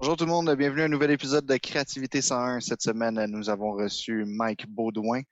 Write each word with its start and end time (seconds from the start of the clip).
Bonjour 0.00 0.16
tout 0.16 0.24
le 0.24 0.32
monde, 0.32 0.52
bienvenue 0.56 0.82
à 0.82 0.84
un 0.86 0.88
nouvel 0.88 1.12
épisode 1.12 1.46
de 1.46 1.56
Créativité 1.56 2.20
101. 2.20 2.58
Cette 2.58 2.82
semaine, 2.82 3.24
nous 3.28 3.48
avons 3.48 3.72
reçu 3.74 4.24
Mike 4.26 4.66
Baudouin, 4.66 5.20
euh, 5.20 5.22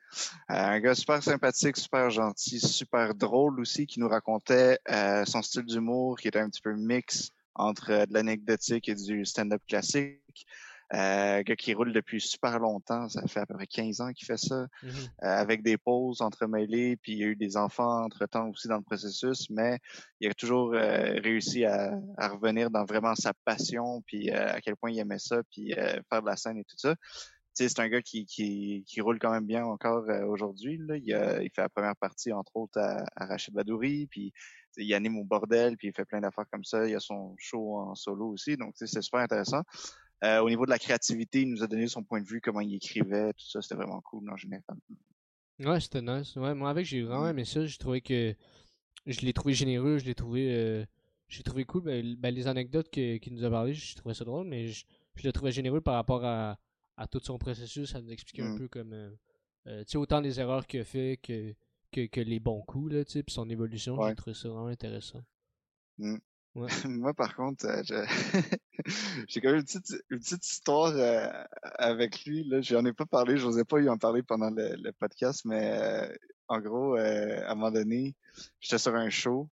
un 0.48 0.78
gars 0.78 0.94
super 0.94 1.20
sympathique, 1.20 1.76
super 1.76 2.10
gentil, 2.10 2.60
super 2.60 3.12
drôle 3.12 3.58
aussi, 3.58 3.86
qui 3.86 3.98
nous 3.98 4.08
racontait 4.08 4.78
euh, 4.88 5.24
son 5.24 5.42
style 5.42 5.64
d'humour 5.64 6.16
qui 6.16 6.28
était 6.28 6.38
un 6.38 6.48
petit 6.48 6.60
peu 6.60 6.76
mix 6.76 7.32
entre 7.56 7.90
euh, 7.90 8.06
de 8.06 8.14
l'anecdotique 8.14 8.88
et 8.88 8.94
du 8.94 9.26
stand-up 9.26 9.62
classique. 9.66 10.46
Euh, 10.94 11.42
gars 11.42 11.56
qui 11.56 11.72
roule 11.74 11.92
depuis 11.92 12.20
super 12.20 12.58
longtemps, 12.58 13.08
ça 13.08 13.22
fait 13.26 13.40
à 13.40 13.46
peu 13.46 13.54
près 13.54 13.66
15 13.66 14.00
ans 14.02 14.12
qu'il 14.12 14.26
fait 14.26 14.36
ça, 14.36 14.66
Mhm. 14.82 14.90
euh, 14.90 15.26
avec 15.26 15.62
des 15.62 15.78
pauses 15.78 16.20
entremêlées, 16.20 16.96
puis 16.96 17.12
il 17.12 17.18
y 17.18 17.24
a 17.24 17.28
eu 17.28 17.36
des 17.36 17.56
enfants 17.56 18.04
entre-temps 18.04 18.48
aussi 18.50 18.68
dans 18.68 18.76
le 18.76 18.82
processus, 18.82 19.48
mais 19.48 19.78
il 20.20 20.28
a 20.28 20.34
toujours 20.34 20.74
euh, 20.74 21.18
réussi 21.22 21.64
à, 21.64 21.98
à 22.18 22.28
revenir 22.28 22.70
dans 22.70 22.84
vraiment 22.84 23.14
sa 23.14 23.32
passion, 23.46 24.02
puis 24.06 24.30
euh, 24.30 24.52
à 24.54 24.60
quel 24.60 24.76
point 24.76 24.90
il 24.90 24.98
aimait 24.98 25.18
ça, 25.18 25.42
puis 25.50 25.72
euh, 25.72 25.98
faire 26.10 26.20
de 26.20 26.26
la 26.26 26.36
scène 26.36 26.58
et 26.58 26.64
tout 26.64 26.76
ça. 26.76 26.94
C'est 27.54 27.78
un 27.80 27.88
gars 27.90 28.00
qui, 28.00 28.24
qui, 28.24 28.82
qui 28.86 29.00
roule 29.02 29.18
quand 29.18 29.30
même 29.30 29.44
bien 29.46 29.64
encore 29.66 30.04
euh, 30.08 30.24
aujourd'hui. 30.24 30.80
Il, 31.04 31.14
a- 31.14 31.42
il 31.42 31.50
fait 31.50 31.60
la 31.60 31.68
première 31.68 31.96
partie, 31.96 32.32
entre 32.32 32.50
autres, 32.56 32.78
à, 32.80 33.04
à 33.14 33.26
Rachid 33.26 33.52
Badouri, 33.52 34.06
puis 34.06 34.32
il 34.78 34.92
anime 34.94 35.18
au 35.18 35.24
bordel, 35.24 35.76
puis 35.76 35.88
il 35.88 35.92
fait 35.94 36.06
plein 36.06 36.20
d'affaires 36.22 36.46
comme 36.50 36.64
ça. 36.64 36.86
Il 36.88 36.94
a 36.94 37.00
son 37.00 37.34
show 37.38 37.76
en 37.78 37.94
solo 37.94 38.28
aussi, 38.28 38.56
donc 38.56 38.72
c'est 38.76 38.86
super 39.02 39.20
intéressant. 39.20 39.60
Euh, 40.24 40.40
au 40.40 40.48
niveau 40.48 40.64
de 40.64 40.70
la 40.70 40.78
créativité, 40.78 41.42
il 41.42 41.50
nous 41.50 41.62
a 41.62 41.66
donné 41.66 41.88
son 41.88 42.04
point 42.04 42.20
de 42.20 42.26
vue, 42.26 42.40
comment 42.40 42.60
il 42.60 42.74
écrivait, 42.74 43.32
tout 43.32 43.44
ça, 43.46 43.60
c'était 43.60 43.74
vraiment 43.74 44.00
cool 44.02 44.30
en 44.30 44.36
général. 44.36 44.62
Ouais, 45.58 45.80
c'était 45.80 46.02
nice. 46.02 46.36
Ouais, 46.36 46.54
moi 46.54 46.70
avec, 46.70 46.86
j'ai 46.86 47.02
vraiment 47.02 47.26
Mm. 47.26 47.30
aimé 47.30 47.44
ça. 47.44 47.66
J'ai 47.66 47.76
trouvé 47.78 48.00
que 48.00 48.34
je 49.06 49.20
l'ai 49.20 49.32
trouvé 49.32 49.52
généreux, 49.54 49.98
je 49.98 50.04
l'ai 50.04 50.14
trouvé 50.14 50.54
euh, 50.54 50.84
j'ai 51.28 51.42
trouvé 51.42 51.64
cool. 51.64 51.82
Ben, 51.82 52.14
ben, 52.16 52.32
les 52.34 52.46
anecdotes 52.46 52.88
qu'il 52.90 53.32
nous 53.32 53.44
a 53.44 53.50
parlé, 53.50 53.74
j'ai 53.74 53.94
trouvé 53.96 54.14
ça 54.14 54.24
drôle, 54.24 54.46
mais 54.46 54.68
je, 54.68 54.84
je 55.16 55.26
le 55.26 55.32
trouvais 55.32 55.50
généreux 55.50 55.80
par 55.80 55.94
rapport 55.94 56.24
à, 56.24 56.58
à 56.96 57.06
tout 57.08 57.20
son 57.22 57.38
processus. 57.38 57.90
Ça 57.90 58.00
nous 58.00 58.10
expliquait 58.12 58.42
un 58.42 58.54
Mm. 58.54 58.58
peu 58.58 58.68
comme 58.68 58.92
euh, 58.92 59.10
euh, 59.66 59.84
tu 59.84 59.92
sais, 59.92 59.98
autant 59.98 60.20
les 60.20 60.38
erreurs 60.40 60.66
qu'il 60.66 60.80
a 60.80 60.84
fait 60.84 61.18
que, 61.22 61.54
que, 61.90 62.06
que 62.06 62.20
les 62.20 62.38
bons 62.38 62.62
coups, 62.62 62.92
là, 62.92 63.04
tu 63.04 63.12
sais, 63.12 63.22
puis 63.24 63.32
son 63.34 63.48
évolution. 63.50 63.96
J'ai 64.08 64.14
trouvé 64.14 64.34
ça 64.34 64.48
vraiment 64.48 64.66
intéressant. 64.68 65.22
Moi, 66.84 67.14
par 67.14 67.34
contre, 67.34 67.66
euh, 67.66 67.82
j'ai 69.26 69.40
quand 69.40 69.48
même 69.48 69.60
une 69.60 69.64
petite, 69.64 70.04
une 70.10 70.18
petite 70.18 70.46
histoire 70.46 70.92
euh, 70.94 71.26
avec 71.78 72.24
lui. 72.24 72.44
Là. 72.44 72.60
J'en 72.60 72.84
ai 72.84 72.92
pas 72.92 73.06
parlé, 73.06 73.38
je 73.38 73.46
n'osais 73.46 73.64
pas 73.64 73.78
lui 73.78 73.88
en 73.88 73.96
parler 73.96 74.22
pendant 74.22 74.50
le, 74.50 74.76
le 74.76 74.92
podcast, 74.92 75.44
mais 75.46 75.72
euh, 75.72 76.14
en 76.48 76.60
gros, 76.60 76.96
euh, 76.96 77.40
à 77.46 77.52
un 77.52 77.54
moment 77.54 77.70
donné, 77.70 78.14
j'étais 78.60 78.78
sur 78.78 78.94
un 78.94 79.08
show. 79.08 79.48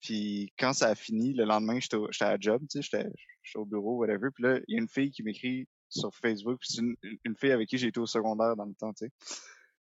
Puis 0.00 0.52
quand 0.58 0.72
ça 0.72 0.88
a 0.88 0.94
fini, 0.94 1.34
le 1.34 1.44
lendemain, 1.44 1.78
j'étais 1.80 2.24
à 2.24 2.36
job, 2.40 2.62
tu 2.70 2.82
sais, 2.82 2.88
j'étais 2.90 3.08
au 3.56 3.66
bureau, 3.66 3.98
whatever. 3.98 4.30
Puis 4.34 4.44
là, 4.44 4.58
il 4.66 4.74
y 4.74 4.78
a 4.78 4.80
une 4.80 4.88
fille 4.88 5.10
qui 5.10 5.22
m'écrit 5.22 5.68
sur 5.88 6.14
Facebook, 6.14 6.60
c'est 6.62 6.80
une, 6.80 6.96
une 7.24 7.36
fille 7.36 7.52
avec 7.52 7.68
qui 7.68 7.76
j'ai 7.76 7.88
été 7.88 8.00
au 8.00 8.06
secondaire 8.06 8.56
dans 8.56 8.64
le 8.64 8.74
temps, 8.74 8.92
tu 8.92 9.06
sais. 9.06 9.12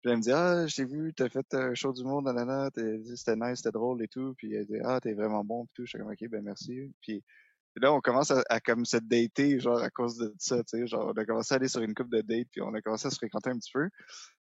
Puis 0.03 0.11
elle 0.11 0.17
me 0.19 0.23
dit 0.23 0.33
Ah, 0.33 0.67
je 0.67 0.75
t'ai 0.77 0.85
vu, 0.85 1.15
t'as 1.15 1.29
fait 1.29 1.55
un 1.55 1.75
show 1.75 1.93
d'humour, 1.93 2.23
nanana, 2.23 2.71
t'es- 2.73 3.01
c'était 3.17 3.37
nice, 3.37 3.59
c'était 3.59 3.71
drôle 3.71 4.03
et 4.03 4.09
tout. 4.09 4.35
Puis 4.37 4.53
elle 4.53 4.67
dit 4.67 4.79
Ah, 4.85 5.01
t'es 5.01 5.13
vraiment 5.15 5.45
bon, 5.45 5.65
puis 5.67 5.73
tout. 5.75 5.87
J'étais 5.87 5.99
comme 6.03 6.13
Ok, 6.13 6.29
ben 6.29 6.43
merci. 6.43 6.93
Puis, 7.01 7.23
là, 7.77 7.93
on 7.93 8.01
commence 8.01 8.31
à, 8.33 8.43
à 8.49 8.61
comme 8.61 8.85
se 8.85 8.97
dater, 8.99 9.59
genre 9.61 9.79
à 9.81 9.91
cause 9.91 10.17
de 10.19 10.35
ça, 10.39 10.59
tu 10.65 10.79
sais. 10.79 10.87
Genre, 10.87 11.07
on 11.15 11.19
a 11.21 11.25
commencé 11.25 11.55
à 11.55 11.57
aller 11.57 11.69
sur 11.69 11.81
une 11.83 11.95
coupe 11.95 12.11
de 12.11 12.21
dates, 12.21 12.49
puis 12.51 12.61
on 12.61 12.75
a 12.75 12.83
commencé 12.83 13.07
à 13.07 13.11
se 13.11 13.17
fréquenter 13.17 13.51
un 13.51 13.59
petit 13.59 13.71
peu. 13.73 13.89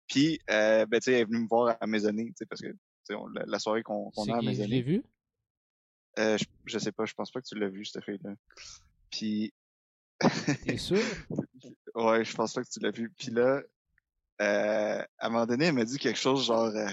Puis, 0.06 0.38
euh, 0.50 0.86
ben, 0.86 1.00
tu 1.00 1.06
sais, 1.06 1.12
elle 1.12 1.20
est 1.20 1.24
venue 1.24 1.40
me 1.40 1.48
voir 1.48 1.76
à 1.80 1.86
Maisonnée, 1.86 2.26
tu 2.26 2.34
sais, 2.38 2.46
parce 2.46 2.62
que, 2.62 2.68
tu 2.68 2.78
sais, 3.04 3.14
on- 3.14 3.26
la, 3.26 3.44
la 3.46 3.58
soirée 3.58 3.82
qu'on 3.82 4.08
a 4.08 4.10
à 4.10 4.12
qui- 4.12 4.30
je 4.30 4.40
l'ai 4.40 4.46
Maisonnée. 4.46 4.82
vu? 4.82 5.02
Euh, 6.18 6.38
je, 6.38 6.44
je 6.66 6.78
sais 6.78 6.92
pas, 6.92 7.04
je 7.04 7.14
pense 7.14 7.30
pas 7.30 7.40
que 7.40 7.46
tu 7.46 7.56
l'as 7.58 7.68
vu, 7.68 7.84
cette 7.84 8.04
fille-là. 8.04 8.34
Puis, 9.10 9.52
T'es 10.64 10.76
sûr? 10.78 10.98
Ouais, 11.94 12.24
je 12.24 12.34
pense 12.34 12.54
pas 12.54 12.62
que 12.62 12.68
tu 12.68 12.80
l'as 12.80 12.90
vu. 12.90 13.10
Puis 13.18 13.30
là, 13.30 13.60
euh, 14.40 15.02
à 15.18 15.26
un 15.26 15.30
moment 15.30 15.46
donné, 15.46 15.66
elle 15.66 15.74
m'a 15.74 15.84
dit 15.84 15.98
quelque 15.98 16.18
chose 16.18 16.46
genre 16.46 16.66
euh, 16.66 16.88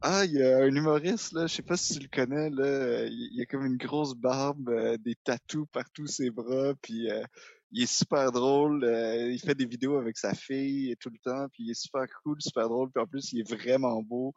Ah, 0.00 0.24
il 0.24 0.32
y 0.32 0.42
a 0.42 0.58
un 0.58 0.74
humoriste, 0.74 1.32
là, 1.32 1.46
je 1.46 1.54
sais 1.54 1.62
pas 1.62 1.76
si 1.76 1.94
tu 1.94 2.00
le 2.00 2.08
connais, 2.08 2.50
là, 2.50 3.04
il 3.06 3.30
il 3.32 3.40
a 3.42 3.46
comme 3.46 3.66
une 3.66 3.76
grosse 3.76 4.14
barbe, 4.14 4.68
euh, 4.68 4.96
des 4.98 5.16
tatous 5.24 5.66
partout 5.72 6.06
ses 6.06 6.30
bras, 6.30 6.74
puis 6.82 7.10
euh, 7.10 7.24
il 7.72 7.82
est 7.82 7.92
super 7.92 8.30
drôle, 8.32 8.84
euh, 8.84 9.30
il 9.32 9.40
fait 9.40 9.54
des 9.54 9.66
vidéos 9.66 9.96
avec 9.96 10.18
sa 10.18 10.34
fille 10.34 10.94
tout 11.00 11.10
le 11.10 11.18
temps, 11.18 11.48
puis 11.52 11.64
il 11.64 11.70
est 11.70 11.80
super 11.80 12.04
cool, 12.22 12.36
super 12.40 12.68
drôle, 12.68 12.90
puis 12.90 13.02
en 13.02 13.06
plus, 13.06 13.32
il 13.32 13.40
est 13.40 13.50
vraiment 13.50 14.02
beau. 14.02 14.34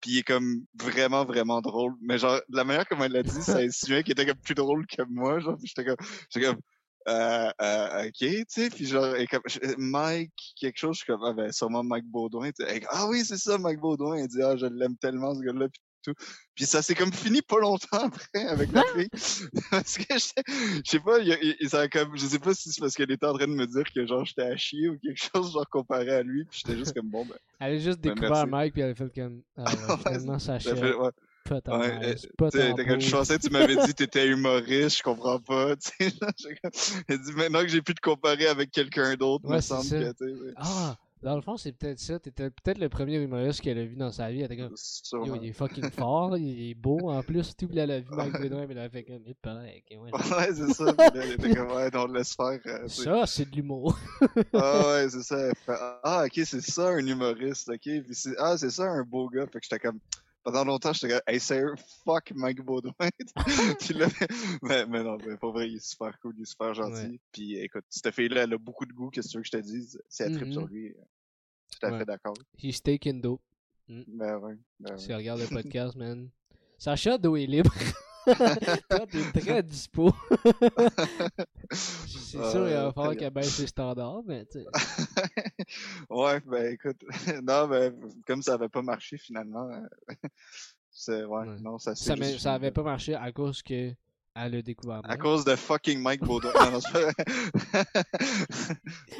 Puis 0.00 0.12
il 0.12 0.18
est 0.18 0.22
comme 0.22 0.64
vraiment, 0.74 1.24
vraiment 1.24 1.62
drôle. 1.62 1.94
Mais 2.02 2.18
genre, 2.18 2.38
la 2.50 2.64
manière 2.64 2.86
comme 2.86 3.00
elle 3.02 3.12
l'a 3.12 3.22
dit, 3.22 3.42
ça 3.42 3.58
insinuait 3.58 4.02
qu'il 4.02 4.12
était 4.12 4.26
comme 4.26 4.36
plus 4.36 4.54
drôle 4.54 4.86
que 4.86 5.02
moi. 5.08 5.40
Genre, 5.40 5.56
j'étais 5.64 5.84
comme, 5.84 5.96
j'étais 6.28 6.46
comme, 6.46 6.60
euh, 7.08 7.50
euh, 7.60 8.06
ok, 8.06 8.12
tu 8.18 8.44
sais, 8.48 8.70
puis 8.70 8.86
genre, 8.86 9.14
et 9.16 9.26
comme, 9.26 9.42
je- 9.46 9.58
Mike, 9.78 10.32
quelque 10.58 10.78
chose, 10.78 10.96
je 10.96 11.04
suis 11.04 11.06
comme, 11.12 11.22
ah 11.24 11.32
ben, 11.32 11.52
sûrement 11.52 11.84
Mike 11.84 12.06
Baudouin, 12.06 12.50
tu 12.52 12.64
sais. 12.64 12.82
Ah 12.90 13.06
oui, 13.08 13.24
c'est 13.24 13.36
ça, 13.38 13.58
Mike 13.58 13.80
Baudouin, 13.80 14.16
elle 14.16 14.28
dit, 14.28 14.42
ah, 14.42 14.56
je 14.56 14.66
l'aime 14.66 14.96
tellement, 14.96 15.34
ce 15.34 15.40
gars-là, 15.40 15.68
puis 15.68 15.80
tout. 16.02 16.14
Puis 16.54 16.66
ça 16.66 16.82
s'est 16.82 16.94
comme 16.94 17.12
fini 17.12 17.40
pas 17.40 17.58
longtemps 17.58 17.86
après 17.92 18.46
avec 18.46 18.70
la 18.72 18.84
fille. 18.84 19.08
parce 19.70 19.96
que 19.96 20.04
je 20.18 20.80
sais 20.84 21.00
pas, 21.00 21.18
il, 21.20 21.56
il- 21.60 21.68
ça 21.70 21.88
comme, 21.88 22.16
je 22.16 22.26
sais 22.26 22.38
pas 22.38 22.52
si 22.54 22.70
c'est 22.70 22.80
parce 22.80 22.94
qu'elle 22.94 23.10
était 23.10 23.26
en 23.26 23.34
train 23.34 23.46
de 23.46 23.54
me 23.54 23.66
dire 23.66 23.84
que 23.94 24.06
genre, 24.06 24.24
j'étais 24.24 24.42
à 24.42 24.56
chier 24.56 24.88
ou 24.90 24.98
quelque 24.98 25.20
chose, 25.34 25.52
genre, 25.52 25.68
comparé 25.70 26.10
à 26.10 26.22
lui, 26.22 26.44
puis 26.44 26.60
j'étais 26.64 26.78
juste 26.78 26.94
comme, 26.94 27.08
bon, 27.08 27.24
ben, 27.24 27.36
Elle 27.60 27.74
a 27.74 27.78
juste 27.78 28.00
Ben, 28.00 28.10
découvert 28.14 28.30
merci. 28.32 28.50
Mike, 28.50 28.72
puis 28.74 28.82
elle 28.82 28.90
a 28.90 28.94
fait 28.94 29.14
comme. 29.14 29.42
Ah, 29.56 29.64
ouais, 29.64 29.96
finalement, 30.02 30.38
ça 30.38 30.60
ça 30.60 30.76
fait, 30.76 30.94
ouais. 30.94 31.10
Ouais, 31.50 32.16
euh, 32.40 32.74
t'es 32.74 32.86
comme, 32.86 33.00
je 33.00 33.10
pensais 33.10 33.38
tu 33.38 33.50
m'avais 33.50 33.76
dit 33.76 33.88
que 33.88 33.92
t'étais 33.92 34.26
humoriste, 34.28 34.98
je 34.98 35.02
comprends 35.02 35.38
pas. 35.40 35.74
Elle 36.00 37.20
dit 37.20 37.32
maintenant 37.36 37.60
que 37.62 37.68
j'ai 37.68 37.82
pu 37.82 37.94
te 37.94 38.00
comparer 38.00 38.46
avec 38.46 38.70
quelqu'un 38.70 39.14
d'autre, 39.14 39.46
Ouais, 39.48 39.56
me 39.56 39.60
semble 39.60 39.84
ça. 39.84 39.98
que 39.98 40.54
Ah, 40.56 40.96
dans 41.24 41.36
le 41.36 41.40
fond, 41.40 41.56
c'est 41.56 41.72
peut-être 41.72 41.98
ça. 41.98 42.18
T'étais 42.18 42.50
peut-être 42.50 42.78
le 42.78 42.90
premier 42.90 43.16
humoriste 43.16 43.62
qu'elle 43.62 43.78
a 43.78 43.84
vu 43.84 43.96
dans 43.96 44.12
sa 44.12 44.30
vie. 44.30 44.40
Elle 44.40 44.52
était 44.52 44.58
comme, 44.58 44.74
yo, 45.26 45.36
il 45.40 45.48
est 45.48 45.52
fucking 45.52 45.90
fort, 45.90 46.36
il 46.36 46.70
est 46.70 46.74
beau 46.74 47.10
en 47.10 47.22
plus. 47.22 47.56
Tout, 47.56 47.68
elle 47.74 47.90
a 47.90 48.00
vu 48.00 48.08
Mike 48.10 48.40
Baudouin, 48.40 48.66
mais 48.66 48.74
elle 48.74 48.78
a 48.80 48.88
fait 48.90 49.04
comme, 49.04 49.22
il 49.26 49.34
ouais. 49.50 49.82
Ouais, 50.12 50.48
c'est 50.54 50.72
ça. 50.74 50.94
Elle 51.14 51.32
était 51.32 51.54
comme, 51.54 51.72
ouais, 51.72 51.90
non, 51.90 52.06
laisse 52.08 52.34
faire. 52.34 52.58
euh. 52.66 52.88
Ça, 52.88 53.24
c'est 53.26 53.50
de 53.50 53.56
l'humour. 53.56 53.98
Ah 54.52 54.82
ouais, 54.86 55.08
c'est 55.08 55.22
ça. 55.22 55.50
Ah, 56.02 56.24
ok, 56.26 56.42
c'est 56.44 56.60
ça 56.60 56.88
un 56.90 57.06
humoriste, 57.06 57.70
ok. 57.70 57.80
Puis 57.80 58.04
ah, 58.38 58.58
c'est 58.58 58.70
ça 58.70 58.84
un 58.84 59.02
beau 59.02 59.28
gars. 59.30 59.46
Fait 59.46 59.60
que 59.60 59.64
j'étais 59.64 59.78
comme, 59.78 59.98
pendant 60.44 60.64
longtemps, 60.64 60.92
j'étais 60.92 61.18
hey, 61.26 61.40
sérieux, 61.40 61.74
fuck 62.04 62.30
Mike 62.34 62.60
Baudouin. 62.62 62.92
Puis 63.80 63.94
là, 63.94 64.06
mais, 64.62 64.86
mais 64.86 65.02
non, 65.02 65.16
mais 65.26 65.36
pour 65.36 65.52
vrai, 65.52 65.68
il 65.68 65.76
est 65.76 65.84
super 65.84 66.16
cool, 66.20 66.34
il 66.36 66.42
est 66.42 66.44
super 66.44 66.72
gentil. 66.74 66.92
Ouais. 67.12 67.20
Puis 67.32 67.56
écoute, 67.56 67.84
cette 67.88 68.14
fille-là, 68.14 68.42
elle 68.44 68.52
a 68.52 68.58
beaucoup 68.58 68.86
de 68.86 68.92
goût, 68.92 69.10
qu'est-ce 69.10 69.28
que 69.28 69.32
tu 69.32 69.36
veux 69.38 69.42
que 69.42 69.48
je 69.48 69.52
te 69.52 69.56
dise? 69.62 70.00
Si 70.08 70.22
elle 70.22 70.32
tripe 70.34 70.46
Mhm. 70.48 70.52
sur 70.52 70.66
lui, 70.66 70.88
euh, 70.90 70.94
tout 71.72 71.86
à 71.86 71.90
Ouais. 71.90 71.98
fait 71.98 72.04
d'accord. 72.04 72.34
He's 72.62 72.80
taking 72.82 73.20
dope. 73.20 73.40
Ben 73.88 74.36
ouais, 74.38 74.56
ben 74.78 74.92
ouais. 74.92 74.98
Si 74.98 75.08
tu 75.08 75.14
regardes 75.14 75.40
le 75.40 75.46
podcast, 75.92 75.96
man. 75.96 76.28
Sacha, 76.78 77.18
dos 77.18 77.36
est 77.36 77.46
libre. 77.46 77.72
Toi, 78.90 79.06
t'es 79.10 79.40
très 79.40 79.62
dispo. 79.62 80.12
c'est 81.70 82.50
sûr, 82.50 82.68
il 82.68 82.74
va 82.74 82.92
falloir 82.92 83.16
qu'elle 83.16 83.30
baisse 83.32 83.54
ses 83.54 83.66
standards, 83.66 84.22
mais 84.26 84.46
tu 84.46 84.58
ouais, 86.10 86.40
ben 86.40 86.72
écoute, 86.72 87.02
non, 87.42 87.66
ben 87.68 87.94
comme 88.26 88.42
ça 88.42 88.54
avait 88.54 88.68
pas 88.68 88.82
marché 88.82 89.18
finalement, 89.18 89.68
euh, 89.70 90.14
c'est 90.90 91.24
ouais, 91.24 91.48
Ouais. 91.48 91.56
non, 91.60 91.78
ça 91.78 91.94
Ça, 91.94 92.14
juste 92.16 92.46
avait 92.46 92.70
pas 92.70 92.82
marché 92.82 93.14
à 93.14 93.30
cause 93.32 93.62
que 93.62 93.92
elle 94.36 94.54
a 94.56 94.62
découvert 94.62 95.00
À 95.04 95.16
cause 95.16 95.44
de 95.44 95.54
fucking 95.54 96.00
Mike 96.00 96.22
Baudouin. 96.24 96.52
non, 96.56 96.72
non, 96.72 96.80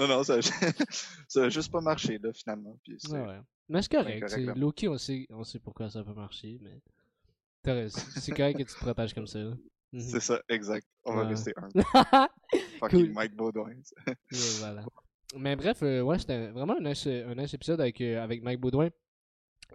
non, 0.00 0.08
non, 0.08 0.24
ça, 0.24 0.38
ça 1.28 1.44
a 1.44 1.48
juste 1.48 1.70
pas 1.70 1.80
marché 1.80 2.18
là 2.18 2.32
finalement. 2.32 2.76
Puis 2.82 2.96
c'est- 2.98 3.12
Ouais, 3.12 3.20
ouais. 3.24 3.40
Mais 3.68 3.80
c'est 3.82 3.92
correct. 3.92 4.28
correct. 4.28 4.56
Loki, 4.58 4.88
on 4.88 4.98
sait, 4.98 5.26
on 5.30 5.44
sait 5.44 5.58
pourquoi 5.60 5.88
ça 5.88 6.00
a 6.00 6.04
pas 6.04 6.12
marché, 6.14 6.58
mais. 6.60 6.80
C'est 7.64 8.32
correct 8.32 8.58
que 8.58 8.62
tu 8.62 8.74
te 8.74 8.78
protèges 8.80 9.14
comme 9.14 9.26
ça. 9.26 9.38
là. 9.38 9.54
Mhm. 9.94 10.00
c'est 10.00 10.20
ça, 10.20 10.42
exact. 10.48 10.86
On 11.04 11.14
va 11.14 11.26
rester 11.26 11.52
un. 11.56 11.68
Fucking 12.80 13.06
Cool. 13.06 13.12
Mike 13.12 13.36
Baudouin. 13.36 13.76
voilà. 14.58 14.84
Mais 15.36 15.54
bref, 15.54 15.82
euh, 15.82 16.00
ouais, 16.02 16.18
c'était 16.18 16.48
vraiment 16.48 16.76
un 16.78 16.82
nice, 16.82 17.06
un 17.06 17.34
nice 17.36 17.54
épisode 17.54 17.80
avec, 17.80 18.00
euh, 18.00 18.22
avec 18.22 18.42
Mike 18.42 18.60
Baudouin. 18.60 18.88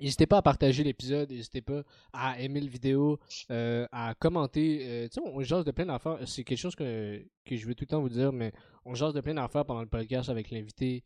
N'hésitez 0.01 0.27
pas 0.27 0.37
à 0.37 0.41
partager 0.41 0.83
l'épisode, 0.83 1.29
n'hésitez 1.29 1.61
pas 1.61 1.83
à 2.13 2.39
aimer 2.39 2.61
le 2.61 2.67
vidéo, 2.67 3.19
euh, 3.49 3.87
à 3.91 4.13
commenter. 4.13 5.09
tu 5.11 5.21
sais, 5.21 5.29
on 5.33 5.41
jase 5.41 5.65
de 5.65 5.71
plein 5.71 5.85
d'affaires. 5.85 6.19
C'est 6.25 6.43
quelque 6.43 6.57
chose 6.59 6.75
que, 6.75 7.21
que 7.45 7.55
je 7.55 7.65
veux 7.65 7.73
tout 7.75 7.83
le 7.83 7.87
temps 7.87 8.01
vous 8.01 8.09
dire, 8.09 8.31
mais 8.31 8.51
on 8.85 8.93
jase 8.93 9.13
de 9.13 9.21
plein 9.21 9.33
d'affaires 9.33 9.65
pendant 9.65 9.81
le 9.81 9.87
podcast 9.87 10.29
avec 10.29 10.51
l'invité 10.51 11.03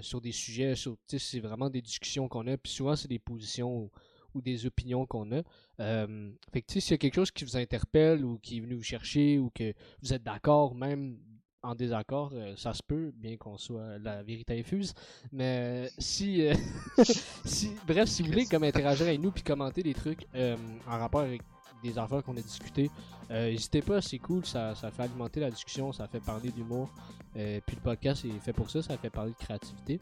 sur 0.00 0.20
des 0.20 0.32
sujets. 0.32 0.74
Sur, 0.74 0.96
c'est 1.06 1.40
vraiment 1.40 1.68
des 1.68 1.82
discussions 1.82 2.26
qu'on 2.28 2.46
a. 2.46 2.56
Puis 2.56 2.72
souvent, 2.72 2.96
c'est 2.96 3.06
des 3.08 3.18
positions 3.20 3.76
ou, 3.76 3.90
ou 4.36 4.42
des 4.42 4.66
opinions 4.66 5.06
qu'on 5.06 5.32
a. 5.32 5.42
Euh, 5.80 6.30
fait 6.52 6.62
que, 6.62 6.80
s'il 6.80 6.90
y 6.90 6.94
a 6.94 6.98
quelque 6.98 7.14
chose 7.14 7.30
qui 7.30 7.44
vous 7.44 7.56
interpelle 7.56 8.24
ou 8.24 8.38
qui 8.38 8.58
est 8.58 8.60
venu 8.60 8.74
vous 8.74 8.82
chercher 8.82 9.38
ou 9.38 9.50
que 9.54 9.72
vous 10.02 10.12
êtes 10.12 10.22
d'accord, 10.22 10.74
même 10.74 11.18
en 11.66 11.74
désaccord, 11.74 12.30
euh, 12.34 12.54
ça 12.56 12.72
se 12.72 12.82
peut, 12.82 13.12
bien 13.16 13.36
qu'on 13.36 13.58
soit 13.58 13.98
la 13.98 14.22
vérité 14.22 14.58
infuse. 14.58 14.94
Mais 15.32 15.86
euh, 15.86 15.88
si, 15.98 16.46
euh, 16.46 16.54
si, 17.44 17.72
bref, 17.86 18.08
si 18.08 18.22
vous 18.22 18.28
voulez 18.28 18.46
comme 18.46 18.62
interagir 18.62 19.06
avec 19.06 19.20
nous 19.20 19.32
puis 19.32 19.42
commenter 19.42 19.82
des 19.82 19.94
trucs 19.94 20.26
en 20.34 20.98
rapport 20.98 21.22
avec 21.22 21.42
des 21.86 21.98
affaires 21.98 22.22
qu'on 22.22 22.36
a 22.36 22.40
discutées. 22.40 22.90
N'hésitez 23.30 23.82
pas, 23.82 24.00
c'est 24.00 24.18
cool, 24.18 24.46
ça, 24.46 24.74
ça 24.74 24.90
fait 24.90 25.02
alimenter 25.02 25.40
la 25.40 25.50
discussion, 25.50 25.92
ça 25.92 26.06
fait 26.06 26.20
parler 26.20 26.50
d'humour. 26.50 26.90
puis 27.34 27.76
le 27.76 27.82
podcast 27.82 28.24
est 28.24 28.38
fait 28.40 28.52
pour 28.52 28.70
ça, 28.70 28.82
ça 28.82 28.96
fait 28.96 29.10
parler 29.10 29.32
de 29.32 29.44
créativité. 29.44 30.00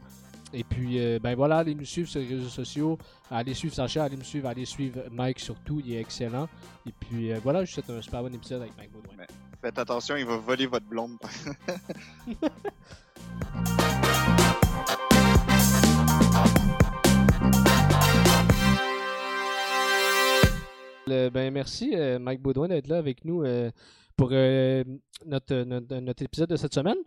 Et 0.53 0.63
puis, 0.63 0.99
ben 1.19 1.35
voilà, 1.35 1.57
allez 1.57 1.73
nous 1.73 1.85
suivre 1.85 2.07
sur 2.07 2.19
les 2.19 2.27
réseaux 2.27 2.49
sociaux, 2.49 2.97
allez 3.31 3.53
suivre 3.53 3.73
Sacha, 3.73 4.03
allez 4.03 4.17
me 4.17 4.23
suivre, 4.23 4.47
allez 4.47 4.65
suivre 4.65 5.03
Mike 5.11 5.39
surtout, 5.39 5.81
il 5.83 5.93
est 5.93 5.99
excellent. 5.99 6.47
Et 6.85 6.91
puis 6.91 7.33
voilà, 7.43 7.65
je 7.65 7.71
vous 7.71 7.81
souhaite 7.81 7.97
un 7.97 8.01
super 8.01 8.21
bon 8.21 8.33
épisode 8.33 8.61
avec 8.61 8.77
Mike 8.77 8.91
Baudouin. 8.91 9.25
Faites 9.61 9.79
attention, 9.79 10.15
il 10.15 10.25
va 10.25 10.37
voler 10.37 10.67
votre 10.67 10.85
blonde. 10.85 11.17
ben 21.07 21.51
merci 21.51 21.91
euh, 21.95 22.19
Mike 22.19 22.41
Baudouin 22.41 22.67
d'être 22.67 22.87
là 22.87 22.97
avec 22.97 23.25
nous 23.25 23.43
euh, 23.43 23.69
pour 24.15 24.29
euh, 24.31 24.83
notre, 25.25 25.55
notre, 25.63 26.23
épisode 26.23 26.49
de 26.49 26.55
cette 26.55 26.73
semaine. 26.73 26.97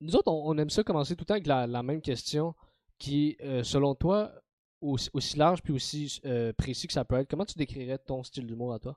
Nous 0.00 0.16
autres, 0.16 0.30
on, 0.30 0.56
aime 0.58 0.70
ça 0.70 0.82
commencer 0.82 1.14
tout 1.14 1.22
le 1.22 1.26
temps 1.26 1.34
avec 1.34 1.46
la, 1.46 1.82
même 1.82 2.00
question 2.00 2.54
qui, 2.98 3.36
selon 3.62 3.94
toi, 3.94 4.32
aussi, 4.80 5.36
large 5.36 5.62
puis 5.62 5.72
aussi 5.72 6.20
précis 6.56 6.86
que 6.88 6.92
ça 6.92 7.04
peut 7.04 7.16
être, 7.16 7.30
comment 7.30 7.44
tu 7.44 7.56
décrirais 7.56 7.98
ton 7.98 8.22
style 8.22 8.46
d'humour 8.46 8.74
à 8.74 8.78
toi? 8.78 8.96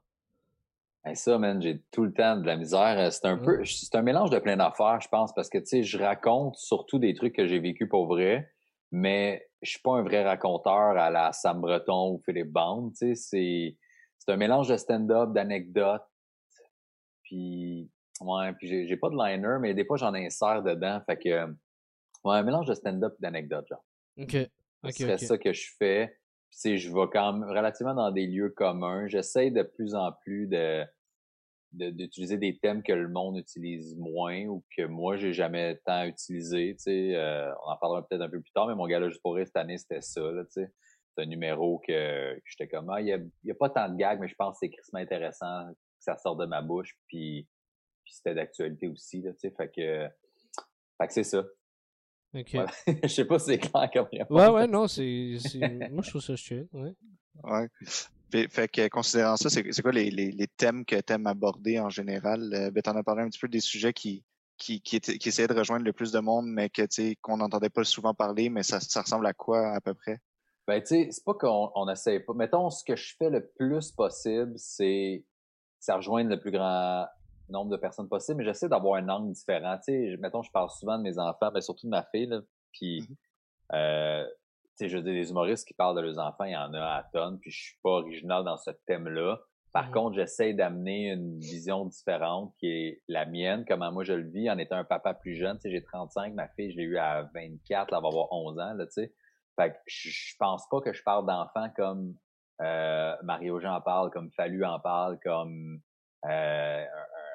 ça, 1.15 1.37
man, 1.39 1.61
j'ai 1.61 1.81
tout 1.91 2.03
le 2.03 2.13
temps 2.13 2.37
de 2.37 2.45
la 2.45 2.57
misère. 2.57 3.11
C'est 3.11 3.25
un 3.25 3.37
peu, 3.37 3.63
c'est 3.65 3.95
un 3.95 4.01
mélange 4.01 4.29
de 4.29 4.39
plein 4.39 4.57
d'affaires, 4.57 4.99
je 5.01 5.07
pense, 5.07 5.33
parce 5.33 5.49
que, 5.49 5.57
tu 5.57 5.65
sais, 5.65 5.83
je 5.83 5.97
raconte 5.97 6.57
surtout 6.57 6.99
des 6.99 7.13
trucs 7.13 7.35
que 7.35 7.47
j'ai 7.47 7.59
vécu 7.59 7.87
pour 7.87 8.07
vrai, 8.07 8.51
mais 8.91 9.47
je 9.61 9.69
suis 9.69 9.79
pas 9.81 9.91
un 9.91 10.03
vrai 10.03 10.23
raconteur 10.23 10.97
à 10.97 11.09
la 11.09 11.31
Sam 11.33 11.61
Breton 11.61 12.13
ou 12.13 12.21
Philippe 12.25 12.51
Bande, 12.51 12.93
tu 12.93 12.97
sais, 12.97 13.15
c'est, 13.15 13.77
c'est 14.17 14.31
un 14.31 14.37
mélange 14.37 14.69
de 14.69 14.77
stand-up, 14.77 15.31
d'anecdotes, 15.31 16.05
puis, 17.23 17.89
ouais, 18.21 18.53
puis 18.53 18.87
j'ai, 18.87 18.97
pas 18.97 19.09
de 19.09 19.15
liner, 19.15 19.57
mais 19.59 19.73
des 19.73 19.85
fois, 19.85 19.97
j'en 19.97 20.13
insère 20.13 20.63
dedans, 20.63 21.01
fait 21.05 21.17
que, 21.17 21.47
ouais, 21.47 22.35
un 22.37 22.43
mélange 22.43 22.67
de 22.67 22.73
stand-up 22.73 23.13
et 23.17 23.21
d'anecdotes, 23.21 23.67
genre. 23.67 23.85
OK. 24.17 24.37
c'est 24.91 25.17
ça 25.17 25.37
que 25.37 25.53
je 25.53 25.71
fais 25.77 26.17
sais, 26.51 26.77
je 26.77 26.93
vais 26.93 27.07
quand 27.11 27.33
même 27.33 27.49
relativement 27.49 27.93
dans 27.93 28.11
des 28.11 28.27
lieux 28.27 28.49
communs. 28.49 29.07
J'essaie 29.07 29.51
de 29.51 29.63
plus 29.63 29.95
en 29.95 30.11
plus 30.11 30.47
de 30.47 30.83
d'utiliser 31.71 32.37
des 32.37 32.57
thèmes 32.57 32.83
que 32.83 32.91
le 32.91 33.07
monde 33.07 33.37
utilise 33.37 33.95
moins 33.97 34.45
ou 34.45 34.63
que 34.75 34.83
moi 34.83 35.15
j'ai 35.17 35.33
jamais 35.33 35.79
tant 35.85 36.03
utilisé. 36.03 36.75
Tu 36.75 36.83
sais, 36.83 37.15
euh, 37.15 37.51
on 37.65 37.71
en 37.71 37.77
parlera 37.77 38.05
peut-être 38.05 38.21
un 38.21 38.29
peu 38.29 38.41
plus 38.41 38.51
tard, 38.51 38.67
mais 38.67 38.75
mon 38.75 38.87
gars 38.87 39.01
juste 39.07 39.21
pour 39.21 39.35
rire 39.35 39.47
cette 39.47 39.57
année, 39.57 39.77
c'était 39.77 40.01
ça. 40.01 40.21
Là, 40.21 40.43
tu 40.45 40.51
sais. 40.51 40.71
C'est 41.15 41.23
un 41.23 41.25
numéro 41.25 41.79
que, 41.79 42.35
que 42.35 42.41
j'étais 42.45 42.67
comme 42.69 42.89
ah, 42.89 43.01
il 43.01 43.07
y 43.07 43.13
a, 43.13 43.19
y 43.43 43.51
a, 43.51 43.55
pas 43.55 43.69
tant 43.69 43.89
de 43.89 43.97
gags, 43.97 44.19
mais 44.19 44.29
je 44.29 44.35
pense 44.35 44.55
que 44.55 44.59
c'est 44.61 44.69
crissement 44.69 44.99
intéressant 44.99 45.69
que 45.69 45.77
ça 45.99 46.15
sorte 46.17 46.39
de 46.39 46.45
ma 46.45 46.61
bouche. 46.61 46.97
Puis, 47.07 47.47
puis 48.03 48.13
c'était 48.13 48.33
d'actualité 48.33 48.87
aussi. 48.87 49.21
Là, 49.21 49.33
tu 49.33 49.39
sais, 49.39 49.51
fait 49.51 49.67
que, 49.69 50.07
fait 50.97 51.07
que 51.07 51.13
c'est 51.13 51.23
ça. 51.23 51.45
Ok. 52.33 52.55
je 53.03 53.07
sais 53.07 53.25
pas 53.25 53.39
si 53.39 53.45
c'est 53.45 53.57
clair 53.59 53.89
comme 53.91 54.07
réponse. 54.11 54.29
Ouais, 54.29 54.47
ouais, 54.47 54.67
non, 54.67 54.87
c'est. 54.87 55.35
Moi, 55.91 56.01
je 56.01 56.09
trouve 56.09 56.21
ça 56.21 56.35
chiant. 56.37 56.65
Ouais. 56.71 56.93
Ouais. 57.43 57.67
Fait, 58.31 58.67
que, 58.67 58.87
considérant 58.87 59.35
ça, 59.35 59.49
c'est 59.49 59.81
quoi 59.81 59.91
les, 59.91 60.09
les, 60.09 60.31
les, 60.31 60.47
thèmes 60.47 60.85
que 60.85 60.95
tu 60.95 61.13
aimes 61.13 61.27
aborder 61.27 61.79
en 61.79 61.89
général? 61.89 62.53
Euh, 62.53 62.71
ben, 62.71 62.81
t'en 62.81 62.95
as 62.95 63.03
parlé 63.03 63.23
un 63.23 63.29
petit 63.29 63.39
peu 63.39 63.49
des 63.49 63.59
sujets 63.59 63.93
qui, 63.93 64.23
qui, 64.57 64.81
qui, 64.81 65.01
qui, 65.01 65.29
essayaient 65.29 65.47
de 65.47 65.57
rejoindre 65.57 65.85
le 65.85 65.91
plus 65.91 66.11
de 66.11 66.19
monde, 66.19 66.45
mais 66.47 66.69
que 66.69 66.83
qu'on 67.21 67.37
n'entendait 67.37 67.69
pas 67.69 67.83
souvent 67.83 68.13
parler, 68.13 68.49
mais 68.49 68.63
ça, 68.63 68.79
ça 68.79 69.01
ressemble 69.01 69.25
à 69.25 69.33
quoi 69.33 69.73
à 69.73 69.81
peu 69.81 69.93
près? 69.93 70.19
Ben, 70.67 70.79
tu 70.79 70.87
sais, 70.87 71.07
c'est 71.11 71.25
pas 71.25 71.33
qu'on 71.33 71.71
on 71.75 71.85
pas. 71.85 72.33
Mettons, 72.35 72.69
ce 72.69 72.83
que 72.83 72.95
je 72.95 73.15
fais 73.17 73.29
le 73.29 73.47
plus 73.47 73.91
possible, 73.91 74.53
c'est 74.55 75.25
ça 75.79 75.95
rejoindre 75.95 76.29
le 76.29 76.39
plus 76.39 76.51
grand 76.51 77.07
nombre 77.49 77.71
de 77.71 77.77
personnes 77.77 78.07
possible, 78.07 78.37
mais 78.37 78.45
j'essaie 78.45 78.69
d'avoir 78.69 78.95
un 78.95 79.09
angle 79.09 79.33
différent. 79.33 79.77
Tu 79.77 79.91
sais, 79.91 80.17
mettons, 80.17 80.43
je 80.43 80.51
parle 80.51 80.69
souvent 80.69 80.97
de 80.97 81.03
mes 81.03 81.17
enfants, 81.17 81.51
mais 81.53 81.61
surtout 81.61 81.87
de 81.87 81.91
ma 81.91 82.03
fille, 82.03 82.27
là, 82.27 82.39
puis, 82.71 83.01
mm-hmm. 83.01 83.75
euh, 83.75 84.27
je 84.87 84.97
dis, 84.97 85.13
des 85.13 85.29
humoristes 85.29 85.67
qui 85.67 85.73
parlent 85.73 85.95
de 85.95 86.01
leurs 86.01 86.19
enfants, 86.19 86.45
il 86.45 86.53
y 86.53 86.57
en 86.57 86.73
a 86.73 86.81
à 86.81 87.03
tonnes, 87.13 87.39
puis 87.39 87.51
je 87.51 87.61
suis 87.61 87.77
pas 87.83 87.91
original 87.91 88.43
dans 88.43 88.57
ce 88.57 88.71
thème-là. 88.85 89.39
Par 89.73 89.89
contre, 89.91 90.15
j'essaie 90.15 90.53
d'amener 90.53 91.11
une 91.11 91.39
vision 91.39 91.85
différente 91.85 92.53
qui 92.59 92.67
est 92.67 93.01
la 93.07 93.25
mienne, 93.25 93.63
comment 93.65 93.91
moi 93.91 94.03
je 94.03 94.13
le 94.13 94.29
vis 94.29 94.49
en 94.49 94.57
étant 94.57 94.75
un 94.75 94.83
papa 94.83 95.13
plus 95.13 95.35
jeune. 95.35 95.57
Tu 95.57 95.63
sais, 95.63 95.71
j'ai 95.71 95.83
35, 95.83 96.33
ma 96.33 96.49
fille, 96.49 96.71
je 96.71 96.77
l'ai 96.77 96.83
eu 96.83 96.97
à 96.97 97.29
24, 97.33 97.93
elle 97.93 98.01
va 98.01 98.07
avoir 98.07 98.31
11 98.31 98.59
ans, 98.59 98.73
là, 98.73 98.85
tu 98.85 98.91
sais. 98.91 99.13
Fait 99.57 99.71
que 99.71 99.77
je 99.85 100.35
pense 100.39 100.67
pas 100.69 100.81
que 100.81 100.93
je 100.93 101.03
parle 101.03 101.25
d'enfants 101.25 101.69
comme 101.75 102.15
euh, 102.61 103.15
Mario 103.23 103.59
Jean 103.59 103.79
parle, 103.81 104.11
comme 104.11 104.29
Fallu 104.31 104.63
en 104.65 104.79
parle, 104.79 105.19
comme 105.23 105.79
euh, 106.25 106.85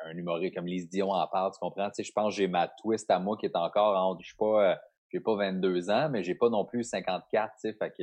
un 0.05 0.17
humoriste 0.17 0.55
comme 0.55 0.67
Lise 0.67 0.89
Dion 0.89 1.11
en 1.11 1.27
parle, 1.27 1.53
tu 1.53 1.59
comprends? 1.59 1.89
Tu 1.89 1.97
sais, 1.97 2.05
je 2.05 2.13
pense 2.13 2.35
que 2.35 2.37
j'ai 2.37 2.49
ma 2.49 2.69
twist 2.69 3.11
à 3.11 3.19
moi 3.19 3.37
qui 3.37 3.47
est 3.47 3.57
encore 3.57 3.97
en, 3.97 4.19
je 4.21 4.27
suis 4.27 4.37
pas, 4.37 4.73
euh, 4.73 4.77
j'ai 5.11 5.21
pas 5.21 5.37
22 5.37 5.91
ans, 5.91 6.09
mais 6.11 6.23
j'ai 6.23 6.35
pas 6.35 6.49
non 6.49 6.65
plus 6.65 6.85
54, 6.85 7.53
tu 7.53 7.61
sais, 7.61 7.73
fait 7.75 7.91
que 7.91 8.03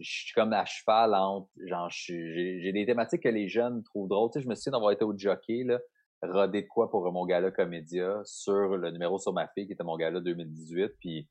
je 0.00 0.10
suis 0.10 0.32
comme 0.34 0.52
à 0.52 0.64
cheval 0.64 1.14
entre, 1.14 1.48
genre, 1.66 1.88
j'ai 1.90 2.72
des 2.72 2.84
thématiques 2.86 3.22
que 3.22 3.28
les 3.28 3.48
jeunes 3.48 3.82
trouvent 3.84 4.08
drôles, 4.08 4.30
tu 4.32 4.38
sais, 4.38 4.44
je 4.44 4.48
me 4.48 4.54
souviens 4.54 4.72
d'avoir 4.72 4.92
été 4.92 5.04
au 5.04 5.16
jockey, 5.16 5.62
là, 5.64 5.78
rodé 6.22 6.62
de 6.62 6.68
quoi 6.68 6.90
pour 6.90 7.10
mon 7.12 7.26
gala 7.26 7.50
Comédia 7.50 8.20
sur 8.24 8.76
le 8.76 8.90
numéro 8.90 9.18
sur 9.18 9.32
ma 9.32 9.48
fille 9.48 9.66
qui 9.66 9.72
était 9.72 9.84
mon 9.84 9.96
gala 9.96 10.20
2018, 10.20 10.92
puis 11.00 11.28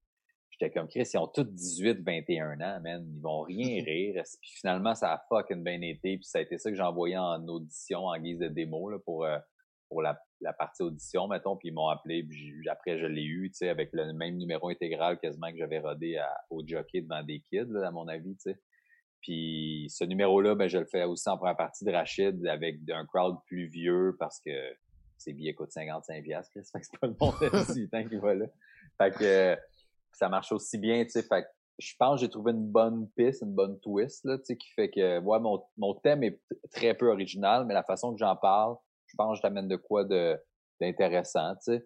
j'étais 0.50 0.72
comme 0.72 0.88
Chris, 0.88 1.10
ils 1.14 1.18
ont 1.18 1.28
tous 1.28 1.44
18, 1.44 2.02
21 2.06 2.62
ans, 2.62 2.80
man, 2.82 3.06
ils 3.16 3.22
vont 3.22 3.42
rien 3.42 3.84
rire. 3.86 4.24
Puis 4.42 4.52
finalement, 4.60 4.96
ça 4.96 5.14
a 5.14 5.24
fucking 5.30 5.64
bien 5.64 5.82
été, 5.82 6.18
puis 6.18 6.26
ça 6.26 6.40
a 6.40 6.42
été 6.42 6.58
ça 6.58 6.70
que 6.70 6.76
j'ai 6.76 6.84
envoyé 6.84 7.18
en 7.18 7.48
audition 7.48 8.06
en 8.06 8.18
guise 8.18 8.40
de 8.40 8.48
démo 8.48 8.90
là, 8.90 9.00
pour 9.00 9.26
euh, 9.26 9.38
pour 9.92 10.02
la, 10.02 10.18
partie 10.58 10.84
audition, 10.84 11.28
mettons, 11.28 11.58
puis 11.58 11.68
ils 11.68 11.74
m'ont 11.74 11.90
appelé, 11.90 12.24
puis 12.24 12.68
après 12.70 12.98
je 12.98 13.06
l'ai 13.06 13.26
eu, 13.26 13.52
tu 13.52 13.58
sais, 13.58 13.70
avec 13.70 13.90
le 13.92 14.14
même 14.14 14.38
numéro 14.38 14.70
intégral 14.70 15.20
quasiment 15.20 15.52
que 15.52 15.58
j'avais 15.58 15.80
rodé 15.80 16.18
au 16.50 16.64
jockey 16.66 17.02
devant 17.02 17.22
des 17.24 17.42
kids, 17.42 17.76
à 17.84 17.92
mon 17.92 18.08
avis, 18.08 18.36
tu 18.36 18.52
sais. 18.52 18.60
Puis 19.20 19.88
ce 19.90 20.06
numéro-là, 20.06 20.56
ben, 20.56 20.70
je 20.70 20.78
le 20.78 20.86
fais 20.86 21.04
aussi 21.04 21.28
en 21.28 21.38
première 21.38 21.58
partie 21.58 21.84
de 21.84 21.92
Rachid 21.92 22.48
avec 22.48 22.78
un 22.90 23.06
crowd 23.06 23.36
plus 23.46 23.68
vieux 23.68 24.16
parce 24.18 24.40
que 24.40 24.52
ses 25.18 25.34
billets 25.34 25.54
coûtent 25.54 25.74
55 25.74 26.24
piastres, 26.24 26.54
fait 26.54 26.62
que 26.62 26.86
c'est 26.86 27.00
pas 27.00 27.08
le 27.08 27.14
bon 27.14 27.32
temps 27.32 28.08
qui 28.10 28.16
va 28.16 28.34
là. 28.34 28.46
Fait 28.98 29.12
que 29.12 29.58
ça 30.14 30.30
marche 30.30 30.54
aussi 30.54 30.78
bien, 30.78 31.04
tu 31.04 31.12
sais, 31.12 31.22
fait 31.22 31.44
que 31.44 31.48
je 31.80 31.94
pense 32.00 32.22
que 32.22 32.26
j'ai 32.26 32.30
trouvé 32.30 32.54
une 32.54 32.66
bonne 32.66 33.10
piste, 33.18 33.42
une 33.42 33.54
bonne 33.54 33.78
twist, 33.82 34.24
là, 34.24 34.38
tu 34.38 34.46
sais, 34.46 34.56
qui 34.56 34.70
fait 34.70 34.90
que, 34.90 35.20
ouais, 35.20 35.40
mon, 35.42 35.62
mon 35.78 35.96
thème 35.96 36.24
est 36.24 36.40
très 36.72 36.94
peu 36.94 37.10
original, 37.10 37.66
mais 37.66 37.74
la 37.74 37.84
façon 37.84 38.14
que 38.14 38.20
j'en 38.20 38.38
parle, 38.38 38.78
je 39.12 39.16
pense 39.18 39.32
que 39.34 39.38
je 39.38 39.42
t'amène 39.42 39.68
de 39.68 39.76
quoi 39.76 40.04
de 40.04 40.40
d'intéressant, 40.80 41.54
tu 41.56 41.74
sais? 41.74 41.86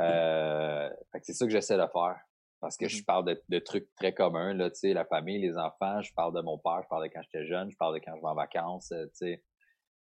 Euh, 0.00 0.88
c'est 1.22 1.32
ça 1.32 1.46
que 1.46 1.50
j'essaie 1.50 1.76
de 1.76 1.86
faire. 1.92 2.20
Parce 2.60 2.76
que 2.76 2.88
je 2.88 2.98
mm-hmm. 2.98 3.04
parle 3.04 3.36
de, 3.48 3.58
trucs 3.58 3.94
très 3.96 4.14
communs, 4.14 4.54
là, 4.54 4.70
tu 4.70 4.76
sais, 4.76 4.92
la 4.92 5.04
famille, 5.04 5.38
les 5.38 5.58
enfants, 5.58 6.00
je 6.00 6.12
parle 6.14 6.34
de 6.34 6.40
mon 6.40 6.58
père, 6.58 6.80
je 6.82 6.88
parle 6.88 7.04
de 7.04 7.12
quand 7.12 7.22
j'étais 7.22 7.44
jeune, 7.44 7.70
je 7.70 7.76
parle 7.76 7.94
de 7.94 8.00
quand 8.04 8.14
je 8.16 8.20
vais 8.20 8.28
en 8.28 8.34
vacances, 8.34 8.92
euh, 8.92 9.04
tu 9.06 9.12
sais. 9.14 9.44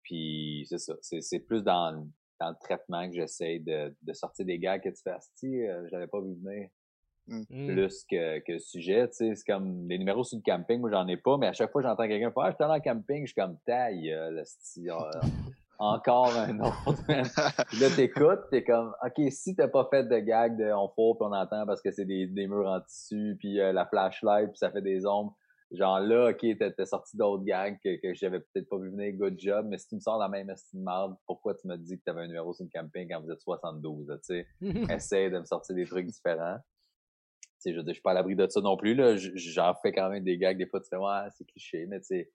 Puis 0.03 0.65
c'est 0.67 0.79
ça. 0.79 0.95
C'est 1.01 1.39
plus 1.39 1.63
dans, 1.63 2.07
dans 2.39 2.49
le 2.49 2.55
traitement 2.59 3.07
que 3.07 3.15
j'essaie 3.15 3.59
de, 3.59 3.95
de 4.01 4.13
sortir 4.13 4.45
des 4.45 4.59
gars 4.59 4.79
que 4.79 4.89
tu 4.89 5.01
fais, 5.03 5.15
si 5.35 5.61
euh, 5.63 5.87
j'avais 5.89 6.07
pas 6.07 6.19
vu 6.19 6.33
venir. 6.43 6.69
Mm. 7.27 7.67
Plus 7.67 8.03
que, 8.09 8.39
que 8.39 8.53
le 8.53 8.59
sujet, 8.59 9.07
tu 9.09 9.15
sais, 9.15 9.35
c'est 9.35 9.45
comme 9.45 9.87
les 9.87 9.99
numéros 9.99 10.23
sur 10.23 10.37
le 10.37 10.43
camping, 10.43 10.79
moi 10.79 10.89
j'en 10.89 11.07
ai 11.07 11.17
pas, 11.17 11.37
mais 11.37 11.47
à 11.47 11.53
chaque 11.53 11.71
fois 11.71 11.83
j'entends 11.83 12.07
quelqu'un 12.07 12.31
faire, 12.31 12.43
ah, 12.43 12.49
je 12.49 12.55
suis 12.55 12.65
dans 12.65 12.73
le 12.73 12.81
camping, 12.81 13.21
je 13.21 13.31
suis 13.31 13.35
comme 13.35 13.57
taille, 13.65 14.09
le 14.09 14.43
style, 14.43 14.91
encore 15.81 16.37
un 16.37 16.59
autre. 16.59 17.03
là, 17.07 17.89
t'écoutes, 17.95 18.49
t'es 18.51 18.63
comme, 18.63 18.93
OK, 19.03 19.31
si 19.31 19.55
t'as 19.55 19.67
pas 19.67 19.87
fait 19.89 20.03
de 20.03 20.19
gag 20.19 20.57
de 20.57 20.71
on 20.71 20.87
faut 20.89 21.15
puis 21.15 21.27
on 21.27 21.33
entend 21.33 21.65
parce 21.65 21.81
que 21.81 21.91
c'est 21.91 22.05
des, 22.05 22.27
des 22.27 22.47
murs 22.47 22.67
en 22.67 22.81
tissu, 22.81 23.35
puis 23.39 23.59
euh, 23.59 23.73
la 23.73 23.85
flashlight, 23.87 24.49
puis 24.49 24.57
ça 24.57 24.71
fait 24.71 24.81
des 24.81 25.05
ombres. 25.05 25.35
Genre 25.71 25.99
là, 26.01 26.31
OK, 26.31 26.45
t'as 26.59 26.85
sorti 26.85 27.17
d'autres 27.17 27.43
gags 27.43 27.79
que, 27.83 27.99
que 28.01 28.13
j'avais 28.13 28.41
peut-être 28.41 28.69
pas 28.69 28.77
vu 28.77 28.91
venir, 28.91 29.13
good 29.13 29.39
job, 29.39 29.65
mais 29.69 29.77
si 29.77 29.87
tu 29.87 29.95
me 29.95 30.01
sors 30.01 30.19
la 30.19 30.27
même 30.27 30.49
estime 30.49 30.81
marde, 30.81 31.15
pourquoi 31.25 31.55
tu 31.55 31.67
me 31.67 31.77
dis 31.77 31.97
que 31.97 32.03
t'avais 32.03 32.21
un 32.21 32.27
numéro 32.27 32.53
sur 32.53 32.65
le 32.65 32.69
camping 32.73 33.09
quand 33.09 33.21
vous 33.21 33.31
êtes 33.31 33.41
72, 33.41 34.07
tu 34.07 34.17
sais? 34.21 34.47
Essaye 34.93 35.31
de 35.31 35.39
me 35.39 35.45
sortir 35.45 35.75
des 35.75 35.85
trucs 35.85 36.07
différents. 36.07 36.57
Tu 36.57 37.69
sais, 37.69 37.71
je 37.71 37.77
veux 37.77 37.83
dire, 37.83 37.93
je 37.93 37.95
suis 37.95 38.01
pas 38.01 38.11
à 38.11 38.15
l'abri 38.15 38.35
de 38.35 38.45
ça 38.49 38.59
non 38.59 38.75
plus, 38.75 38.95
là. 38.95 39.15
J'en 39.15 39.73
fais 39.81 39.93
quand 39.93 40.09
même 40.09 40.23
des 40.23 40.37
gags, 40.37 40.57
des 40.57 40.67
fois 40.67 40.81
tu 40.81 40.89
fais, 40.89 40.97
ouais, 40.97 41.29
c'est 41.37 41.45
cliché, 41.45 41.85
mais 41.87 41.99
tu 42.01 42.07
sais, 42.07 42.31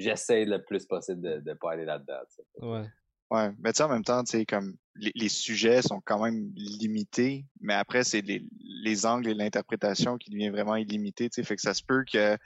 j'essaie 0.00 0.44
le 0.44 0.62
plus 0.62 0.86
possible 0.86 1.20
de 1.20 1.50
ne 1.50 1.54
pas 1.54 1.72
aller 1.72 1.84
là-dedans. 1.84 2.20
Ouais. 2.60 2.86
Ouais, 3.30 3.48
mais 3.60 3.72
tu 3.72 3.76
sais, 3.76 3.84
en 3.84 3.88
même 3.88 4.02
temps, 4.02 4.24
tu 4.24 4.38
sais, 4.38 4.44
comme 4.44 4.76
les, 4.96 5.28
sujets 5.28 5.82
sont 5.82 6.00
quand 6.04 6.20
même 6.20 6.50
limités, 6.56 7.46
mais 7.60 7.74
après, 7.74 8.02
c'est 8.02 8.22
les, 8.22 8.44
les 8.82 9.06
angles 9.06 9.28
et 9.28 9.34
l'interprétation 9.34 10.18
qui 10.18 10.30
devient 10.30 10.48
vraiment 10.48 10.74
illimité, 10.74 11.30
tu 11.30 11.36
sais, 11.36 11.44
fait 11.44 11.54
que 11.54 11.62
ça 11.62 11.72
se 11.72 11.84
peut 11.84 12.04
que, 12.12 12.36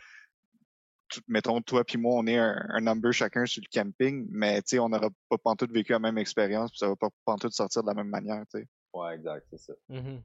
mettons, 1.26 1.62
toi 1.62 1.84
puis 1.84 1.96
moi, 1.96 2.14
on 2.16 2.26
est 2.26 2.36
un, 2.36 2.80
number 2.82 3.12
chacun 3.12 3.46
sur 3.46 3.62
le 3.62 3.68
camping, 3.72 4.26
mais 4.30 4.60
tu 4.60 4.76
sais, 4.76 4.78
on 4.78 4.90
n'aura 4.90 5.08
pas 5.30 5.38
pantoute 5.38 5.72
vécu 5.72 5.92
la 5.92 6.00
même 6.00 6.18
expérience, 6.18 6.70
puis 6.70 6.78
ça 6.78 6.88
va 6.88 6.96
pas 6.96 7.08
pantoute 7.24 7.54
sortir 7.54 7.82
de 7.82 7.88
la 7.88 7.94
même 7.94 8.10
manière, 8.10 8.44
tu 8.52 8.60
sais. 8.60 8.68
Ouais, 8.92 9.14
exact, 9.14 9.46
c'est 9.50 9.58
ça. 9.58 9.72
Mm-hmm. 9.88 10.20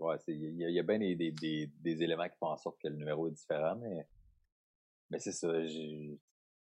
Ouais, 0.00 0.16
il 0.28 0.56
y, 0.58 0.78
a, 0.78 0.82
bien 0.82 0.98
des, 0.98 1.14
des, 1.14 1.70
des, 1.80 2.02
éléments 2.02 2.28
qui 2.28 2.36
font 2.38 2.48
en 2.48 2.56
sorte 2.56 2.80
que 2.82 2.88
le 2.88 2.96
numéro 2.96 3.28
est 3.28 3.32
différent, 3.32 3.76
mais, 3.76 4.08
mais 5.10 5.18
c'est 5.18 5.32
ça 5.32 5.52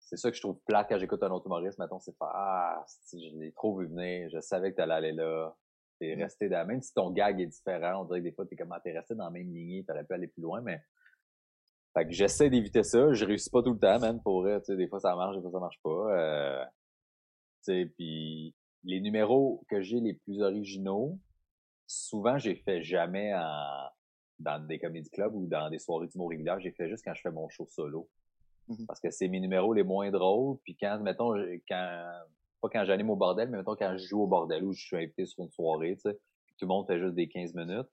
c'est 0.06 0.18
ça 0.18 0.30
que 0.30 0.38
je 0.38 0.42
trouve 0.42 0.60
plate 0.66 0.88
quand 0.88 1.00
j'écoute 1.00 1.24
un 1.24 1.32
autre 1.32 1.48
humoriste, 1.48 1.80
mettons, 1.80 2.00
c'est 2.00 2.16
faire 2.18 2.32
Ah, 2.34 2.84
si 2.88 3.30
je 3.30 3.36
l'ai 3.38 3.52
trop 3.52 3.78
vu 3.78 3.88
venir, 3.88 4.30
je 4.32 4.40
savais 4.40 4.72
que 4.72 4.78
t'allais 4.78 4.94
aller 4.94 5.12
là. 5.12 5.56
T'es 6.00 6.16
Mm. 6.16 6.22
resté 6.22 6.50
dans, 6.50 6.68
même 6.68 6.82
si 6.82 6.94
ton 6.94 7.10
gag 7.12 7.40
est 7.42 7.48
différent, 7.48 8.02
on 8.02 8.06
dirait 8.06 8.20
que 8.20 8.26
des 8.26 8.32
fois, 8.34 8.46
t'es 8.46 8.56
comme, 8.56 8.72
ah, 8.72 8.80
t'es 8.84 8.92
resté 8.92 9.16
dans 9.16 9.26
la 9.26 9.32
même 9.32 9.52
lignée, 9.54 9.84
t'aurais 9.86 10.04
pu 10.04 10.14
aller 10.14 10.28
plus 10.28 10.42
loin, 10.42 10.62
mais. 10.62 10.80
Fait 11.94 12.06
que 12.06 12.12
j'essaie 12.12 12.50
d'éviter 12.50 12.84
ça. 12.84 13.14
Je 13.14 13.26
réussis 13.26 13.50
pas 13.50 13.64
tout 13.64 13.72
le 13.74 13.80
temps, 13.80 14.00
même, 14.00 14.22
pour 14.22 14.42
vrai. 14.42 14.60
Tu 14.60 14.66
sais, 14.66 14.76
des 14.76 14.88
fois, 14.88 15.00
ça 15.00 15.16
marche, 15.16 15.38
des 15.38 15.42
fois, 15.42 15.52
ça 15.52 15.60
marche 15.60 15.80
pas. 15.82 16.18
Euh, 16.18 16.66
tu 16.66 17.72
sais, 17.72 17.86
puis 17.98 18.54
les 18.84 19.00
numéros 19.00 19.64
que 19.70 19.82
j'ai 19.82 20.02
les 20.02 20.14
plus 20.14 20.42
originaux, 20.42 21.18
souvent, 21.88 22.38
j'ai 22.38 22.56
fait 22.56 22.84
jamais 22.84 23.34
en, 23.34 23.90
dans 24.40 24.60
des 24.68 24.78
comédie 24.80 25.10
clubs 25.10 25.34
ou 25.34 25.48
dans 25.48 25.70
des 25.70 25.80
soirées 25.80 26.08
d'humour 26.08 26.30
régulière. 26.30 26.60
J'ai 26.60 26.72
fait 26.72 26.90
juste 26.90 27.04
quand 27.06 27.14
je 27.14 27.22
fais 27.22 27.32
mon 27.32 27.48
show 27.50 27.66
solo. 27.70 28.10
Mhm. 28.68 28.86
Parce 28.88 29.00
que 29.00 29.12
c'est 29.12 29.28
mes 29.28 29.40
numéros 29.40 29.74
les 29.74 29.84
moins 29.84 30.12
drôles. 30.12 30.58
Puis 30.64 30.76
quand, 30.80 31.00
mettons, 31.00 31.34
quand, 31.70 32.12
pas 32.62 32.70
quand 32.70 32.86
j'anime 32.86 33.10
au 33.10 33.16
bordel, 33.16 33.50
mais 33.50 33.58
mettons 33.58 33.76
quand 33.76 33.98
je 33.98 34.08
joue 34.08 34.24
au 34.24 34.28
bordel 34.28 34.64
ou 34.64 34.74
je 34.74 34.86
suis 34.86 34.98
invité 34.98 35.26
sur 35.26 35.44
une 35.44 35.52
soirée, 35.52 35.96
tu 35.96 36.10
sais, 36.10 36.20
puis 36.46 36.56
tout 36.58 36.66
le 36.66 36.70
monde 36.70 36.88
fait 36.88 37.00
juste 37.00 37.16
des 37.16 37.28
15 37.28 37.54
minutes, 37.54 37.88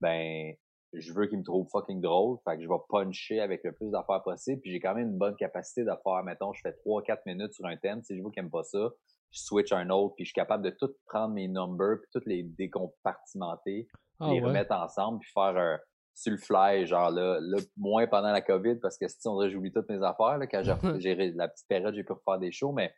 ben, 0.00 0.54
je 0.92 1.12
veux 1.12 1.26
qu'ils 1.26 1.38
me 1.38 1.44
trouvent 1.44 1.68
fucking 1.70 2.00
drôle. 2.00 2.38
Fait 2.44 2.56
que 2.56 2.62
je 2.62 2.68
vais 2.68 2.74
puncher 2.88 3.40
avec 3.40 3.62
le 3.64 3.72
plus 3.72 3.90
d'affaires 3.90 4.22
possible. 4.22 4.60
Puis 4.60 4.72
j'ai 4.72 4.80
quand 4.80 4.94
même 4.94 5.08
une 5.08 5.18
bonne 5.18 5.36
capacité 5.36 5.82
de 5.82 5.92
faire, 6.02 6.22
mettons, 6.24 6.52
je 6.52 6.60
fais 6.62 6.72
3-4 6.84 7.20
minutes 7.26 7.52
sur 7.52 7.66
un 7.66 7.76
thème. 7.76 8.02
Si 8.02 8.16
je 8.16 8.22
vois 8.22 8.30
qu'ils 8.30 8.40
aiment 8.42 8.50
pas 8.50 8.62
ça, 8.62 8.90
je 9.30 9.40
switch 9.40 9.72
un 9.72 9.90
autre. 9.90 10.14
Puis 10.14 10.24
je 10.24 10.30
suis 10.30 10.34
capable 10.34 10.64
de 10.64 10.70
tout 10.70 10.90
prendre 11.06 11.34
mes 11.34 11.48
numbers, 11.48 11.98
puis 12.00 12.08
toutes 12.12 12.26
les 12.26 12.42
décompartimenter 12.42 13.88
Ah 14.20 14.30
les 14.30 14.40
ouais. 14.40 14.46
remettre 14.46 14.72
ensemble 14.72 15.18
puis 15.20 15.30
faire 15.32 15.56
un 15.56 15.78
sur 16.18 16.32
le 16.32 16.38
fly, 16.38 16.84
genre 16.84 17.12
là, 17.12 17.38
là, 17.40 17.58
moins 17.76 18.08
pendant 18.08 18.32
la 18.32 18.40
COVID, 18.40 18.76
parce 18.82 18.98
que 18.98 19.06
si 19.06 19.28
on 19.28 19.38
dirait 19.38 19.50
j'oublie 19.50 19.70
toutes 19.70 19.88
mes 19.88 20.02
affaires, 20.02 20.36
là, 20.36 20.48
quand 20.48 20.62
j'ai 20.98 21.14
la 21.14 21.48
petite 21.48 21.68
période, 21.68 21.94
j'ai 21.94 22.02
pu 22.02 22.12
refaire 22.12 22.40
des 22.40 22.50
shows, 22.50 22.72
mais 22.72 22.92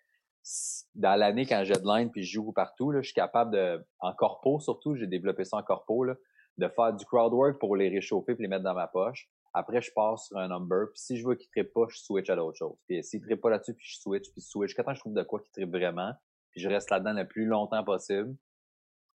dans 0.94 1.16
l'année, 1.16 1.44
quand 1.44 1.62
j'ai 1.64 1.74
de 1.74 1.86
line 1.86 2.10
puis 2.10 2.22
je 2.22 2.32
joue 2.32 2.50
partout, 2.52 2.90
là, 2.90 3.02
je 3.02 3.08
suis 3.08 3.14
capable 3.14 3.50
de, 3.50 3.84
en 3.98 4.14
corpo 4.14 4.58
surtout, 4.58 4.96
j'ai 4.96 5.06
développé 5.06 5.44
ça 5.44 5.58
en 5.58 5.62
corpo, 5.62 6.04
là, 6.04 6.14
de 6.56 6.66
faire 6.68 6.94
du 6.94 7.04
crowd 7.04 7.34
work 7.34 7.58
pour 7.58 7.76
les 7.76 7.90
réchauffer 7.90 8.34
puis 8.34 8.44
les 8.44 8.48
mettre 8.48 8.64
dans 8.64 8.74
ma 8.74 8.86
poche. 8.86 9.28
Après, 9.52 9.82
je 9.82 9.90
passe 9.94 10.28
sur 10.28 10.38
un 10.38 10.48
number, 10.48 10.86
puis 10.94 11.02
si 11.02 11.18
je 11.18 11.22
vois 11.22 11.36
qu'il 11.36 11.50
trippe 11.50 11.74
pas, 11.74 11.84
je 11.90 11.98
switch 11.98 12.30
à 12.30 12.36
d'autres 12.36 12.56
choses. 12.56 12.78
Puis 12.86 13.04
s'il 13.04 13.20
trippe 13.20 13.42
pas 13.42 13.50
là-dessus, 13.50 13.74
puis 13.74 13.86
je 13.86 14.00
switch, 14.00 14.30
puis 14.32 14.40
switch. 14.40 14.74
Quand 14.74 14.94
je 14.94 15.00
trouve 15.00 15.12
de 15.12 15.22
quoi 15.24 15.40
qui 15.40 15.50
trippe 15.50 15.70
vraiment, 15.70 16.12
puis 16.52 16.62
je 16.62 16.68
reste 16.70 16.88
là-dedans 16.88 17.12
le 17.12 17.28
plus 17.28 17.44
longtemps 17.44 17.84
possible. 17.84 18.34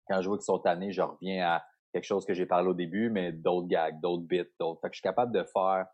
Quand 0.08 0.20
je 0.22 0.28
vois 0.28 0.38
qu'ils 0.38 0.44
sont 0.44 0.58
tannés, 0.58 0.90
je 0.90 1.02
reviens 1.02 1.46
à 1.46 1.64
quelque 1.92 2.04
chose 2.04 2.24
que 2.24 2.34
j'ai 2.34 2.46
parlé 2.46 2.68
au 2.68 2.74
début, 2.74 3.10
mais 3.10 3.32
d'autres 3.32 3.68
gags, 3.68 4.00
d'autres 4.00 4.24
bits, 4.24 4.44
d'autres. 4.58 4.80
Fait 4.80 4.88
que 4.88 4.94
je 4.94 4.98
suis 4.98 5.02
capable 5.02 5.32
de 5.32 5.44
faire, 5.44 5.86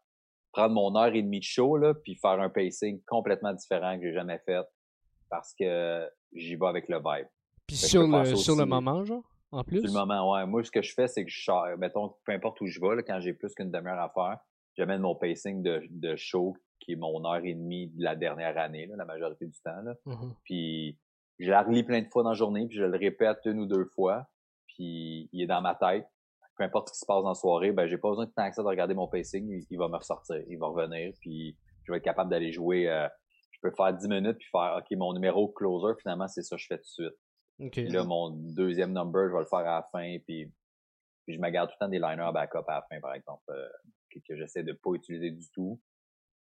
prendre 0.52 0.74
mon 0.74 0.96
heure 0.96 1.14
et 1.14 1.22
demie 1.22 1.40
de 1.40 1.44
show, 1.44 1.76
là, 1.76 1.94
puis 1.94 2.14
faire 2.14 2.40
un 2.40 2.48
pacing 2.48 3.02
complètement 3.06 3.52
différent 3.52 3.98
que 3.98 4.04
j'ai 4.04 4.14
jamais 4.14 4.38
fait 4.44 4.64
parce 5.28 5.54
que 5.54 6.08
j'y 6.32 6.56
vais 6.56 6.66
avec 6.66 6.88
le 6.88 6.98
vibe. 6.98 7.26
Puis 7.66 7.76
sur 7.76 8.06
le, 8.06 8.36
sur 8.36 8.56
le 8.56 8.64
moment, 8.64 9.04
genre, 9.04 9.24
en 9.52 9.62
plus. 9.62 9.80
Sur 9.80 9.88
le 9.88 9.92
moment, 9.92 10.32
ouais. 10.32 10.46
Moi, 10.46 10.64
ce 10.64 10.70
que 10.70 10.82
je 10.82 10.94
fais, 10.94 11.08
c'est 11.08 11.24
que 11.24 11.30
je 11.30 11.42
sors, 11.42 11.66
mettons, 11.78 12.14
peu 12.24 12.32
importe 12.32 12.60
où 12.60 12.66
je 12.66 12.80
vais, 12.80 12.96
là, 12.96 13.02
quand 13.02 13.20
j'ai 13.20 13.34
plus 13.34 13.54
qu'une 13.54 13.70
demi-heure 13.70 13.98
à 13.98 14.10
faire, 14.10 14.38
j'amène 14.76 15.02
mon 15.02 15.14
pacing 15.14 15.62
de, 15.62 15.82
de 15.90 16.16
show, 16.16 16.56
qui 16.80 16.92
est 16.92 16.96
mon 16.96 17.24
heure 17.26 17.44
et 17.44 17.54
demie 17.54 17.88
de 17.88 18.02
la 18.02 18.16
dernière 18.16 18.56
année, 18.56 18.86
là, 18.86 18.96
la 18.96 19.04
majorité 19.04 19.46
du 19.46 19.60
temps, 19.60 19.82
là. 19.82 19.94
Mhm. 20.06 20.34
Puis 20.44 20.98
je 21.38 21.50
la 21.50 21.62
relis 21.62 21.84
plein 21.84 22.02
de 22.02 22.08
fois 22.08 22.22
dans 22.22 22.30
la 22.30 22.36
journée, 22.36 22.66
puis 22.66 22.78
je 22.78 22.84
le 22.84 22.96
répète 22.96 23.38
une 23.44 23.60
ou 23.60 23.66
deux 23.66 23.84
fois, 23.84 24.26
puis 24.78 25.28
il 25.32 25.42
est 25.42 25.46
dans 25.46 25.60
ma 25.60 25.74
tête. 25.74 26.06
Peu 26.56 26.64
importe 26.64 26.88
ce 26.88 26.92
qui 26.94 26.98
se 27.00 27.06
passe 27.06 27.22
dans 27.22 27.30
la 27.30 27.34
soirée, 27.34 27.72
ben 27.72 27.86
j'ai 27.86 27.98
pas 27.98 28.08
besoin 28.08 28.26
de 28.26 28.30
tant 28.30 28.48
que 28.48 28.54
ça 28.54 28.62
de 28.62 28.68
regarder 28.68 28.94
mon 28.94 29.08
pacing, 29.08 29.48
il, 29.48 29.64
il 29.70 29.78
va 29.78 29.88
me 29.88 29.96
ressortir, 29.96 30.42
il 30.48 30.58
va 30.58 30.68
revenir, 30.68 31.12
puis 31.20 31.56
je 31.84 31.92
vais 31.92 31.98
être 31.98 32.04
capable 32.04 32.30
d'aller 32.30 32.52
jouer. 32.52 32.88
euh, 32.88 33.08
je 33.52 33.58
peux 33.60 33.74
faire 33.76 33.92
10 33.92 34.08
minutes 34.08 34.38
puis 34.38 34.48
faire 34.50 34.78
OK, 34.78 34.96
mon 34.96 35.12
numéro 35.14 35.48
closer, 35.48 35.94
finalement, 36.00 36.28
c'est 36.28 36.42
ça 36.42 36.56
que 36.56 36.62
je 36.62 36.66
fais 36.68 36.76
tout 36.78 36.82
de 37.02 37.08
suite. 37.08 37.70
Puis 37.72 37.88
là, 37.88 38.04
mon 38.04 38.30
deuxième 38.30 38.92
number, 38.92 39.28
je 39.28 39.32
vais 39.34 39.40
le 39.40 39.46
faire 39.46 39.58
à 39.60 39.80
la 39.80 39.82
fin, 39.90 40.16
puis, 40.24 40.52
puis 41.24 41.34
je 41.34 41.40
me 41.40 41.50
garde 41.50 41.68
tout 41.68 41.76
le 41.80 41.86
temps 41.86 41.90
des 41.90 41.98
liners 41.98 42.22
à 42.22 42.32
backup 42.32 42.64
à 42.68 42.74
la 42.74 42.86
fin, 42.88 43.00
par 43.00 43.14
exemple, 43.14 43.42
euh, 43.50 43.68
que, 44.10 44.20
que 44.20 44.36
j'essaie 44.36 44.62
de 44.62 44.72
pas 44.72 44.92
utiliser 44.94 45.30
du 45.30 45.50
tout. 45.50 45.80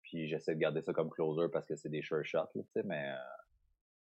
Puis 0.03 0.27
j'essaie 0.27 0.55
de 0.55 0.59
garder 0.59 0.81
ça 0.81 0.93
comme 0.93 1.09
closer 1.09 1.47
parce 1.51 1.65
que 1.65 1.75
c'est 1.75 1.89
des 1.89 2.01
sure 2.01 2.23
shots, 2.23 2.37
là, 2.37 2.63
tu 2.63 2.63
sais, 2.73 2.83
mais 2.83 3.11
euh, 3.11 3.15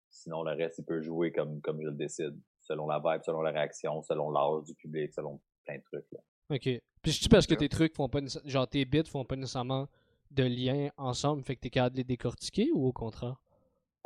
sinon 0.09 0.43
le 0.43 0.53
reste, 0.53 0.79
il 0.79 0.85
peut 0.85 1.01
jouer 1.01 1.31
comme, 1.31 1.61
comme 1.61 1.81
je 1.81 1.87
le 1.87 1.95
décide, 1.95 2.39
selon 2.65 2.87
la 2.87 2.99
vibe, 2.99 3.21
selon 3.23 3.41
la 3.41 3.51
réaction, 3.51 4.01
selon 4.01 4.29
l'âge 4.31 4.63
du 4.65 4.75
public, 4.75 5.13
selon 5.13 5.39
plein 5.65 5.77
de 5.77 5.83
trucs. 5.83 6.05
Là. 6.11 6.19
Ok. 6.49 6.69
Puis 7.01 7.11
je 7.11 7.21
dis 7.21 7.29
parce 7.29 7.45
que 7.47 7.53
tes 7.55 7.69
trucs 7.69 7.95
font 7.95 8.09
pas 8.09 8.19
genre 8.45 8.67
tes 8.67 8.83
bits 8.85 9.05
font 9.05 9.25
pas 9.25 9.35
nécessairement 9.35 9.87
de 10.31 10.43
lien 10.43 10.89
ensemble, 10.97 11.43
fait 11.43 11.55
que 11.55 11.61
t'es 11.61 11.69
capable 11.69 11.93
de 11.93 11.97
les 11.99 12.03
décortiquer 12.03 12.69
ou 12.73 12.87
au 12.87 12.91
contraire? 12.91 13.35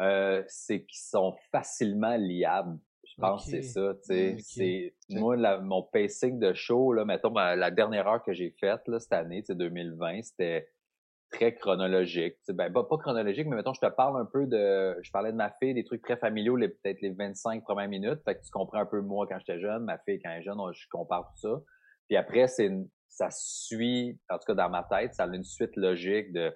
Euh, 0.02 0.44
c'est 0.48 0.84
qu'ils 0.84 1.00
sont 1.00 1.36
facilement 1.52 2.16
liables. 2.18 2.80
Je 3.06 3.16
pense 3.20 3.46
que 3.46 3.52
c'est 3.52 3.62
ça, 3.64 3.94
tu 3.96 4.00
sais. 4.04 4.34
Ok. 4.34 4.40
C'est, 4.44 4.94
moi, 5.10 5.36
la- 5.36 5.60
mon 5.60 5.82
pacing 5.84 6.40
de 6.40 6.54
show, 6.54 6.94
là, 6.94 7.04
mettons, 7.04 7.32
ma- 7.32 7.56
la 7.56 7.72
dernière 7.72 8.08
heure 8.08 8.24
que 8.24 8.32
j'ai 8.32 8.52
faite, 8.52 8.88
là, 8.88 9.00
cette 9.00 9.12
année, 9.12 9.42
sais, 9.44 9.56
2020, 9.56 10.22
c'était 10.22 10.70
très 11.32 11.54
chronologique. 11.56 12.36
Ben, 12.50 12.72
pas, 12.72 12.84
chronologique, 12.98 13.48
mais 13.48 13.56
mettons, 13.56 13.74
je 13.74 13.82
te 13.82 13.90
parle 13.90 14.20
un 14.20 14.26
peu 14.26 14.46
de, 14.46 14.98
je 15.02 15.12
parlais 15.12 15.32
de 15.32 15.38
ma 15.38 15.52
fille, 15.62 15.74
des 15.74 15.84
trucs 15.84 16.02
très 16.02 16.18
familiaux, 16.18 16.56
les, 16.56 16.70
peut-être 16.70 17.02
les 17.02 17.12
25 17.12 17.64
premières 17.64 17.90
minutes. 17.90 18.20
Fait 18.26 18.36
que 18.36 18.42
tu 18.42 18.52
comprends 18.52 18.80
un 18.80 18.86
peu 18.86 19.02
moi 19.02 19.28
quand 19.28 19.40
j'étais 19.40 19.60
jeune, 19.60 19.84
ma 19.84 19.98
fille 20.00 20.20
quand 20.24 20.32
elle 20.32 20.42
est 20.42 20.44
jeune, 20.44 20.60
je 20.74 20.88
compare 20.90 21.32
tout 21.34 21.50
ça. 21.50 21.62
Puis 22.08 22.18
après, 22.18 22.48
c'est 22.48 22.72
ça 23.08 23.30
suit, 23.32 24.20
en 24.30 24.38
tout 24.38 24.46
cas 24.48 24.54
dans 24.54 24.70
ma 24.70 24.84
tête, 24.84 25.14
ça 25.14 25.24
a 25.24 25.28
une 25.28 25.44
suite 25.44 25.76
logique 25.76 26.32
de, 26.32 26.56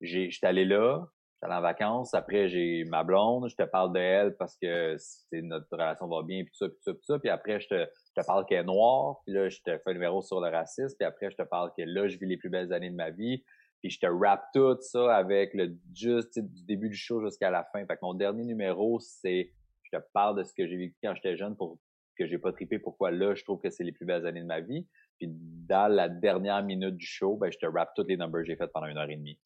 j'étais 0.00 0.46
allé 0.46 0.64
là, 0.64 1.04
j'étais 1.34 1.46
allé 1.46 1.54
en 1.58 1.62
vacances, 1.62 2.14
après 2.14 2.48
j'ai 2.48 2.84
ma 2.84 3.02
blonde, 3.04 3.48
je 3.48 3.56
te 3.56 3.62
parle 3.64 3.92
d'elle 3.92 4.36
parce 4.36 4.56
que 4.56 4.96
notre 5.32 5.66
relation 5.72 6.06
va 6.06 6.22
bien, 6.22 6.44
puis 6.44 6.54
ça, 6.54 6.68
puis 6.68 6.78
ça, 6.82 6.92
puis 6.92 7.04
ça, 7.04 7.18
puis 7.18 7.30
après 7.30 7.58
je 7.58 7.68
te, 7.68 7.74
je 8.16 8.20
te 8.20 8.26
parle 8.26 8.46
qu'elle 8.46 8.60
est 8.60 8.64
noire, 8.64 9.16
puis 9.24 9.34
là 9.34 9.48
je 9.48 9.58
te 9.58 9.70
fais 9.78 9.90
un 9.90 9.92
numéro 9.94 10.22
sur 10.22 10.40
le 10.40 10.50
racisme, 10.50 10.94
puis 10.98 11.06
après 11.06 11.30
je 11.30 11.36
te 11.36 11.42
parle 11.42 11.72
que 11.76 11.82
là 11.82 12.06
je 12.06 12.18
vis 12.18 12.26
les 12.26 12.36
plus 12.36 12.50
belles 12.50 12.72
années 12.72 12.90
de 12.90 12.96
ma 12.96 13.10
vie, 13.10 13.42
puis 13.84 13.90
je 13.90 14.00
te 14.00 14.06
rappe 14.06 14.46
tout 14.54 14.78
ça 14.80 15.14
avec 15.14 15.52
le 15.52 15.76
juste 15.94 16.38
du 16.38 16.64
début 16.64 16.88
du 16.88 16.96
show 16.96 17.20
jusqu'à 17.20 17.50
la 17.50 17.64
fin. 17.64 17.84
Fait 17.84 17.96
que 17.96 18.00
mon 18.00 18.14
dernier 18.14 18.42
numéro, 18.42 18.98
c'est 18.98 19.52
je 19.82 19.98
te 19.98 20.02
parle 20.14 20.38
de 20.38 20.42
ce 20.42 20.54
que 20.54 20.66
j'ai 20.66 20.78
vécu 20.78 20.96
quand 21.02 21.14
j'étais 21.14 21.36
jeune 21.36 21.54
pour 21.54 21.78
que 22.18 22.26
j'ai 22.26 22.38
pas 22.38 22.50
trippé, 22.50 22.78
pourquoi 22.78 23.10
là 23.10 23.34
je 23.34 23.44
trouve 23.44 23.60
que 23.60 23.68
c'est 23.68 23.84
les 23.84 23.92
plus 23.92 24.06
belles 24.06 24.24
années 24.26 24.40
de 24.40 24.46
ma 24.46 24.62
vie. 24.62 24.88
Puis 25.18 25.28
dans 25.28 25.92
la 25.92 26.08
dernière 26.08 26.62
minute 26.62 26.96
du 26.96 27.04
show, 27.04 27.36
ben 27.36 27.52
je 27.52 27.58
te 27.58 27.66
rappe 27.66 27.90
tous 27.94 28.06
les 28.08 28.16
numbers 28.16 28.40
que 28.40 28.46
j'ai 28.46 28.56
fait 28.56 28.68
pendant 28.72 28.86
une 28.86 28.96
heure 28.96 29.10
et 29.10 29.16
demie. 29.16 29.38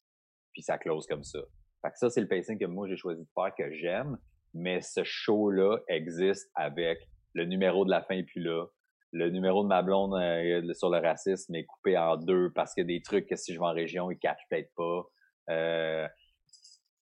Puis 0.53 0.63
ça 0.63 0.79
close 0.79 1.09
comme 1.09 1.25
ça. 1.25 1.41
Fait 1.83 1.91
que 1.91 1.99
ça, 1.99 2.09
c'est 2.09 2.21
le 2.21 2.29
pacing 2.29 2.61
que 2.61 2.67
moi 2.67 2.87
j'ai 2.87 2.97
choisi 2.97 3.21
de 3.21 3.29
faire, 3.35 3.53
que 3.59 3.73
j'aime. 3.73 4.19
Mais 4.55 4.81
ce 4.83 5.03
show-là 5.03 5.79
existe 5.89 6.49
avec 6.55 7.01
le 7.33 7.45
numéro 7.45 7.85
de 7.85 7.91
la 7.91 8.03
fin 8.03 8.23
puis 8.23 8.41
là. 8.41 8.67
Le 9.13 9.31
numéro 9.31 9.63
de 9.63 9.69
ma 9.69 9.83
blonde 9.83 10.15
euh, 10.15 10.75
sur 10.75 10.91
le 10.91 10.99
racisme 10.99 11.55
est 11.55 11.65
coupé 11.65 11.97
en 11.97 12.17
deux 12.17 12.51
parce 12.55 12.75
qu'il 12.75 12.83
y 12.83 12.85
a 12.85 12.99
des 12.99 13.03
trucs 13.03 13.27
que 13.27 13.37
si 13.37 13.55
je 13.55 13.59
vais 13.59 13.65
en 13.67 13.73
région, 13.73 14.11
ils 14.11 14.19
catchent 14.19 14.47
peut-être 14.51 14.71
pas. 14.77 15.03
Euh, 15.51 16.07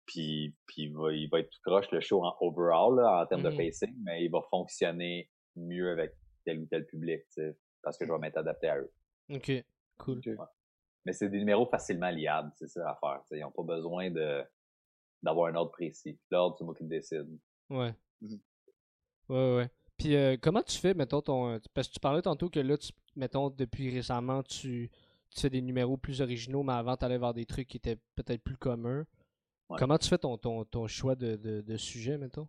puis, 0.07 0.55
puis 0.67 0.85
il, 0.85 0.95
va, 0.95 1.13
il 1.13 1.29
va 1.29 1.41
être 1.41 1.51
tout 1.51 1.61
croche 1.65 1.91
le 1.91 2.01
show 2.01 2.25
en 2.25 2.35
overall 2.41 2.97
là, 2.97 3.23
en 3.23 3.27
termes 3.27 3.43
de 3.43 3.51
pacing, 3.57 3.95
mais 4.05 4.25
il 4.25 4.31
va 4.31 4.41
fonctionner 4.49 5.29
mieux 5.57 5.91
avec 5.91 6.13
tel 6.45 6.61
ou 6.61 6.67
tel 6.67 6.87
public, 6.87 7.21
tu 7.33 7.43
sais, 7.43 7.59
parce 7.83 7.99
que 7.99 8.07
je 8.07 8.13
vais 8.13 8.19
m'être 8.19 8.39
adapté 8.39 8.69
à 8.69 8.79
eux. 8.79 8.93
Ok. 9.31 9.53
Cool. 9.99 10.21
Mais 11.05 11.13
c'est 11.13 11.29
des 11.29 11.39
numéros 11.39 11.67
facilement 11.67 12.11
liables, 12.11 12.53
c'est 12.55 12.69
ça 12.69 12.81
l'affaire. 12.85 13.21
tu 13.23 13.29
sais, 13.29 13.39
Ils 13.39 13.43
n'ont 13.43 13.51
pas 13.51 13.65
besoin 13.65 14.11
de 14.11 14.43
d'avoir 15.23 15.49
un 15.49 15.57
ordre 15.57 15.73
précis. 15.73 16.17
L'ordre, 16.31 16.55
c'est 16.57 16.65
moi 16.65 16.75
qui 16.75 16.85
le 16.85 16.89
décide. 16.91 17.27
Ouais. 17.69 17.93
Mhm. 18.21 18.41
Ouais, 19.29 19.57
ouais. 19.57 19.71
Puis 19.99 20.15
euh, 20.15 20.37
comment 20.41 20.63
tu 20.63 20.79
fais, 20.79 20.95
mettons, 20.95 21.21
ton. 21.21 21.49
euh, 21.51 21.59
Parce 21.75 21.89
que 21.89 21.95
tu 21.95 22.01
parlais 22.01 22.23
tantôt 22.23 22.49
que 22.49 22.61
là, 22.61 22.77
tu, 22.79 22.93
mettons, 23.17 23.51
depuis 23.51 23.91
récemment, 23.91 24.43
tu, 24.43 24.91
tu 25.31 25.41
fais 25.41 25.51
des 25.51 25.61
numéros 25.61 25.97
plus 25.97 26.21
originaux, 26.23 26.63
mais 26.63 26.73
avant, 26.75 26.97
tu 26.97 27.05
allais 27.05 27.19
vers 27.19 27.35
des 27.35 27.47
trucs 27.47 27.69
qui 27.69 27.77
étaient 27.79 27.99
peut-être 28.15 28.43
plus 28.43 28.57
communs. 28.57 29.05
Ouais. 29.69 29.77
Comment 29.79 29.99
tu 29.99 30.09
fais 30.09 30.19
ton, 30.19 30.39
ton, 30.39 30.65
ton 30.65 30.87
choix 30.87 31.15
de, 31.17 31.37
de, 31.37 31.61
de 31.61 31.77
sujet, 31.77 32.17
mettons? 32.17 32.49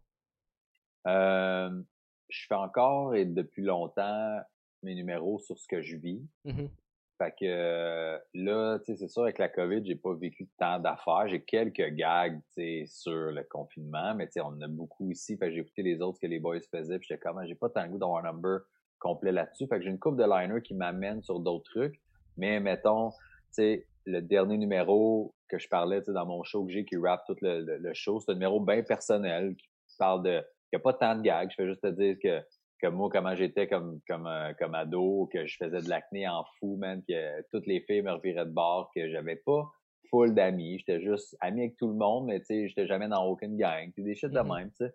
Euh, 1.08 1.82
je 2.30 2.46
fais 2.48 2.56
encore 2.56 3.16
et 3.16 3.26
depuis 3.26 3.64
longtemps 3.64 4.40
mes 4.84 4.94
numéros 4.96 5.40
sur 5.40 5.58
ce 5.58 5.68
que 5.68 5.82
je 5.82 5.98
vis. 5.98 6.22
Mhm. 6.46 6.70
Fait 7.20 7.32
que 7.32 7.46
euh, 7.46 8.18
là, 8.34 8.80
c'est 8.86 8.96
sûr, 9.10 9.24
avec 9.24 9.40
la 9.40 9.50
COVID, 9.50 9.86
j'ai 9.86 9.96
pas 9.96 10.14
vécu 10.14 10.48
tant 10.58 10.80
d'affaires. 10.80 11.28
J'ai 11.28 11.44
quelques 11.44 11.90
gags, 11.90 12.40
sur 12.88 13.12
le 13.12 13.44
confinement, 13.44 14.16
mais 14.16 14.30
on 14.38 14.46
en 14.46 14.62
a 14.62 14.68
beaucoup 14.70 15.12
ici. 15.12 15.36
Fait 15.36 15.48
que 15.48 15.56
j'ai 15.56 15.60
écouté 15.60 15.84
les 15.84 16.02
autres 16.02 16.18
que 16.20 16.28
les 16.28 16.40
boys 16.40 16.62
faisaient, 16.72 16.98
puis 16.98 17.08
j'étais 17.10 17.20
comme, 17.20 17.38
Ah, 17.38 17.46
j'ai 17.46 17.56
pas 17.56 17.70
tant 17.70 17.84
le 17.84 17.90
goût 17.90 17.98
d'avoir 17.98 18.26
un 18.26 18.32
number 18.32 18.62
complet 19.00 19.34
là-dessus. 19.34 19.68
Fait 19.68 19.80
que 19.80 19.84
j'ai 19.84 19.90
une 19.90 20.00
coupe 20.00 20.16
de 20.16 20.24
liners 20.24 20.62
qui 20.62 20.74
m'amène 20.74 21.22
sur 21.22 21.42
d'autres 21.42 21.70
trucs. 21.70 22.00
Mais 22.38 22.62
mettons, 22.62 23.10
tu 23.12 23.18
sais, 23.52 23.88
le 24.06 24.22
dernier 24.22 24.58
numéro 24.58 25.36
que 25.50 25.60
je 25.60 25.68
parlais, 25.68 26.02
dans 26.08 26.26
mon 26.26 26.44
show 26.44 26.66
que 26.66 26.72
j'ai, 26.72 26.86
qui 26.86 26.96
rappe 26.96 27.26
tout 27.28 27.36
le, 27.42 27.78
le, 27.78 27.94
show, 27.94 28.22
c'est 28.22 28.32
un 28.32 28.36
numéro 28.36 28.62
bien 28.62 28.82
personnel, 28.82 29.56
qui 29.58 29.68
parle 29.98 30.24
de, 30.24 30.42
il 30.72 30.74
y 30.74 30.78
a 30.78 30.80
pas 30.80 30.94
tant 30.94 31.16
de 31.16 31.22
gags. 31.22 31.50
Je 31.52 31.56
fais 31.56 31.68
juste 31.68 31.82
te 31.82 31.88
dire 31.88 32.16
que 32.24 32.42
que 32.82 32.88
moi, 32.88 33.10
comment 33.12 33.36
j'étais 33.36 33.68
comme 33.68 34.00
comme 34.08 34.28
euh, 34.28 34.54
comme 34.60 34.74
ado, 34.76 35.30
que 35.34 35.46
je 35.46 35.58
faisais 35.58 35.82
de 35.82 35.90
l'acné 35.90 36.28
en 36.28 36.44
fou, 36.60 36.78
man, 36.78 37.04
que 37.08 37.42
toutes 37.52 37.68
les 37.68 37.82
filles 37.82 38.02
me 38.02 38.12
reviraient 38.12 38.46
de 38.46 38.52
bord, 38.52 38.92
que 38.96 39.10
j'avais 39.10 39.36
pas 39.38 39.70
full 40.10 40.34
d'amis. 40.34 40.80
J'étais 40.80 41.02
juste 41.02 41.36
ami 41.42 41.62
avec 41.62 41.78
tout 41.78 41.88
le 41.88 41.94
monde, 41.96 42.26
mais 42.28 42.40
tu 42.40 42.46
sais, 42.46 42.68
j'étais 42.68 42.88
jamais 42.88 43.08
dans 43.08 43.26
aucune 43.26 43.58
gang. 43.58 43.92
Puis 43.94 44.04
des 44.04 44.16
shit 44.16 44.32
de 44.32 44.40
Mhm. 44.40 44.54
même, 44.54 44.70
tu 44.72 44.78
sais. 44.86 44.94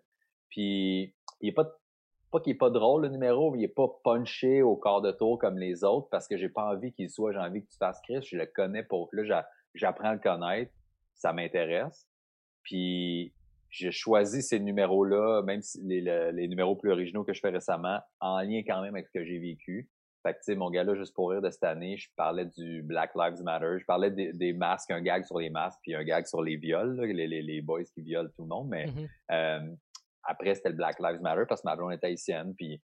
Puis 0.49 1.15
il 1.41 1.49
est 1.49 1.53
pas 1.53 1.67
pas 2.31 2.41
qu'il 2.41 2.53
est 2.53 2.57
pas 2.57 2.69
drôle 2.71 3.03
le 3.03 3.09
numéro, 3.09 3.51
mais 3.51 3.59
il 3.59 3.63
est 3.63 3.67
pas 3.69 3.87
punché 4.03 4.61
au 4.61 4.75
quart 4.75 5.01
de 5.01 5.11
tour 5.11 5.37
comme 5.39 5.57
les 5.57 5.85
autres 5.85 6.09
parce 6.09 6.27
que 6.27 6.37
j'ai 6.37 6.49
pas 6.49 6.65
envie 6.73 6.91
qu'il 6.91 7.09
soit, 7.09 7.31
j'ai 7.31 7.37
envie 7.39 7.63
que 7.63 7.69
tu 7.71 7.77
fasses 7.77 8.01
Chris, 8.01 8.21
je 8.29 8.35
le 8.35 8.45
connais 8.45 8.83
pour 8.83 9.07
là 9.13 9.23
j'a- 9.23 9.47
j'apprends 9.73 10.09
à 10.09 10.13
le 10.15 10.19
connaître, 10.19 10.71
ça 11.13 11.31
m'intéresse. 11.31 12.05
Puis 12.63 13.31
j'ai 13.77 13.91
choisi 13.91 14.41
ces 14.41 14.59
numéros-là, 14.59 15.41
même 15.43 15.61
si 15.61 15.81
les, 15.83 15.99
le- 16.01 16.31
les 16.31 16.47
numéros 16.47 16.75
plus 16.75 16.91
originaux 16.91 17.23
que 17.25 17.33
je 17.33 17.39
fais 17.41 17.49
récemment, 17.49 17.99
en 18.21 18.39
lien 18.41 18.61
quand 18.65 18.81
même 18.81 18.95
avec 18.95 19.07
ce 19.07 19.11
que 19.11 19.25
j'ai 19.25 19.37
vécu. 19.37 19.89
Fait 20.23 20.33
que, 20.33 20.37
tu 20.39 20.43
sais, 20.45 20.55
mon 20.55 20.69
gars-là, 20.69 20.95
juste 20.95 21.13
pour 21.13 21.29
rire 21.31 21.41
de 21.41 21.49
cette 21.51 21.63
année, 21.65 21.97
je 21.97 22.09
parlais 22.15 22.45
du 22.45 22.81
Black 22.83 23.11
Lives 23.15 23.43
Matter, 23.43 23.75
je 23.79 23.85
parlais 23.85 24.09
des, 24.11 24.31
des 24.33 24.53
masques, 24.53 24.89
un 24.91 25.01
gag 25.01 25.23
sur 25.25 25.37
les 25.39 25.49
masques, 25.49 25.79
puis 25.83 25.93
un 25.93 26.03
gag 26.03 26.25
sur 26.25 26.41
les 26.41 26.55
viols, 26.55 26.95
là, 26.95 27.05
les, 27.05 27.27
les, 27.27 27.41
les 27.41 27.61
boys 27.61 27.83
qui 27.83 28.01
violent 28.01 28.29
tout 28.35 28.43
le 28.43 28.47
monde, 28.47 28.69
mais 28.69 28.85
Mhm. 28.87 29.07
euh, 29.31 29.59
après, 30.23 30.55
c'était 30.55 30.69
le 30.69 30.75
Black 30.75 30.99
Lives 30.99 31.21
Matter 31.21 31.43
parce 31.47 31.61
que 31.61 31.67
ma 31.67 31.75
blonde 31.75 31.93
était 31.93 32.07
haïtienne, 32.07 32.55
puis 32.55 32.81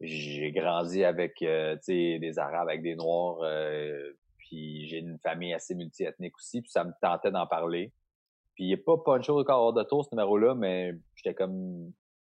j'ai 0.00 0.52
grandi 0.52 1.04
avec, 1.04 1.42
euh, 1.42 1.74
tu 1.76 1.92
sais, 1.92 2.18
des 2.18 2.38
Arabes, 2.38 2.68
avec 2.68 2.82
des 2.82 2.94
Noirs, 2.94 3.40
euh, 3.42 4.12
puis 4.38 4.86
j'ai 4.88 4.98
une 4.98 5.18
famille 5.18 5.52
assez 5.52 5.74
multiethnique 5.74 6.36
aussi, 6.36 6.62
puis 6.62 6.70
ça 6.70 6.84
me 6.84 6.92
tentait 7.02 7.30
d'en 7.30 7.46
parler. 7.46 7.92
Puis 8.60 8.66
il 8.68 8.72
est 8.72 8.76
pas 8.76 8.98
punché 8.98 9.32
au 9.32 9.42
corps 9.42 9.72
de 9.72 9.82
tour, 9.84 10.04
ce 10.04 10.10
numéro-là, 10.14 10.54
mais 10.54 10.92
j'étais 11.14 11.32
comme... 11.34 11.90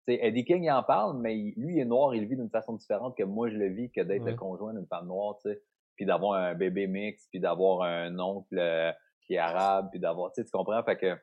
Sais, 0.08 0.20
Eddie 0.22 0.46
King, 0.46 0.64
il 0.64 0.72
en 0.72 0.82
parle, 0.82 1.20
mais 1.20 1.36
lui, 1.58 1.76
il 1.76 1.80
est 1.80 1.86
noir, 1.86 2.16
il 2.16 2.26
vit 2.30 2.38
d'une 2.38 2.50
façon 2.50 2.76
différente 2.78 3.18
que 3.18 3.24
moi, 3.24 3.50
je 3.50 3.58
le 3.58 3.68
vis, 3.68 3.92
que 3.92 4.00
d'être 4.00 4.24
Ouais. 4.24 4.32
le 4.32 4.38
conjoint 4.38 4.74
d'une 4.74 4.88
femme 4.88 5.08
noire, 5.08 5.36
tu 5.44 5.50
sais. 5.52 5.62
Puis 5.98 6.06
d'avoir 6.06 6.42
un 6.42 6.56
bébé 6.56 6.88
mix, 6.88 7.28
puis 7.30 7.42
d'avoir 7.42 7.82
un 7.82 8.18
oncle 8.20 8.58
euh, 8.58 8.94
qui 9.28 9.34
est 9.34 9.38
arabe, 9.38 9.90
puis 9.92 10.00
d'avoir... 10.00 10.32
Tu 10.32 10.46
comprends? 10.46 10.82
Fait 10.86 10.96
que 10.98 11.14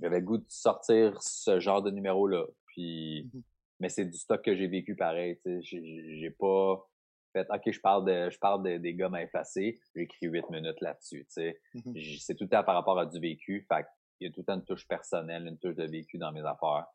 j'avais 0.00 0.20
le 0.20 0.24
goût 0.24 0.38
de 0.38 0.46
sortir 0.48 1.20
ce 1.22 1.60
genre 1.60 1.82
de 1.82 1.90
numéro-là. 1.90 2.46
Puis... 2.68 3.28
Mhm. 3.34 3.42
Mais 3.80 3.90
c'est 3.90 4.06
du 4.06 4.16
stock 4.16 4.40
que 4.40 4.56
j'ai 4.56 4.68
vécu 4.68 4.96
pareil, 4.96 5.38
tu 5.44 5.62
sais. 5.62 5.82
J'ai 6.16 6.30
pas 6.30 6.82
fait, 7.34 7.46
OK, 7.52 7.70
je 7.70 7.80
parle 7.82 8.06
de, 8.06 8.30
je 8.30 8.38
parle 8.38 8.62
de- 8.62 8.78
des 8.78 8.94
gommes 8.94 9.14
à 9.14 9.22
effacer. 9.22 9.78
J'ai 9.94 10.04
écrit 10.04 10.26
huit 10.28 10.48
minutes 10.48 10.80
là-dessus, 10.80 11.26
tu 11.26 11.32
sais. 11.32 11.60
J- 11.94 12.18
C'est 12.18 12.34
tout 12.34 12.44
le 12.44 12.48
temps 12.48 12.64
par 12.64 12.74
rapport 12.74 12.98
à 12.98 13.04
du 13.04 13.20
vécu. 13.20 13.66
Fait 13.70 13.84
qu'il 14.16 14.26
y 14.26 14.30
a 14.30 14.32
tout 14.32 14.40
le 14.40 14.44
temps 14.46 14.54
une 14.54 14.64
touche 14.64 14.86
personnelle, 14.88 15.46
une 15.46 15.58
touche 15.58 15.74
de 15.76 15.84
vécu 15.84 16.18
dans 16.18 16.32
mes 16.32 16.40
affaires. 16.44 16.86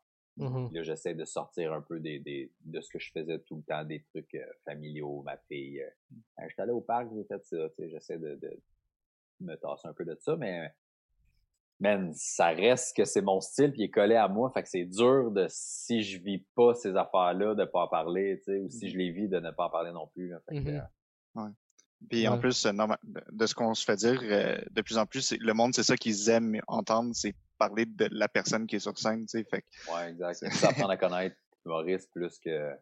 Puis 0.68 0.76
là, 0.76 0.82
j'essaie 0.82 1.14
de 1.14 1.24
sortir 1.26 1.72
un 1.74 1.82
peu 1.82 2.00
des, 2.00 2.18
des, 2.18 2.50
de 2.64 2.80
ce 2.80 2.88
que 2.88 2.98
je 2.98 3.10
faisais 3.12 3.38
tout 3.40 3.56
le 3.56 3.62
temps, 3.64 3.84
des 3.84 4.02
trucs 4.04 4.34
euh, 4.34 4.46
familiaux, 4.64 5.22
ma 5.22 5.36
fille. 5.36 5.82
Euh, 5.82 5.90
quand 6.36 6.48
j'étais 6.48 6.62
allé 6.62 6.72
au 6.72 6.80
parc, 6.80 7.08
j'ai 7.14 7.24
fait 7.24 7.44
ça, 7.44 7.56
j'essaie 7.78 8.18
de, 8.18 8.36
de 8.36 8.60
me 9.40 9.54
tasser 9.56 9.88
un 9.88 9.92
peu 9.92 10.06
de 10.06 10.16
ça, 10.20 10.34
mais 10.36 10.72
man, 11.80 12.12
ça 12.14 12.48
reste 12.48 12.96
que 12.96 13.04
c'est 13.04 13.20
mon 13.22 13.40
style 13.40 13.72
puis 13.72 13.82
il 13.82 13.84
est 13.84 13.90
collé 13.90 14.14
à 14.14 14.28
moi, 14.28 14.50
fait 14.54 14.62
que 14.62 14.68
c'est 14.68 14.84
dur 14.86 15.30
de 15.32 15.46
si 15.50 16.02
je 16.02 16.18
vis 16.22 16.38
pas 16.54 16.74
ces 16.74 16.96
affaires-là 16.96 17.54
de 17.54 17.64
pas 17.66 17.82
en 17.84 17.88
parler, 17.88 18.38
tu 18.38 18.44
sais, 18.44 18.58
ou 18.58 18.70
si 18.70 18.88
je 18.88 18.96
les 18.96 19.10
vis 19.10 19.28
de 19.28 19.38
ne 19.38 19.50
pas 19.50 19.66
en 19.66 19.70
parler 19.70 19.92
non 19.92 20.06
plus. 20.06 20.32
Fait 20.48 20.54
que, 20.54 20.60
Mhm. 20.60 20.76
euh, 20.76 20.80
Puis 22.10 22.26
en 22.28 22.38
plus, 22.38 22.66
euh, 22.66 22.72
de 23.30 23.46
ce 23.46 23.54
qu'on 23.54 23.74
se 23.74 23.84
fait 23.84 23.96
dire, 23.96 24.20
euh, 24.22 24.58
de 24.70 24.82
plus 24.82 24.98
en 24.98 25.06
plus, 25.06 25.32
le 25.38 25.52
monde, 25.54 25.74
c'est 25.74 25.82
ça 25.82 25.96
qu'ils 25.96 26.28
aiment 26.28 26.60
entendre, 26.68 27.10
c'est 27.14 27.34
parler 27.58 27.86
de 27.86 28.08
la 28.10 28.28
personne 28.28 28.66
qui 28.66 28.76
est 28.76 28.80
sur 28.80 28.96
scène, 28.98 29.20
tu 29.26 29.38
sais. 29.38 29.44
Fait 29.44 29.62
que, 29.62 29.66
Ouais, 29.94 30.10
exact. 30.10 30.34
C'est- 30.40 30.50
C'est 30.50 30.66
apprendre 30.66 30.90
à 30.90 30.96
connaître 30.96 31.36
Maurice 31.64 32.06
plus 32.08 32.38
que, 32.38 32.72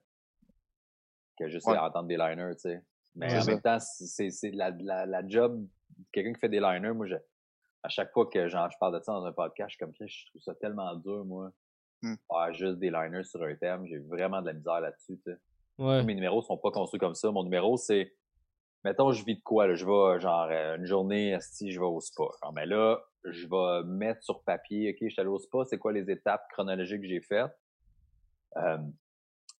que 1.38 1.48
juste 1.48 1.66
Ouais. 1.66 1.76
entendre 1.78 2.08
des 2.08 2.16
liners, 2.16 2.54
tu 2.54 2.60
sais. 2.70 2.82
Mais 3.14 3.36
en 3.36 3.42
ça. 3.42 3.50
même 3.50 3.60
temps, 3.60 3.78
c'est 3.80 4.30
c'est 4.30 4.50
la, 4.52 4.70
la, 4.70 5.04
la 5.06 5.26
job, 5.28 5.66
quelqu'un 6.12 6.32
qui 6.32 6.40
fait 6.40 6.48
des 6.48 6.60
liners, 6.60 6.92
moi, 6.92 7.06
je, 7.06 7.16
à 7.82 7.88
chaque 7.88 8.12
fois 8.12 8.26
que 8.26 8.46
genre, 8.48 8.70
je 8.70 8.76
parle 8.78 8.98
de 8.98 9.02
ça 9.04 9.12
dans 9.12 9.24
un 9.24 9.32
podcast, 9.32 9.70
je 9.70 9.74
suis 9.76 9.84
comme 9.84 9.94
ça, 9.94 10.06
je 10.06 10.26
trouve 10.26 10.42
ça 10.42 10.54
tellement 10.54 10.94
dur, 10.96 11.24
moi. 11.24 11.50
Faire 12.02 12.54
juste 12.54 12.78
des 12.78 12.90
liners 12.90 13.24
sur 13.24 13.42
un 13.42 13.54
thème, 13.56 13.84
j'ai 13.86 13.98
vraiment 13.98 14.40
de 14.40 14.46
la 14.46 14.52
misère 14.54 14.80
là-dessus, 14.80 15.18
tu 15.24 15.32
sais. 15.32 15.38
Ouais. 15.78 16.02
Mes 16.04 16.14
numéros 16.14 16.40
sont 16.42 16.56
pas 16.58 16.70
construits 16.70 17.00
comme 17.00 17.14
ça. 17.14 17.30
Mon 17.30 17.42
numéro, 17.42 17.76
c'est, 17.76 18.14
mettons, 18.84 19.12
je 19.12 19.25
vis 19.25 19.36
de 19.36 19.43
quoi, 19.43 19.66
là, 19.66 19.75
je 19.75 19.84
vais, 19.84 20.21
genre, 20.21 20.49
euh, 20.50 20.76
une 20.76 20.86
journée, 20.86 21.36
si 21.40 21.71
je 21.71 21.80
vais 21.80 21.86
au 21.86 22.00
spa. 22.00 22.25
Mais 22.54 22.66
là, 22.66 23.00
je 23.25 23.47
vais 23.47 23.86
mettre 23.86 24.23
sur 24.23 24.43
papier, 24.43 24.90
OK, 24.90 24.99
je 25.02 25.08
suis 25.08 25.21
allé 25.21 25.28
au 25.28 25.38
c'est 25.64 25.78
quoi 25.78 25.93
les 25.93 26.10
étapes 26.10 26.43
chronologiques 26.52 27.02
que 27.02 27.08
j'ai 27.08 27.21
faites? 27.21 27.52
Euh, 28.56 28.78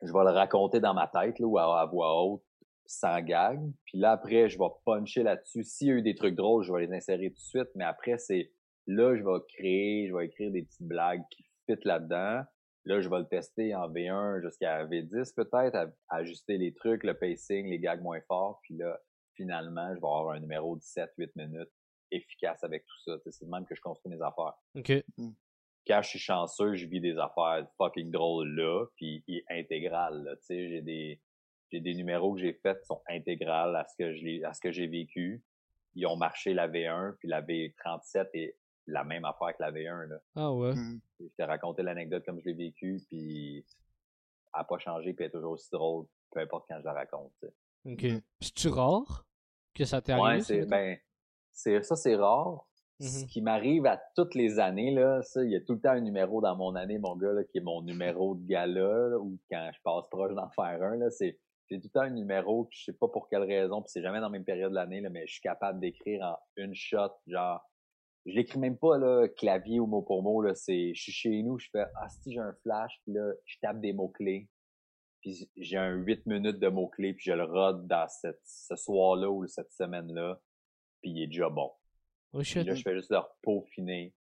je 0.02 0.12
vais 0.12 0.24
le 0.24 0.30
raconter 0.30 0.80
dans 0.80 0.94
ma 0.94 1.06
tête, 1.06 1.38
là, 1.38 1.46
ou 1.46 1.59
à, 1.59 1.85
voix 1.87 2.22
haute, 2.22 2.42
sans 2.87 3.20
gag. 3.20 3.61
Puis 3.85 3.98
là, 3.98 4.12
après, 4.12 4.48
je 4.48 4.59
vais 4.59 4.68
puncher 4.85 5.22
là-dessus. 5.22 5.62
S'il 5.62 5.88
y 5.88 5.90
a 5.90 5.94
eu 5.94 6.02
des 6.02 6.14
trucs 6.14 6.35
drôles, 6.35 6.64
je 6.64 6.72
vais 6.72 6.87
les 6.87 6.92
insérer 6.92 7.28
tout 7.28 7.37
de 7.37 7.40
suite. 7.40 7.68
Mais 7.74 7.85
après, 7.85 8.18
c'est, 8.18 8.50
là, 8.87 9.14
je 9.14 9.22
vais 9.22 9.38
créer, 9.48 10.09
je 10.09 10.16
vais 10.16 10.26
écrire 10.26 10.50
des 10.50 10.62
petites 10.62 10.87
blagues 10.87 11.22
qui 11.30 11.44
fit 11.66 11.78
là-dedans. 11.85 12.42
Là, 12.87 13.00
je 13.00 13.11
vais 13.11 13.18
le 13.18 13.28
tester 13.28 13.74
en 13.74 13.90
V1 13.90 14.40
jusqu'à 14.40 14.87
V10 14.87 15.35
peut-être, 15.35 15.92
ajuster 16.09 16.56
les 16.56 16.72
trucs, 16.72 17.04
le 17.04 17.12
pacing, 17.12 17.68
les 17.68 17.78
gags 17.78 18.02
moins 18.02 18.20
forts. 18.22 18.59
Puis 18.62 18.74
là, 18.78 18.98
finalement, 19.34 19.88
je 19.90 20.00
vais 20.00 20.06
avoir 20.06 20.30
un 20.30 20.40
numéro 20.40 20.76
de 20.76 20.80
7-8 20.82 21.30
minutes 21.36 21.70
efficace 22.10 22.62
avec 22.64 22.84
tout 22.86 22.98
ça. 23.04 23.16
C'est 23.30 23.44
de 23.44 23.50
même 23.50 23.64
que 23.66 23.74
je 23.74 23.80
construis 23.80 24.12
mes 24.12 24.20
affaires. 24.22 24.54
Ok. 24.74 24.92
Quand 25.86 26.02
je 26.02 26.08
suis 26.08 26.18
chanceux, 26.18 26.74
je 26.74 26.86
vis 26.86 27.00
des 27.00 27.16
affaires 27.18 27.66
fucking 27.78 28.10
drôles 28.10 28.54
là, 28.54 28.84
puis 28.96 29.24
intégrales. 29.48 30.22
Là, 30.24 30.36
tu 30.36 30.42
sais, 30.46 30.68
j'ai 30.68 30.82
des 30.82 31.20
j'ai 31.72 31.80
des 31.80 31.94
numéros 31.94 32.34
que 32.34 32.40
j'ai 32.40 32.52
faits 32.54 32.80
qui 32.80 32.86
sont 32.86 33.00
intégrales 33.08 33.76
à 33.76 33.84
ce 33.86 33.94
que 33.96 34.12
je 34.12 34.24
l'ai- 34.24 34.42
à 34.44 34.52
ce 34.52 34.60
que 34.60 34.72
j'ai 34.72 34.88
vécu. 34.88 35.40
Ils 35.94 36.04
ont 36.06 36.16
marché 36.16 36.52
la 36.52 36.66
V1, 36.68 37.14
puis 37.20 37.28
la 37.28 37.42
V37 37.42 38.28
est 38.34 38.56
la 38.88 39.04
même 39.04 39.24
affaire 39.24 39.56
que 39.56 39.62
la 39.62 39.70
V1. 39.70 40.08
Là. 40.08 40.16
Ah 40.34 40.52
ouais. 40.52 40.74
mhm. 40.74 41.00
Je 41.20 41.26
t'ai 41.36 41.44
raconté 41.44 41.84
l'anecdote 41.84 42.24
comme 42.24 42.40
je 42.40 42.46
l'ai 42.46 42.54
vécu, 42.54 43.00
puis 43.08 43.64
elle 44.52 44.58
n'a 44.60 44.64
pas 44.64 44.78
changé, 44.78 45.14
puis 45.14 45.24
elle 45.24 45.28
est 45.28 45.32
toujours 45.32 45.52
aussi 45.52 45.68
drôle, 45.70 46.06
peu 46.32 46.40
importe 46.40 46.66
quand 46.68 46.80
je 46.80 46.84
la 46.86 46.92
raconte. 46.92 47.32
Ok. 47.84 48.06
C'est-tu 48.40 48.68
rare 48.68 49.26
que 49.74 49.84
ça 49.84 50.02
t'est 50.02 50.12
arrivé? 50.12 50.28
Ouais, 50.28 50.40
ça, 50.40 50.46
c'est 50.46 50.66
ben 50.66 50.98
c'est 51.52 51.82
ça 51.82 51.96
c'est 51.96 52.16
rare. 52.16 52.66
Ce 53.00 53.24
qui 53.24 53.40
m'arrive 53.40 53.86
à 53.86 53.98
toutes 54.14 54.34
les 54.34 54.58
années 54.58 54.90
là, 54.90 55.22
ça 55.22 55.42
il 55.42 55.50
y 55.50 55.56
a 55.56 55.60
tout 55.62 55.72
le 55.72 55.80
temps 55.80 55.92
un 55.92 56.02
numéro 56.02 56.42
dans 56.42 56.54
mon 56.54 56.74
année 56.74 56.98
mon 56.98 57.16
gars 57.16 57.32
là, 57.32 57.44
qui 57.44 57.56
est 57.56 57.62
mon 57.62 57.80
numéro 57.80 58.34
de 58.34 58.46
gala 58.46 59.08
là, 59.08 59.18
ou 59.18 59.38
quand 59.50 59.70
je 59.72 59.78
passe 59.82 60.04
proche 60.10 60.34
d'en 60.34 60.50
faire 60.50 60.82
un 60.82 60.96
là, 60.96 61.08
c'est 61.08 61.38
j'ai 61.70 61.80
tout 61.80 61.86
le 61.94 61.98
temps 61.98 62.06
un 62.06 62.10
numéro 62.10 62.64
que 62.64 62.72
je 62.72 62.84
sais 62.84 62.92
pas 62.92 63.08
pour 63.08 63.28
quelle 63.30 63.44
raison, 63.44 63.80
puis 63.80 63.90
c'est 63.90 64.02
jamais 64.02 64.18
dans 64.18 64.26
la 64.26 64.32
même 64.32 64.44
période 64.44 64.70
de 64.70 64.74
l'année 64.74 65.00
là, 65.00 65.08
mais 65.08 65.26
je 65.26 65.32
suis 65.32 65.40
capable 65.40 65.80
d'écrire 65.80 66.22
en 66.22 66.36
une 66.56 66.74
shot 66.74 67.12
genre 67.26 67.62
je 68.26 68.34
l'écris 68.34 68.58
même 68.58 68.76
pas 68.76 68.98
là 68.98 69.28
clavier 69.28 69.80
ou 69.80 69.86
mot 69.86 70.02
pour 70.02 70.22
mot 70.22 70.42
là, 70.42 70.54
c'est 70.54 70.92
je 70.92 71.00
suis 71.00 71.12
chez 71.12 71.42
nous, 71.42 71.58
je 71.58 71.68
fais 71.72 71.86
ah 71.96 72.08
si 72.10 72.32
j'ai 72.34 72.40
un 72.40 72.52
flash, 72.62 73.00
puis 73.04 73.14
là 73.14 73.32
je 73.46 73.56
tape 73.62 73.80
des 73.80 73.94
mots 73.94 74.10
clés 74.10 74.46
puis 75.20 75.48
j'ai 75.56 75.76
un 75.76 75.94
8 75.94 76.26
minutes 76.26 76.59
de 76.59 76.68
mots-clés, 76.68 77.14
puis 77.14 77.24
je 77.26 77.33
le 77.33 77.44
rode 77.44 77.87
dans 77.87 78.09
cette, 78.09 78.40
ce 78.44 78.76
soir-là 78.76 79.30
ou 79.30 79.46
cette 79.46 79.72
semaine-là, 79.72 80.40
puis 81.02 81.11
il 81.11 81.22
est 81.22 81.26
déjà 81.26 81.48
bon. 81.48 81.70
Oh 82.33 82.40
Puis 82.42 82.62
là, 82.64 82.74
je 82.74 82.83
fais 82.83 82.94
juste 82.94 83.11
le 83.11 83.18
peaufiner, 83.42 84.14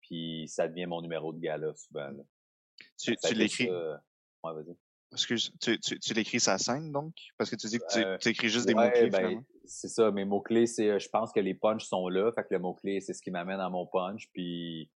puis 0.00 0.46
ça 0.48 0.68
devient 0.68 0.86
mon 0.86 1.00
numéro 1.00 1.32
de 1.32 1.38
gala, 1.40 1.74
souvent. 1.74 2.08
Là. 2.08 2.22
Tu, 2.98 3.16
tu 3.16 3.34
l'écris, 3.34 3.66
ça- 3.68 4.02
Ouais, 4.44 4.52
vas-y. 4.54 4.76
excuse, 5.12 5.52
tu, 5.60 5.78
tu, 5.80 5.98
tu 5.98 6.12
l'écris 6.14 6.40
sa 6.40 6.58
scène, 6.58 6.92
donc? 6.92 7.14
Parce 7.38 7.48
que 7.50 7.56
tu 7.56 7.66
dis 7.68 7.78
que 7.78 7.86
tu, 7.90 7.98
Euh, 8.04 8.18
tu 8.18 8.28
écris 8.28 8.48
juste 8.48 8.66
des 8.66 8.74
Ouais, 8.74 8.86
mots-clés, 8.86 9.10
ben, 9.10 9.44
c'est 9.64 9.88
ça, 9.88 10.10
mes 10.10 10.24
mots-clés, 10.24 10.66
c'est, 10.66 10.90
euh, 10.90 10.98
je 10.98 11.08
pense 11.08 11.32
que 11.32 11.40
les 11.40 11.54
punchs 11.54 11.84
sont 11.84 12.08
là, 12.08 12.30
fait 12.32 12.42
que 12.42 12.48
le 12.54 12.58
mot-clé, 12.60 13.00
c'est 13.00 13.14
ce 13.14 13.22
qui 13.22 13.30
m'amène 13.30 13.60
à 13.60 13.68
mon 13.70 13.86
punch, 13.86 14.28
puis 14.32 14.90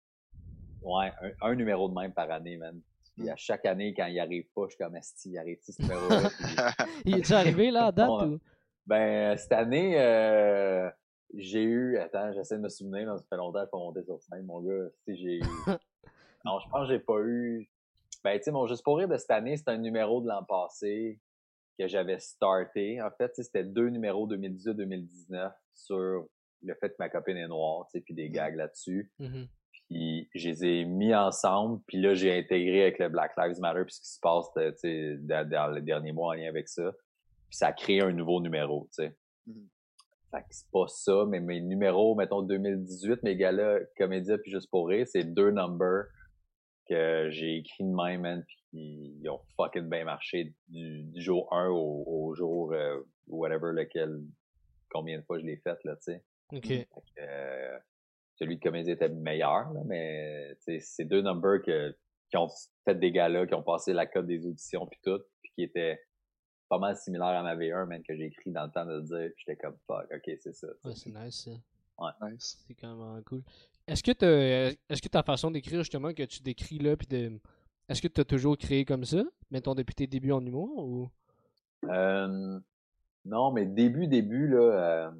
ouais, 0.83 1.13
un, 1.23 1.33
un 1.51 1.55
numéro 1.55 1.89
de 1.89 1.95
même 1.95 2.13
par 2.13 2.31
année, 2.31 2.57
man. 2.57 2.81
Puis 3.19 3.27
Mm. 3.27 3.31
à 3.33 3.37
chaque 3.37 3.67
année, 3.67 3.93
quand 3.95 4.07
il 4.07 4.19
arrive 4.21 4.47
pas, 4.55 4.63
je 4.69 4.77
suis 4.77 4.79
comme, 4.85 4.97
esti, 4.97 5.31
il 5.31 5.39
arrive 5.39 5.59
ce 5.61 5.83
numéro-là? 5.83 6.31
Puis- 7.03 7.03
Il 7.05 7.19
est-tu 7.19 7.33
arrivé 7.33 7.71
là 7.71 7.87
à 7.87 7.93
date 7.93 8.09
ou? 8.09 8.39
Ben, 8.87 9.37
cette 9.37 9.53
année, 9.53 10.01
euh, 10.01 10.89
j'ai 11.35 11.63
eu, 11.63 11.99
attends, 11.99 12.33
j'essaie 12.33 12.57
de 12.57 12.63
me 12.63 12.69
souvenir, 12.69 13.15
ça 13.19 13.25
fait 13.29 13.37
longtemps 13.37 13.67
pas 13.67 13.77
monter 13.79 14.03
sur 14.05 14.21
scène, 14.23 14.47
mon 14.47 14.61
gars. 14.61 14.89
J'ai, 15.07 15.41
non, 16.45 16.59
je 16.61 16.69
pense 16.71 16.87
que 16.89 16.95
j'ai 16.95 16.99
pas 17.01 17.19
eu, 17.21 17.69
ben, 18.25 18.39
tu 18.39 18.45
sais, 18.45 18.51
mon 18.51 18.67
Juste 18.67 18.83
pour 18.85 18.97
rire 18.99 19.09
de 19.09 19.17
cette 19.17 19.31
année, 19.31 19.57
c'est 19.57 19.69
un 19.69 19.79
numéro 19.79 20.21
de 20.23 20.29
l'an 20.29 20.43
passé 20.45 21.19
que 21.79 21.87
j'avais 21.87 22.19
starté. 22.19 23.01
En 23.03 23.11
fait, 23.11 23.33
c'était 23.37 23.63
deux 23.65 23.89
numéros 23.91 24.27
2018-2019 24.29 25.53
sur 25.75 26.27
le 26.63 26.75
fait 26.75 26.91
que 26.91 26.97
ma 26.99 27.09
copine 27.09 27.37
est 27.37 27.47
noire, 27.47 27.87
tu 27.87 27.99
sais, 27.99 28.01
puis 28.01 28.15
des 28.15 28.31
gags 28.31 28.57
là-dessus. 28.57 29.11
Mhm. 29.19 29.47
Puis 29.89 30.29
je 30.35 30.51
les 30.51 30.65
ai 30.65 30.85
mis 30.85 31.15
ensemble, 31.15 31.81
puis 31.87 31.99
là, 31.99 32.15
j'ai 32.15 32.37
intégré 32.37 32.83
avec 32.83 32.99
le 32.99 33.09
Black 33.09 33.33
Lives 33.39 33.59
Matter, 33.61 33.85
puis 33.85 33.95
ce 33.95 34.01
qui 34.01 34.09
se 34.09 34.21
passe, 34.21 34.47
dans, 34.55 35.75
les 35.75 35.81
derniers 35.81 36.13
mois 36.13 36.31
en 36.31 36.33
lien 36.35 36.49
avec 36.49 36.69
ça. 36.69 36.93
Puis 37.49 37.57
ça 37.57 37.69
a 37.69 37.73
créé 37.73 38.03
un 38.03 38.13
nouveau 38.13 38.41
numéro, 38.41 38.89
tu 38.93 39.05
sais. 39.05 39.17
Mhm. 39.47 39.69
Fait 40.31 40.41
que 40.41 40.47
c'est 40.51 40.71
pas 40.71 40.87
ça, 40.89 41.25
mais 41.27 41.41
mes 41.41 41.63
numéros, 41.63 42.15
mettons 42.15 42.43
2018, 42.43 43.23
mes 43.23 43.37
gars-là, 43.37 43.79
Comédia 43.97 44.37
puis 44.37 44.51
Juste 44.51 44.69
pour 44.71 44.89
rire, 44.89 45.07
c'est 45.11 45.25
deux 45.25 45.51
numbers 45.51 46.05
que 46.87 47.29
j'ai 47.31 47.57
écrit 47.57 47.85
de 47.85 47.95
même, 47.95 48.21
man, 48.21 48.45
puis 48.47 48.59
ils 48.73 49.29
ont 49.31 49.41
fucking 49.57 49.89
bien 49.89 50.05
marché 50.05 50.55
du, 50.69 51.05
du 51.05 51.23
jour 51.23 51.51
1 51.53 51.69
au, 51.69 52.05
au 52.07 52.35
jour 52.35 52.73
euh, 52.75 53.01
whatever 53.27 53.73
lequel, 53.73 54.21
combien 54.91 55.19
de 55.19 55.25
fois 55.25 55.39
je 55.39 55.47
l'ai 55.47 55.57
fait, 55.57 55.79
là, 55.85 55.97
tu 55.97 56.13
sais. 56.13 56.25
Ok. 56.53 56.67
Fait 56.67 56.87
que, 56.87 57.21
euh, 57.21 57.79
celui 58.39 58.57
de 58.57 58.63
comédie 58.63 58.91
était 58.91 59.09
meilleur, 59.09 59.73
là, 59.73 59.81
mais 59.85 60.57
c'est 60.59 61.05
deux 61.05 61.23
numbers 61.23 61.63
que, 61.63 61.97
qui 62.31 62.37
ont 62.37 62.49
fait 62.85 62.95
des 62.95 63.11
galas, 63.11 63.47
qui 63.47 63.55
ont 63.55 63.63
passé 63.63 63.93
la 63.93 64.07
cote 64.07 64.27
des 64.27 64.47
auditions 64.47 64.87
puis 64.87 65.01
tout, 65.03 65.21
puis 65.43 65.53
qui 65.55 65.63
étaient 65.63 66.01
pas 66.69 66.79
mal 66.79 66.97
similaires 66.97 67.29
à 67.29 67.43
ma 67.43 67.57
V1, 67.57 67.87
même 67.87 68.03
que 68.03 68.15
j'ai 68.15 68.27
écrit 68.27 68.51
dans 68.53 68.65
le 68.65 68.71
temps 68.71 68.85
de 68.85 68.95
le 68.95 69.03
dire, 69.03 69.33
puis 69.35 69.45
j'étais 69.47 69.57
comme 69.57 69.77
fuck, 69.87 70.07
ok, 70.15 70.37
c'est 70.41 70.55
ça. 70.55 70.69
Ouais, 70.85 70.93
c'est 70.95 71.11
nice 71.11 71.45
ça. 71.45 71.51
Ouais. 71.99 72.31
Nice. 72.31 72.63
C'est 72.67 72.75
quand 72.75 72.95
même 72.95 73.25
cool. 73.25 73.43
Est-ce 73.89 74.03
que 74.03 74.13
t'as, 74.13 74.73
est-ce 74.89 75.03
que 75.03 75.09
ta 75.09 75.23
façon 75.23 75.51
d'écrire 75.51 75.81
justement 75.81 76.13
que 76.13 76.23
tu 76.23 76.43
décris 76.43 76.79
là, 76.79 76.97
puis 76.97 77.09
de, 77.09 77.41
est-ce 77.89 78.03
que 78.03 78.09
tu 78.09 78.21
as 78.21 78.25
toujours 78.25 78.57
créé 78.57 78.85
comme 78.85 79.05
ça, 79.05 79.25
mettons 79.51 79.75
depuis 79.75 79.95
tes 79.95 80.07
débuts 80.07 80.33
en 80.33 80.45
humour 80.45 80.79
ou? 80.79 81.11
Euh, 81.89 82.61
non, 83.25 83.51
mais 83.51 83.67
début, 83.67 84.07
début, 84.07 84.49
là, 84.49 84.59
euh, 84.59 85.11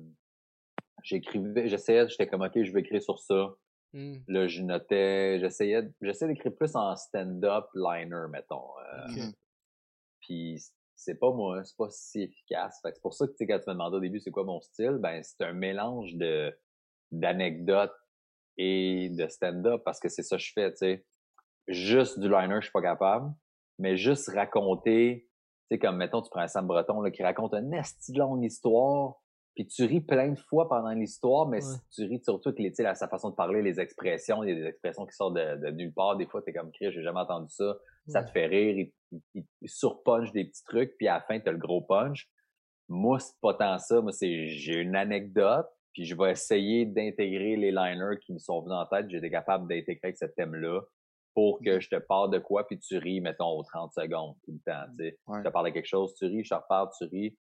j'écrivais, 1.03 1.69
j'essayais, 1.69 2.09
j'étais 2.09 2.27
comme, 2.27 2.43
OK, 2.43 2.63
je 2.63 2.73
vais 2.73 2.81
écrire 2.81 3.03
sur 3.03 3.19
ça. 3.19 3.55
Hmm. 3.93 4.17
Là, 4.27 4.47
je 4.47 4.63
notais, 4.63 5.39
j'essayais, 5.41 5.89
j'essayais 6.03 6.33
d'écrire 6.33 6.55
plus 6.55 6.77
en 6.77 6.95
stand-up 6.97 7.67
liner, 7.75 8.27
mettons. 8.31 8.71
Euh, 8.79 9.05
Ok. 9.09 9.17
Mhm. 9.17 9.33
Puis 10.21 10.63
c'est 10.95 11.15
pas 11.15 11.31
moi, 11.31 11.65
c'est 11.65 11.77
pas 11.77 11.89
si 11.91 12.23
efficace. 12.23 12.81
Fait 12.83 12.91
que 12.91 12.97
c'est 12.97 13.03
pour 13.03 13.15
ça 13.15 13.27
que 13.27 13.33
tu 13.33 13.39
sais, 13.39 13.47
quand 13.47 13.59
tu 13.59 13.69
me 13.69 13.75
demandais 13.75 13.97
au 13.97 14.01
début 14.01 14.21
c'est 14.21 14.31
quoi 14.31 14.45
mon 14.45 14.61
style, 14.61 14.99
ben 15.01 15.23
c'est 15.23 15.43
un 15.43 15.53
mélange 15.53 16.15
de 16.17 16.55
d'anecdotes 17.13 17.95
et 18.59 19.09
de 19.11 19.29
stand-up 19.29 19.83
parce 19.85 20.01
que 20.01 20.09
c'est 20.09 20.23
ça 20.23 20.37
que 20.37 20.43
je 20.43 20.53
fais, 20.53 20.71
tu 20.73 20.79
sais. 20.79 21.07
Juste 21.69 22.19
du 22.19 22.29
liner, 22.29 22.57
je 22.57 22.65
suis 22.65 22.73
pas 22.73 22.83
capable, 22.83 23.33
mais 23.79 23.97
juste 23.97 24.29
raconter, 24.31 25.29
tu 25.71 25.77
sais, 25.77 25.79
comme 25.79 25.97
mettons, 25.97 26.21
tu 26.21 26.31
prends 26.31 26.41
un 26.41 26.49
Sam 26.49 26.67
Breton 26.67 27.01
là, 27.01 27.11
qui 27.11 27.23
raconte 27.23 27.55
une 27.55 27.73
esti 27.75 28.13
de 28.13 28.19
longue 28.19 28.45
histoire, 28.45 29.23
puis 29.59 29.67
tu 29.67 29.85
ris 29.85 30.01
plein 30.01 30.29
de 30.29 30.39
fois 30.39 30.69
pendant 30.69 30.91
l'histoire, 30.93 31.49
mais 31.49 31.59
Ouais. 31.65 31.75
tu 31.93 32.05
ris 32.05 32.21
surtout 32.23 32.53
que 32.53 32.63
les, 32.63 32.73
la- 32.79 32.95
sa 32.95 33.09
façon 33.09 33.31
de 33.31 33.35
parler, 33.35 33.61
les 33.61 33.81
expressions, 33.81 34.45
il 34.45 34.51
y 34.51 34.53
a 34.53 34.55
des 34.55 34.67
expressions 34.67 35.05
qui 35.05 35.17
sortent 35.17 35.35
de, 35.35 35.57
de 35.57 35.71
nulle 35.73 35.93
part. 35.93 36.17
Des 36.17 36.27
fois, 36.27 36.43
t'es 36.43 36.53
comme 36.53 36.71
Chris, 36.71 36.93
j'ai 36.93 37.03
jamais 37.03 37.21
entendu 37.21 37.49
ça 37.51 37.77
ça 38.07 38.23
te 38.23 38.31
fait 38.31 38.47
rire, 38.47 38.79
il, 38.79 39.21
il, 39.35 39.45
il 39.61 39.69
surpunch 39.69 40.33
des 40.33 40.45
petits 40.47 40.63
trucs, 40.65 40.97
puis 40.97 41.09
à 41.09 41.15
la 41.17 41.21
fin, 41.23 41.39
t'as 41.41 41.51
le 41.53 41.59
gros 41.59 41.83
punch. 41.83 42.27
Moi, 42.89 43.19
c'est 43.19 43.35
pas 43.43 43.53
tant 43.53 43.79
ça. 43.79 44.01
Moi, 44.01 44.13
c'est 44.13 44.47
j'ai 44.47 44.77
une 44.81 44.97
anecdote, 44.97 45.67
puis 45.93 46.05
je 46.07 46.15
vais 46.17 46.31
essayer 46.31 46.87
d'intégrer 46.87 47.57
les 47.57 47.71
liners 47.71 48.17
qui 48.25 48.33
me 48.33 48.39
sont 48.39 48.63
venus 48.63 48.77
en 48.77 48.87
tête. 48.87 49.11
J'étais 49.11 49.29
capable 49.29 49.69
d'intégrer 49.69 50.01
avec 50.05 50.17
ce 50.17 50.25
thème-là 50.25 50.81
pour 51.35 51.61
que 51.63 51.81
je 51.81 51.89
te 51.91 51.97
parle 51.97 52.31
de 52.31 52.39
quoi, 52.39 52.67
puis 52.67 52.79
tu 52.79 52.97
ris, 52.97 53.21
mettons, 53.21 53.59
aux 53.59 53.63
30 53.63 53.93
secondes 53.93 54.35
tout 54.45 54.53
le 54.53 54.61
temps. 54.73 54.87
Tu 54.99 55.05
sais. 55.05 55.19
Ouais. 55.27 55.39
Je 55.41 55.45
te 55.45 55.53
parle 55.53 55.67
de 55.67 55.73
quelque 55.75 55.87
chose, 55.87 56.15
tu 56.15 56.25
ris, 56.25 56.45
je 56.45 56.49
te 56.49 56.55
reparle, 56.55 56.89
tu 56.97 57.05
ris. 57.05 57.37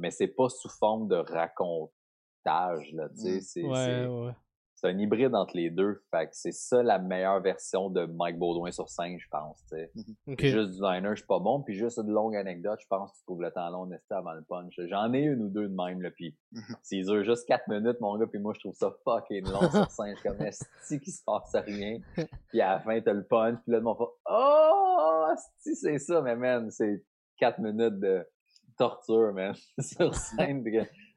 Mais 0.00 0.10
c'est 0.10 0.28
pas 0.28 0.48
sous 0.48 0.68
forme 0.68 1.06
de 1.08 1.16
racontage, 1.16 2.92
là, 2.92 3.08
tu 3.10 3.16
sais. 3.20 3.36
Mm. 3.36 3.40
C'est- 3.40 3.62
Ouais, 3.62 3.74
c'est- 3.76 4.06
ouais. 4.06 4.32
c'est 4.76 4.88
un 4.88 4.98
hybride 4.98 5.34
entre 5.34 5.54
les 5.56 5.68
deux. 5.70 6.02
Fait 6.10 6.24
que 6.26 6.30
c'est 6.32 6.52
ça 6.52 6.82
la 6.82 6.98
meilleure 6.98 7.40
version 7.42 7.90
de 7.90 8.06
Mike 8.06 8.38
Baudouin 8.38 8.70
sur 8.70 8.88
scène, 8.88 9.18
je 9.18 9.28
pense. 9.30 9.62
tu 9.68 9.76
sais. 9.76 9.92
Puis 10.38 10.48
Juste 10.48 10.72
du 10.76 10.80
liner, 10.82 11.10
je 11.10 11.16
suis 11.16 11.26
pas 11.26 11.38
bon. 11.38 11.62
Puis 11.62 11.74
juste 11.74 11.98
une 11.98 12.08
longue 12.10 12.34
anecdote, 12.34 12.78
je 12.80 12.86
pense 12.86 13.12
que 13.12 13.18
tu 13.18 13.24
trouves 13.24 13.42
le 13.42 13.50
temps 13.50 13.68
long 13.68 13.84
d'ester 13.86 14.14
avant 14.14 14.32
le 14.32 14.42
punch. 14.42 14.72
J'en 14.88 15.12
ai 15.12 15.20
une 15.22 15.42
ou 15.42 15.48
deux 15.50 15.68
de 15.68 15.74
même, 15.74 16.00
là, 16.00 16.10
puis 16.10 16.34
Mhm. 16.52 16.76
s'ils 16.82 17.04
durent 17.04 17.24
juste 17.24 17.46
quatre 17.46 17.68
minutes, 17.68 18.00
mon 18.00 18.16
gars, 18.16 18.26
puis 18.26 18.38
moi, 18.40 18.54
je 18.54 18.60
trouve 18.60 18.74
ça 18.74 18.90
fucking 19.04 19.44
long 19.50 19.70
sur 19.70 19.90
scène. 19.90 20.16
Je 20.16 20.22
comme 20.28 20.40
esti 20.40 20.98
qui 21.00 21.10
se 21.10 21.22
passe 21.24 21.54
rien. 21.54 21.98
Puis 22.48 22.60
à 22.62 22.72
la 22.76 22.80
fin, 22.80 22.98
t'as 23.02 23.12
le 23.12 23.24
punch, 23.26 23.58
puis 23.62 23.72
là, 23.72 23.80
monde 23.82 23.98
fait 23.98 24.04
«Oh, 24.30 25.26
esti, 25.34 25.76
c'est 25.76 25.98
ça!» 25.98 26.22
Mais 26.22 26.36
man, 26.36 26.70
c'est 26.70 27.04
quatre 27.36 27.58
minutes 27.58 27.98
de 28.00 28.26
torture, 28.80 29.32
man, 29.34 29.54
sur 29.78 30.14
scène. 30.14 30.64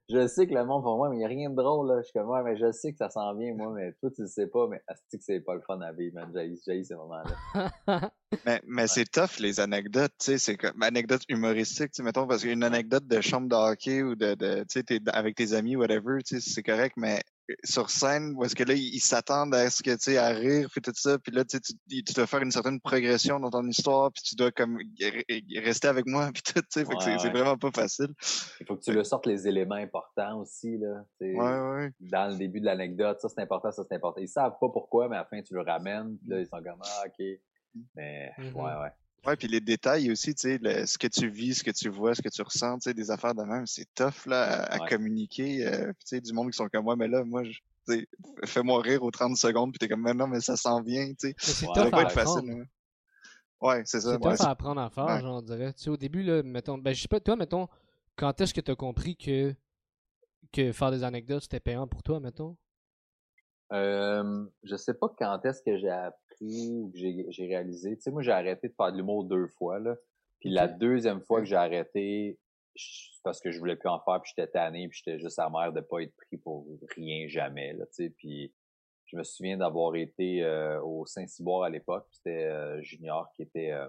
Je 0.10 0.28
sais 0.28 0.46
que 0.46 0.54
le 0.54 0.66
monde 0.66 0.84
fait 0.84 0.90
«Ouais, 1.00 1.10
mais 1.10 1.18
il 1.18 1.22
y 1.22 1.24
a 1.24 1.30
rien 1.30 1.50
de 1.50 1.56
drôle, 1.56 1.88
là.» 1.88 1.98
Je 2.02 2.08
suis 2.08 2.14
comme 2.14 2.30
«Ouais, 2.30 2.44
mais 2.44 2.58
je 2.58 2.70
sais 2.74 2.92
que 2.92 2.98
ça 2.98 3.10
s'en 3.10 3.34
vient, 3.36 3.54
moi, 3.56 3.72
mais 3.74 3.94
toi, 3.94 4.12
tu 4.14 4.24
le 4.24 4.28
sais 4.28 4.48
pas, 4.48 4.68
mais 4.68 4.82
esti 4.92 5.18
que 5.18 5.24
c'est 5.24 5.40
pas 5.40 5.56
le 5.56 5.62
fun 5.62 5.80
à 5.80 5.94
vivre, 5.94 6.16
man. 6.16 6.30
J'ai 6.36 6.84
ces 6.84 6.96
moments-là. 6.96 8.12
Mais, 8.48 8.60
mais 8.66 8.88
c'est 8.88 9.06
tough, 9.06 9.38
les 9.40 9.60
anecdotes, 9.60 10.12
tu 10.18 10.26
sais, 10.26 10.38
c'est 10.40 10.58
comme, 10.58 10.82
anecdotes 10.82 11.22
humoristiques, 11.30 11.92
tu 11.92 11.98
sais, 11.98 12.04
mettons, 12.04 12.26
parce 12.26 12.42
qu'une 12.42 12.64
anecdote 12.64 13.06
de 13.06 13.22
chambre 13.22 13.48
de 13.48 13.54
hockey 13.54 14.02
ou 14.02 14.16
de, 14.16 14.34
de 14.34 14.62
tu 14.62 14.66
sais, 14.70 14.84
t'es 14.84 15.00
avec 15.14 15.36
tes 15.36 15.54
amis, 15.54 15.76
whatever, 15.76 16.18
tu 16.26 16.42
sais, 16.42 16.50
c'est 16.50 16.64
correct, 16.64 16.96
mais 16.98 17.22
sur 17.66 17.90
scène, 17.90 18.34
où 18.38 18.44
est-ce 18.46 18.56
que 18.56 18.64
là, 18.64 18.74
ils 18.74 19.00
s'attendent 19.02 19.54
à 19.54 19.70
ce 19.70 19.84
que, 19.84 19.92
tu 19.92 19.98
sais, 20.00 20.18
à 20.18 20.30
rire, 20.30 20.70
puis 20.72 20.82
tout 20.82 20.94
ça, 20.96 21.20
puis 21.20 21.32
là, 21.32 21.44
tu 21.44 21.58
sais, 21.58 21.74
tu 21.90 22.14
dois 22.14 22.26
faire 22.26 22.42
une 22.42 22.52
certaine 22.52 22.80
progression 22.80 23.40
dans 23.40 23.50
ton 23.50 23.68
histoire, 23.68 24.12
puis 24.14 24.24
tu 24.24 24.36
dois, 24.36 24.52
comme, 24.52 24.80
rester 25.58 25.88
avec 25.88 26.06
moi, 26.06 26.30
puis 26.34 26.42
tout, 26.42 26.62
tu 26.62 26.66
sais, 26.70 26.86
c'est 26.86 26.88
Ouais, 26.88 27.18
c'est 27.20 27.28
ouais. 27.28 27.32
vraiment 27.32 27.58
pas 27.58 27.72
facile. 27.72 28.08
Il 28.62 28.66
faut 28.66 28.76
que 28.78 28.84
tu 28.84 28.94
le 28.94 29.04
sortes 29.04 29.26
les 29.26 29.48
éléments 29.48 29.76
importants 29.76 30.40
aussi, 30.40 30.78
là. 30.78 31.04
Ouais, 31.20 31.92
dans 32.00 32.32
le 32.32 32.38
début 32.38 32.60
de 32.62 32.66
l'anecdote, 32.66 33.20
ça 33.22 33.28
c'est 33.30 33.42
important, 33.42 33.72
ça 33.72 33.84
c'est 33.88 33.96
important. 33.96 34.22
Ils 34.22 34.28
savent 34.30 34.58
pas 34.60 34.70
pourquoi, 34.70 35.10
mais 35.10 35.16
à 35.18 35.20
la 35.20 35.26
fin 35.26 35.42
tu 35.42 35.54
le 35.54 35.62
ramènes, 35.62 36.18
puis 36.20 36.30
là 36.30 36.40
ils 36.40 36.48
sont 36.48 36.62
comme 36.64 36.82
ah 36.82 37.04
ok. 37.08 37.26
Mais 37.96 38.32
Mhm. 38.38 38.56
ouais 38.56 38.62
ouais. 38.64 38.92
Ouais, 39.26 39.38
puis 39.38 39.48
les 39.48 39.62
détails 39.62 40.12
aussi, 40.12 40.36
tu 40.36 40.42
sais, 40.42 40.58
le- 40.62 40.86
ce 40.86 40.98
que 40.98 41.08
tu 41.08 41.30
vis, 41.30 41.56
ce 41.56 41.64
que 41.64 41.72
tu 41.72 41.88
vois, 41.90 42.14
ce 42.14 42.22
que 42.22 42.30
tu 42.30 42.42
ressens, 42.42 42.80
tu 42.80 42.90
sais, 42.90 42.94
des 42.94 43.10
affaires 43.10 43.34
de 43.34 43.44
même, 43.44 43.66
c'est 43.66 43.86
tough, 43.96 44.26
là, 44.26 44.64
à, 44.66 44.80
communiquer. 44.90 45.66
euh, 45.66 45.88
tu 46.00 46.06
sais, 46.06 46.22
du 46.22 46.34
monde 46.34 46.52
qui 46.52 46.58
sont 46.58 46.68
comme 46.68 46.84
moi, 46.84 46.96
mais 46.98 47.08
là, 47.08 47.24
moi, 47.24 47.44
je- 47.44 47.52
tu 47.88 48.00
sais, 48.00 48.08
fais-moi 48.46 48.82
rire 48.82 49.02
aux 49.04 49.12
30 49.12 49.38
secondes, 49.38 49.72
puis 49.72 49.80
t'es 49.80 49.88
comme, 49.88 50.02
mais 50.02 50.14
non, 50.14 50.28
mais 50.28 50.42
ça 50.42 50.58
s'en 50.58 50.82
vient, 50.82 51.08
tu 51.10 51.16
sais. 51.20 51.36
Mais 51.48 51.54
c'est 51.54 51.68
Ouais, 51.68 51.74
Ça 51.76 51.82
tough 51.82 51.84
doit 51.84 51.86
à 51.86 51.90
pas 51.90 52.02
être 52.04 52.20
apprendre. 52.20 52.42
facile, 52.42 52.54
ouais. 52.54 52.66
Ouais, 53.62 53.82
c'est 53.86 54.02
ça. 54.02 54.12
C'est 54.12 54.26
ouais, 54.26 54.36
tough 54.36 54.46
à 54.46 54.50
apprendre 54.50 54.82
à 54.82 54.90
faire, 54.90 55.08
Ouais. 55.08 55.22
genre, 55.22 55.38
on 55.38 55.42
dirait. 55.42 55.74
Tu 55.74 55.84
sais, 55.84 55.90
au 55.90 55.98
début, 55.98 56.24
là, 56.24 56.44
mettons, 56.44 56.78
ben, 56.78 56.94
je 56.94 57.02
sais 57.02 57.08
pas, 57.08 57.22
toi, 57.22 57.38
mettons, 57.38 57.68
quand 58.18 58.42
est-ce 58.42 58.54
que 58.54 58.62
t'as 58.62 58.76
compris 58.76 59.16
que, 59.16 59.56
que 60.52 60.72
faire 60.74 60.92
des 60.92 61.04
anecdotes, 61.04 61.44
c'était 61.44 61.62
payant 61.62 61.88
pour 61.88 62.04
toi, 62.04 62.20
mettons? 62.20 62.58
Euh, 63.72 64.46
je 64.64 64.76
sais 64.76 64.94
pas 64.94 65.08
quand 65.18 65.44
est-ce 65.46 65.64
que 65.64 65.78
j'ai 65.78 65.90
appris 65.90 66.20
ou 66.42 66.92
que 66.94 66.98
j'ai 66.98 67.46
réalisé. 67.46 67.96
Tu 67.96 68.02
sais, 68.02 68.12
moi 68.12 68.22
j'ai 68.22 68.32
arrêté 68.32 68.68
de 68.68 68.74
faire 68.74 68.92
de 68.92 68.98
l'humour 68.98 69.26
deux 69.26 69.48
fois 69.48 69.80
là. 69.80 69.96
Puis 70.40 70.50
la 70.50 70.68
deuxième 70.68 71.22
fois 71.22 71.40
que 71.40 71.46
j'ai 71.46 71.56
arrêté, 71.56 72.38
parce 73.24 73.40
que 73.40 73.52
je 73.52 73.60
voulais 73.60 73.78
plus 73.78 73.90
en 73.90 74.00
faire, 74.02 74.22
puis 74.22 74.34
j'étais 74.36 74.52
tanné, 74.52 74.88
puis 74.90 75.02
j'étais 75.04 75.20
juste 75.20 75.40
amer 75.40 75.72
de 75.72 75.82
pas 75.82 76.02
être 76.02 76.16
pris 76.16 76.38
pour 76.38 76.68
rien 76.96 77.28
jamais 77.28 77.74
là. 77.74 77.86
Tu 77.86 77.94
sais, 77.94 78.10
puis 78.10 78.54
je 79.06 79.18
me 79.18 79.24
souviens 79.24 79.58
d'avoir 79.58 79.96
été 79.96 80.44
euh, 80.44 80.82
au 80.82 81.06
Saint-Cyboire 81.06 81.64
à 81.64 81.70
l'époque. 81.70 82.08
C'était 82.12 82.46
euh, 82.46 82.82
Junior 82.82 83.32
qui 83.36 83.44
était 83.44 83.72
euh, 83.72 83.88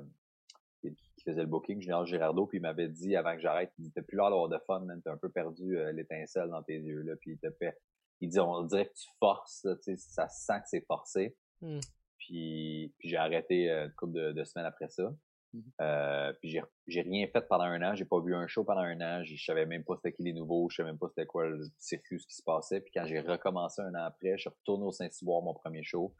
qui 0.83 1.25
faisait 1.25 1.41
le 1.41 1.49
booking, 1.49 1.81
Junior 1.81 2.05
Girardeau, 2.05 2.47
puis 2.47 2.59
il 2.59 2.61
m'avait 2.61 2.89
dit 2.89 3.17
avant 3.17 3.35
que 3.35 3.41
j'arrête, 3.41 3.73
il 3.79 3.85
dit 3.85 3.93
t'as 3.93 4.03
plus 4.03 4.17
l'air 4.17 4.29
d'avoir 4.29 4.49
de 4.49 4.59
fun, 4.67 4.81
man, 4.81 5.01
t'as 5.03 5.13
un 5.13 5.17
peu 5.17 5.31
perdu 5.31 5.77
l'étincelle 5.95 6.51
dans 6.51 6.63
tes 6.63 6.79
yeux 6.79 7.01
là, 7.01 7.15
puis 7.17 7.33
il 7.33 7.39
te 7.39 7.51
fait, 7.53 7.75
il 8.21 8.29
dit 8.29 8.39
on 8.39 8.63
dirait 8.65 8.87
que 8.87 8.93
tu 8.93 9.09
forces, 9.19 9.65
là, 9.65 9.77
tu 9.77 9.83
sais, 9.83 9.97
ça 9.97 10.29
se 10.29 10.45
sent 10.45 10.61
que 10.61 10.69
c'est 10.69 10.85
forcé. 10.87 11.35
Hmm. 11.63 11.81
Puis, 12.25 12.95
puis 12.99 13.09
j'ai 13.11 13.17
arrêté 13.17 13.71
euh, 13.71 13.87
une 13.87 13.93
couple 13.93 14.13
de, 14.13 14.33
de 14.33 14.45
semaines 14.45 14.67
après 14.67 14.89
ça. 14.89 15.15
Mhm. 15.53 15.63
Euh, 15.81 16.33
puis 16.41 16.59
j'ai 16.89 17.01
rien 17.03 17.27
fait 17.29 17.47
pendant 17.49 17.65
un 17.65 17.81
an, 17.83 17.95
j'ai 17.95 18.05
pas 18.05 18.21
vu 18.21 18.35
un 18.35 18.47
show 18.47 18.65
pendant 18.65 18.81
un 18.81 19.01
an, 19.01 19.23
je 19.23 19.37
savais 19.37 19.67
même 19.67 19.85
pas 19.85 19.95
c'était 19.97 20.13
qui 20.13 20.25
les 20.25 20.33
nouveaux, 20.33 20.69
je 20.69 20.77
savais 20.77 20.91
même 20.91 20.99
pas 20.99 21.09
c'était 21.09 21.27
quoi 21.27 21.47
le 21.47 21.61
circuit 21.79 22.19
ce 22.19 22.27
qui 22.27 22.35
se 22.35 22.43
passait. 22.43 22.81
Puis 22.81 22.91
quand 22.93 23.07
j'ai 23.07 23.21
recommencé 23.21 23.81
un 23.83 23.95
an 23.95 24.05
après, 24.05 24.37
je 24.37 24.43
suis 24.43 24.51
retourné 24.51 24.85
au 24.87 24.91
Saint-Cyboire 24.91 25.43
mon 25.43 25.55
premier 25.55 25.85
show. 25.85 26.15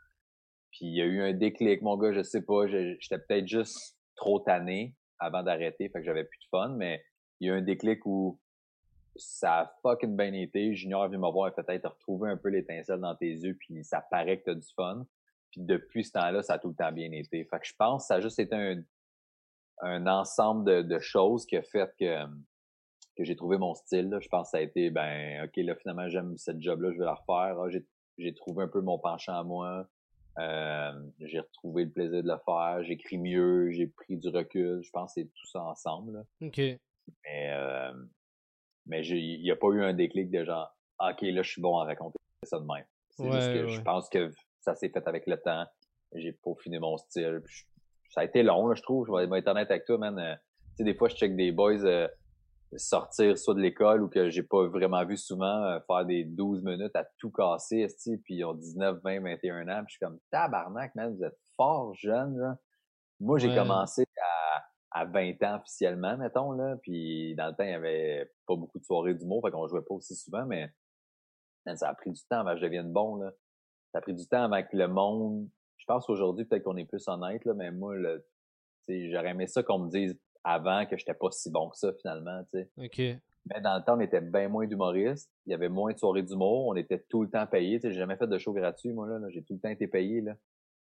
Puis 0.71 0.87
il 0.87 0.95
y 0.95 1.03
a 1.03 1.07
eu 1.07 1.21
un 1.23 1.33
déclic, 1.33 1.83
mon 1.83 1.97
gars, 1.97 2.13
je 2.13 2.23
sais 2.23 2.43
pas, 2.43 2.67
j'étais 2.67 3.19
peut-être 3.19 3.49
juste 3.49 3.99
trop 4.15 4.39
tanné 4.41 4.95
avant 5.19 5.43
d'arrêter, 5.43 5.89
fait 5.89 5.99
que 5.99 6.05
j'avais 6.05 6.25
plus 6.25 6.39
de 6.39 6.49
fun, 6.51 6.69
mais 6.77 7.03
il 7.41 7.49
y 7.49 7.51
a 7.51 7.55
eu 7.55 7.59
un 7.59 7.63
déclic 7.63 8.05
où 8.07 8.39
ça 9.17 9.61
a 9.61 9.75
fucking 9.83 10.17
bien 10.17 10.33
été. 10.33 10.75
Junior 10.75 11.05
est 11.05 11.09
venu 11.09 11.19
me 11.19 11.31
voir 11.31 11.49
et 11.49 11.55
peut-être 11.55 11.89
retrouver 11.89 12.31
un 12.31 12.37
peu 12.37 12.51
l'étincelle 12.51 13.01
dans 13.01 13.17
tes 13.17 13.31
yeux, 13.31 13.57
puis 13.59 13.83
ça 13.85 14.01
paraît 14.11 14.39
que 14.39 14.45
t'as 14.47 14.55
du 14.55 14.69
fun. 14.77 15.07
Puis 15.55 15.65
depuis 15.65 16.03
ce 16.05 16.11
temps-là, 16.13 16.43
ça 16.43 16.55
a 16.55 16.59
tout 16.59 16.69
le 16.69 16.75
temps 16.75 16.91
bien 16.91 17.13
été. 17.13 17.45
Fait 17.45 17.61
que 17.61 17.67
je 17.67 17.75
pense 17.79 18.03
que 18.03 18.07
ça 18.09 18.15
a 18.17 18.21
juste 18.21 18.41
été 18.41 18.57
un, 18.57 18.83
un 19.83 20.07
ensemble 20.09 20.65
de, 20.65 20.83
de 20.83 20.99
choses 20.99 21.47
qui 21.47 21.57
a 21.57 21.63
fait 21.63 21.89
que, 21.97 22.25
que 23.17 23.23
j'ai 23.25 23.37
trouvé 23.37 23.57
mon 23.57 23.73
style. 23.75 24.09
là. 24.09 24.19
Je 24.19 24.29
pense 24.29 24.49
que 24.49 24.51
ça 24.51 24.57
a 24.59 24.63
été, 24.63 24.91
ben, 24.91 25.45
OK, 25.45 25.57
là, 25.59 25.77
finalement, 25.77 26.09
j'aime 26.09 26.37
cette 26.37 26.61
job-là, 26.61 26.91
je 26.93 26.99
vais 26.99 27.05
la 27.05 27.15
refaire. 27.15 27.61
Ah, 27.61 27.69
j'ai, 27.71 27.87
j'ai 28.19 28.35
trouvé 28.35 28.65
un 28.65 28.69
peu 28.69 28.81
mon 28.81 28.99
penchant 28.99 29.39
à 29.39 29.45
moi. 29.45 29.87
Euh, 30.41 30.93
j'ai 31.21 31.39
retrouvé 31.39 31.85
le 31.85 31.93
plaisir 31.93 32.25
de 32.25 32.29
le 32.29 32.39
faire. 32.45 32.83
J'écris 32.83 33.19
mieux, 33.19 33.71
j'ai 33.71 33.87
pris 33.87 34.17
du 34.17 34.29
recul. 34.31 34.83
Je 34.83 34.91
pense 34.91 35.15
que 35.15 35.21
c'est 35.21 35.29
tout 35.29 35.47
ça 35.47 35.63
ensemble. 35.63 36.15
là. 36.15 36.23
Ok. 36.49 36.59
Mais, 36.59 37.53
euh, 37.53 37.93
mais 38.87 39.07
il 39.07 39.41
n'y 39.41 39.51
a 39.53 39.57
pas 39.57 39.69
eu 39.69 39.85
un 39.85 39.95
déclic 39.95 40.33
de 40.33 40.43
genre, 40.45 40.75
OK, 40.99 41.21
là, 41.23 41.43
je 41.43 41.49
suis 41.51 41.63
bon 41.63 41.79
à 41.79 41.85
raconter 41.85 42.17
ça 42.43 42.59
de 42.59 42.65
même. 42.65 42.85
C'est 43.11 43.31
juste 43.31 43.53
que 43.53 43.65
ouais. 43.67 43.73
je 43.73 43.81
pense 43.83 44.09
que 44.09 44.33
ça 44.65 44.75
s'est 44.75 44.89
fait 44.89 45.07
avec 45.07 45.27
le 45.27 45.37
temps. 45.41 45.67
J'ai 46.15 46.33
peaufiné 46.33 46.79
mon 46.79 46.97
style. 46.97 47.41
puis 47.45 47.65
ça 48.11 48.21
a 48.21 48.25
été 48.25 48.43
long, 48.43 48.67
là, 48.69 48.75
je 48.75 48.83
trouve. 48.83 49.07
Je 49.07 49.13
vais 49.29 49.39
être 49.39 49.49
honnête 49.49 49.71
avec 49.71 49.85
toi, 49.85 49.99
man. 49.99 50.19
Euh, 50.19 50.35
tu 50.35 50.77
sais, 50.79 50.85
des 50.85 50.95
fois, 50.95 51.09
je 51.09 51.17
check 51.17 51.35
des 51.37 51.53
boys 51.53 51.85
euh, 51.85 52.09
sortir 52.77 53.37
soit 53.39 53.55
de 53.55 53.61
l'école 53.61 54.03
ou 54.03 54.09
que 54.09 54.31
j'ai 54.31 54.43
pas 54.43 54.67
vraiment 54.69 55.05
vu 55.05 55.17
souvent 55.17 55.65
euh, 55.65 55.79
faire 55.87 56.05
des 56.07 56.25
12 56.25 56.63
minutes 56.63 56.95
à 56.95 57.05
tout 57.19 57.31
casser, 57.31 57.79
esti, 57.81 58.17
puis 58.19 58.37
ils 58.37 58.45
ont 58.45 58.55
19, 58.55 59.01
20, 59.03 59.21
21 59.21 59.69
ans. 59.69 59.85
Puis 59.85 59.95
je 59.95 59.97
suis 59.97 59.99
comme, 60.01 60.19
tabarnak, 60.31 60.95
man, 60.95 61.15
vous 61.17 61.25
êtes 61.25 61.39
fort 61.57 61.95
jeune, 61.95 62.37
là. 62.39 62.57
Moi, 63.21 63.39
j'ai 63.39 63.49
Ouais. 63.49 63.55
commencé 63.55 64.05
à, 64.21 65.01
à 65.01 65.05
20 65.05 65.43
ans 65.45 65.57
officiellement, 65.61 66.17
mettons, 66.17 66.53
là. 66.53 66.77
Puis 66.83 67.35
dans 67.37 67.47
le 67.49 67.53
temps, 67.55 67.65
il 67.65 67.71
y 67.71 67.75
avait 67.75 68.31
pas 68.47 68.57
beaucoup 68.57 68.79
de 68.79 68.85
soirées 68.85 69.15
d'humour, 69.15 69.43
fait 69.45 69.51
qu'on 69.53 69.67
jouait 69.69 69.83
pas 69.83 69.95
aussi 69.95 70.15
souvent, 70.17 70.45
mais 70.47 70.69
man, 71.67 71.77
ça 71.77 71.89
a 71.89 71.95
pris 71.95 72.11
du 72.11 72.21
temps 72.29 72.41
avant 72.41 72.53
que 72.53 72.59
je 72.59 72.65
devienne 72.65 72.93
bon, 72.93 73.17
là. 73.17 73.33
Ça 73.95 73.99
a 73.99 74.01
pris 74.01 74.13
du 74.13 74.27
temps 74.27 74.51
que 74.51 74.77
le 74.77 74.89
monde, 74.89 75.49
je 75.77 75.85
pense 75.87 76.11
aujourd'hui, 76.11 76.45
peut-être 76.45 76.65
qu'on 76.65 76.77
est 76.77 76.85
plus 76.85 77.07
honnête, 77.07 77.45
là, 77.45 77.55
mais 77.55 77.71
moi, 77.71 77.95
j'aurais 78.89 79.31
aimé 79.31 79.47
ça 79.47 79.63
qu'on 79.63 79.79
me 79.79 79.89
dise 79.89 80.19
avant 80.43 80.85
que 80.85 80.97
j'étais 80.97 81.15
pas 81.15 81.31
si 81.31 81.49
bon 81.49 81.69
que 81.71 81.77
ça, 81.77 81.93
finalement, 82.01 82.43
tu 82.53 82.59
sais. 82.59 82.71
OK. 82.77 82.99
Mais 83.47 83.61
dans 83.61 83.77
le 83.77 83.85
temps, 83.85 83.97
on 83.97 84.01
était 84.01 84.21
bien 84.21 84.49
moins 84.49 84.67
d'humoristes. 84.67 85.31
Il 85.47 85.53
y 85.53 85.55
avait 85.55 85.69
moins 85.69 85.93
de 85.93 85.99
soirées 85.99 86.25
d'humour. 86.25 86.67
On 86.67 86.75
était 86.75 87.05
tout 87.09 87.23
le 87.23 87.31
temps 87.31 87.47
payé. 87.47 87.77
Tu 87.79 87.83
sais, 87.83 87.93
j'ai 87.93 87.99
jamais 88.01 88.17
fait 88.17 88.27
de 88.27 88.37
show 88.39 88.53
gratuit, 88.53 88.93
moi, 88.93 89.07
là. 89.07 89.21
J'ai 89.29 89.45
tout 89.45 89.55
le 89.55 89.61
temps 89.61 89.69
été 89.69 89.87
payé, 89.87 90.23
là. 90.23 90.35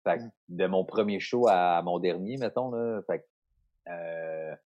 Fait 0.02 0.18
que 0.18 0.22
Mm. 0.24 0.30
de 0.48 0.66
mon 0.66 0.84
premier 0.84 1.20
show 1.20 1.46
à 1.48 1.80
mon 1.82 2.00
dernier, 2.00 2.36
mettons, 2.36 2.70
là. 2.72 3.00
Fait 3.06 3.20
que, 3.20 3.24
euh, 3.90 4.56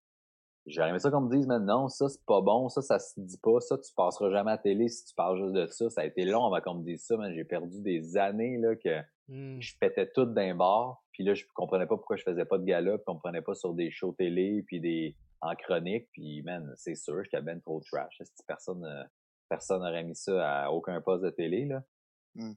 j'aurais 0.65 0.89
aimé 0.89 0.99
ça 0.99 1.11
qu'on 1.11 1.21
me 1.21 1.35
dise, 1.35 1.47
mais 1.47 1.59
non, 1.59 1.87
ça, 1.87 2.09
c'est 2.09 2.23
pas 2.25 2.41
bon. 2.41 2.69
Ça, 2.69 2.81
ça 2.81 2.99
se 2.99 3.19
dit 3.19 3.37
pas. 3.41 3.59
Ça, 3.59 3.77
tu 3.77 3.93
passeras 3.95 4.29
jamais 4.31 4.51
à 4.51 4.55
la 4.55 4.57
télé 4.57 4.87
si 4.89 5.05
tu 5.05 5.13
parles 5.15 5.37
juste 5.41 5.53
de 5.53 5.65
ça. 5.67 5.89
Ça 5.89 6.01
a 6.01 6.05
été 6.05 6.25
long 6.25 6.45
avant 6.45 6.61
qu'on 6.61 6.75
me 6.75 6.83
dise 6.83 7.05
ça, 7.05 7.17
mais 7.17 7.33
j'ai 7.33 7.43
perdu 7.43 7.81
des 7.81 8.17
années, 8.17 8.57
là, 8.57 8.75
que 8.75 9.01
Hmm. 9.29 9.57
je 9.61 9.73
pétais 9.79 10.11
tout 10.13 10.25
d'un 10.25 10.53
bar, 10.53 11.01
puis 11.13 11.23
là, 11.23 11.33
je 11.33 11.45
comprenais 11.55 11.85
pas 11.87 11.95
pourquoi 11.95 12.17
je 12.17 12.23
faisais 12.23 12.43
pas 12.43 12.57
de 12.57 12.65
gala, 12.65 12.97
puis 12.97 13.05
on 13.07 13.13
me 13.13 13.19
prenait 13.19 13.41
pas 13.41 13.55
sur 13.55 13.73
des 13.73 13.89
shows 13.89 14.11
télé, 14.11 14.63
puis 14.67 14.81
des 14.81 15.15
en 15.39 15.55
chronique, 15.55 16.09
puis 16.11 16.41
man, 16.43 16.73
c'est 16.75 16.95
sûr, 16.95 17.23
j'étais 17.23 17.41
ben 17.41 17.61
trop 17.61 17.79
trash. 17.89 18.21
Si 18.21 18.43
personne 18.45 18.83
euh, 18.83 19.03
personne 19.47 19.79
n'aurait 19.81 20.03
mis 20.03 20.15
ça 20.15 20.63
à 20.65 20.71
aucun 20.71 20.99
poste 20.99 21.23
de 21.23 21.29
télé, 21.29 21.63
là. 21.63 21.83
Mm. 22.35 22.51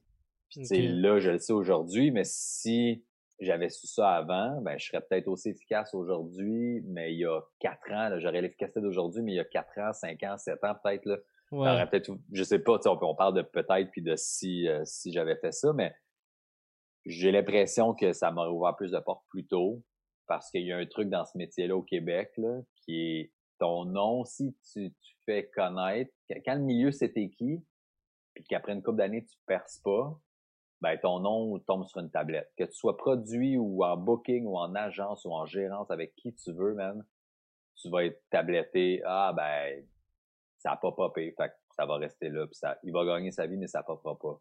Puis 0.49 0.59
tu 0.59 0.65
sais, 0.65 0.87
Ok. 0.89 0.95
là, 0.95 1.19
je 1.19 1.29
le 1.31 1.39
sais 1.39 1.53
aujourd'hui, 1.53 2.11
mais 2.11 2.25
si 2.25 3.05
j'avais 3.39 3.69
su 3.69 3.87
ça 3.87 4.15
avant, 4.15 4.59
ben 4.61 4.77
je 4.77 4.87
serais 4.87 5.01
peut-être 5.01 5.27
aussi 5.27 5.49
efficace 5.49 5.93
aujourd'hui, 5.93 6.81
mais 6.85 7.13
il 7.13 7.19
y 7.19 7.25
a 7.25 7.39
quatre 7.59 7.91
ans, 7.91 8.17
j'aurais 8.19 8.41
l'efficacité 8.41 8.81
d'aujourd'hui, 8.81 9.21
mais 9.21 9.33
il 9.33 9.35
y 9.35 9.39
a 9.39 9.45
quatre 9.45 9.77
ans, 9.79 9.93
cinq 9.93 10.23
ans, 10.23 10.37
sept 10.37 10.63
ans, 10.63 10.75
peut-être, 10.83 11.05
là, 11.05 11.17
Ouais. 11.49 11.87
Peut-être, 11.87 12.11
je 12.33 12.43
sais 12.43 12.59
pas, 12.59 12.77
on, 12.87 12.97
peut- 12.97 13.05
on 13.05 13.15
parle 13.15 13.35
de 13.35 13.41
peut-être 13.41 13.89
puis 13.91 14.01
de 14.01 14.17
si 14.17 14.67
euh, 14.67 14.81
si 14.83 15.13
j'avais 15.13 15.37
fait 15.37 15.53
ça, 15.53 15.71
mais 15.71 15.95
j'ai 17.05 17.31
l'impression 17.31 17.93
que 17.93 18.11
ça 18.11 18.31
m'aurait 18.31 18.49
ouvert 18.49 18.75
plus 18.75 18.91
de 18.91 18.99
portes 18.99 19.23
plus 19.29 19.47
tôt 19.47 19.81
parce 20.27 20.51
qu'il 20.51 20.63
y 20.63 20.73
a 20.73 20.77
un 20.77 20.85
truc 20.85 21.09
dans 21.09 21.23
ce 21.23 21.37
métier-là 21.37 21.75
au 21.77 21.83
Québec 21.83 22.31
là, 22.35 22.59
qui 22.83 22.99
est 22.99 23.33
ton 23.59 23.85
nom 23.85 24.25
si 24.25 24.53
tu, 24.73 24.91
tu 24.91 25.15
fais 25.25 25.47
connaître 25.55 26.11
quand 26.29 26.35
quand 26.45 26.55
le 26.55 26.61
milieu 26.61 26.91
c'était 26.91 27.29
qui 27.29 27.63
puis 28.33 28.43
qu'après 28.43 28.73
une 28.73 28.83
couple 28.83 28.97
d'années 28.97 29.23
tu 29.25 29.37
perces 29.45 29.79
pas 29.79 30.19
ben 30.81 30.97
ton 30.97 31.19
nom 31.19 31.59
tombe 31.59 31.85
sur 31.85 31.99
une 31.99 32.11
tablette 32.11 32.51
que 32.57 32.63
tu 32.63 32.73
sois 32.73 32.97
produit 32.97 33.57
ou 33.57 33.83
en 33.83 33.97
booking 33.97 34.45
ou 34.45 34.57
en 34.57 34.75
agence 34.75 35.25
ou 35.25 35.31
en 35.31 35.45
gérance 35.45 35.89
avec 35.89 36.15
qui 36.15 36.33
tu 36.33 36.51
veux 36.53 36.73
même 36.73 37.03
tu 37.75 37.89
vas 37.89 38.05
être 38.05 38.21
tabletté 38.29 39.01
ah 39.05 39.33
ben 39.35 39.83
ça 40.59 40.71
a 40.71 40.77
pas 40.77 40.91
popé 40.91 41.33
fait 41.37 41.49
que 41.49 41.55
ça 41.75 41.85
va 41.85 41.97
rester 41.97 42.29
là 42.29 42.45
puis 42.45 42.55
ça 42.55 42.77
il 42.83 42.93
va 42.93 43.05
gagner 43.05 43.31
sa 43.31 43.47
vie 43.47 43.57
mais 43.57 43.67
ça 43.67 43.83
popera 43.83 44.17
pas 44.17 44.39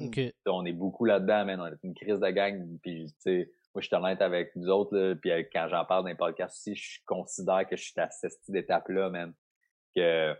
OK. 0.00 0.12
T'sais, 0.12 0.32
on 0.46 0.64
est 0.64 0.72
beaucoup 0.72 1.04
là-dedans, 1.04 1.44
man. 1.44 1.60
On 1.60 1.66
est 1.66 1.82
une 1.82 1.94
crise 1.94 2.20
de 2.20 2.30
gang. 2.30 2.78
Puis, 2.82 3.06
tu 3.06 3.14
sais, 3.18 3.50
moi, 3.74 3.82
je 3.82 3.86
suis 3.86 3.96
honnête 3.96 4.22
avec 4.22 4.52
vous 4.56 4.68
autres, 4.68 4.96
là, 4.96 5.14
puis 5.16 5.30
quand 5.52 5.68
j'en 5.68 5.84
parle 5.84 6.04
dans 6.04 6.08
les 6.08 6.14
podcasts 6.14 6.56
aussi, 6.56 6.74
je 6.74 7.00
considère 7.06 7.66
que 7.68 7.76
je 7.76 7.84
suis 7.84 8.00
à 8.00 8.08
cette 8.10 8.38
étape-là, 8.52 9.10
man. 9.10 9.34
Que, 9.96 10.34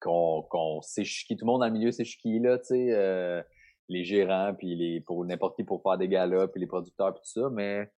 qu'on, 0.00 0.42
qu'on 0.42 0.80
sait 0.80 1.04
je 1.04 1.12
suis 1.12 1.26
qui. 1.26 1.36
Tout 1.36 1.44
le 1.44 1.52
monde 1.52 1.60
dans 1.60 1.66
le 1.66 1.72
milieu, 1.72 1.90
c'est 1.90 2.04
je 2.04 2.10
suis 2.10 2.20
qui, 2.20 2.38
là, 2.38 2.58
tu 2.58 2.66
sais, 2.66 2.92
euh, 2.92 3.42
les 3.88 4.04
gérants, 4.04 4.54
puis 4.54 4.74
les, 4.74 5.00
pour 5.00 5.24
n'importe 5.24 5.56
qui 5.56 5.64
pour 5.64 5.82
faire 5.82 5.98
des 5.98 6.08
galas, 6.08 6.48
puis 6.48 6.60
les 6.60 6.66
producteurs, 6.66 7.14
puis 7.14 7.22
tout 7.22 7.40
ça, 7.40 7.48
mais, 7.50 7.90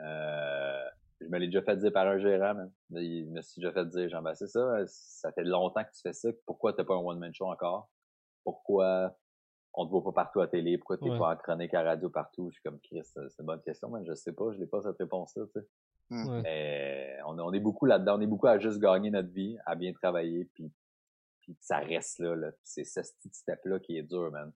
euh, 0.00 0.84
je 1.20 1.26
me 1.26 1.38
l'ai 1.38 1.46
déjà 1.46 1.62
fait 1.62 1.76
dire 1.76 1.92
par 1.92 2.06
un 2.06 2.18
gérant, 2.18 2.54
man. 2.54 2.72
Il 2.90 3.30
me 3.30 3.42
suis 3.42 3.60
déjà 3.60 3.72
fait 3.72 3.86
dire, 3.86 4.08
genre, 4.08 4.22
ben, 4.22 4.34
c'est 4.34 4.46
ça, 4.46 4.86
ça 4.86 5.32
fait 5.32 5.44
longtemps 5.44 5.82
que 5.84 5.90
tu 5.90 6.00
fais 6.02 6.12
ça, 6.12 6.28
pourquoi 6.46 6.72
t'as 6.72 6.84
pas 6.84 6.94
un 6.94 6.98
one-man 6.98 7.34
show 7.34 7.46
encore? 7.46 7.90
Pourquoi 8.44 9.14
on 9.74 9.84
te 9.84 9.90
voit 9.90 10.02
pas 10.04 10.12
partout 10.12 10.40
à 10.40 10.44
la 10.44 10.48
télé, 10.48 10.78
pourquoi 10.78 10.96
t'es 10.96 11.10
Ouais. 11.10 11.18
pas 11.18 11.32
en 11.34 11.36
chronique 11.36 11.74
à 11.74 11.82
radio 11.82 12.08
partout? 12.08 12.48
Je 12.50 12.54
suis 12.54 12.62
comme, 12.62 12.80
Chris, 12.80 13.02
c'est 13.04 13.20
une 13.38 13.46
bonne 13.46 13.60
question, 13.62 13.90
mais 13.90 14.04
je 14.06 14.14
sais 14.14 14.32
pas, 14.32 14.50
je 14.52 14.58
n'ai 14.58 14.66
pas 14.66 14.80
cette 14.82 14.96
réponse-là, 14.98 15.44
tu 15.46 15.60
sais. 15.60 15.66
Ouais. 16.10 16.42
Mais 16.42 17.18
on, 17.26 17.38
on 17.38 17.52
est 17.52 17.60
beaucoup 17.60 17.84
là-dedans, 17.84 18.16
on 18.16 18.20
est 18.20 18.26
beaucoup 18.26 18.46
à 18.46 18.58
juste 18.58 18.78
gagner 18.80 19.10
notre 19.10 19.30
vie, 19.30 19.58
à 19.66 19.74
bien 19.74 19.92
travailler, 19.92 20.46
puis, 20.54 20.72
puis 21.42 21.56
ça 21.60 21.78
reste 21.78 22.18
là, 22.20 22.34
là. 22.34 22.50
C'est 22.62 22.84
ce 22.84 23.00
petit 23.00 23.28
step-là 23.32 23.78
qui 23.80 23.98
est 23.98 24.02
dur, 24.04 24.30
man. 24.32 24.52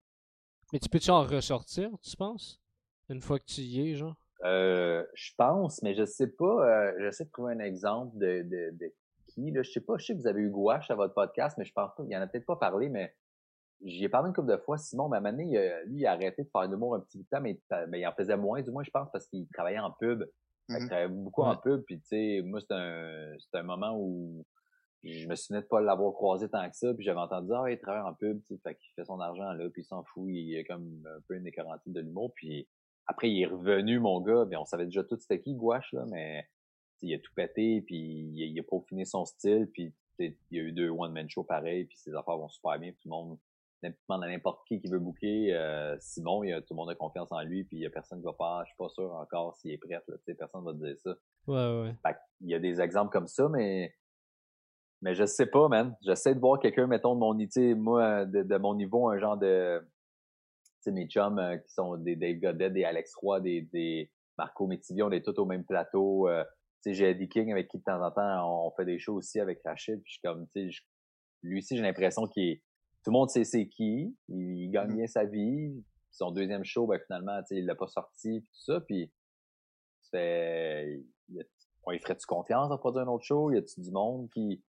Mais 0.73 0.79
tu 0.79 0.89
peux-tu 0.89 1.11
en 1.11 1.23
ressortir, 1.23 1.91
tu 2.03 2.17
penses? 2.17 2.61
Une 3.09 3.21
fois 3.21 3.39
que 3.39 3.45
tu 3.45 3.61
y 3.61 3.91
es, 3.91 3.95
genre? 3.95 4.17
Euh, 4.45 5.05
je 5.15 5.33
pense, 5.37 5.83
mais 5.83 5.95
je 5.95 6.05
sais 6.05 6.29
pas, 6.29 6.45
euh, 6.67 6.93
j'essaie 7.01 7.27
de 7.27 7.31
trouver 7.31 7.53
un 7.53 7.59
exemple 7.61 8.17
de, 8.19 8.43
de, 8.43 8.71
de 8.77 8.93
qui, 9.29 9.51
là. 9.51 9.63
Je 9.63 9.71
sais 9.71 9.81
pas, 9.81 9.99
je 9.99 10.07
sais 10.07 10.15
que 10.15 10.19
vous 10.21 10.27
avez 10.27 10.41
eu 10.41 10.51
Gouache 10.51 10.91
à 10.91 10.95
votre 10.95 11.15
podcast, 11.15 11.57
mais 11.59 11.65
je 11.65 11.73
pense 11.73 11.91
pas, 11.95 12.03
il 12.09 12.17
en 12.17 12.21
a 12.23 12.27
peut-être 12.27 12.47
pas 12.47 12.57
parlé, 12.57 12.89
mais 12.89 13.15
j'y 13.85 14.05
ai 14.05 14.09
parlé 14.09 14.29
une 14.29 14.35
couple 14.35 14.51
de 14.51 14.57
fois. 14.57 14.79
Simon, 14.79 15.09
ma 15.09 15.19
année, 15.19 15.45
il 15.45 15.57
a- 15.59 15.85
lui, 15.85 16.01
il 16.01 16.07
a 16.07 16.13
arrêté 16.13 16.43
de 16.45 16.49
faire 16.51 16.67
de 16.69 16.73
l'humour 16.73 16.95
un 16.95 17.01
petit 17.01 17.19
bout 17.19 17.25
de 17.25 17.29
temps, 17.29 17.41
mais, 17.41 17.61
mais 17.89 18.01
il 18.01 18.07
en 18.07 18.13
faisait 18.13 18.37
moins, 18.37 18.63
du 18.63 18.71
moins, 18.71 18.83
je 18.83 18.91
pense, 18.91 19.09
parce 19.13 19.27
qu'il 19.29 19.47
travaillait 19.49 19.79
en 19.79 19.91
pub. 19.93 20.25
Qu'il 20.69 20.79
Mhm. 20.81 20.87
travaillait 20.89 21.09
beaucoup 21.09 21.43
en 21.43 21.57
pub, 21.57 21.83
puis 21.83 22.01
tu 22.01 22.07
sais, 22.07 22.43
moi, 22.45 22.61
c'est 22.61 22.73
un, 22.75 23.35
c'est 23.39 23.59
un 23.59 23.63
moment 23.65 23.97
où 23.99 24.45
je 25.05 25.27
me 25.29 25.35
souvenais 25.35 25.63
de 25.63 25.67
pas 25.67 25.81
l'avoir 25.81 26.13
croisé 26.13 26.49
tant 26.49 26.69
que 26.71 26.77
ça, 26.77 26.93
puis 26.95 27.05
j'avais 27.05 27.19
entendu, 27.21 27.51
ah, 27.55 27.71
il 27.71 27.79
travaille 27.79 28.03
en 28.03 28.15
pub, 28.15 28.41
tu 28.45 28.57
fait 28.59 28.75
qu'il 28.77 28.93
fait 28.95 29.05
son 29.05 29.21
argent 29.21 29.53
là, 29.53 29.69
puis 29.71 29.83
il 29.83 29.85
s'en 29.85 30.05
fout, 30.05 30.25
il 30.29 30.55
est 30.57 30.65
comme 30.65 31.05
un 31.07 31.21
peu 31.27 31.35
une 31.37 31.47
écorantine 31.47 31.93
de 31.93 32.01
l'humour, 32.01 32.33
puis 32.35 32.69
après, 33.07 33.31
il 33.31 33.43
est 33.43 33.47
revenu, 33.47 33.99
mon 33.99 34.21
gars, 34.21 34.45
mais 34.49 34.57
on 34.57 34.65
savait 34.65 34.85
déjà 34.85 35.03
tout 35.03 35.17
c'était 35.19 35.41
qui, 35.41 35.55
Gouache, 35.55 35.93
là, 35.93 36.05
mais 36.09 36.47
il 37.03 37.13
a 37.15 37.19
tout 37.19 37.33
pété, 37.35 37.83
puis 37.83 37.97
il, 37.97 38.43
a- 38.45 38.47
il 38.47 38.61
a 38.61 38.63
peaufiné 38.63 39.05
son 39.05 39.25
style, 39.25 39.69
puis 39.73 39.93
il 40.21 40.37
y 40.53 40.61
a 40.61 40.63
eu 40.63 40.71
deux 40.73 40.89
one-man 40.89 41.29
show 41.29 41.43
pareil, 41.43 41.85
puis 41.87 41.97
ses 41.99 42.15
affaires 42.15 42.37
vont 42.37 42.49
super 42.49 42.79
bien, 42.79 42.93
tout 42.93 42.99
le 43.07 43.11
monde, 43.11 43.39
n'importe 43.83 44.21
n'importe 44.21 44.69
qui 44.69 44.81
qui 44.81 44.87
veut 44.87 45.01
booker, 45.01 45.53
euh, 45.53 45.97
Simon, 45.99 46.45
il 46.45 46.51
y 46.51 46.53
a, 46.53 46.61
tout 46.61 46.75
le 46.75 46.77
monde 46.77 46.91
a 46.91 46.95
confiance 46.95 47.33
en 47.33 47.41
lui, 47.43 47.65
puis 47.65 47.79
il 47.79 47.81
y 47.81 47.87
a 47.87 47.91
personne 47.91 48.21
qui 48.21 48.25
va 48.25 48.35
faire, 48.35 48.61
je 48.65 48.69
suis 48.69 48.77
pas 48.79 48.89
sûr 48.89 49.13
encore 49.15 49.57
s'il 49.57 49.73
est 49.73 49.79
prêt, 49.79 49.95
là, 49.95 50.01
tu 50.07 50.23
sais, 50.25 50.35
personne 50.37 50.65
va 50.65 50.73
te 50.73 50.79
dire 50.79 50.97
ça. 50.99 51.17
Ouais, 51.49 51.83
ouais. 51.83 51.95
Fait 52.07 52.17
il 52.41 52.51
y 52.51 52.55
a 52.55 52.61
des 52.61 52.81
exemples 52.81 53.11
comme 53.11 53.27
ça, 53.27 53.49
mais 53.49 53.93
mais 55.03 55.15
je 55.15 55.27
sais 55.27 55.47
pas, 55.47 55.69
man. 55.69 55.95
J'essaie 56.03 56.35
de 56.35 56.41
voir 56.41 56.59
quelqu'un, 56.61 56.87
mettons, 56.87 57.15
de 57.15 57.21
mon 57.21 57.35
moi, 57.77 58.25
de, 58.25 58.43
de 58.43 58.57
mon 58.57 58.75
niveau, 58.75 59.09
un 59.11 59.19
genre 59.19 59.37
de 59.37 59.81
tu 59.81 60.91
sais, 60.91 60.93
mes 60.93 61.07
chums 61.07 61.39
euh, 61.39 61.59
qui 61.59 61.73
sont 61.73 61.97
des 61.97 62.17
Dave 62.17 62.39
Godet, 62.39 62.71
des 62.71 62.85
Alex 62.85 63.15
Roy, 63.17 63.41
des, 63.41 63.63
des 63.73 64.11
Marco 64.39 64.67
Métivier, 64.67 65.03
on 65.05 65.11
est 65.13 65.25
tous 65.25 65.39
au 65.39 65.45
même 65.45 65.65
plateau. 65.65 66.29
euh, 66.29 66.43
tu 66.83 66.91
sais, 66.91 66.95
j'ai 66.95 67.11
Eddie 67.11 67.29
King 67.29 67.53
avec 67.53 67.69
qui 67.69 67.79
de 67.79 67.85
temps 67.85 68.03
en 68.05 68.11
temps 68.11 68.67
on 68.67 68.71
fait 68.73 68.85
des 68.85 68.99
shows 68.99 69.15
aussi 69.15 69.39
avec 69.39 69.61
Rachid. 69.65 70.03
Puis 70.03 70.11
je 70.11 70.13
suis 70.15 70.23
comme, 70.23 70.47
tu 70.49 70.71
sais, 70.73 70.77
lui 71.43 71.59
aussi 71.59 71.77
j'ai 71.77 71.83
l'impression 71.83 72.27
qu'il 72.27 72.49
est, 72.49 72.63
tout 73.05 73.11
le 73.11 73.13
monde 73.13 73.31
sait 73.31 73.45
c'est 73.45 73.69
qui, 73.69 74.17
il, 74.29 74.59
il 74.65 74.71
gagne 74.71 74.91
Mhm. 74.91 74.97
bien 74.97 75.07
sa 75.07 75.25
vie. 75.25 75.85
Son 76.11 76.31
deuxième 76.31 76.65
show, 76.65 76.87
ben 76.87 77.01
finalement, 77.07 77.39
tu 77.43 77.47
sais, 77.55 77.57
il 77.57 77.67
l'a 77.67 77.75
pas 77.75 77.87
sorti, 77.87 78.41
puis 78.41 78.51
tout 78.53 78.73
ça. 78.73 78.81
Puis 78.81 79.07
tu 80.03 80.09
fais, 80.11 81.01
il 81.29 81.45
on 81.85 81.91
lui 81.91 81.99
ferait-tu 81.99 82.27
confiance 82.27 82.71
à 82.71 82.79
produire 82.79 83.05
un 83.05 83.13
autre 83.13 83.25
show? 83.25 83.51
Y 83.51 83.57
a-tu 83.59 83.81
du 83.81 83.91
monde 83.91 84.29
qui, 84.31 84.63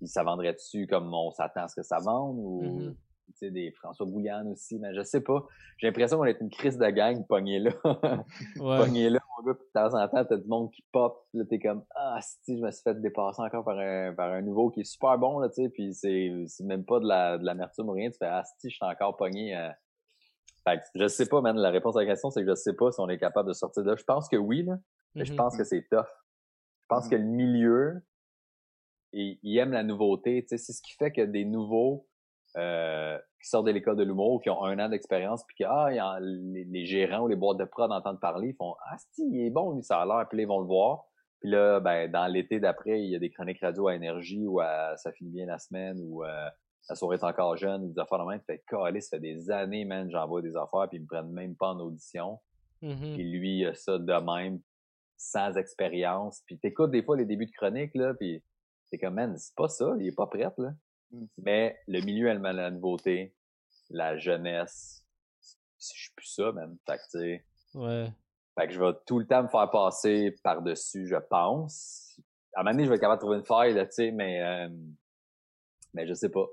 qui 0.00 0.08
ça 0.08 0.24
vendrait-tu 0.24 0.86
comme 0.88 1.12
on 1.14 1.30
s'attend 1.30 1.62
à 1.64 1.68
ce 1.68 1.76
que 1.76 1.82
ça 1.82 1.98
vende? 2.00 2.36
Ou, 2.38 2.62
Mhm. 2.62 2.96
tu 3.26 3.32
sais, 3.36 3.50
des 3.52 3.70
François 3.70 4.06
Bouliane 4.06 4.48
aussi, 4.48 4.78
mais 4.80 4.92
je 4.94 5.02
sais 5.02 5.20
pas. 5.20 5.46
J'ai 5.78 5.86
l'impression 5.86 6.16
qu'on 6.18 6.24
est 6.24 6.40
une 6.40 6.50
crise 6.50 6.76
de 6.78 6.86
gang 6.88 7.24
pognée 7.28 7.60
là. 7.60 7.70
Ouais. 8.58 8.76
pognée 8.78 9.08
là, 9.10 9.20
mon 9.38 9.44
gars, 9.46 9.54
puis 9.54 9.66
de 9.66 9.72
temps 9.72 9.94
en 9.94 10.08
temps, 10.08 10.24
t'as 10.24 10.36
du 10.36 10.48
monde 10.48 10.70
qui 10.72 10.82
pop, 10.90 11.26
puis 11.30 11.38
là, 11.38 11.44
t'es 11.48 11.60
comme, 11.60 11.84
ah, 11.94 12.18
si, 12.22 12.58
je 12.58 12.62
me 12.62 12.70
suis 12.72 12.82
fait 12.82 13.00
dépasser 13.00 13.40
encore 13.42 13.64
par 13.64 13.78
un, 13.78 14.12
par 14.14 14.32
un 14.32 14.42
nouveau 14.42 14.70
qui 14.70 14.80
est 14.80 14.84
super 14.84 15.16
bon, 15.18 15.38
là, 15.38 15.48
tu 15.48 15.62
sais, 15.62 15.68
puis 15.68 15.94
c'est, 15.94 16.32
c'est 16.48 16.64
même 16.64 16.84
pas 16.84 16.98
de 16.98 17.06
la, 17.06 17.38
de 17.38 17.44
l'amertume 17.44 17.88
ou 17.88 17.92
rien, 17.92 18.10
tu 18.10 18.18
fais, 18.18 18.26
ah, 18.26 18.42
si, 18.58 18.68
je 18.70 18.74
suis 18.74 18.84
encore 18.84 19.16
pogné, 19.16 19.56
euh... 19.56 19.70
Fait 20.68 20.76
que 20.78 20.82
je 20.96 21.08
sais 21.08 21.26
pas, 21.26 21.40
man, 21.40 21.56
la 21.56 21.70
réponse 21.70 21.96
à 21.96 22.00
la 22.00 22.06
question, 22.06 22.30
c'est 22.30 22.42
que 22.44 22.50
je 22.50 22.54
sais 22.54 22.74
pas 22.74 22.92
si 22.92 23.00
on 23.00 23.08
est 23.08 23.16
capable 23.18 23.48
de 23.48 23.54
sortir 23.54 23.82
de 23.82 23.88
là. 23.90 23.96
Je 23.96 24.04
pense 24.04 24.28
que 24.28 24.36
oui, 24.36 24.62
là, 24.64 24.76
mais 25.14 25.24
je 25.24 25.32
Mhm. 25.32 25.36
pense 25.38 25.56
que 25.56 25.64
c'est 25.64 25.86
tough. 25.90 26.04
Je 26.82 26.86
pense 26.88 27.04
Mhm. 27.06 27.10
que 27.10 27.16
le 27.16 27.22
milieu, 27.24 28.02
il, 29.12 29.38
il 29.42 29.58
aime 29.58 29.72
la 29.72 29.82
nouveauté. 29.82 30.42
Tu 30.42 30.48
sais, 30.48 30.58
c'est 30.58 30.72
ce 30.72 30.82
qui 30.82 30.92
fait 30.94 31.12
que 31.12 31.22
des 31.22 31.44
nouveaux 31.44 32.06
euh, 32.56 33.18
qui 33.40 33.48
sortent 33.48 33.66
de 33.66 33.70
l'école 33.70 33.96
de 33.96 34.02
l'humour, 34.02 34.42
qui 34.42 34.50
ont 34.50 34.64
un 34.64 34.78
an 34.78 34.88
d'expérience, 34.88 35.44
puis 35.46 35.56
que 35.60 35.64
ah, 35.66 36.18
les, 36.20 36.64
les 36.64 36.84
gérants 36.84 37.24
ou 37.24 37.28
les 37.28 37.36
boîtes 37.36 37.58
de 37.58 37.64
prod 37.64 37.90
entendent 37.90 38.20
parler, 38.20 38.48
ils 38.48 38.56
font 38.56 38.74
Ah, 38.86 38.96
si, 39.12 39.22
il 39.30 39.46
est 39.46 39.50
bon, 39.50 39.72
lui, 39.72 39.82
ça 39.82 40.00
a 40.00 40.06
l'air, 40.06 40.28
puis 40.28 40.38
là, 40.38 40.42
ils 40.42 40.48
vont 40.48 40.60
le 40.60 40.66
voir. 40.66 41.04
Puis 41.40 41.50
là, 41.50 41.80
ben, 41.80 42.10
dans 42.10 42.26
l'été 42.26 42.60
d'après, 42.60 43.02
il 43.02 43.10
y 43.10 43.16
a 43.16 43.18
des 43.18 43.30
chroniques 43.30 43.60
radio 43.60 43.88
à 43.88 43.94
énergie 43.94 44.46
ou 44.46 44.60
à 44.60 44.96
Ça 44.96 45.12
finit 45.12 45.30
bien 45.30 45.46
la 45.46 45.58
semaine 45.58 45.98
ou 46.02 46.22
euh, 46.24 46.48
La 46.88 46.94
soirée 46.94 47.16
est 47.16 47.24
encore 47.24 47.56
jeune, 47.56 47.84
ou 47.84 47.92
des 47.92 47.98
affaires 47.98 48.18
de 48.18 48.30
même. 48.30 48.40
Fait 48.46 48.62
calé, 48.68 49.00
ça 49.00 49.16
fait 49.16 49.20
des 49.20 49.50
années, 49.50 49.84
man, 49.84 50.10
j'envoie 50.10 50.42
des 50.42 50.56
affaires, 50.56 50.88
puis 50.88 50.98
ils 50.98 51.02
me 51.02 51.06
prennent 51.06 51.32
même 51.32 51.56
pas 51.56 51.68
en 51.68 51.80
audition. 51.80 52.38
Mhm. 52.82 53.14
Puis 53.14 53.30
lui, 53.30 53.58
il 53.60 53.66
a 53.66 53.74
ça 53.74 53.98
de 53.98 54.12
même, 54.12 54.60
sans 55.16 55.56
expérience. 55.56 56.42
Puis 56.46 56.58
t'écoutes 56.58 56.90
des 56.90 57.02
fois 57.02 57.16
les 57.16 57.26
débuts 57.26 57.46
de 57.46 57.52
chronique, 57.52 57.94
là, 57.94 58.12
puis 58.14 58.42
t'es 58.90 58.98
comme, 58.98 59.14
man, 59.14 59.36
c'est 59.36 59.54
pas 59.54 59.68
ça, 59.68 59.94
il 59.98 60.06
est 60.06 60.14
pas 60.14 60.26
prêt, 60.26 60.50
là. 60.58 60.72
Mm. 61.10 61.24
Mais 61.38 61.78
le 61.86 62.00
milieu 62.00 62.28
aime 62.28 62.42
la 62.42 62.70
nouveauté, 62.70 63.34
la 63.90 64.16
jeunesse, 64.16 65.04
je 65.78 65.86
suis 65.86 66.12
plus 66.14 66.26
ça, 66.26 66.52
man. 66.52 66.76
Fait 66.86 66.96
que, 66.96 67.02
tu 67.02 67.18
sais, 67.18 67.44
Ouais. 67.74 68.12
fait 68.58 68.66
que 68.66 68.72
je 68.72 68.80
vais 68.80 68.92
tout 69.06 69.18
le 69.18 69.26
temps 69.26 69.42
me 69.44 69.48
faire 69.48 69.70
passer 69.70 70.36
par-dessus, 70.42 71.06
je 71.06 71.16
pense. 71.16 72.20
À 72.54 72.60
un 72.60 72.64
moment 72.64 72.72
donné, 72.72 72.84
je 72.84 72.88
vais 72.88 72.96
être 72.96 73.00
capable 73.00 73.18
de 73.18 73.22
trouver 73.22 73.38
une 73.38 73.44
faille, 73.44 73.74
là, 73.74 73.86
tu 73.86 73.92
sais, 73.92 74.10
mais, 74.10 74.42
euh, 74.42 74.68
mais 75.94 76.06
je 76.06 76.14
sais 76.14 76.30
pas. 76.30 76.46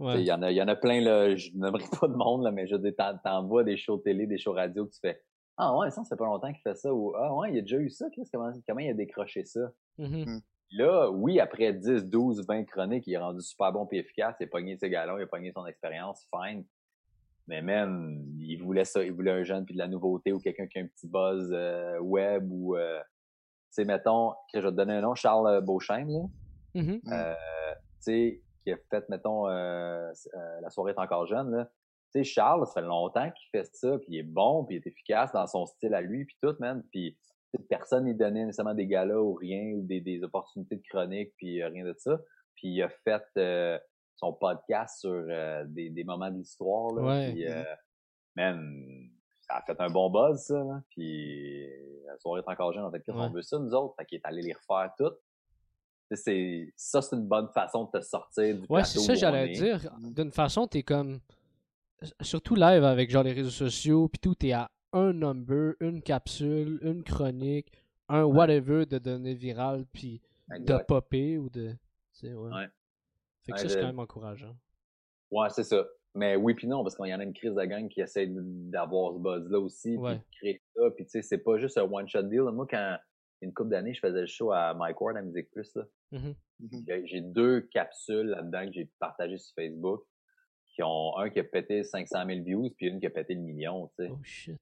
Il 0.00 0.20
y, 0.22 0.32
en 0.32 0.42
a, 0.42 0.50
y 0.50 0.60
en 0.60 0.66
a 0.66 0.74
plein, 0.74 1.00
là, 1.00 1.36
je 1.36 1.50
n'aimerais 1.54 1.84
pas 2.00 2.08
de 2.08 2.14
monde, 2.14 2.42
là, 2.42 2.50
mais 2.50 2.66
je 2.66 2.76
t'envoies 3.22 3.62
des 3.62 3.76
shows 3.76 3.98
télé, 3.98 4.26
des 4.26 4.38
shows 4.38 4.52
radio 4.52 4.86
que 4.86 4.92
tu 4.92 4.98
fais 5.00 5.22
Ah 5.56 5.76
ouais, 5.76 5.90
ça, 5.90 6.02
ça 6.02 6.08
fait 6.10 6.18
pas 6.18 6.24
longtemps 6.24 6.52
qu'il 6.52 6.62
fait 6.62 6.74
ça 6.74 6.92
ou 6.92 7.14
Ah 7.16 7.32
ouais, 7.34 7.52
il 7.52 7.58
a 7.58 7.60
déjà 7.60 7.78
eu 7.78 7.90
ça, 7.90 8.06
comment, 8.32 8.52
comment 8.66 8.80
il 8.80 8.90
a 8.90 8.94
décroché 8.94 9.44
ça? 9.44 9.70
Mm-hmm. 9.98 10.28
Mm. 10.28 10.40
Là, 10.76 11.08
oui, 11.10 11.38
après 11.38 11.72
10, 11.72 12.06
12, 12.06 12.46
20 12.46 12.64
chroniques, 12.64 13.06
il 13.06 13.14
est 13.14 13.18
rendu 13.18 13.40
super 13.40 13.72
bon 13.72 13.86
et 13.92 13.98
efficace, 13.98 14.36
il 14.40 14.44
a 14.44 14.46
pogné 14.48 14.76
ses 14.76 14.90
galons, 14.90 15.18
il 15.18 15.22
a 15.22 15.26
pogné 15.26 15.52
son 15.52 15.66
expérience, 15.66 16.26
fine. 16.34 16.64
Mais 17.46 17.62
même, 17.62 18.24
il 18.38 18.56
voulait 18.56 18.84
ça, 18.84 19.04
il 19.04 19.12
voulait 19.12 19.30
un 19.30 19.44
jeune 19.44 19.64
puis 19.64 19.74
de 19.74 19.78
la 19.78 19.86
nouveauté 19.86 20.32
ou 20.32 20.40
quelqu'un 20.40 20.66
qui 20.66 20.78
a 20.78 20.82
un 20.82 20.86
petit 20.86 21.06
buzz 21.06 21.50
euh, 21.52 22.00
web 22.00 22.50
ou 22.50 22.76
euh, 22.76 22.98
tu 23.74 23.82
sais, 23.82 23.84
mettons, 23.84 24.32
que 24.52 24.60
je 24.60 24.66
vais 24.66 24.70
te 24.70 24.76
donner 24.76 24.94
un 24.94 25.00
nom, 25.00 25.14
Charles 25.14 25.60
Beauchesne, 25.62 26.08
là. 26.08 26.24
Mm-hmm. 26.74 27.00
Euh, 27.12 27.34
tu 27.74 28.00
sais, 28.00 28.42
qui 28.62 28.72
a 28.72 28.76
fait, 28.90 29.08
mettons, 29.08 29.48
euh, 29.48 30.10
euh, 30.34 30.60
la 30.60 30.70
soirée 30.70 30.92
est 30.92 31.00
encore 31.00 31.26
jeune, 31.26 31.50
là. 31.50 31.64
Tu 32.12 32.22
sais, 32.22 32.24
Charles, 32.24 32.66
ça 32.66 32.74
fait 32.74 32.86
longtemps 32.86 33.30
qu'il 33.32 33.48
fait 33.50 33.68
ça, 33.74 33.98
puis 33.98 34.06
il 34.10 34.18
est 34.18 34.22
bon, 34.22 34.64
puis 34.64 34.76
il 34.76 34.78
est 34.78 34.86
efficace 34.86 35.32
dans 35.32 35.46
son 35.46 35.66
style 35.66 35.94
à 35.94 36.00
lui, 36.00 36.24
puis 36.24 36.36
tout, 36.40 36.54
man. 36.60 36.84
Puis 36.92 37.18
personne 37.58 38.04
n'y 38.04 38.14
donnait 38.14 38.44
nécessairement 38.44 38.74
des 38.74 38.86
galas 38.86 39.18
ou 39.18 39.34
rien, 39.34 39.74
ou 39.74 39.82
des, 39.82 40.00
des 40.00 40.22
opportunités 40.22 40.76
de 40.76 40.82
chronique, 40.88 41.32
puis 41.36 41.62
rien 41.62 41.84
de 41.84 41.94
ça. 41.98 42.18
Puis 42.54 42.68
il 42.68 42.82
a 42.82 42.88
fait 42.88 43.80
son 44.16 44.32
podcast 44.32 45.00
sur 45.00 45.24
des, 45.66 45.90
des, 45.90 46.04
moments 46.04 46.30
de 46.30 46.38
l'histoire, 46.38 46.94
là. 46.94 47.02
Ouais. 47.02 47.32
Puis, 47.32 47.44
man, 48.36 49.10
ça 49.42 49.56
a 49.56 49.62
fait 49.62 49.80
un 49.80 49.90
bon 49.90 50.10
buzz, 50.10 50.40
ça, 50.40 50.62
là. 50.62 50.82
Puis 50.90 51.66
la 52.06 52.16
soirée 52.18 52.42
est 52.46 52.50
encore 52.50 52.72
jeune, 52.72 52.84
en 52.84 52.90
fait, 52.90 53.00
qu'est-ce 53.00 53.16
qu'on 53.16 53.30
veut 53.30 53.42
ça, 53.42 53.58
nous 53.58 53.74
autres? 53.74 53.94
Fait 53.98 54.06
qu'il 54.06 54.18
est 54.18 54.26
allé 54.26 54.42
les 54.42 54.52
refaire 54.52 54.92
toutes 54.96 55.18
c'est 56.16 56.72
ça 56.76 57.02
c'est 57.02 57.16
une 57.16 57.26
bonne 57.26 57.48
façon 57.48 57.84
de 57.84 57.98
te 57.98 58.04
sortir 58.04 58.58
du 58.58 58.66
ouais 58.68 58.84
c'est 58.84 58.98
ça 59.00 59.14
j'allais 59.14 59.48
dire 59.50 59.80
d'une 60.00 60.32
façon 60.32 60.66
t'es 60.66 60.82
comme 60.82 61.20
surtout 62.20 62.54
live 62.54 62.84
avec 62.84 63.10
genre 63.10 63.22
les 63.22 63.32
réseaux 63.32 63.50
sociaux 63.50 64.08
puis 64.08 64.18
tout 64.20 64.34
t'es 64.34 64.52
à 64.52 64.70
un 64.94 65.12
number 65.12 65.74
une 65.80 66.02
capsule 66.02 66.78
une 66.82 67.04
chronique 67.04 67.70
un 68.08 68.24
whatever 68.24 68.86
de 68.86 68.98
données 68.98 69.34
virales 69.34 69.84
puis 69.92 70.22
de 70.48 70.78
popper 70.86 71.38
ou 71.38 71.50
de 71.50 71.74
ouais. 72.22 72.32
ouais. 72.32 72.68
fait 73.44 73.52
que 73.52 73.58
ça 73.58 73.68
c'est 73.68 73.80
quand 73.80 73.86
même 73.86 73.98
encourageant 73.98 74.56
ouais 75.30 75.48
c'est 75.50 75.64
ça 75.64 75.84
mais 76.14 76.36
oui 76.36 76.54
puis 76.54 76.66
non 76.66 76.82
parce 76.82 76.96
qu'il 76.96 77.06
y 77.06 77.14
en 77.14 77.20
a 77.20 77.24
une 77.24 77.34
crise 77.34 77.54
de 77.54 77.64
gang 77.64 77.88
qui 77.88 78.00
essaie 78.00 78.28
d'avoir 78.28 79.14
ce 79.14 79.18
buzz 79.18 79.50
là 79.50 79.58
aussi 79.58 79.96
puis 79.96 80.14
de 80.14 80.20
créer 80.38 80.62
ça 80.74 80.90
puis 80.94 81.04
tu 81.04 81.10
sais 81.10 81.22
c'est 81.22 81.38
pas 81.38 81.58
juste 81.58 81.76
un 81.76 81.82
one 81.82 82.08
shot 82.08 82.22
deal 82.22 82.42
moi 82.52 82.66
quand 82.70 82.96
une 83.44 83.52
couple 83.52 83.70
d'années, 83.70 83.94
je 83.94 84.00
faisais 84.00 84.22
le 84.22 84.26
show 84.26 84.52
à 84.52 84.74
Mike 84.74 85.00
Ward 85.00 85.16
à 85.16 85.22
Musique 85.22 85.50
Plus. 85.50 85.74
Là. 85.76 85.84
Mm-hmm. 86.12 87.06
J'ai 87.06 87.20
deux 87.20 87.60
capsules 87.72 88.26
là-dedans 88.26 88.66
que 88.66 88.72
j'ai 88.72 88.90
partagées 88.98 89.38
sur 89.38 89.54
Facebook 89.54 90.04
qui 90.74 90.82
ont 90.82 91.16
un 91.18 91.30
qui 91.30 91.40
a 91.40 91.44
pété 91.44 91.84
500 91.84 92.26
000 92.26 92.40
views 92.42 92.70
puis 92.76 92.86
une 92.86 93.00
qui 93.00 93.06
a 93.06 93.10
pété 93.10 93.34
le 93.34 93.40
million. 93.40 93.90
Tu 93.98 94.04
sais. 94.04 94.10
Oh 94.12 94.18
shit. 94.22 94.60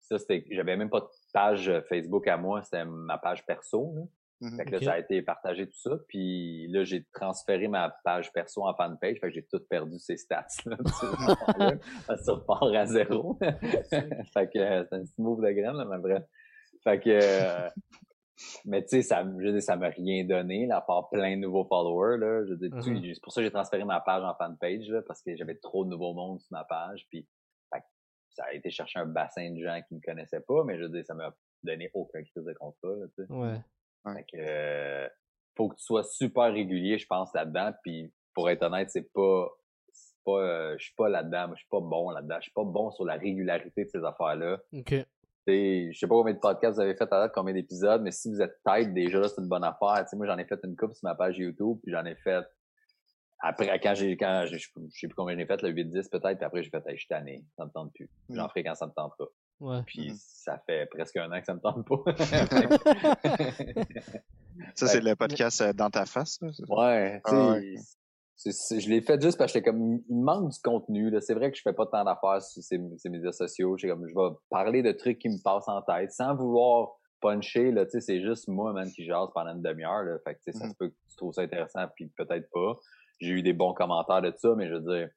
Ça, 0.00 0.18
c'était, 0.18 0.44
j'avais 0.50 0.76
même 0.76 0.90
pas 0.90 1.00
de 1.00 1.08
page 1.32 1.72
Facebook 1.88 2.28
à 2.28 2.36
moi, 2.36 2.62
c'était 2.62 2.84
ma 2.84 3.16
page 3.16 3.44
perso. 3.46 3.94
Là. 3.96 4.02
Mm-hmm. 4.42 4.56
Fait 4.56 4.64
que 4.64 4.70
là, 4.72 4.80
ça 4.82 4.92
a 4.92 4.98
été 4.98 5.22
partagé 5.22 5.66
tout 5.66 5.78
ça. 5.78 5.96
Puis 6.08 6.66
là, 6.68 6.84
j'ai 6.84 7.06
transféré 7.12 7.68
ma 7.68 7.94
page 8.04 8.32
perso 8.32 8.66
en 8.66 8.74
fanpage. 8.74 9.18
Fait 9.20 9.28
que 9.28 9.30
j'ai 9.30 9.44
tout 9.44 9.60
perdu 9.70 9.98
ces 9.98 10.16
stats 10.16 10.46
là. 10.66 10.76
ça 12.16 12.32
repart 12.32 12.74
à 12.74 12.86
zéro. 12.86 13.38
fait 13.90 14.50
que 14.52 14.84
c'est 14.84 14.92
un 14.92 15.04
petit 15.04 15.14
move 15.22 15.40
de 15.40 15.50
graine, 15.50 15.76
là, 15.76 15.84
mais 15.84 15.98
bref. 15.98 16.24
Fait 16.82 17.00
que 17.00 17.10
euh, 17.10 17.70
mais 18.64 18.82
tu 18.82 18.88
sais, 18.88 19.02
ça, 19.02 19.24
je 19.38 19.48
dis, 19.48 19.62
ça 19.62 19.76
m'a 19.76 19.88
rien 19.88 20.24
donné, 20.24 20.66
là, 20.66 20.78
à 20.78 20.80
part 20.80 21.08
plein 21.10 21.36
de 21.36 21.40
nouveaux 21.42 21.64
followers, 21.64 22.18
là. 22.18 22.44
Je 22.46 22.54
dis, 22.54 22.68
Mm-hmm. 22.68 23.14
c'est 23.14 23.22
pour 23.22 23.32
ça 23.32 23.40
que 23.40 23.46
j'ai 23.46 23.52
transféré 23.52 23.84
ma 23.84 24.00
page 24.00 24.22
en 24.22 24.34
fanpage, 24.34 24.88
là, 24.88 25.02
parce 25.02 25.22
que 25.22 25.36
j'avais 25.36 25.56
trop 25.56 25.84
de 25.84 25.90
nouveaux 25.90 26.14
monde 26.14 26.40
sur 26.40 26.52
ma 26.52 26.64
page, 26.64 27.06
puis 27.08 27.26
ça 28.30 28.46
a 28.46 28.52
été 28.52 28.68
chercher 28.68 28.98
un 28.98 29.06
bassin 29.06 29.52
de 29.52 29.62
gens 29.62 29.80
qui 29.86 29.94
me 29.94 30.00
connaissaient 30.00 30.40
pas, 30.40 30.64
mais 30.64 30.76
je 30.76 30.86
dis, 30.86 31.04
ça 31.04 31.14
m'a 31.14 31.32
donné 31.62 31.88
aucun 31.94 32.20
crise 32.24 32.44
de 32.44 32.52
contrat, 32.54 32.96
là, 32.96 33.06
tu 33.16 33.24
sais. 33.24 33.32
Ouais. 33.32 33.60
Fait 34.12 34.24
que, 34.24 34.36
euh, 34.38 35.08
faut 35.56 35.68
que 35.68 35.76
tu 35.76 35.84
sois 35.84 36.02
super 36.02 36.52
régulier, 36.52 36.98
je 36.98 37.06
pense, 37.06 37.32
là-dedans, 37.32 37.72
puis 37.84 38.12
pour 38.34 38.50
être 38.50 38.64
honnête, 38.64 38.90
c'est 38.90 39.12
pas, 39.12 39.48
c'est 39.92 40.16
pas, 40.24 40.40
euh, 40.40 40.74
je 40.78 40.84
suis 40.86 40.94
pas 40.96 41.08
là-dedans, 41.08 41.50
je 41.52 41.60
suis 41.60 41.68
pas 41.70 41.80
bon 41.80 42.10
là-dedans, 42.10 42.36
je 42.38 42.42
suis 42.42 42.52
pas 42.52 42.64
bon 42.64 42.90
sur 42.90 43.04
la 43.04 43.14
régularité 43.14 43.84
de 43.84 43.90
ces 43.90 44.04
affaires-là. 44.04 44.58
Ok. 44.72 44.94
T'sais, 45.46 45.90
je 45.92 45.98
sais 45.98 46.06
pas 46.06 46.14
combien 46.14 46.32
de 46.32 46.38
podcasts 46.38 46.76
vous 46.76 46.80
avez 46.80 46.94
fait 46.94 47.04
à 47.04 47.20
date, 47.20 47.32
combien 47.34 47.52
d'épisodes, 47.52 48.02
mais 48.02 48.10
si 48.10 48.30
vous 48.30 48.40
êtes 48.40 48.58
tête 48.64 48.94
déjà, 48.94 49.20
là, 49.20 49.28
c'est 49.28 49.40
une 49.40 49.48
bonne 49.48 49.64
affaire. 49.64 50.04
T'sais, 50.04 50.16
moi, 50.16 50.26
j'en 50.26 50.38
ai 50.38 50.44
fait 50.44 50.58
une 50.64 50.76
coupe 50.76 50.94
sur 50.94 51.06
ma 51.06 51.14
page 51.14 51.38
YouTube, 51.38 51.78
puis 51.82 51.92
j'en 51.92 52.04
ai 52.04 52.14
fait 52.16 52.44
après, 53.46 53.78
quand 53.78 53.94
j'ai, 53.94 54.16
quand 54.16 54.46
je 54.50 54.56
sais 54.56 55.06
plus 55.06 55.14
combien 55.14 55.34
j'en 55.34 55.42
ai 55.42 55.46
fait, 55.46 55.60
le 55.60 55.70
8-10 55.70 56.08
peut-être, 56.08 56.38
puis 56.38 56.46
après, 56.46 56.62
j'ai 56.62 56.70
fait, 56.70 56.82
hey, 56.86 56.94
je 56.94 57.00
suis 57.00 57.08
tanné, 57.08 57.44
ça 57.58 57.66
me 57.66 57.70
tente 57.70 57.92
plus. 57.92 58.08
J'en 58.30 58.48
ferai 58.48 58.64
quand 58.64 58.74
ça 58.74 58.86
me 58.86 58.92
tente 58.92 59.12
pas. 59.18 59.26
Ouais. 59.60 59.82
Puis 59.86 60.12
ça 60.16 60.58
fait 60.66 60.86
presque 60.86 61.18
un 61.18 61.30
an 61.30 61.40
que 61.40 61.44
ça 61.44 61.54
me 61.54 61.60
tente 61.60 61.86
pas. 61.86 62.16
ça, 64.74 64.86
c'est 64.86 65.02
le 65.02 65.14
podcast 65.14 65.60
euh, 65.60 65.74
dans 65.74 65.90
ta 65.90 66.06
face, 66.06 66.40
là? 66.40 66.48
Ouais, 66.68 67.20
Ah 67.24 67.50
ouais. 67.50 67.74
Je 68.50 68.88
l'ai 68.88 69.00
fait 69.00 69.20
juste 69.20 69.38
parce 69.38 69.52
que 69.52 69.58
j'étais 69.58 69.70
comme, 69.70 70.00
il 70.08 70.16
me 70.16 70.24
manque 70.24 70.50
du 70.50 70.58
contenu, 70.60 71.10
là. 71.10 71.20
C'est 71.20 71.34
vrai 71.34 71.50
que 71.50 71.56
je 71.56 71.62
fais 71.62 71.72
pas 71.72 71.86
tant 71.86 72.04
d'affaires 72.04 72.42
sur 72.42 72.62
ces, 72.62 72.80
ces 72.98 73.08
médias 73.08 73.32
sociaux. 73.32 73.76
J'étais 73.76 73.92
comme, 73.94 74.06
je 74.08 74.14
vais 74.14 74.34
parler 74.50 74.82
de 74.82 74.92
trucs 74.92 75.18
qui 75.18 75.28
me 75.28 75.42
passent 75.42 75.68
en 75.68 75.82
tête 75.82 76.12
sans 76.12 76.34
vouloir 76.34 76.90
puncher, 77.20 77.70
là. 77.72 77.84
Tu 77.86 77.92
sais, 77.92 78.00
c'est 78.00 78.20
juste 78.22 78.48
moi, 78.48 78.72
man, 78.72 78.88
qui 78.90 79.04
jase 79.04 79.28
pendant 79.34 79.52
une 79.54 79.62
demi-heure, 79.62 80.02
là. 80.02 80.18
Fait 80.24 80.34
que, 80.34 80.52
ça 80.52 80.64
Mhm. 80.64 80.70
se 80.72 80.76
peut 80.76 80.88
que 80.88 80.94
tu 81.08 81.16
trouves 81.16 81.32
ça 81.32 81.42
intéressant 81.42 81.86
puis 81.94 82.08
peut-être 82.16 82.48
pas. 82.52 82.78
J'ai 83.20 83.32
eu 83.32 83.42
des 83.42 83.52
bons 83.52 83.72
commentaires 83.74 84.20
de 84.22 84.32
ça, 84.36 84.54
mais 84.56 84.68
je 84.68 84.74
veux 84.74 84.80
dire, 84.98 85.08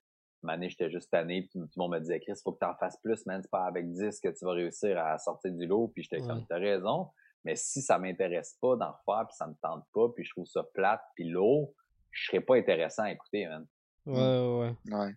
année, 0.47 0.69
j'étais 0.69 0.89
juste 0.89 1.11
tanné, 1.11 1.41
puis 1.41 1.59
tout 1.59 1.67
le 1.75 1.81
monde 1.81 1.91
me 1.91 1.99
disait, 1.99 2.21
Chris, 2.21 2.31
faut 2.41 2.53
que 2.53 2.59
t'en 2.59 2.73
fasses 2.75 2.97
plus, 3.03 3.25
man, 3.25 3.41
c'est 3.41 3.51
pas 3.51 3.65
avec 3.65 3.91
10 3.91 4.21
que 4.21 4.29
tu 4.29 4.45
vas 4.45 4.51
réussir 4.53 4.97
à 4.97 5.17
sortir 5.17 5.51
du 5.51 5.65
lot, 5.65 5.89
puis 5.93 6.03
j'étais 6.03 6.21
Ouais. 6.21 6.27
comme, 6.27 6.45
t'as 6.47 6.59
raison, 6.59 7.09
mais 7.43 7.55
si 7.57 7.81
ça 7.81 7.99
m'intéresse 7.99 8.57
pas 8.61 8.77
d'en 8.77 8.91
refaire, 8.93 9.25
puis 9.27 9.35
ça 9.35 9.47
me 9.47 9.55
tente 9.61 9.83
pas, 9.93 10.07
puis 10.15 10.23
je 10.23 10.31
trouve 10.31 10.45
ça 10.45 10.63
plate, 10.73 11.01
puis 11.15 11.27
lourd, 11.27 11.73
je 12.11 12.27
serais 12.27 12.41
pas 12.41 12.55
intéressant 12.57 13.03
à 13.03 13.11
écouter, 13.11 13.47
man. 13.47 13.65
Ouais, 14.05 14.15
ouais, 14.15 14.75
Ouais. 14.93 15.13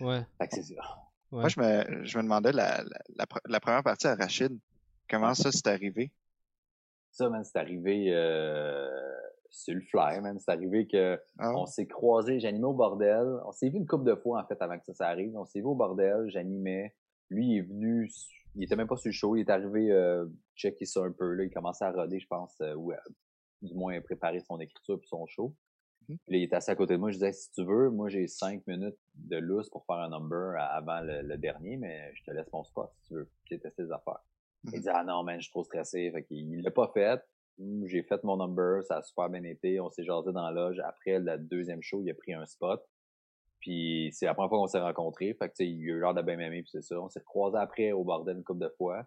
ouais. 0.00 0.22
Fait 0.38 0.48
que 0.48 0.54
c'est 0.56 0.74
ça. 0.74 0.82
Ouais. 1.32 1.40
Moi, 1.40 1.48
je 1.48 1.60
me, 1.60 2.04
je 2.04 2.18
me 2.18 2.22
demandais 2.22 2.52
la, 2.52 2.82
la, 2.82 2.98
la, 3.16 3.24
pre- 3.26 3.40
la 3.48 3.60
première 3.60 3.82
partie 3.82 4.06
à 4.06 4.14
Rachid. 4.14 4.56
Comment 5.08 5.34
ça 5.34 5.50
s'est 5.50 5.68
arrivé? 5.68 6.12
Ça, 7.10 7.28
man, 7.28 7.44
c'est 7.44 7.58
arrivé 7.58 8.06
euh, 8.14 8.88
sur 9.50 9.74
le 9.74 9.80
fly, 9.80 10.20
man. 10.20 10.38
C'est 10.38 10.50
arrivé 10.50 10.86
que 10.86 11.18
Ah, 11.38 11.52
on 11.54 11.66
s'est 11.66 11.86
croisés, 11.86 12.40
j'animais 12.40 12.66
au 12.66 12.72
bordel. 12.72 13.26
On 13.46 13.52
s'est 13.52 13.68
vu 13.68 13.78
une 13.78 13.86
couple 13.86 14.04
de 14.04 14.14
fois, 14.14 14.42
en 14.42 14.46
fait, 14.46 14.60
avant 14.60 14.78
que 14.78 14.84
ça, 14.86 14.94
ça 14.94 15.08
arrive. 15.08 15.36
On 15.36 15.44
s'est 15.44 15.60
vu 15.60 15.66
au 15.66 15.74
bordel, 15.74 16.28
j'animais. 16.28 16.94
Lui, 17.30 17.46
il 17.46 17.58
est 17.58 17.62
venu, 17.62 18.10
il 18.56 18.64
était 18.64 18.76
même 18.76 18.86
pas 18.88 18.96
sur 18.96 19.08
le 19.08 19.12
show, 19.12 19.36
il 19.36 19.40
est 19.40 19.50
arrivé 19.50 19.90
euh, 19.90 20.26
checker 20.56 20.84
ça 20.86 21.00
un 21.04 21.12
peu, 21.12 21.32
là. 21.34 21.44
Il 21.44 21.50
commençait 21.50 21.84
à 21.84 21.90
roder, 21.92 22.20
je 22.20 22.26
pense, 22.26 22.54
euh, 22.60 22.74
du 23.62 23.74
moins 23.74 24.00
préparer 24.00 24.40
son 24.40 24.58
écriture 24.60 24.98
puis 24.98 25.08
son 25.08 25.26
show. 25.26 25.54
Mhm. 26.08 26.18
Puis 26.26 26.32
là, 26.34 26.38
il 26.38 26.42
était 26.44 26.56
assis 26.56 26.70
à 26.70 26.76
côté 26.76 26.94
de 26.94 26.98
moi. 26.98 27.10
Je 27.10 27.14
disais, 27.16 27.32
si 27.32 27.50
tu 27.52 27.64
veux, 27.64 27.90
moi, 27.90 28.08
j'ai 28.08 28.26
cinq 28.26 28.66
minutes 28.66 28.98
de 29.14 29.38
lousse 29.38 29.70
pour 29.70 29.84
faire 29.86 29.96
un 29.96 30.10
number 30.10 30.54
avant 30.58 31.00
le, 31.00 31.22
le 31.22 31.36
dernier, 31.38 31.76
mais 31.76 32.12
je 32.14 32.24
te 32.24 32.30
laisse 32.30 32.50
mon 32.52 32.62
spot 32.64 32.90
si 33.00 33.08
tu 33.08 33.14
veux. 33.14 33.30
Puis 33.44 33.58
tester 33.58 33.84
des 33.84 33.92
affaires. 33.92 34.20
Il 34.64 34.70
Mhm. 34.76 34.80
dit, 34.80 34.88
ah 34.90 35.04
non, 35.04 35.22
man, 35.24 35.38
je 35.38 35.44
suis 35.44 35.50
trop 35.52 35.64
stressé. 35.64 36.10
Fait 36.12 36.22
qu'il 36.24 36.62
l'a 36.62 36.70
pas 36.70 36.90
fait. 36.94 37.20
Hum, 37.60 37.86
J'ai 37.86 38.02
fait 38.02 38.22
mon 38.24 38.36
number, 38.36 38.82
ça 38.84 38.96
a 38.98 39.02
super 39.02 39.30
bien 39.30 39.44
été. 39.44 39.78
On 39.80 39.88
s'est 39.90 40.04
jasé 40.04 40.32
dans 40.32 40.42
la 40.42 40.50
loge. 40.50 40.78
Après 40.80 41.18
le 41.20 41.38
deuxième 41.38 41.82
show, 41.82 42.02
il 42.02 42.10
a 42.10 42.14
pris 42.14 42.34
un 42.34 42.44
spot. 42.46 42.82
Puis 43.60 44.10
c'est 44.12 44.26
la 44.26 44.34
première 44.34 44.50
fois 44.50 44.58
qu'on 44.58 44.66
s'est 44.66 44.80
rencontrés. 44.80 45.32
Fait 45.34 45.48
que 45.48 45.54
tu 45.54 45.64
sais, 45.64 45.70
il 45.70 45.78
a 45.90 45.92
eu 45.94 46.00
l'air 46.00 46.12
de 46.14 46.20
bien 46.22 46.36
m'aimer, 46.36 46.62
puis 46.62 46.70
c'est 46.70 46.82
ça. 46.82 47.00
On 47.00 47.08
s'est 47.08 47.22
croisés 47.22 47.58
après 47.58 47.92
au 47.92 48.04
bordel 48.04 48.36
une 48.36 48.44
couple 48.44 48.60
de 48.60 48.68
fois. 48.76 49.06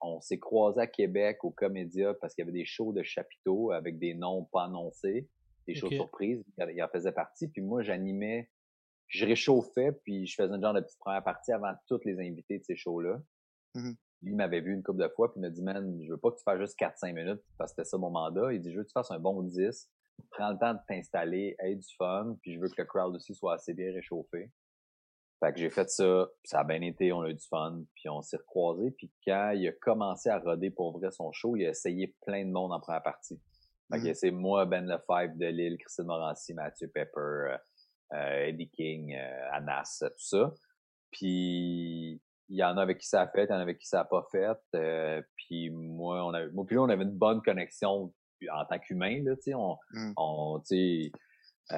On 0.00 0.20
s'est 0.20 0.38
croisés 0.38 0.80
à 0.80 0.86
Québec 0.86 1.44
au 1.44 1.50
Comédia 1.50 2.14
parce 2.14 2.34
qu'il 2.34 2.44
y 2.44 2.48
avait 2.48 2.58
des 2.58 2.64
shows 2.64 2.92
de 2.92 3.02
chapiteaux 3.02 3.72
avec 3.72 3.98
des 3.98 4.14
noms 4.14 4.44
pas 4.44 4.64
annoncés, 4.64 5.28
des 5.66 5.74
shows 5.74 5.90
surprises. 5.90 6.44
Il 6.58 6.82
en 6.82 6.88
faisait 6.88 7.12
partie. 7.12 7.48
Puis 7.48 7.62
moi, 7.62 7.82
j'animais, 7.82 8.50
je 9.08 9.26
réchauffais, 9.26 9.92
puis 9.92 10.26
je 10.26 10.34
faisais 10.34 10.54
une 10.54 10.62
genre 10.62 10.74
de 10.74 10.80
petite 10.80 10.98
première 10.98 11.24
partie 11.24 11.52
avant 11.52 11.72
tous 11.86 12.00
les 12.04 12.18
invités 12.18 12.58
de 12.58 12.64
ces 12.64 12.76
shows-là. 12.76 13.20
Mhm. 13.74 13.96
Lui, 14.22 14.32
il 14.32 14.36
m'avait 14.36 14.60
vu 14.60 14.72
une 14.72 14.82
couple 14.82 15.02
de 15.02 15.08
fois, 15.08 15.30
puis 15.30 15.40
il 15.40 15.42
m'a 15.42 15.50
dit, 15.50 15.62
man, 15.62 16.02
je 16.02 16.10
veux 16.10 16.18
pas 16.18 16.30
que 16.30 16.36
tu 16.36 16.42
fasses 16.42 16.58
juste 16.58 16.78
4-5 16.78 17.14
minutes, 17.14 17.42
parce 17.58 17.72
que 17.72 17.82
c'était 17.82 17.88
ça 17.88 17.98
mon 17.98 18.10
mandat. 18.10 18.52
Il 18.52 18.60
dit, 18.60 18.72
je 18.72 18.78
veux 18.78 18.82
que 18.82 18.88
tu 18.88 18.94
fasses 18.94 19.10
un 19.10 19.18
bon 19.18 19.42
10, 19.42 19.90
prends 20.30 20.50
le 20.50 20.58
temps 20.58 20.74
de 20.74 20.80
t'installer, 20.88 21.54
aie 21.58 21.76
du 21.76 21.94
fun, 21.96 22.36
puis 22.40 22.54
je 22.54 22.60
veux 22.60 22.68
que 22.68 22.74
le 22.78 22.86
crowd 22.86 23.14
aussi 23.14 23.34
soit 23.34 23.54
assez 23.54 23.74
bien 23.74 23.92
réchauffé. 23.92 24.50
Fait 25.40 25.52
que 25.52 25.58
j'ai 25.58 25.68
fait 25.70 25.88
ça, 25.90 26.28
ça 26.44 26.60
a 26.60 26.64
bien 26.64 26.80
été, 26.80 27.12
on 27.12 27.20
a 27.22 27.28
eu 27.28 27.34
du 27.34 27.46
fun, 27.50 27.82
puis 27.94 28.08
on 28.08 28.22
s'est 28.22 28.38
recroisés, 28.38 28.90
puis 28.92 29.12
quand 29.26 29.50
il 29.50 29.68
a 29.68 29.72
commencé 29.72 30.30
à 30.30 30.38
roder 30.38 30.70
pour 30.70 30.98
vrai 30.98 31.10
son 31.10 31.30
show, 31.32 31.56
il 31.56 31.66
a 31.66 31.70
essayé 31.70 32.14
plein 32.26 32.44
de 32.46 32.50
monde 32.50 32.72
en 32.72 32.80
première 32.80 33.02
partie. 33.02 33.38
Fait 33.92 34.00
que 34.02 34.14
c'est 34.14 34.30
moi, 34.32 34.64
Ben 34.66 34.86
Lefebvre 34.86 35.36
de 35.36 35.46
Lille, 35.46 35.76
Christine 35.78 36.06
Morancy, 36.06 36.54
Mathieu 36.54 36.88
Pepper, 36.88 37.10
euh, 37.20 37.56
euh, 38.14 38.46
Eddie 38.46 38.70
King, 38.70 39.14
euh, 39.14 39.48
Anas, 39.52 39.98
tout 40.00 40.08
ça. 40.16 40.52
Puis 41.12 42.20
il 42.48 42.56
y 42.56 42.64
en 42.64 42.76
a 42.78 42.82
avec 42.82 42.98
qui 42.98 43.06
ça 43.08 43.22
a 43.22 43.28
fait, 43.28 43.44
il 43.44 43.50
y 43.50 43.52
en 43.52 43.58
a 43.58 43.62
avec 43.62 43.78
qui 43.78 43.86
ça 43.86 44.00
a 44.00 44.04
pas 44.04 44.24
fait. 44.32 44.56
euh, 44.74 45.22
puis 45.36 45.70
moi, 45.70 46.24
on 46.24 46.32
avait, 46.34 46.50
moi 46.50 46.64
puis 46.66 46.74
lui, 46.74 46.80
on 46.80 46.88
avait 46.88 47.04
une 47.04 47.16
bonne 47.16 47.42
connexion 47.42 48.12
en 48.52 48.64
tant 48.66 48.78
qu'humain, 48.78 49.22
là, 49.24 49.34
tu 49.36 49.42
sais, 49.42 49.54
on, 49.54 49.76
Mm. 49.92 50.12
on, 50.16 50.60
tu 50.60 50.66
sais, 51.10 51.12
Euh, 51.72 51.76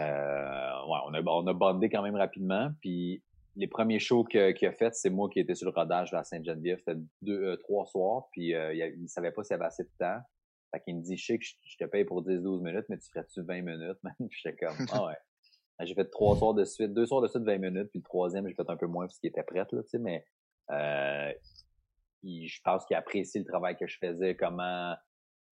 ouais, 0.86 0.98
on 1.06 1.14
a, 1.14 1.22
on 1.24 1.46
a 1.46 1.52
bondé 1.54 1.88
quand 1.88 2.02
même 2.02 2.16
rapidement. 2.16 2.70
Puis 2.82 3.22
les 3.58 3.66
premiers 3.66 3.98
shows 3.98 4.24
qu'il 4.24 4.40
a 4.40 4.72
fait, 4.72 4.94
c'est 4.94 5.10
moi 5.10 5.28
qui 5.28 5.40
étais 5.40 5.56
sur 5.56 5.66
le 5.66 5.74
rodage 5.74 6.12
la 6.12 6.22
Sainte-Geneviève. 6.22 6.78
C'était 6.78 6.98
deux, 7.22 7.42
euh, 7.42 7.56
trois 7.56 7.86
soirs, 7.86 8.28
puis 8.30 8.54
euh, 8.54 8.72
il, 8.72 9.02
il, 9.02 9.08
savait 9.08 9.32
pas 9.32 9.42
s'il 9.42 9.54
avait 9.54 9.64
assez 9.64 9.82
de 9.82 9.90
temps. 9.98 10.20
Fait 10.70 10.80
qu'il 10.80 10.96
me 10.96 11.02
dit, 11.02 11.16
je 11.16 11.26
sais 11.26 11.38
que 11.38 11.44
je, 11.44 11.76
te 11.76 11.84
paye 11.84 12.04
pour 12.04 12.24
10-12 12.24 12.62
minutes, 12.62 12.84
mais 12.88 12.98
tu 12.98 13.08
ferais-tu 13.10 13.42
20 13.42 13.62
minutes, 13.62 13.98
man? 14.04 14.14
Puis 14.18 14.40
j'étais 14.44 14.56
comme, 14.64 14.76
ah 14.92 15.06
ouais. 15.06 15.16
J'ai 15.80 15.94
fait 15.94 16.08
trois 16.10 16.36
soirs 16.36 16.54
de 16.54 16.64
suite, 16.64 16.92
deux 16.92 17.06
soirs 17.06 17.20
de 17.20 17.28
suite 17.28 17.42
20 17.42 17.58
minutes, 17.58 17.90
puis 17.90 17.98
le 17.98 18.04
troisième, 18.04 18.46
j'ai 18.48 18.54
fait 18.54 18.68
un 18.68 18.76
peu 18.76 18.86
moins 18.86 19.06
parce 19.06 19.18
qu'il 19.18 19.28
était 19.28 19.42
prêt, 19.42 19.58
là, 19.58 19.82
tu 19.82 19.88
sais, 19.88 19.98
mais 19.98 20.24
euh, 20.70 21.32
je 22.22 22.60
pense 22.64 22.84
qu'il 22.86 22.96
apprécie 22.96 23.40
le 23.40 23.44
travail 23.44 23.76
que 23.76 23.86
je 23.86 23.96
faisais, 23.98 24.36
comment 24.36 24.94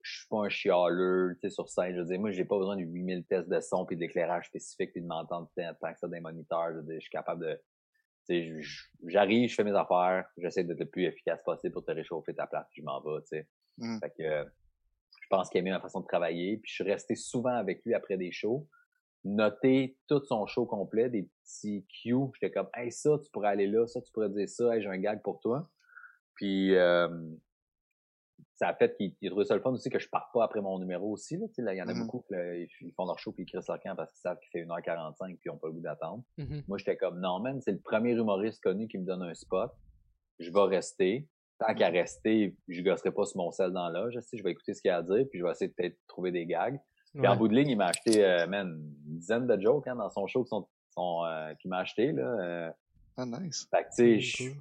je 0.03 0.19
suis 0.19 0.29
pas 0.29 0.45
un 0.45 0.49
chialeux, 0.49 1.37
tu 1.41 1.49
sais, 1.49 1.55
sur 1.55 1.69
scène. 1.69 1.95
Je 1.95 2.01
veux 2.01 2.07
dire, 2.07 2.21
moi, 2.21 2.31
j'ai 2.31 2.45
pas 2.45 2.59
besoin 2.59 2.77
de 2.77 2.83
8000 2.83 3.25
tests 3.25 3.49
de 3.49 3.61
son 3.61 3.85
puis 3.85 3.97
d'éclairage 3.97 4.47
spécifique 4.47 4.93
puis 4.93 5.03
de 5.03 5.07
m'entendre 5.07 5.51
tant 5.57 5.93
que 5.93 5.99
ça 5.99 6.07
des 6.07 6.21
moniteurs. 6.21 6.69
Je, 6.71 6.77
veux 6.77 6.83
dire, 6.83 6.95
je 6.95 7.01
suis 7.01 7.11
capable 7.11 7.45
de, 7.45 7.61
j'arrive, 9.07 9.49
je 9.49 9.55
fais 9.55 9.65
mes 9.65 9.77
affaires, 9.77 10.25
j'essaie 10.37 10.65
d'être 10.65 10.81
le 10.81 10.87
plus 10.87 11.05
efficace 11.05 11.43
possible 11.45 11.73
pour 11.73 11.85
te 11.85 11.93
réchauffer 11.93 12.35
ta 12.35 12.47
place 12.47 12.67
puis 12.73 12.83
je 12.83 12.87
m'en 12.87 13.01
vais, 13.01 13.21
tu 13.23 13.29
sais. 13.29 13.49
Mm. 13.79 13.99
Fait 14.01 14.11
que, 14.11 14.51
je 15.23 15.27
pense 15.29 15.49
qu'il 15.49 15.59
aimait 15.59 15.71
ma 15.71 15.81
façon 15.81 16.01
de 16.01 16.07
travailler 16.07 16.59
puis 16.59 16.71
je 16.71 16.75
suis 16.75 16.85
resté 16.85 17.15
souvent 17.15 17.55
avec 17.55 17.85
lui 17.85 17.95
après 17.95 18.17
des 18.17 18.33
shows 18.33 18.67
noter 19.27 19.99
tout 20.09 20.23
son 20.25 20.47
show 20.47 20.67
complet, 20.67 21.11
des 21.11 21.29
petits 21.43 21.85
cues. 21.89 22.31
J'étais 22.35 22.53
comme, 22.53 22.69
hey, 22.75 22.91
ça, 22.93 23.19
tu 23.23 23.31
pourrais 23.31 23.49
aller 23.49 23.67
là, 23.67 23.87
ça, 23.87 24.01
tu 24.01 24.13
pourrais 24.13 24.31
dire 24.31 24.49
ça, 24.49 24.75
hey, 24.75 24.83
j'ai 24.83 24.89
un 24.89 24.99
gag 24.99 25.21
pour 25.23 25.41
toi. 25.41 25.69
Puis, 26.35 26.75
euh, 26.75 27.09
ça 28.57 28.69
a 28.69 28.75
fait 28.75 28.97
qu'ils 28.97 29.31
trouvent 29.31 29.45
ça 29.45 29.55
le 29.55 29.61
fun 29.61 29.71
aussi 29.71 29.91
que 29.91 29.99
je 29.99 30.09
parte 30.09 30.33
pas 30.33 30.45
après 30.45 30.63
mon 30.63 30.79
numéro 30.79 31.13
aussi. 31.13 31.37
Là, 31.37 31.47
là 31.59 31.75
il 31.75 31.77
y 31.77 31.83
en 31.83 31.89
a 31.89 31.93
mm-hmm. 31.93 32.07
beaucoup 32.07 32.25
qui 32.29 32.91
font 32.93 33.05
leur 33.05 33.19
show 33.19 33.33
puis 33.33 33.45
ils 33.45 33.47
crissent 33.47 33.69
leur 33.69 33.81
camp 33.81 33.95
parce 33.95 34.13
qu'ils 34.13 34.21
savent 34.21 34.39
qu'il 34.39 34.51
fait 34.51 34.67
1h45 34.67 35.37
puis 35.37 35.39
ils 35.45 35.51
ont 35.51 35.59
pas 35.59 35.69
le 35.69 35.75
goût 35.75 35.81
d'attendre. 35.81 36.25
Mm-hmm. 36.39 36.65
Moi, 36.67 36.79
j'étais 36.79 36.97
comme 36.97 37.21
non, 37.21 37.39
man, 37.41 37.61
c'est 37.61 37.73
le 37.73 37.81
premier 37.81 38.13
humoriste 38.13 38.63
connu 38.63 38.89
qui 38.89 38.97
me 38.97 39.05
donne 39.05 39.23
un 39.23 39.35
spot. 39.35 39.71
Je 40.39 40.51
vais 40.51 40.63
rester. 40.63 41.29
Tant 41.59 41.75
qu'à 41.75 41.91
mm-hmm. 41.91 41.95
rester, 41.95 42.57
je 42.69 42.83
gosserai 42.83 43.13
pas 43.13 43.27
sur 43.27 43.37
mon 43.39 43.51
sel 43.51 43.73
dans 43.73 43.91
l'âge. 43.91 44.19
Je 44.33 44.43
vais 44.43 44.53
écouter 44.53 44.73
ce 44.73 44.81
qu'il 44.81 44.91
a 44.91 44.99
à 44.99 45.03
dire 45.03 45.27
puis 45.31 45.39
je 45.39 45.45
vais 45.45 45.51
essayer 45.51 45.69
de 45.69 45.75
peut-être 45.75 45.99
trouver 46.09 46.33
des 46.33 46.47
gags. 46.47 46.81
Puis 47.15 47.27
en 47.27 47.37
bout 47.37 47.49
de 47.49 47.55
ligne, 47.55 47.71
il 47.71 47.77
m'a 47.77 47.87
acheté 47.87 48.25
euh, 48.25 48.47
man, 48.47 48.69
une 49.07 49.19
dizaine 49.19 49.47
de 49.47 49.59
jokes 49.61 49.87
hein, 49.87 49.97
dans 49.97 50.11
son 50.11 50.27
show 50.27 50.45
qui 50.45 50.55
euh, 50.99 51.55
qu'il 51.55 51.71
m'a 51.71 51.79
acheté. 51.79 52.13
Là, 52.13 52.23
euh. 52.23 52.71
Ah 53.17 53.25
nice. 53.25 53.67
Fait 53.71 53.85
que 53.85 53.89
tu 53.97 54.21
sais, 54.21 54.53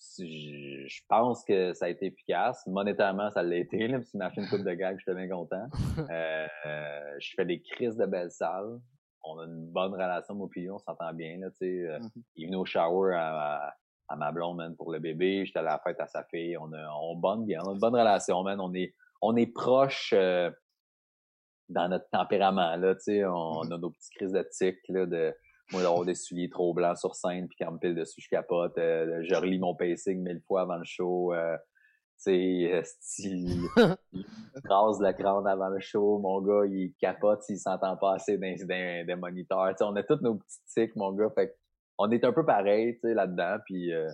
je 0.00 1.00
pense 1.08 1.44
que 1.44 1.72
ça 1.74 1.86
a 1.86 1.88
été 1.88 2.06
efficace. 2.06 2.66
Monétairement, 2.66 3.30
ça 3.30 3.42
l'a 3.42 3.56
été, 3.56 3.86
là, 3.88 3.98
parce 3.98 4.14
m'a 4.14 4.30
fait 4.30 4.40
une 4.40 4.48
coupe 4.48 4.64
de 4.64 4.72
gags, 4.72 4.98
j'étais 4.98 5.14
bien 5.14 5.28
content. 5.28 5.66
Euh, 6.66 7.16
je 7.18 7.32
fais 7.36 7.44
des 7.44 7.60
crises 7.60 7.96
de 7.96 8.06
belles 8.06 8.30
salles. 8.30 8.80
On 9.22 9.38
a 9.38 9.44
une 9.44 9.66
bonne 9.66 9.92
relation, 9.92 10.34
mon 10.34 10.48
on 10.70 10.78
s'entend 10.78 11.12
bien, 11.12 11.38
là, 11.38 11.50
tu 11.50 11.58
sais. 11.58 11.88
Euh, 11.88 11.98
mm-hmm. 11.98 12.22
Il 12.36 12.46
venait 12.46 12.56
au 12.56 12.64
shower 12.64 13.14
à, 13.14 13.74
à, 14.08 14.16
ma 14.16 14.32
blonde, 14.32 14.56
man, 14.56 14.74
pour 14.76 14.90
le 14.90 14.98
bébé. 14.98 15.44
J'étais 15.44 15.58
à 15.58 15.62
la 15.62 15.78
fête 15.78 16.00
à 16.00 16.06
sa 16.06 16.24
fille. 16.24 16.56
On 16.56 16.72
a, 16.72 16.90
on 17.02 17.16
bonne 17.16 17.44
bien. 17.44 17.60
On 17.64 17.70
a 17.70 17.72
une 17.74 17.78
bonne 17.78 17.94
relation, 17.94 18.42
man. 18.42 18.60
On 18.60 18.72
est, 18.74 18.94
on 19.20 19.36
est 19.36 19.46
proche, 19.46 20.12
euh, 20.16 20.50
dans 21.68 21.88
notre 21.88 22.08
tempérament, 22.10 22.76
là, 22.76 22.94
tu 22.94 23.02
sais. 23.02 23.24
On, 23.24 23.62
mm-hmm. 23.62 23.74
a 23.74 23.78
nos 23.78 23.90
petites 23.90 24.14
crises 24.14 24.32
de 24.32 24.48
tic, 24.50 24.78
là, 24.88 25.06
de, 25.06 25.34
moi, 25.72 25.82
d'avoir 25.82 26.04
des 26.04 26.14
souliers 26.14 26.50
trop 26.50 26.74
blancs 26.74 26.98
sur 26.98 27.14
scène, 27.14 27.48
puis 27.48 27.56
quand 27.60 27.70
me 27.72 27.78
pile 27.78 27.94
dessus, 27.94 28.20
je 28.20 28.28
capote. 28.28 28.76
Euh, 28.78 29.22
je 29.22 29.34
relis 29.34 29.58
mon 29.58 29.74
pacing 29.74 30.22
mille 30.22 30.40
fois 30.46 30.62
avant 30.62 30.76
le 30.76 30.84
show. 30.84 31.32
Euh, 31.32 31.56
tu 32.22 32.32
il 32.34 33.68
rase 34.68 35.00
le 35.00 35.12
crâne 35.12 35.46
avant 35.46 35.68
le 35.68 35.80
show. 35.80 36.18
Mon 36.18 36.40
gars, 36.42 36.66
il 36.66 36.92
capote 37.00 37.42
s'il 37.42 37.58
s'entend 37.58 37.96
pas 37.96 38.14
assez 38.14 38.36
des 38.36 39.14
moniteurs. 39.16 39.74
on 39.80 39.96
a 39.96 40.02
tous 40.02 40.20
nos 40.20 40.34
petits 40.34 40.58
tics, 40.66 40.96
mon 40.96 41.12
gars. 41.12 41.30
Fait 41.34 41.56
on 41.98 42.10
est 42.10 42.24
un 42.24 42.32
peu 42.32 42.44
pareil, 42.44 42.94
tu 42.94 43.00
sais, 43.08 43.14
là-dedans. 43.14 43.58
Puis, 43.66 43.92
euh, 43.92 44.10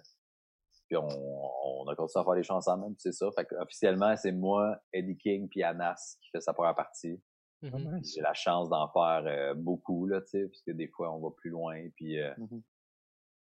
puis 0.89 0.97
on, 0.97 1.07
on, 1.07 1.89
a 1.89 1.95
continué 1.95 2.21
à 2.21 2.25
faire 2.25 2.35
les 2.35 2.43
chansons 2.43 2.73
ensemble, 2.73 2.97
c'est 2.99 3.13
ça. 3.13 3.29
Fait 3.37 3.47
officiellement, 3.59 4.17
c'est 4.17 4.33
moi, 4.33 4.77
Eddie 4.93 5.17
King, 5.17 5.49
puis 5.49 5.63
Anas 5.63 6.17
qui 6.21 6.31
fait 6.31 6.41
sa 6.41 6.53
première 6.53 6.75
partie. 6.75 7.21
Mmh 7.63 8.01
j'ai 8.03 8.21
la 8.21 8.35
chance 8.35 8.69
d'en 8.69 8.89
faire 8.89 9.23
euh, 9.27 9.55
beaucoup, 9.55 10.07
là, 10.07 10.21
tu 10.21 10.29
sais, 10.29 10.47
parce 10.47 10.63
que 10.63 10.73
des 10.73 10.89
fois, 10.89 11.15
on 11.15 11.21
va 11.21 11.35
plus 11.37 11.51
loin, 11.51 11.89
puis 11.97 12.21
euh, 12.21 12.33
mmh 12.37 12.63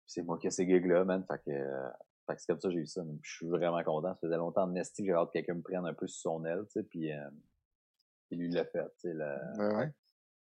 c'est 0.06 0.22
moi 0.22 0.38
qui 0.38 0.48
ai 0.48 0.50
ces 0.50 0.66
gigs-là, 0.66 1.04
man, 1.04 1.24
fait 1.24 1.38
que, 1.44 1.50
euh, 1.50 1.88
fait 2.26 2.34
que 2.34 2.40
c'est 2.40 2.46
comme 2.48 2.60
ça 2.60 2.68
que 2.68 2.74
j'ai 2.74 2.80
eu 2.80 2.86
ça. 2.86 3.02
Je 3.22 3.30
suis 3.30 3.46
vraiment 3.46 3.80
content. 3.84 4.12
Ça 4.14 4.20
faisait 4.22 4.38
longtemps 4.38 4.66
de 4.66 4.72
Nesty 4.72 5.02
que 5.02 5.06
j'avais 5.06 5.20
hâte 5.20 5.28
que 5.28 5.32
quelqu'un 5.34 5.54
me 5.54 5.62
prenne 5.62 5.86
un 5.86 5.94
peu 5.94 6.08
sur 6.08 6.32
son 6.32 6.44
aile, 6.44 6.64
tu 6.64 6.80
sais, 6.80 6.82
puis, 6.82 7.12
puis 8.26 8.36
lui, 8.36 8.48
il 8.48 8.54
l'a 8.54 8.64
fait, 8.64 8.88
tu 9.00 9.12
sais. 9.12 9.14
Ouais, 9.14 9.74
ouais. 9.76 9.92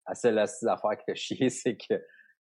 La 0.06 0.48
seule 0.48 0.70
affaire 0.70 0.98
qui 0.98 1.06
fait 1.06 1.16
chier, 1.16 1.50
c'est 1.50 1.78
que 1.78 1.94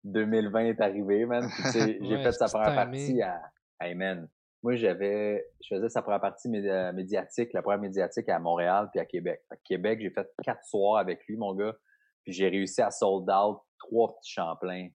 2020 0.05 0.61
est 0.61 0.81
arrivé, 0.81 1.27
man. 1.27 1.47
j'ai 1.75 2.23
fait 2.23 2.33
sa 2.33 2.47
première 2.47 2.75
partie 2.75 3.21
à... 3.21 3.43
Hey, 3.81 3.95
man, 3.95 4.29
moi, 4.63 4.77
j'avais, 4.77 5.47
je 5.63 5.75
faisais 5.75 5.89
sa 5.89 6.03
première 6.03 6.21
partie 6.21 6.49
médiatique, 6.49 7.53
la 7.53 7.63
première 7.63 7.81
médiatique 7.81 8.29
à 8.29 8.39
Montréal 8.39 8.89
puis 8.91 9.01
à 9.01 9.07
Québec. 9.07 9.43
À 9.51 9.57
Québec, 9.57 10.01
j'ai 10.03 10.11
fait 10.11 10.29
quatre 10.43 10.65
soirs 10.65 10.99
avec 10.99 11.27
lui, 11.27 11.37
mon 11.37 11.55
gars. 11.55 11.75
Puis 12.25 12.35
j'ai 12.35 12.49
réussi 12.49 12.83
à 12.83 12.91
sold 12.91 13.29
out 13.31 13.59
trois 13.79 14.15
petits 14.17 14.33
Champlains 14.33 14.89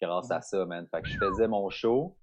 grâce 0.00 0.30
à 0.30 0.40
ça, 0.40 0.64
man. 0.64 0.86
Fait 0.90 1.02
que 1.02 1.08
je 1.08 1.18
faisais 1.18 1.46
mon 1.46 1.68
show, 1.68 2.16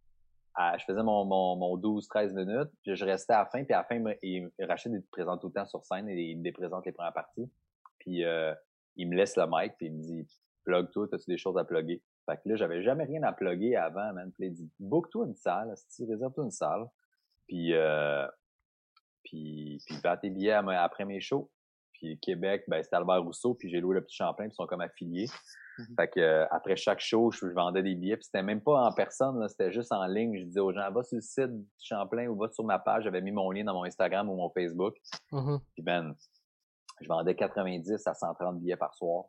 je 0.78 0.84
faisais 0.84 1.04
mon, 1.04 1.26
mon, 1.26 1.56
mon 1.56 1.78
12-13 1.78 2.34
minutes, 2.34 2.72
puis 2.84 2.96
je 2.96 3.06
restais 3.06 3.34
à 3.34 3.40
la 3.40 3.46
fin, 3.46 3.64
puis 3.64 3.74
à 3.74 3.78
la 3.78 3.84
fin, 3.84 4.04
il, 4.24 4.52
Rachid, 4.60 4.92
il 4.92 5.04
présente 5.12 5.42
tout 5.42 5.48
le 5.48 5.54
temps 5.54 5.66
sur 5.66 5.84
scène 5.86 6.10
et 6.10 6.16
il 6.16 6.42
me 6.42 6.52
présente 6.52 6.86
les 6.86 6.92
premières 6.92 7.14
parties. 7.14 7.50
Puis 8.00 8.26
euh, 8.26 8.54
il 8.96 9.10
me 9.10 9.16
laisse 9.16 9.38
le 9.38 9.46
mic, 9.48 9.74
puis 9.78 9.88
il 9.88 9.94
me 9.94 10.02
dit 10.02 10.28
«Plug 10.66 10.90
toi, 10.92 11.08
as-tu 11.12 11.30
des 11.30 11.38
choses 11.38 11.58
à 11.58 11.64
plugger?» 11.64 12.02
Fait 12.30 12.38
que 12.38 12.50
là, 12.50 12.56
j'avais 12.56 12.84
jamais 12.84 13.06
rien 13.06 13.24
à 13.24 13.34
plugger 13.34 13.76
avant, 13.76 14.14
man. 14.14 14.32
Puis 14.32 14.48
il 14.48 14.54
dit, 14.54 14.70
book-toi 14.80 15.26
une 15.26 15.36
salle, 15.36 15.74
si 15.88 16.06
réserve-toi 16.06 16.44
une 16.44 16.52
salle. 16.52 16.86
Puis, 17.48 17.74
euh, 17.74 18.28
puis, 19.24 19.82
puis 19.88 19.96
vends 20.04 20.18
tes 20.18 20.30
billets 20.30 20.52
après 20.52 21.06
mes 21.06 21.20
shows. 21.20 21.50
Puis 21.94 22.20
Québec, 22.20 22.64
ben, 22.68 22.82
c'était 22.84 22.96
Albert 22.96 23.24
Rousseau, 23.24 23.56
puis 23.56 23.70
j'ai 23.70 23.82
loué 23.82 23.96
le 23.96 24.02
petit 24.02 24.16
Champlain, 24.16 24.46
puis 24.46 24.54
ils 24.54 24.56
sont 24.56 24.68
comme 24.68 24.82
affiliés. 24.82 25.26
Mm-hmm. 25.26 25.96
Fait 25.98 26.08
que 26.08 26.20
euh, 26.20 26.46
après 26.52 26.76
chaque 26.76 27.02
show, 27.02 27.32
je, 27.32 27.48
vendais 27.48 27.84
des 27.84 27.96
billets, 27.96 28.16
puis 28.16 28.26
c'était 28.26 28.44
même 28.44 28.62
pas 28.62 28.80
en 28.80 28.94
personne, 28.94 29.46
c'était 29.50 29.72
juste 29.72 29.92
en 29.92 30.06
ligne. 30.06 30.38
Je 30.38 30.44
disais 30.44 30.60
aux 30.60 30.72
gens, 30.72 30.90
va 30.92 31.04
sur 31.04 31.16
le 31.16 31.22
site 31.22 31.52
du 31.52 31.68
Champlain 31.80 32.28
ou 32.28 32.38
va 32.38 32.48
sur 32.50 32.64
ma 32.64 32.80
page. 32.80 33.04
J'avais 33.04 33.22
mis 33.22 33.32
mon 33.32 33.52
lien 33.52 33.66
dans 33.66 33.74
mon 33.74 33.84
Instagram 33.84 34.30
ou 34.30 34.36
mon 34.36 34.50
Facebook. 34.52 34.96
Mm-hmm. 35.32 35.60
Puis 35.74 35.84
ben, 35.84 36.16
je 37.02 37.08
vendais 37.08 37.36
90 37.36 38.08
à 38.08 38.14
130 38.14 38.60
billets 38.60 38.78
par 38.78 38.94
soir 38.94 39.26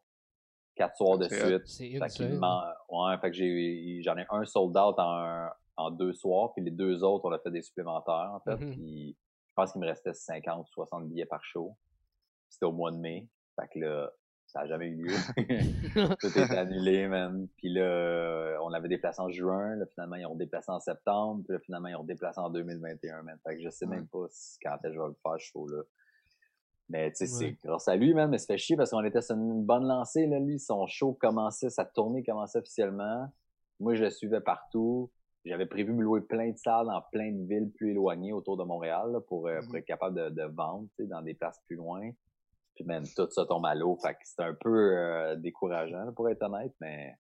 quatre 0.74 0.96
soirs 0.96 1.18
de 1.18 1.28
suite. 1.28 1.66
C'est 1.66 1.90
fait 1.90 2.38
ouais, 2.88 3.18
fait 3.20 3.30
que 3.30 3.36
j'ai, 3.36 4.00
j'en 4.02 4.16
ai 4.16 4.26
un 4.30 4.44
sold 4.44 4.76
out 4.76 4.94
en, 4.98 5.48
en 5.76 5.90
deux 5.90 6.12
soirs, 6.12 6.52
puis 6.52 6.64
les 6.64 6.70
deux 6.70 7.02
autres, 7.02 7.24
on 7.24 7.32
a 7.32 7.38
fait 7.38 7.50
des 7.50 7.62
supplémentaires, 7.62 8.32
en 8.32 8.40
fait. 8.40 8.56
Mm-hmm. 8.56 8.72
Puis 8.72 9.16
je 9.48 9.54
pense 9.54 9.72
qu'il 9.72 9.80
me 9.80 9.86
restait 9.86 10.14
50 10.14 10.66
ou 10.66 10.72
60 10.72 11.08
billets 11.08 11.26
par 11.26 11.44
show. 11.44 11.76
C'était 12.48 12.66
au 12.66 12.72
mois 12.72 12.90
de 12.90 12.96
mai. 12.96 13.28
Fait 13.56 13.68
que 13.68 13.78
là, 13.80 14.10
ça 14.46 14.60
n'a 14.60 14.66
jamais 14.66 14.86
eu 14.86 14.96
lieu. 14.96 15.14
Tout 16.20 16.38
est 16.38 16.56
annulé, 16.56 17.06
man. 17.06 17.46
Puis 17.56 17.72
là, 17.72 18.58
on 18.62 18.72
avait 18.72 18.88
déplacé 18.88 19.20
en 19.20 19.30
juin. 19.30 19.76
Là, 19.76 19.86
finalement, 19.86 20.16
ils 20.16 20.26
ont 20.26 20.34
déplacé 20.34 20.70
en 20.70 20.80
septembre. 20.80 21.44
Puis 21.44 21.54
là, 21.54 21.60
finalement, 21.60 21.88
ils 21.88 21.96
ont 21.96 22.04
déplacé 22.04 22.40
en 22.40 22.50
2021, 22.50 23.22
man. 23.22 23.38
Fait 23.46 23.56
que 23.56 23.62
je 23.62 23.70
sais 23.70 23.86
même 23.86 24.08
pas 24.08 24.26
quand 24.62 24.74
est-ce 24.74 24.82
que 24.82 24.92
je 24.92 25.00
vais 25.00 25.08
le 25.08 25.16
faire, 25.22 25.40
ce 25.40 25.46
show-là. 25.46 25.82
Mais 26.90 27.12
tu 27.12 27.18
sais, 27.18 27.26
c'est 27.26 27.56
grâce 27.64 27.86
à 27.86 27.94
lui, 27.94 28.12
même, 28.14 28.30
mais 28.30 28.38
ça 28.38 28.46
fait 28.46 28.58
chier 28.58 28.76
parce 28.76 28.90
qu'on 28.90 29.04
était 29.04 29.22
sur 29.22 29.36
une 29.36 29.64
bonne 29.64 29.86
lancée, 29.86 30.26
là, 30.26 30.40
lui. 30.40 30.58
Son 30.58 30.86
show 30.88 31.12
commençait, 31.12 31.70
sa 31.70 31.84
tournée 31.84 32.24
commençait 32.24 32.58
officiellement. 32.58 33.28
Moi, 33.78 33.94
je 33.94 34.02
le 34.02 34.10
suivais 34.10 34.40
partout. 34.40 35.08
J'avais 35.44 35.66
prévu 35.66 35.92
me 35.92 36.02
louer 36.02 36.20
plein 36.20 36.50
de 36.50 36.56
salles 36.58 36.86
dans 36.86 37.00
plein 37.12 37.30
de 37.30 37.46
villes 37.46 37.70
plus 37.70 37.92
éloignées 37.92 38.32
autour 38.32 38.56
de 38.56 38.64
Montréal 38.64 39.20
pour, 39.28 39.46
euh, 39.46 39.60
pour 39.60 39.72
mm-hmm. 39.72 39.78
être 39.78 39.84
capable 39.86 40.16
de, 40.16 40.28
de 40.30 40.42
vendre, 40.52 40.88
tu 40.96 41.04
sais, 41.04 41.08
dans 41.08 41.22
des 41.22 41.34
places 41.34 41.60
plus 41.66 41.76
loin. 41.76 42.10
Puis 42.74 42.84
même 42.84 43.04
tout 43.16 43.30
ça 43.30 43.46
tombe 43.46 43.64
à 43.66 43.74
l'eau. 43.76 43.96
Fait 44.02 44.14
que 44.14 44.20
c'était 44.24 44.42
un 44.42 44.54
peu 44.54 44.98
euh, 44.98 45.36
décourageant, 45.36 46.12
pour 46.12 46.28
être 46.28 46.42
honnête, 46.42 46.74
mais 46.80 47.14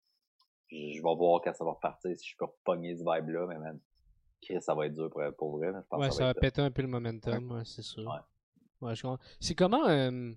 je, 0.68 0.96
vais 0.96 1.14
voir 1.16 1.40
quand 1.42 1.54
ça 1.54 1.64
va 1.64 1.70
repartir, 1.70 2.10
si 2.18 2.28
je 2.28 2.36
peux 2.36 2.46
repogner 2.46 2.96
ce 2.96 3.04
vibe-là, 3.04 3.46
mais 3.46 3.58
man, 3.58 3.78
ça 4.60 4.74
va 4.74 4.86
être 4.86 4.94
dur 4.94 5.10
pour, 5.10 5.22
pour 5.38 5.58
vrai. 5.58 5.68
Je 5.68 5.80
pense 5.88 6.00
ouais, 6.00 6.10
ça, 6.10 6.24
va, 6.24 6.34
péter 6.34 6.60
un 6.60 6.70
peu 6.72 6.82
le 6.82 6.88
momentum, 6.88 7.52
ouais, 7.52 7.62
c'est 7.64 7.82
sûr. 7.82 8.04
Ouais, 8.04 8.20
je 8.82 9.16
C'est 9.40 9.54
comment, 9.54 9.86
euh, 9.88 10.32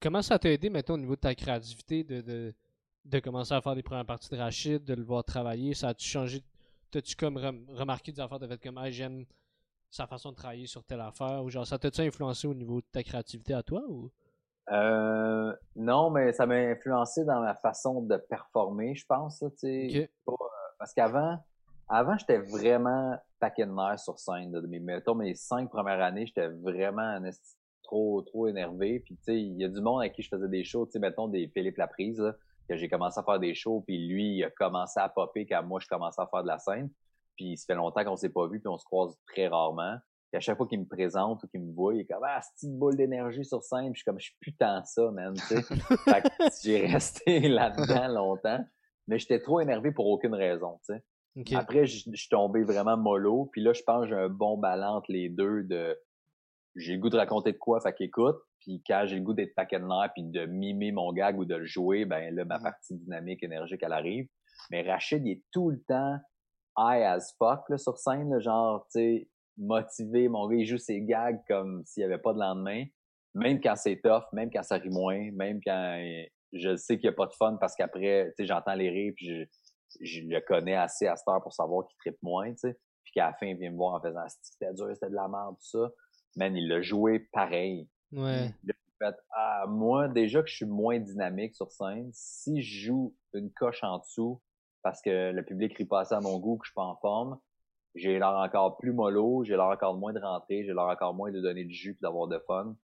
comment 0.00 0.22
ça 0.22 0.38
t'a 0.38 0.50
aidé, 0.50 0.70
mettons, 0.70 0.94
au 0.94 0.98
niveau 0.98 1.16
de 1.16 1.20
ta 1.20 1.34
créativité, 1.34 2.04
de, 2.04 2.20
de, 2.20 2.54
de 3.04 3.18
commencer 3.20 3.54
à 3.54 3.60
faire 3.60 3.74
des 3.74 3.82
premières 3.82 4.06
parties 4.06 4.30
de 4.30 4.36
Rachid, 4.36 4.84
de 4.84 4.94
le 4.94 5.02
voir 5.02 5.24
travailler? 5.24 5.74
Ça 5.74 5.88
a-tu 5.88 6.08
changé? 6.08 6.42
T'as-tu 6.90 7.16
comme 7.16 7.36
remarqué 7.68 8.12
des 8.12 8.20
affaires 8.20 8.38
de 8.38 8.46
fait 8.46 8.62
comme, 8.62 8.80
j'aime 8.90 9.26
sa 9.90 10.06
façon 10.06 10.30
de 10.30 10.36
travailler 10.36 10.66
sur 10.66 10.84
telle 10.84 11.00
affaire? 11.00 11.42
Ou 11.44 11.50
genre, 11.50 11.66
ça 11.66 11.78
t'a-tu 11.78 12.00
influencé 12.00 12.46
au 12.46 12.54
niveau 12.54 12.80
de 12.80 12.86
ta 12.90 13.02
créativité 13.02 13.54
à 13.54 13.62
toi? 13.62 13.82
ou? 13.88 14.10
Euh, 14.70 15.54
non, 15.76 16.10
mais 16.10 16.32
ça 16.32 16.46
m'a 16.46 16.56
influencé 16.56 17.24
dans 17.24 17.40
ma 17.40 17.54
façon 17.54 18.02
de 18.02 18.16
performer, 18.16 18.94
je 18.94 19.06
pense. 19.06 19.42
euh, 19.42 20.06
parce 20.78 20.92
qu'avant, 20.92 21.42
avant, 21.88 22.16
j'étais 22.16 22.38
vraiment 22.38 23.16
paquet 23.40 23.66
de 23.66 23.72
nerfs 23.72 24.00
sur 24.00 24.18
scène. 24.18 24.50
De 24.50 24.66
mes, 24.66 24.80
mettons, 24.80 25.14
mes 25.14 25.34
cinq 25.34 25.70
premières 25.70 26.00
années, 26.00 26.26
j'étais 26.26 26.48
vraiment 26.48 27.18
trop, 27.82 28.22
trop 28.22 28.46
énervé. 28.46 29.00
Puis, 29.00 29.16
tu 29.16 29.22
sais, 29.24 29.40
il 29.40 29.56
y 29.56 29.64
a 29.64 29.68
du 29.68 29.80
monde 29.80 30.00
avec 30.00 30.12
qui 30.12 30.22
je 30.22 30.28
faisais 30.28 30.48
des 30.48 30.64
shows, 30.64 30.86
tu 30.86 30.92
sais, 30.92 30.98
mettons, 30.98 31.28
des 31.28 31.48
Philippe 31.48 31.78
Laprise, 31.78 32.20
là. 32.20 32.34
que 32.68 32.76
j'ai 32.76 32.88
commencé 32.88 33.18
à 33.18 33.22
faire 33.22 33.38
des 33.38 33.54
shows, 33.54 33.82
puis 33.86 34.06
lui, 34.06 34.36
il 34.36 34.44
a 34.44 34.50
commencé 34.50 35.00
à 35.00 35.08
popper 35.08 35.46
quand 35.46 35.62
moi, 35.62 35.80
je 35.80 35.88
commençais 35.88 36.20
à 36.20 36.26
faire 36.26 36.42
de 36.42 36.48
la 36.48 36.58
scène. 36.58 36.90
Puis 37.36 37.56
ça 37.56 37.66
fait 37.66 37.74
longtemps 37.74 38.04
qu'on 38.04 38.16
s'est 38.16 38.30
pas 38.30 38.46
vu, 38.48 38.60
puis 38.60 38.68
on 38.68 38.78
se 38.78 38.84
croise 38.84 39.16
très 39.26 39.46
rarement. 39.46 39.96
Puis 40.30 40.36
à 40.36 40.40
chaque 40.40 40.58
fois 40.58 40.66
qu'il 40.66 40.80
me 40.80 40.86
présente 40.86 41.42
ou 41.42 41.48
qu'il 41.48 41.62
me 41.62 41.72
voit, 41.72 41.94
il 41.94 42.00
est 42.00 42.04
comme 42.04 42.22
Ah, 42.22 42.40
une 42.62 42.78
boule 42.78 42.96
d'énergie 42.96 43.44
sur 43.44 43.62
scène. 43.62 43.92
Puis 43.92 43.94
je 43.94 43.98
suis 44.00 44.04
comme 44.04 44.18
je 44.18 44.26
suis 44.26 44.36
putain 44.40 44.82
ça, 44.84 45.10
man. 45.10 45.34
Fait 45.36 45.62
que 45.62 46.28
j'ai 46.62 46.86
resté 46.86 47.40
là-dedans 47.48 48.08
longtemps. 48.08 48.62
Mais 49.06 49.18
j'étais 49.18 49.40
trop 49.40 49.60
énervé 49.60 49.90
pour 49.90 50.06
aucune 50.06 50.34
raison. 50.34 50.78
Tu 50.84 50.94
sais. 50.94 51.02
Après, 51.54 51.86
je 51.86 52.10
je 52.10 52.16
suis 52.16 52.28
tombé 52.28 52.62
vraiment 52.62 52.96
mollo. 52.96 53.48
Puis 53.52 53.62
là, 53.62 53.72
je 53.72 53.82
pense 53.82 54.04
que 54.04 54.08
j'ai 54.08 54.14
un 54.20 54.28
bon 54.28 54.58
balance 54.58 54.98
entre 54.98 55.12
les 55.12 55.28
deux 55.28 55.62
de 55.64 55.98
j'ai 56.76 56.94
le 56.94 57.00
goût 57.00 57.10
de 57.10 57.16
raconter 57.16 57.52
de 57.52 57.58
quoi, 57.58 57.80
fait 57.80 57.92
qu'écoute. 57.92 58.38
Puis 58.60 58.82
quand 58.86 59.04
j'ai 59.06 59.16
le 59.16 59.22
goût 59.22 59.34
d'être 59.34 59.54
paquet 59.54 59.80
de 59.80 59.84
nerfs 59.84 60.12
puis 60.14 60.22
de 60.22 60.46
mimer 60.46 60.92
mon 60.92 61.12
gag 61.12 61.38
ou 61.38 61.44
de 61.44 61.56
le 61.56 61.66
jouer, 61.66 62.04
ben 62.04 62.34
là, 62.34 62.44
ma 62.44 62.58
Mhm. 62.58 62.62
partie 62.62 62.94
dynamique, 62.94 63.42
énergique, 63.42 63.82
elle 63.82 63.92
arrive. 63.92 64.28
Mais 64.70 64.82
Rachid, 64.82 65.24
il 65.26 65.32
est 65.32 65.42
tout 65.52 65.70
le 65.70 65.80
temps 65.82 66.18
high 66.76 67.02
as 67.02 67.34
fuck 67.38 67.68
là, 67.68 67.78
sur 67.78 67.98
scène, 67.98 68.30
là, 68.30 68.38
genre, 68.38 68.84
tu 68.92 69.00
sais, 69.00 69.28
motivé. 69.56 70.28
Mon 70.28 70.46
gars, 70.48 70.56
il 70.56 70.66
joue 70.66 70.78
ses 70.78 71.02
gags 71.02 71.40
comme 71.48 71.82
s'il 71.84 72.02
n'y 72.02 72.12
avait 72.12 72.22
pas 72.22 72.32
de 72.32 72.38
lendemain. 72.38 72.84
Même 73.34 73.60
quand 73.60 73.74
c'est 73.76 74.00
tough, 74.00 74.24
même 74.32 74.50
quand 74.52 74.62
ça 74.62 74.76
rit 74.76 74.90
moins, 74.90 75.30
même 75.32 75.60
quand 75.64 75.98
euh, 75.98 76.24
je 76.52 76.76
sais 76.76 76.98
qu'il 76.98 77.08
n'y 77.08 77.14
a 77.14 77.16
pas 77.16 77.26
de 77.26 77.32
fun 77.32 77.56
parce 77.60 77.74
qu'après, 77.74 78.26
tu 78.36 78.42
sais, 78.42 78.46
j'entends 78.46 78.74
les 78.74 78.90
rires 78.90 79.12
puis 79.16 79.26
je, 79.26 79.44
je 80.00 80.20
le 80.22 80.40
connais 80.40 80.74
assez 80.74 81.06
à 81.06 81.16
cette 81.16 81.28
heure 81.28 81.42
pour 81.42 81.52
savoir 81.52 81.86
qu'il 81.86 81.96
trippe 81.98 82.22
moins, 82.22 82.50
tu 82.52 82.58
sais. 82.58 82.78
Puis 83.04 83.12
qu'à 83.14 83.28
la 83.28 83.34
fin, 83.34 83.46
il 83.46 83.56
vient 83.56 83.70
me 83.70 83.76
voir 83.76 83.94
en 83.94 84.00
faisant 84.00 84.20
«c'était 84.42 84.72
dur, 84.74 84.88
c'était 84.92 85.08
de 85.10 85.14
la 85.14 85.28
merde, 85.28 85.56
tout 85.56 85.78
ça». 85.78 85.90
Man, 86.36 86.54
il 86.56 86.68
l'a 86.68 86.82
joué 86.82 87.20
pareil. 87.32 87.88
Ouais. 88.12 88.52
J'ai 88.64 88.74
fait, 88.98 89.14
ah, 89.30 89.64
moi, 89.66 90.08
déjà 90.08 90.42
que 90.42 90.48
je 90.48 90.56
suis 90.56 90.66
moins 90.66 90.98
dynamique 90.98 91.54
sur 91.54 91.70
scène, 91.72 92.10
si 92.12 92.60
je 92.62 92.86
joue 92.86 93.14
une 93.32 93.50
coche 93.52 93.82
en 93.82 93.98
dessous 93.98 94.40
parce 94.82 95.02
que 95.02 95.32
le 95.32 95.44
public 95.44 95.76
rit 95.76 95.86
pas 95.86 96.00
assez 96.00 96.14
à 96.14 96.20
mon 96.20 96.38
goût, 96.38 96.56
que 96.58 96.66
je 96.66 96.70
suis 96.70 96.74
pas 96.74 96.84
en 96.84 96.96
forme, 96.96 97.38
j'ai 97.94 98.18
l'air 98.18 98.36
encore 98.36 98.76
plus 98.76 98.92
mollo, 98.92 99.42
j'ai 99.44 99.56
l'air 99.56 99.66
encore 99.66 99.96
moins 99.96 100.12
de 100.12 100.20
rentrer, 100.20 100.64
j'ai 100.64 100.72
l'air 100.72 100.84
encore 100.84 101.14
moins 101.14 101.32
de 101.32 101.40
donner 101.40 101.64
du 101.64 101.74
jus 101.74 101.94
puis 101.94 102.02
d'avoir 102.02 102.28
de 102.28 102.38
fun. 102.46 102.76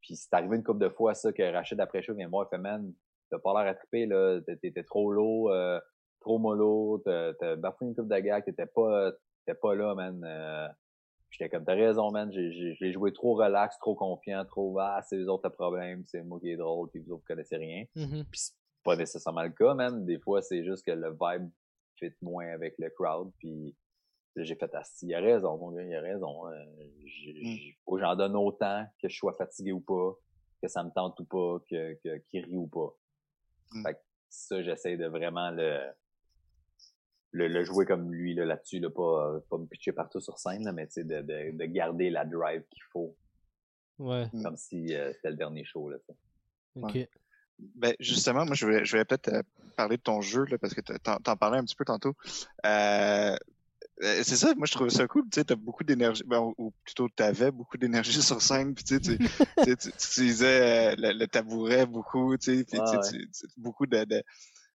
Puis 0.00 0.16
c'est 0.16 0.32
arrivé 0.32 0.56
une 0.56 0.62
couple 0.62 0.80
de 0.80 0.88
fois, 0.88 1.14
ça, 1.14 1.32
que 1.32 1.42
Rachid 1.52 1.80
après 1.80 2.02
chaud 2.02 2.14
vient 2.14 2.26
me 2.26 2.30
voir 2.30 2.46
et 2.46 2.48
fait, 2.48 2.58
man, 2.58 2.92
t'as 3.30 3.38
pas 3.38 3.52
l'air 3.62 3.70
à 3.70 3.74
triper, 3.74 4.06
là, 4.06 4.40
T'es- 4.40 4.56
t'étais 4.56 4.84
trop 4.84 5.12
lourd, 5.12 5.50
euh, 5.50 5.78
trop 6.20 6.38
mollo, 6.38 7.02
t'as 7.04 7.56
bafoué 7.56 7.88
une 7.88 7.94
coupe 7.94 8.08
de 8.08 8.18
gag, 8.18 8.44
t'étais 8.44 8.66
pas, 8.66 9.12
t'étais 9.44 9.58
pas 9.58 9.74
là, 9.74 9.94
man. 9.94 10.22
Euh, 10.24 10.68
J'étais 11.30 11.50
comme, 11.50 11.64
t'as 11.64 11.74
raison, 11.74 12.10
man, 12.10 12.32
j'ai, 12.32 12.92
joué 12.92 13.12
trop 13.12 13.34
relax, 13.34 13.78
trop 13.78 13.94
confiant, 13.94 14.44
trop, 14.46 14.78
ah, 14.78 15.02
c'est 15.02 15.18
les 15.18 15.28
autres 15.28 15.48
le 15.48 15.54
problème, 15.54 16.02
c'est 16.06 16.22
moi 16.22 16.40
qui 16.40 16.50
est 16.50 16.56
drôle, 16.56 16.88
puis 16.90 17.00
vous 17.00 17.12
autres, 17.12 17.20
vous 17.20 17.26
connaissez 17.26 17.56
rien. 17.56 17.84
Mhm. 17.94 18.24
Puis 18.30 18.40
c'est 18.40 18.54
pas 18.82 18.96
nécessairement 18.96 19.42
le 19.42 19.50
cas, 19.50 19.74
man. 19.74 20.06
Des 20.06 20.18
fois, 20.18 20.40
c'est 20.40 20.64
juste 20.64 20.86
que 20.86 20.92
le 20.92 21.10
vibe 21.10 21.50
fit 21.96 22.14
moins 22.22 22.46
avec 22.48 22.74
le 22.78 22.88
crowd, 22.90 23.30
puis 23.38 23.76
j'ai 24.36 24.54
fait, 24.54 24.74
asti, 24.74 25.06
il 25.06 25.14
a 25.14 25.20
raison, 25.20 25.58
mon 25.58 25.72
gars, 25.72 25.82
il 25.82 25.94
a 25.94 26.00
raison. 26.00 26.46
Euh, 26.48 26.64
j'ai- 27.04 27.76
faut 27.84 27.96
que 27.96 28.00
j'en 28.00 28.16
donne 28.16 28.36
autant, 28.36 28.86
que 29.02 29.08
je 29.08 29.16
sois 29.16 29.34
fatigué 29.34 29.72
ou 29.72 29.80
pas, 29.80 30.14
que 30.62 30.68
ça 30.68 30.82
me 30.82 30.90
tente 30.90 31.18
ou 31.20 31.24
pas, 31.24 31.58
que, 31.68 31.94
que, 32.02 32.16
qu'il 32.28 32.44
rit 32.44 32.56
ou 32.56 32.68
pas. 32.68 32.94
Mm. 33.72 33.82
Fait 33.82 33.94
que 33.94 34.00
ça, 34.30 34.62
j'essaie 34.62 34.96
de 34.96 35.06
vraiment 35.06 35.50
le, 35.50 35.90
le, 37.30 37.48
le 37.48 37.64
jouer 37.64 37.84
comme 37.86 38.12
lui, 38.12 38.34
là, 38.34 38.44
là-dessus, 38.44 38.78
là, 38.80 38.90
pas, 38.90 39.38
pas 39.50 39.58
me 39.58 39.66
pitcher 39.66 39.92
partout 39.92 40.20
sur 40.20 40.38
scène, 40.38 40.64
là, 40.64 40.72
mais 40.72 40.86
tu 40.86 40.94
sais, 40.94 41.04
de, 41.04 41.20
de, 41.22 41.56
de 41.56 41.64
garder 41.66 42.10
la 42.10 42.24
drive 42.24 42.62
qu'il 42.70 42.82
faut, 42.92 43.16
Ouais. 43.98 44.28
Mm. 44.32 44.42
comme 44.44 44.56
si 44.56 44.94
euh, 44.94 45.12
c'était 45.12 45.30
le 45.30 45.36
dernier 45.36 45.64
show, 45.64 45.90
là, 45.90 45.98
tu 45.98 46.04
sais. 46.06 46.18
Ok. 46.82 46.94
Ouais. 46.94 47.10
Ben, 47.74 47.94
justement, 47.98 48.46
moi, 48.46 48.54
je 48.54 48.66
vais, 48.66 48.84
je 48.84 48.96
vais 48.96 49.04
peut-être 49.04 49.28
euh, 49.32 49.42
parler 49.76 49.96
de 49.96 50.02
ton 50.02 50.20
jeu, 50.20 50.44
là, 50.44 50.56
parce 50.58 50.72
que 50.74 50.80
t'en, 50.80 51.16
t'en 51.16 51.36
parlais 51.36 51.58
un 51.58 51.64
petit 51.64 51.74
peu 51.74 51.84
tantôt. 51.84 52.14
Euh, 52.64 53.36
euh, 54.02 54.22
c'est 54.22 54.36
ça, 54.36 54.54
moi, 54.54 54.66
je 54.66 54.72
trouve 54.74 54.88
ça 54.90 55.08
cool. 55.08 55.24
Tu 55.24 55.40
sais, 55.40 55.44
t'as 55.44 55.56
beaucoup 55.56 55.82
d'énergie, 55.82 56.22
ben, 56.24 56.52
ou- 56.56 56.72
plutôt, 56.84 57.08
t'avais 57.08 57.50
beaucoup 57.50 57.76
d'énergie 57.76 58.22
sur 58.22 58.40
scène, 58.40 58.74
puis 58.74 58.84
tu 58.84 58.94
sais, 58.94 59.00
tu, 59.00 59.18
tu, 59.18 59.26
sais, 59.64 59.76
tu- 59.76 59.90
tu 59.90 59.96
utilisais 59.96 60.92
euh, 60.92 60.94
le, 60.96 61.18
le 61.18 61.26
tabouret 61.26 61.84
beaucoup, 61.84 62.36
tu 62.36 62.58
sais, 62.58 62.64
puis 62.64 62.78
tu 62.78 63.02
sais, 63.02 63.16
Ouais, 63.16 63.24
beaucoup 63.56 63.86
de, 63.86 64.04
de, 64.04 64.22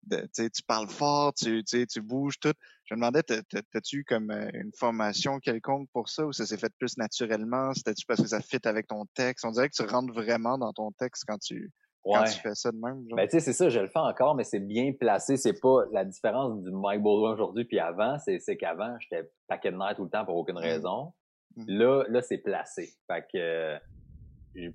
de 0.05 0.27
tu 0.35 0.63
parles 0.67 0.89
fort, 0.89 1.35
tu, 1.35 1.63
tu 1.65 2.01
bouges 2.01 2.39
tout. 2.41 2.53
Je 2.85 2.95
me 2.95 3.01
demandais, 3.01 3.23
t'as- 3.23 3.43
t'as- 3.43 3.63
t'as-tu 3.73 3.99
eu 3.99 4.05
comme 4.05 4.31
euh, 4.31 4.49
une 4.55 4.71
formation 4.79 5.39
quelconque 5.39 5.89
pour 5.93 6.09
ça, 6.09 6.27
ou 6.27 6.33
ça 6.33 6.47
s'est 6.47 6.57
fait 6.57 6.73
plus 6.79 6.97
naturellement? 6.97 7.75
C'était-tu 7.75 8.07
parce 8.07 8.23
que 8.23 8.29
ça 8.29 8.41
fit 8.41 8.61
avec 8.65 8.87
ton 8.87 9.05
texte? 9.15 9.45
On 9.45 9.51
dirait 9.51 9.69
que 9.69 9.75
tu 9.75 9.83
rentres 9.83 10.13
vraiment 10.13 10.57
dans 10.57 10.73
ton 10.73 10.91
texte 10.93 11.25
quand 11.27 11.39
tu, 11.39 11.71
quand 12.05 12.25
tu 12.25 12.41
fais 12.41 12.55
ça 12.55 12.71
de 12.73 12.79
même, 12.79 13.05
genre. 13.09 13.17
Ben, 13.17 13.27
tu 13.27 13.33
sais, 13.33 13.41
c'est 13.41 13.53
ça, 13.53 13.69
je 13.69 13.81
le 13.81 13.89
fais 13.89 13.99
encore, 13.99 14.35
mais 14.35 14.45
c'est 14.45 14.61
bien 14.61 14.93
placé. 14.93 15.37
C'est 15.37 15.61
pas 15.61 15.83
la 15.93 16.05
différence 16.05 16.63
du 16.63 16.71
Mike 16.71 17.03
Baldwin 17.03 17.33
aujourd'hui 17.33 17.65
puis 17.65 17.79
avant, 17.79 18.19
c'est, 18.19 18.39
c'est 18.39 18.57
qu'avant, 18.57 18.97
j'étais 19.01 19.29
paquet 19.47 19.73
de 19.73 19.77
nerfs 19.77 19.97
tout 19.97 20.05
le 20.05 20.11
temps 20.11 20.25
pour 20.25 20.37
aucune 20.37 20.57
raison. 20.59 21.13
Mhm. 21.57 21.65
Là, 21.69 22.05
là, 22.09 22.23
c'est 22.23 22.39
placé. 22.39 22.93
Fait 23.07 23.27
que, 23.33 23.79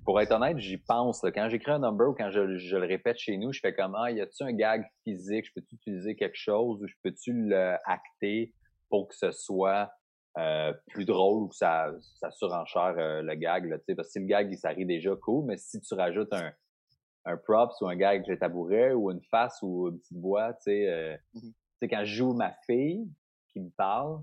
pour 0.04 0.20
être 0.20 0.32
honnête, 0.32 0.58
j'y 0.58 0.78
pense. 0.78 1.22
là. 1.22 1.30
Quand 1.32 1.48
j'écris 1.48 1.72
un 1.72 1.78
number 1.80 2.08
ou 2.08 2.14
quand 2.14 2.30
je, 2.30 2.56
je 2.56 2.76
le 2.76 2.86
répète 2.86 3.18
chez 3.18 3.36
nous, 3.36 3.52
je 3.52 3.60
fais 3.60 3.74
comme, 3.74 3.94
ah, 3.94 4.10
y 4.10 4.20
a-tu 4.20 4.42
un 4.42 4.52
gag 4.52 4.84
physique? 5.04 5.46
Je 5.46 5.52
peux-tu 5.54 5.74
utiliser 5.74 6.16
quelque 6.16 6.36
chose 6.36 6.82
ou 6.82 6.86
je 6.86 6.94
peux-tu 7.02 7.32
le 7.32 7.76
acter 7.84 8.52
pour 8.88 9.08
que 9.08 9.14
ce 9.14 9.30
soit 9.32 9.90
euh, 10.38 10.72
plus 10.88 11.04
drôle 11.04 11.44
ou 11.44 11.48
que 11.48 11.56
ça, 11.56 11.92
ça 12.18 12.30
surenchère 12.30 12.94
euh, 12.98 13.22
le 13.22 13.34
gag, 13.34 13.66
là, 13.66 13.78
tu 13.78 13.84
sais, 13.86 13.94
parce 13.94 14.08
que 14.08 14.12
si 14.12 14.18
le 14.20 14.26
gag, 14.26 14.50
il 14.50 14.58
s'arrive 14.58 14.86
déjà, 14.86 15.14
cool, 15.16 15.44
mais 15.46 15.56
si 15.56 15.80
tu 15.80 15.94
rajoutes 15.94 16.32
un, 16.32 16.52
un 17.24 17.36
props 17.36 17.80
ou 17.80 17.86
un 17.86 17.94
gag 17.94 18.16
avec 18.16 18.26
le 18.26 18.38
tabouret 18.38 18.92
ou 18.92 19.10
une 19.10 19.22
face 19.30 19.58
ou 19.62 19.88
une 19.88 19.98
petite 19.98 20.18
voix, 20.18 20.52
tu 20.54 20.62
sais, 20.62 20.88
euh, 20.88 21.16
tu 21.34 21.52
sais, 21.80 21.88
quand 21.88 22.04
je 22.04 22.14
joue 22.14 22.34
ma 22.34 22.52
fille 22.66 23.08
qui 23.52 23.60
me 23.60 23.70
parle, 23.76 24.22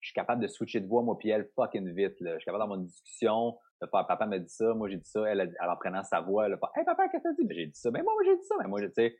je 0.00 0.08
suis 0.08 0.14
capable 0.14 0.42
de 0.42 0.48
switcher 0.48 0.80
de 0.80 0.86
voix, 0.86 1.02
moi, 1.02 1.16
puis 1.18 1.30
elle, 1.30 1.48
fucking 1.54 1.90
vite, 1.94 2.20
là. 2.20 2.34
Je 2.34 2.38
suis 2.38 2.44
capable 2.46 2.62
d'avoir 2.62 2.78
une 2.78 2.86
discussion, 2.86 3.58
faire, 3.86 4.06
papa 4.06 4.26
m'a 4.26 4.38
dit 4.38 4.48
ça, 4.48 4.74
moi, 4.74 4.88
j'ai 4.88 4.96
dit 4.96 5.08
ça, 5.08 5.22
elle, 5.28 5.40
elle 5.40 5.68
en 5.68 5.76
prenant 5.76 6.02
sa 6.02 6.20
voix, 6.20 6.46
elle 6.46 6.54
a 6.54 6.58
fait, 6.58 6.80
hey, 6.80 6.84
papa, 6.84 7.08
qu'est-ce 7.08 7.22
que 7.22 7.28
t'as 7.28 7.34
dit? 7.34 7.44
Ben, 7.46 7.54
j'ai 7.56 7.66
dit 7.66 7.78
ça, 7.78 7.90
mais 7.90 8.02
moi, 8.02 8.12
moi, 8.14 8.22
j'ai 8.24 8.36
dit 8.36 8.44
ça, 8.44 8.54
mais 8.60 8.68
moi, 8.68 8.80
je- 8.80 8.86
tu 8.86 8.92
sais, 8.94 9.16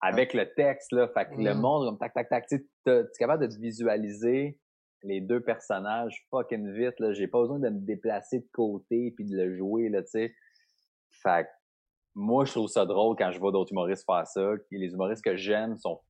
avec 0.00 0.32
le 0.34 0.52
texte, 0.54 0.92
là, 0.92 1.08
fait 1.08 1.26
que 1.26 1.40
le 1.40 1.54
Mhm. 1.54 1.60
monde, 1.60 1.86
comme 1.86 1.98
tac, 1.98 2.14
tac, 2.14 2.28
tac, 2.28 2.46
tu 2.46 2.60
tu 2.84 2.90
es 2.92 3.04
capable 3.18 3.46
de 3.48 3.54
te 3.54 3.60
visualiser 3.60 4.58
les 5.02 5.20
deux 5.20 5.40
personnages 5.40 6.26
fucking 6.30 6.72
vite, 6.72 6.98
là. 7.00 7.12
J'ai 7.12 7.28
pas 7.28 7.40
besoin 7.40 7.58
de 7.58 7.68
me 7.68 7.80
déplacer 7.80 8.40
de 8.40 8.48
côté 8.52 9.12
puis 9.12 9.24
de 9.24 9.36
le 9.36 9.56
jouer, 9.56 9.88
là, 9.88 10.02
tu 10.02 10.08
sais. 10.10 10.34
Fait 11.10 11.44
que 11.44 11.48
moi, 12.14 12.44
je 12.44 12.52
trouve 12.52 12.68
ça 12.68 12.84
drôle 12.86 13.16
quand 13.16 13.30
je 13.30 13.38
vois 13.38 13.52
d'autres 13.52 13.72
humoristes 13.72 14.04
faire 14.06 14.26
ça. 14.26 14.52
Et 14.72 14.78
les 14.78 14.92
humoristes 14.92 15.24
que 15.24 15.36
j'aime 15.36 15.76
sont, 15.78 16.00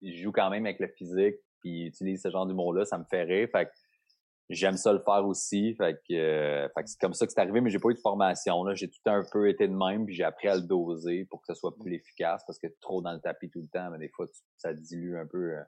ils 0.00 0.16
jouent 0.16 0.32
quand 0.32 0.50
même 0.50 0.66
avec 0.66 0.78
le 0.80 0.88
physique, 0.88 1.36
puis 1.60 1.70
ils 1.70 1.86
utilisent 1.88 2.22
ce 2.22 2.30
genre 2.30 2.46
d'humour-là, 2.46 2.84
ça 2.84 2.98
me 2.98 3.04
fait 3.04 3.22
rire. 3.22 3.48
Fait 3.50 3.66
que 3.66 3.70
j'aime 4.50 4.76
ça 4.76 4.92
le 4.92 5.00
faire 5.00 5.26
aussi. 5.26 5.74
Fait 5.74 5.94
que, 6.08 6.14
euh, 6.14 6.68
fait 6.74 6.82
que 6.82 6.88
c'est 6.90 7.00
comme 7.00 7.14
ça 7.14 7.26
que 7.26 7.32
c'est 7.32 7.40
arrivé, 7.40 7.60
mais 7.60 7.70
j'ai 7.70 7.78
pas 7.78 7.88
eu 7.90 7.94
de 7.94 8.00
formation. 8.00 8.64
Là, 8.64 8.74
j'ai 8.74 8.88
tout 8.88 9.00
un 9.06 9.22
peu 9.30 9.48
été 9.48 9.66
de 9.68 9.74
même, 9.74 10.04
puis 10.06 10.14
j'ai 10.14 10.24
appris 10.24 10.48
à 10.48 10.56
le 10.56 10.62
doser 10.62 11.24
pour 11.26 11.40
que 11.40 11.46
ce 11.48 11.54
soit 11.54 11.74
plus 11.78 11.94
efficace, 11.94 12.42
parce 12.46 12.58
que 12.58 12.66
trop 12.80 13.00
dans 13.02 13.12
le 13.12 13.20
tapis 13.20 13.48
tout 13.50 13.60
le 13.60 13.68
temps, 13.68 13.90
mais 13.90 13.98
des 13.98 14.08
fois, 14.10 14.26
tu- 14.26 14.40
ça 14.58 14.72
dilue 14.74 15.16
un 15.16 15.26
peu 15.26 15.52
euh, 15.56 15.62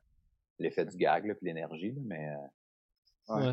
l'effet 0.59 0.85
du 0.85 0.97
gag, 0.97 1.27
là, 1.27 1.35
puis 1.35 1.47
l'énergie. 1.47 1.93
là, 1.93 2.01
Mais 2.05 2.29
euh, 2.29 3.35
Ouais. 3.37 3.47
Ouais. 3.47 3.53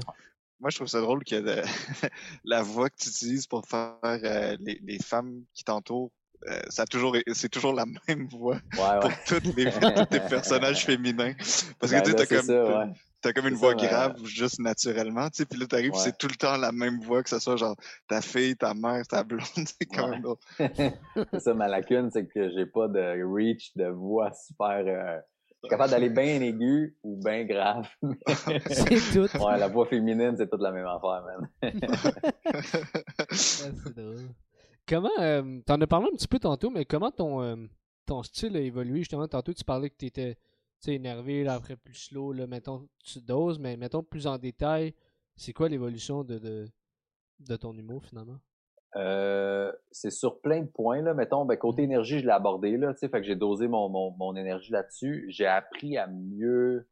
Moi, 0.59 0.69
je 0.69 0.75
trouve 0.75 0.87
ça 0.89 0.99
drôle 1.01 1.23
que 1.23 1.35
le- 1.35 1.61
la 2.43 2.61
voix 2.61 2.89
que 2.89 2.97
tu 2.97 3.09
utilises 3.09 3.47
pour 3.47 3.65
faire 3.65 3.95
euh, 4.03 4.57
les, 4.59 4.79
les 4.83 4.99
femmes 4.99 5.43
qui 5.53 5.63
t'entourent, 5.63 6.11
euh, 6.47 6.59
ça 6.69 6.83
a 6.83 6.85
toujours, 6.85 7.15
c'est 7.33 7.49
toujours 7.49 7.73
la 7.73 7.85
même 8.07 8.27
voix 8.27 8.55
ouais, 8.55 8.99
pour 8.99 9.09
ouais. 9.31 9.53
les, 9.55 9.71
tous 9.71 10.05
tes 10.09 10.19
personnages 10.19 10.85
féminins. 10.85 11.33
Parce 11.79 11.91
que 11.93 11.97
Ben 11.97 12.03
tu 12.03 12.11
sais, 12.11 12.15
t'as 12.17 12.25
comme, 12.27 12.45
ça, 12.45 12.53
t'as- 12.53 12.85
ouais. 12.85 12.93
T'as 13.21 13.33
comme 13.33 13.47
une 13.47 13.55
voix 13.55 13.71
ça, 13.71 13.77
mais- 13.81 13.87
grave 13.87 14.25
juste 14.25 14.59
naturellement, 14.59 15.29
tu 15.29 15.37
sais, 15.37 15.45
puis 15.45 15.59
là 15.59 15.67
t'arrives, 15.67 15.91
Ouais. 15.93 15.99
c'est 15.99 16.17
tout 16.17 16.27
le 16.27 16.35
temps 16.35 16.57
la 16.57 16.71
même 16.71 16.99
voix, 17.01 17.21
que 17.23 17.29
ce 17.29 17.39
soit 17.39 17.55
genre 17.57 17.75
ta 18.07 18.21
fille, 18.21 18.55
ta 18.57 18.73
mère, 18.73 19.05
ta 19.07 19.23
blonde, 19.23 19.41
c'est 19.79 19.85
quand 19.85 20.09
Ouais. 20.09 20.19
même 20.19 20.95
c'est 21.33 21.39
ça, 21.39 21.53
ma 21.53 21.67
lacune, 21.67 22.09
c'est 22.11 22.27
que 22.27 22.49
j'ai 22.51 22.65
pas 22.65 22.87
de 22.87 23.23
reach 23.23 23.75
de 23.75 23.85
voix 23.87 24.31
super. 24.33 24.83
euh, 24.87 25.19
je 25.63 25.67
suis 25.67 25.69
capable 25.69 25.91
d'aller 25.91 26.09
bien 26.09 26.41
aigu 26.41 26.97
ou 27.03 27.21
bien 27.23 27.45
grave. 27.45 27.87
C'est 28.67 29.13
tout. 29.13 29.37
ouais, 29.43 29.57
la 29.59 29.67
voix 29.67 29.85
féminine, 29.85 30.33
c'est 30.35 30.49
toute 30.49 30.61
la 30.61 30.71
même 30.71 30.87
affaire, 30.87 31.23
man. 31.23 31.71
C'est 33.31 33.93
drôle. 33.95 34.29
Comment, 34.87 35.09
euh, 35.19 35.59
t'en 35.65 35.79
as 35.79 35.87
parlé 35.87 36.07
un 36.11 36.15
petit 36.15 36.27
peu 36.27 36.39
tantôt, 36.39 36.69
mais 36.69 36.85
comment 36.85 37.11
ton, 37.11 37.41
euh, 37.43 37.55
ton 38.05 38.23
style 38.23 38.57
a 38.57 38.59
évolué? 38.59 38.99
Justement? 38.99 39.27
Tantôt, 39.27 39.53
tu 39.53 39.63
parlais 39.63 39.89
que 39.89 39.95
tu 39.97 40.35
étais 40.81 40.95
énervé, 40.95 41.43
là, 41.43 41.53
après 41.53 41.75
plus 41.75 41.93
slow, 41.93 42.33
là, 42.33 42.47
mettons, 42.47 42.87
tu 43.03 43.21
doses, 43.21 43.59
mais 43.59 43.77
mettons 43.77 44.03
plus 44.03 44.27
en 44.27 44.37
détail, 44.37 44.93
c'est 45.35 45.53
quoi 45.53 45.69
l'évolution 45.69 46.23
de, 46.23 46.39
de, 46.39 46.67
de 47.39 47.55
ton 47.55 47.73
humour 47.73 48.03
finalement? 48.05 48.39
Euh, 48.97 49.71
c'est 49.91 50.11
sur 50.11 50.41
plein 50.41 50.61
de 50.61 50.67
points, 50.67 51.01
là. 51.01 51.13
Mettons, 51.13 51.45
ben, 51.45 51.55
côté 51.55 51.83
énergie, 51.83 52.19
je 52.19 52.25
l'ai 52.25 52.31
abordé, 52.31 52.77
là, 52.77 52.93
tu 52.93 52.99
sais, 52.99 53.09
fait 53.09 53.21
que 53.21 53.27
j'ai 53.27 53.35
dosé 53.35 53.67
mon, 53.67 53.89
mon, 53.89 54.11
mon 54.17 54.35
énergie 54.35 54.71
là-dessus. 54.71 55.25
J'ai 55.29 55.45
appris 55.45 55.97
à 55.97 56.07
mieux. 56.07 56.87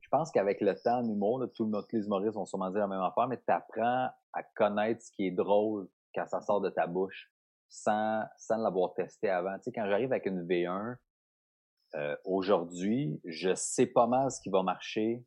Je 0.00 0.08
pense 0.08 0.30
qu'avec 0.30 0.60
le 0.60 0.74
temps 0.74 0.98
en 0.98 1.04
humour, 1.08 1.40
là, 1.40 1.48
tout 1.48 1.64
le 1.64 1.80
tous 1.82 1.96
les 1.96 2.04
humoristes 2.04 2.34
vont 2.34 2.44
sûrement 2.44 2.70
dire 2.70 2.80
la 2.80 2.86
même 2.86 3.00
affaire, 3.00 3.26
mais 3.28 3.38
tu 3.38 3.52
apprends 3.52 4.10
à 4.34 4.42
connaître 4.54 5.02
ce 5.02 5.10
qui 5.10 5.26
est 5.26 5.30
drôle 5.30 5.88
quand 6.14 6.26
ça 6.28 6.40
sort 6.42 6.60
de 6.60 6.68
ta 6.68 6.86
bouche 6.86 7.32
sans, 7.68 8.22
sans 8.36 8.58
l'avoir 8.58 8.94
testé 8.94 9.30
avant. 9.30 9.56
Tu 9.56 9.64
sais, 9.64 9.72
quand 9.72 9.86
j'arrive 9.86 10.12
avec 10.12 10.26
une 10.26 10.46
V1, 10.46 10.96
euh, 11.94 12.16
aujourd'hui, 12.24 13.20
je 13.24 13.54
sais 13.54 13.86
pas 13.86 14.06
mal 14.06 14.30
ce 14.30 14.40
qui 14.40 14.50
va 14.50 14.62
marcher. 14.62 15.24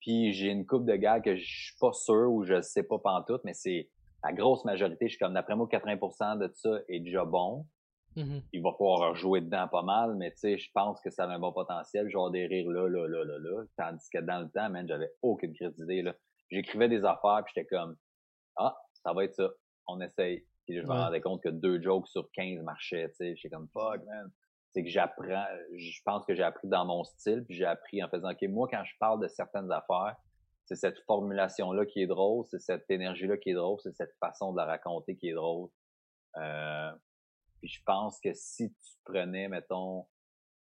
Puis 0.00 0.32
j'ai 0.32 0.48
une 0.48 0.66
coupe 0.66 0.86
de 0.86 0.94
gars 0.94 1.20
que 1.20 1.36
je 1.36 1.44
suis 1.44 1.76
pas 1.80 1.92
sûr 1.92 2.30
ou 2.30 2.44
je 2.44 2.60
sais 2.60 2.82
pas 2.84 2.98
pantoute, 2.98 3.42
mais 3.44 3.54
c'est 3.54 3.90
la 4.22 4.32
grosse 4.32 4.64
majorité. 4.64 5.06
Je 5.06 5.10
suis 5.14 5.18
comme 5.18 5.34
d'après 5.34 5.56
moi, 5.56 5.66
80% 5.70 6.38
de 6.38 6.50
ça 6.54 6.78
est 6.88 7.00
déjà 7.00 7.24
bon. 7.24 7.66
Mhm. 8.14 8.40
Il 8.52 8.62
va 8.62 8.72
pouvoir 8.72 9.14
jouer 9.14 9.40
dedans 9.42 9.68
pas 9.68 9.82
mal, 9.82 10.14
mais 10.16 10.30
tu 10.30 10.38
sais, 10.38 10.58
je 10.58 10.70
pense 10.72 11.00
que 11.02 11.10
ça 11.10 11.24
a 11.24 11.28
un 11.28 11.38
bon 11.38 11.52
potentiel. 11.52 12.08
Genre 12.08 12.30
des 12.30 12.46
rires 12.46 12.70
là, 12.70 12.88
là, 12.88 13.06
là, 13.06 13.24
là, 13.24 13.38
là. 13.38 13.64
Tandis 13.76 14.06
que 14.12 14.18
dans 14.18 14.40
le 14.40 14.48
temps, 14.50 14.70
man, 14.70 14.86
j'avais 14.88 15.10
aucune 15.22 15.52
crise 15.54 15.74
d'idée, 15.74 16.02
là. 16.02 16.14
J'écrivais 16.50 16.88
des 16.88 17.04
affaires 17.04 17.42
puis 17.44 17.52
j'étais 17.56 17.66
comme, 17.66 17.96
ah, 18.56 18.76
ça 19.04 19.12
va 19.12 19.24
être 19.24 19.34
ça. 19.34 19.50
On 19.88 20.00
essaye. 20.00 20.46
Puis 20.64 20.76
là, 20.76 20.82
je 20.82 20.86
me 20.86 20.92
Ouais. 20.92 20.98
rendais 20.98 21.20
compte 21.20 21.42
que 21.42 21.48
deux 21.48 21.80
jokes 21.82 22.08
sur 22.08 22.30
15 22.32 22.62
marchaient, 22.62 23.08
tu 23.10 23.16
sais. 23.16 23.36
J'étais 23.36 23.54
comme, 23.54 23.68
fuck, 23.72 24.02
man. 24.04 24.30
C'est 24.76 24.84
que 24.84 24.90
j'apprends, 24.90 25.46
je 25.74 26.02
pense 26.04 26.26
que 26.26 26.34
j'ai 26.34 26.42
appris 26.42 26.68
dans 26.68 26.84
mon 26.84 27.02
style, 27.02 27.42
puis 27.46 27.56
j'ai 27.56 27.64
appris 27.64 28.04
en 28.04 28.10
faisant, 28.10 28.32
OK, 28.32 28.42
moi, 28.42 28.68
quand 28.70 28.84
je 28.84 28.92
parle 29.00 29.22
de 29.22 29.26
certaines 29.26 29.72
affaires, 29.72 30.16
c'est 30.66 30.76
cette 30.76 30.98
formulation-là 31.06 31.86
qui 31.86 32.02
est 32.02 32.06
drôle, 32.06 32.44
c'est 32.50 32.58
cette 32.58 32.84
énergie-là 32.90 33.38
qui 33.38 33.52
est 33.52 33.54
drôle, 33.54 33.78
c'est 33.82 33.96
cette 33.96 34.14
façon 34.20 34.52
de 34.52 34.58
la 34.58 34.66
raconter 34.66 35.16
qui 35.16 35.30
est 35.30 35.32
drôle. 35.32 35.70
Euh, 36.36 36.92
puis 37.58 37.70
je 37.70 37.80
pense 37.86 38.20
que 38.20 38.34
si 38.34 38.68
tu 38.68 38.92
prenais, 39.06 39.48
mettons, 39.48 40.06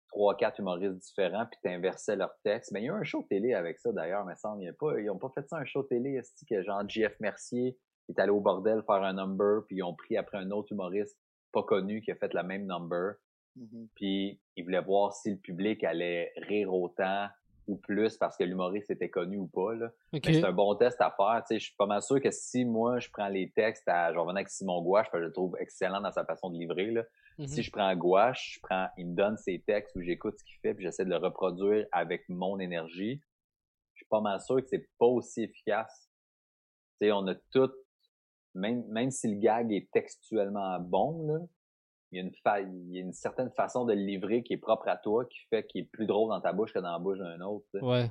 trois, 0.08 0.36
quatre 0.36 0.58
humoristes 0.58 0.98
différents, 0.98 1.46
puis 1.46 1.58
t'inversais 1.62 2.14
leur 2.14 2.34
texte, 2.42 2.72
mais 2.72 2.82
il 2.82 2.84
y 2.84 2.90
a 2.90 2.92
eu 2.92 2.96
un 2.96 3.04
show 3.04 3.24
télé 3.30 3.54
avec 3.54 3.78
ça 3.78 3.90
d'ailleurs, 3.90 4.26
me 4.26 4.34
semble. 4.34 4.64
Il 4.64 4.68
y 4.68 4.72
pas, 4.72 5.00
ils 5.00 5.08
ont 5.08 5.18
pas 5.18 5.30
fait 5.34 5.48
ça 5.48 5.56
un 5.56 5.64
show 5.64 5.82
télé, 5.82 6.16
est 6.16 6.46
que 6.46 6.62
genre 6.62 6.86
JF 6.86 7.18
Mercier 7.20 7.78
est 8.10 8.18
allé 8.18 8.32
au 8.32 8.40
bordel 8.42 8.82
faire 8.84 9.02
un 9.02 9.14
number, 9.14 9.62
puis 9.66 9.76
ils 9.76 9.82
ont 9.82 9.94
pris 9.94 10.18
après 10.18 10.36
un 10.36 10.50
autre 10.50 10.72
humoriste 10.72 11.18
pas 11.54 11.62
connu 11.62 12.02
qui 12.02 12.10
a 12.10 12.16
fait 12.16 12.34
la 12.34 12.42
même 12.42 12.66
number, 12.66 13.14
Mhm. 13.56 13.88
puis 13.94 14.40
ils 14.56 14.64
voulaient 14.64 14.82
voir 14.82 15.12
si 15.12 15.30
le 15.30 15.36
public 15.36 15.84
allait 15.84 16.32
rire 16.36 16.72
autant 16.72 17.28
ou 17.66 17.76
plus 17.76 18.16
parce 18.16 18.36
que 18.36 18.44
l'humoriste 18.44 18.90
était 18.90 19.08
connu 19.08 19.38
ou 19.38 19.46
pas. 19.46 19.74
Là. 19.74 19.90
Mais 20.12 20.20
c'est 20.22 20.44
un 20.44 20.52
bon 20.52 20.74
test 20.74 21.00
à 21.00 21.10
faire. 21.10 21.42
Tu 21.46 21.54
sais, 21.54 21.58
je 21.58 21.64
suis 21.66 21.76
pas 21.76 21.86
mal 21.86 22.02
sûr 22.02 22.20
que 22.20 22.30
si 22.30 22.64
moi 22.64 22.98
je 22.98 23.08
prends 23.10 23.28
les 23.28 23.50
textes 23.52 23.88
à 23.88 24.12
genre 24.12 24.28
avec 24.30 24.48
Simon 24.48 24.82
Gouache, 24.82 25.06
parce 25.06 25.12
que 25.12 25.20
je 25.20 25.26
le 25.26 25.32
trouve 25.32 25.56
excellent 25.58 26.00
dans 26.00 26.12
sa 26.12 26.24
façon 26.24 26.50
de 26.50 26.58
livrer. 26.58 26.90
Là. 26.90 27.04
Mhm. 27.38 27.46
Si 27.46 27.62
je 27.62 27.70
prends 27.70 27.94
Gouache, 27.96 28.56
je 28.56 28.60
prends, 28.60 28.88
il 28.98 29.08
me 29.08 29.14
donne 29.14 29.36
ses 29.36 29.60
textes 29.60 29.96
où 29.96 30.02
j'écoute 30.02 30.34
ce 30.38 30.44
qu'il 30.44 30.58
fait, 30.60 30.74
puis 30.74 30.84
j'essaie 30.84 31.04
de 31.04 31.10
le 31.10 31.16
reproduire 31.16 31.86
avec 31.92 32.28
mon 32.28 32.58
énergie. 32.58 33.20
Je 33.94 34.00
suis 34.00 34.08
pas 34.08 34.20
mal 34.20 34.40
sûr 34.40 34.56
que 34.56 34.68
c'est 34.68 34.88
pas 34.98 35.06
aussi 35.06 35.44
efficace. 35.44 36.10
Tu 37.00 37.06
sais, 37.06 37.12
on 37.12 37.26
a 37.26 37.34
tout, 37.52 37.70
même, 38.54 38.84
même 38.88 39.10
si 39.10 39.28
le 39.32 39.40
gag 39.40 39.72
est 39.72 39.90
textuellement 39.92 40.78
bon, 40.80 41.26
là, 41.26 41.38
il 42.14 42.18
y, 42.18 42.20
a 42.20 42.22
une 42.22 42.34
fa- 42.34 42.60
il 42.60 42.92
y 42.92 42.98
a 42.98 43.00
une 43.00 43.12
certaine 43.12 43.50
façon 43.50 43.84
de 43.84 43.92
le 43.92 44.00
livrer 44.00 44.42
qui 44.42 44.52
est 44.52 44.58
propre 44.58 44.86
à 44.88 44.96
toi, 44.96 45.24
qui 45.24 45.38
fait 45.50 45.66
qu'il 45.66 45.82
est 45.82 45.84
plus 45.86 46.06
drôle 46.06 46.28
dans 46.30 46.40
ta 46.40 46.52
bouche 46.52 46.72
que 46.72 46.78
dans 46.78 46.92
la 46.92 46.98
bouche 46.98 47.18
d'un 47.18 47.40
autre. 47.40 47.66
Ouais. 47.80 48.10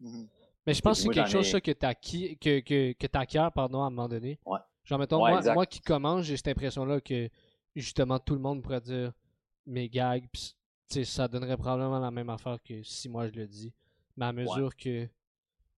Mhm. 0.00 0.28
Mais 0.66 0.74
je 0.74 0.80
pense 0.82 0.98
que 0.98 1.02
c'est 1.04 1.14
quelque 1.14 1.30
chose 1.30 1.46
ai- 1.46 1.50
ça, 1.52 1.60
que 1.60 1.70
t'acquiers, 1.72 2.36
que, 2.36 2.60
que, 2.60 2.92
que 2.94 3.06
t'acquiers, 3.06 3.48
pardon, 3.54 3.82
à 3.82 3.86
un 3.86 3.90
moment 3.90 4.08
donné. 4.08 4.38
Ouais. 4.46 4.58
Genre, 4.84 4.98
mettons, 4.98 5.22
Ouais, 5.22 5.52
moi, 5.54 5.66
qui 5.66 5.80
commence, 5.80 6.24
j'ai 6.24 6.36
cette 6.36 6.48
impression-là 6.48 7.00
que 7.00 7.28
justement 7.76 8.18
tout 8.18 8.34
le 8.34 8.40
monde 8.40 8.62
pourrait 8.62 8.80
dire 8.80 9.12
mes 9.66 9.88
gags, 9.88 10.26
pis, 10.32 10.54
tu 10.88 10.94
sais, 10.96 11.04
ça 11.04 11.28
donnerait 11.28 11.56
probablement 11.56 11.98
la 12.00 12.10
même 12.10 12.28
affaire 12.30 12.58
que 12.62 12.82
si 12.82 13.08
moi 13.08 13.26
je 13.28 13.32
le 13.34 13.46
dis. 13.46 13.72
Mais 14.16 14.26
à 14.26 14.32
mesure 14.32 14.74
que 14.76 15.08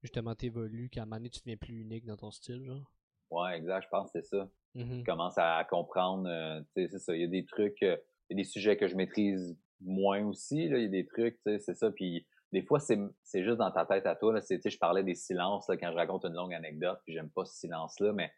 justement 0.02 0.34
t'évolues, 0.34 0.88
qu'à 0.88 1.02
un 1.02 1.04
moment 1.04 1.16
donné 1.16 1.30
tu 1.30 1.40
deviens 1.40 1.56
plus 1.56 1.80
unique 1.80 2.04
dans 2.06 2.16
ton 2.16 2.30
style, 2.30 2.64
genre. 2.64 2.90
Ouais, 3.30 3.56
exact, 3.58 3.84
je 3.84 3.88
pense 3.88 4.10
que 4.12 4.20
c'est 4.20 4.26
ça. 4.28 4.48
Mhm. 4.76 5.00
Je 5.00 5.04
commence 5.04 5.38
à 5.38 5.64
comprendre, 5.64 6.28
euh, 6.28 6.60
tu 6.74 6.82
sais, 6.82 6.88
c'est 6.88 6.98
ça. 6.98 7.14
Il 7.14 7.22
y 7.22 7.24
a 7.24 7.28
des 7.28 7.46
trucs, 7.46 7.82
euh, 7.82 7.96
il 8.28 8.36
y 8.36 8.40
a 8.40 8.42
des 8.42 8.48
sujets 8.48 8.76
que 8.76 8.86
je 8.86 8.94
maîtrise 8.94 9.58
moins 9.80 10.24
aussi, 10.26 10.68
là. 10.68 10.76
Il 10.76 10.84
y 10.84 10.86
a 10.86 10.90
des 10.90 11.06
trucs, 11.06 11.36
tu 11.36 11.52
sais, 11.52 11.58
c'est 11.58 11.74
ça. 11.74 11.90
Puis 11.90 12.26
des 12.52 12.62
fois, 12.62 12.78
c'est, 12.78 12.98
juste 13.34 13.56
dans 13.56 13.70
ta 13.70 13.86
tête 13.86 14.06
à 14.06 14.14
toi, 14.14 14.34
là. 14.34 14.42
Tu 14.42 14.60
sais, 14.60 14.70
je 14.70 14.78
parlais 14.78 15.02
des 15.02 15.14
silences, 15.14 15.66
là, 15.68 15.76
quand 15.78 15.90
je 15.90 15.96
raconte 15.96 16.26
une 16.26 16.34
longue 16.34 16.52
anecdote, 16.52 17.00
puis 17.04 17.14
j'aime 17.14 17.30
pas 17.30 17.46
ce 17.46 17.56
silence-là, 17.58 18.12
mais 18.12 18.30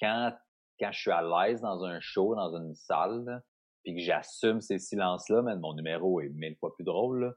quand, 0.00 0.32
quand 0.78 0.92
je 0.92 1.00
suis 1.00 1.10
à 1.10 1.22
l'aise 1.22 1.60
dans 1.60 1.82
un 1.84 1.98
show, 2.00 2.36
dans 2.36 2.54
une 2.56 2.74
salle, 2.76 3.24
là, 3.24 3.42
puis 3.82 3.96
que 3.96 4.00
j'assume 4.00 4.60
ces 4.60 4.78
silences-là, 4.78 5.42
mon 5.42 5.74
numéro 5.74 6.20
est 6.20 6.28
mille 6.28 6.56
fois 6.56 6.72
plus 6.74 6.84
drôle, 6.84 7.24
là. 7.24 7.32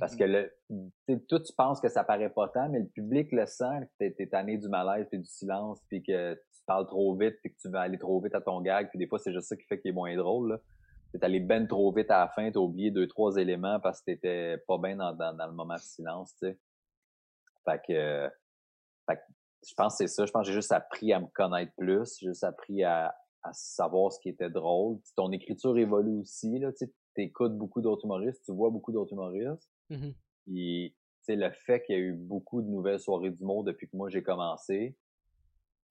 Parce 0.00 0.16
que 0.16 0.24
le, 0.24 0.52
tu 0.68 0.90
sais, 1.08 1.20
toi, 1.28 1.40
tu 1.40 1.52
penses 1.56 1.80
que 1.80 1.88
ça 1.88 2.02
paraît 2.02 2.30
pas 2.30 2.48
tant, 2.48 2.68
mais 2.68 2.80
le 2.80 2.88
public 2.88 3.30
le 3.30 3.46
sent, 3.46 3.80
que 3.82 3.90
t'es, 3.98 4.10
t'es 4.12 4.26
tanné 4.26 4.58
du 4.58 4.68
malaise 4.68 5.06
puis 5.08 5.20
du 5.20 5.28
silence, 5.28 5.80
puis 5.88 6.02
que 6.02 6.36
tu 6.62 6.66
parles 6.66 6.86
trop 6.86 7.16
vite, 7.16 7.36
puis 7.42 7.52
que 7.52 7.58
tu 7.60 7.68
veux 7.68 7.76
aller 7.76 7.98
trop 7.98 8.20
vite 8.20 8.34
à 8.36 8.40
ton 8.40 8.60
gag, 8.60 8.88
puis 8.88 8.98
des 8.98 9.08
fois, 9.08 9.18
c'est 9.18 9.32
juste 9.32 9.48
ça 9.48 9.56
qui 9.56 9.64
fait 9.64 9.80
qu'il 9.80 9.90
est 9.90 9.94
moins 9.94 10.16
drôle, 10.16 10.52
là. 10.52 10.60
T'es 11.12 11.22
allé 11.24 11.40
ben 11.40 11.66
trop 11.66 11.92
vite 11.92 12.10
à 12.10 12.20
la 12.20 12.28
fin, 12.28 12.50
t'as 12.50 12.60
oublié 12.60 12.90
deux, 12.90 13.06
trois 13.06 13.36
éléments 13.36 13.78
parce 13.80 14.00
que 14.00 14.06
t'étais 14.06 14.56
pas 14.66 14.78
bien 14.78 14.96
dans, 14.96 15.12
dans, 15.12 15.36
dans 15.36 15.46
le 15.46 15.52
moment 15.52 15.74
de 15.74 15.80
silence, 15.80 16.34
tu 16.36 16.46
sais. 16.46 16.58
Fait 17.66 17.82
que, 17.86 17.92
euh, 17.92 18.28
fait 19.06 19.16
que 19.16 19.22
je 19.68 19.74
pense 19.74 19.92
que 19.92 20.06
c'est 20.06 20.14
ça. 20.14 20.24
Je 20.24 20.32
pense 20.32 20.42
que 20.42 20.48
j'ai 20.48 20.54
juste 20.54 20.72
appris 20.72 21.12
à 21.12 21.20
me 21.20 21.26
connaître 21.34 21.72
plus, 21.76 22.16
j'ai 22.18 22.28
juste 22.28 22.44
appris 22.44 22.82
à, 22.82 23.14
à 23.42 23.52
savoir 23.52 24.10
ce 24.10 24.20
qui 24.20 24.30
était 24.30 24.48
drôle. 24.48 25.00
Ton 25.14 25.32
écriture 25.32 25.76
évolue 25.76 26.20
aussi, 26.20 26.58
là, 26.58 26.72
tu 26.72 26.86
sais, 26.86 26.92
t'écoutes 27.14 27.58
beaucoup 27.58 27.82
d'autres 27.82 28.06
humoristes, 28.06 28.42
tu 28.46 28.52
vois 28.52 28.70
beaucoup 28.70 28.90
d'autres 28.92 29.12
humoristes. 29.12 29.70
Puis, 30.46 30.94
tu 30.94 31.24
sais, 31.24 31.36
le 31.36 31.50
fait 31.50 31.82
qu'il 31.82 31.94
y 31.94 31.98
a 31.98 32.00
eu 32.00 32.14
beaucoup 32.14 32.62
de 32.62 32.68
nouvelles 32.68 33.00
soirées 33.00 33.30
d'humour 33.30 33.64
depuis 33.64 33.86
que 33.86 33.96
moi 33.96 34.08
j'ai 34.08 34.22
commencé, 34.22 34.96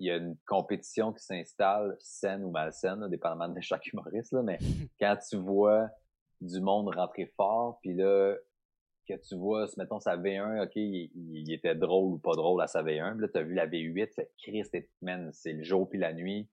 il 0.01 0.07
y 0.07 0.11
a 0.11 0.17
une 0.17 0.35
compétition 0.47 1.13
qui 1.13 1.23
s'installe, 1.23 1.95
saine 1.99 2.43
ou 2.43 2.49
malsaine, 2.49 2.99
là, 2.99 3.07
dépendamment 3.07 3.53
de 3.53 3.61
chaque 3.61 3.85
humoriste, 3.87 4.31
là, 4.31 4.41
mais 4.41 4.57
quand 4.99 5.15
tu 5.29 5.37
vois 5.37 5.89
du 6.41 6.59
monde 6.59 6.93
rentrer 6.95 7.27
fort, 7.37 7.77
puis 7.81 7.93
là, 7.93 8.35
que 9.07 9.13
tu 9.13 9.35
vois, 9.35 9.67
mettons, 9.77 9.99
sa 9.99 10.17
V1, 10.17 10.63
OK, 10.63 10.75
il, 10.75 11.11
il 11.15 11.53
était 11.53 11.75
drôle 11.75 12.13
ou 12.13 12.17
pas 12.17 12.33
drôle 12.33 12.61
à 12.61 12.67
sa 12.67 12.81
V1, 12.81 13.13
puis 13.13 13.21
là, 13.21 13.27
t'as 13.31 13.43
vu 13.43 13.53
la 13.53 13.67
V8, 13.67 14.13
fait 14.13 14.31
Christ, 14.41 14.75
man, 15.01 15.29
c'est 15.33 15.53
le 15.53 15.63
jour 15.63 15.87
puis 15.87 15.99
la 15.99 16.13
nuit, 16.13 16.49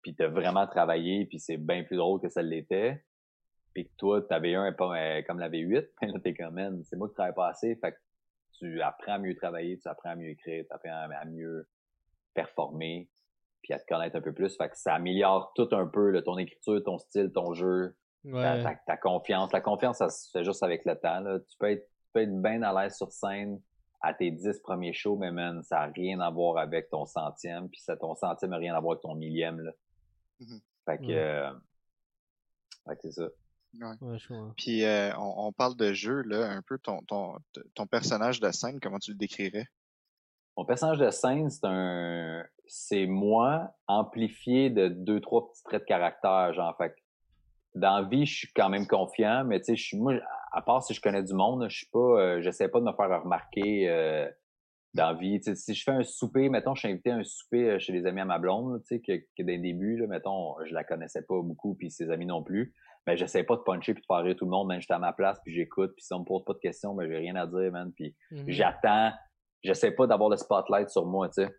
puis 0.00 0.14
t'as 0.14 0.28
vraiment 0.28 0.66
travaillé, 0.66 1.26
puis 1.26 1.38
c'est 1.38 1.58
bien 1.58 1.84
plus 1.84 1.96
drôle 1.96 2.20
que 2.20 2.28
ça 2.28 2.42
l'était 2.42 3.04
puis 3.76 3.84
que 3.84 3.92
toi, 3.98 4.22
ta 4.22 4.40
V1 4.40 4.70
est 4.70 4.72
pas 4.72 5.22
comme 5.24 5.38
la 5.38 5.50
V8, 5.50 5.90
ben 6.00 6.08
là, 6.14 6.18
t'es 6.20 6.32
comme, 6.32 6.54
man, 6.54 6.82
c'est 6.82 6.96
moi 6.96 7.08
qui 7.08 7.14
travaille 7.14 7.34
pas 7.34 7.48
assez, 7.48 7.76
fait 7.76 7.92
que 7.92 7.98
tu 8.54 8.80
apprends 8.80 9.12
à 9.12 9.18
mieux 9.18 9.36
travailler, 9.36 9.78
tu 9.78 9.86
apprends 9.86 10.08
à 10.08 10.16
mieux 10.16 10.30
écrire, 10.30 10.64
tu 10.66 10.74
apprends 10.74 11.10
à 11.10 11.24
mieux 11.26 11.68
performer, 12.36 13.08
puis 13.62 13.72
à 13.74 13.80
te 13.80 13.86
connaître 13.86 14.14
un 14.14 14.20
peu 14.20 14.32
plus, 14.32 14.56
fait 14.56 14.68
que 14.68 14.78
ça 14.78 14.94
améliore 14.94 15.52
tout 15.56 15.68
un 15.72 15.86
peu, 15.86 16.10
là, 16.10 16.22
ton 16.22 16.38
écriture, 16.38 16.80
ton 16.84 16.98
style, 16.98 17.32
ton 17.32 17.52
jeu, 17.54 17.96
ta, 18.24 18.30
Ouais. 18.30 18.62
ta- 18.62 18.74
ta 18.86 18.96
confiance. 18.96 19.52
La 19.52 19.60
confiance, 19.60 19.98
ça 19.98 20.08
se 20.08 20.30
fait 20.30 20.44
juste 20.44 20.62
avec 20.62 20.84
le 20.84 20.94
temps, 20.96 21.18
là. 21.20 21.40
Tu 21.40 21.56
peux 21.58 21.70
être, 21.72 21.84
tu 21.84 22.10
peux 22.12 22.20
être 22.22 22.40
bien 22.42 22.62
à 22.62 22.72
l'aise 22.82 22.96
sur 22.96 23.10
scène 23.10 23.60
à 24.02 24.14
tes 24.14 24.30
dix 24.30 24.60
premiers 24.60 24.92
shows, 24.92 25.16
mais 25.16 25.32
man, 25.32 25.62
ça 25.64 25.80
a 25.80 25.86
rien 25.86 26.20
à 26.20 26.30
voir 26.30 26.58
avec 26.58 26.90
ton 26.90 27.06
centième, 27.06 27.68
puis 27.68 27.80
ça, 27.80 27.96
ton 27.96 28.14
centième 28.14 28.52
a 28.52 28.58
rien 28.58 28.74
à 28.76 28.80
voir 28.80 28.92
avec 28.92 29.02
ton 29.02 29.14
millième, 29.16 29.58
là. 29.60 29.72
Mhm. 30.38 30.60
Fait 30.84 30.98
que, 30.98 31.02
Ouais. 31.06 31.14
euh, 31.18 31.52
fait 32.86 32.94
que 32.96 33.00
c'est 33.02 33.12
ça. 33.12 33.28
Ouais. 33.80 34.16
Puis 34.56 34.84
euh, 34.84 35.10
on, 35.18 35.46
on 35.48 35.52
parle 35.52 35.76
de 35.76 35.92
jeu, 35.92 36.22
là, 36.22 36.50
un 36.50 36.62
peu 36.62 36.78
ton, 36.78 37.00
ton, 37.02 37.36
ton 37.74 37.86
personnage 37.86 38.40
de 38.40 38.50
scène, 38.52 38.78
comment 38.80 38.98
tu 38.98 39.10
le 39.10 39.18
décrirais? 39.18 39.66
Mon 40.56 40.64
personnage 40.64 40.98
de 40.98 41.10
scène, 41.10 41.50
c'est 41.50 41.64
un, 41.64 42.44
c'est 42.66 43.06
moi 43.06 43.70
amplifié 43.86 44.70
de 44.70 44.88
deux, 44.88 45.20
trois 45.20 45.50
petits 45.50 45.62
traits 45.62 45.82
de 45.82 45.86
caractère, 45.86 46.52
genre, 46.54 46.74
fait 46.76 46.94
dans 47.74 47.98
la 47.98 48.08
vie, 48.08 48.24
je 48.24 48.34
suis 48.38 48.48
quand 48.54 48.70
même 48.70 48.86
confiant, 48.86 49.44
mais 49.44 49.58
tu 49.58 49.66
sais, 49.66 49.76
je 49.76 49.84
suis, 49.84 49.98
moi, 49.98 50.14
à 50.52 50.62
part 50.62 50.82
si 50.82 50.94
je 50.94 51.00
connais 51.02 51.22
du 51.22 51.34
monde, 51.34 51.66
je 51.68 51.76
suis 51.76 51.90
pas, 51.92 51.98
euh, 51.98 52.40
j'essaie 52.40 52.68
pas 52.68 52.80
de 52.80 52.86
me 52.86 52.92
faire 52.94 53.22
remarquer, 53.22 53.90
euh, 53.90 54.30
dans 54.94 55.08
la 55.08 55.12
vie. 55.12 55.38
Si 55.42 55.74
je 55.74 55.84
fais 55.84 55.90
un 55.90 56.02
souper, 56.02 56.48
mettons, 56.48 56.74
je 56.74 56.80
suis 56.80 56.88
invité 56.88 57.10
à 57.10 57.16
un 57.16 57.24
souper 57.24 57.72
euh, 57.72 57.78
chez 57.78 57.92
des 57.92 58.06
amis 58.06 58.22
à 58.22 58.24
ma 58.24 58.38
blonde, 58.38 58.80
tu 58.88 58.96
sais, 58.96 59.00
que, 59.02 59.18
que 59.36 59.42
dès 59.42 59.56
le 59.56 59.62
début, 59.62 59.98
là, 59.98 60.06
mettons, 60.06 60.54
je 60.64 60.72
la 60.72 60.84
connaissais 60.84 61.20
pas 61.20 61.38
beaucoup, 61.42 61.74
puis 61.74 61.90
ses 61.90 62.10
amis 62.10 62.24
non 62.24 62.42
plus. 62.42 62.72
Mais 63.06 63.18
j'essaie 63.18 63.44
pas 63.44 63.56
de 63.56 63.60
puncher 63.60 63.92
puis 63.92 64.00
de 64.00 64.06
faire 64.06 64.24
rire 64.24 64.34
tout 64.36 64.46
le 64.46 64.50
monde, 64.50 64.68
même 64.68 64.80
j'étais 64.80 64.94
à 64.94 64.98
ma 64.98 65.12
place, 65.12 65.38
puis 65.44 65.54
j'écoute, 65.54 65.92
puis 65.94 66.04
si 66.04 66.14
on 66.14 66.20
me 66.20 66.24
pose 66.24 66.44
pas 66.46 66.54
de 66.54 66.58
questions, 66.58 66.94
ben 66.94 67.06
j'ai 67.06 67.18
rien 67.18 67.36
à 67.36 67.46
dire, 67.46 67.70
man. 67.70 67.92
Puis 67.94 68.16
Mhm. 68.30 68.44
j'attends, 68.48 69.12
j'essaie 69.62 69.90
pas 69.90 70.06
d'avoir 70.06 70.30
le 70.30 70.36
spotlight 70.36 70.90
sur 70.90 71.06
moi, 71.06 71.28
tu 71.28 71.44
sais. 71.44 71.54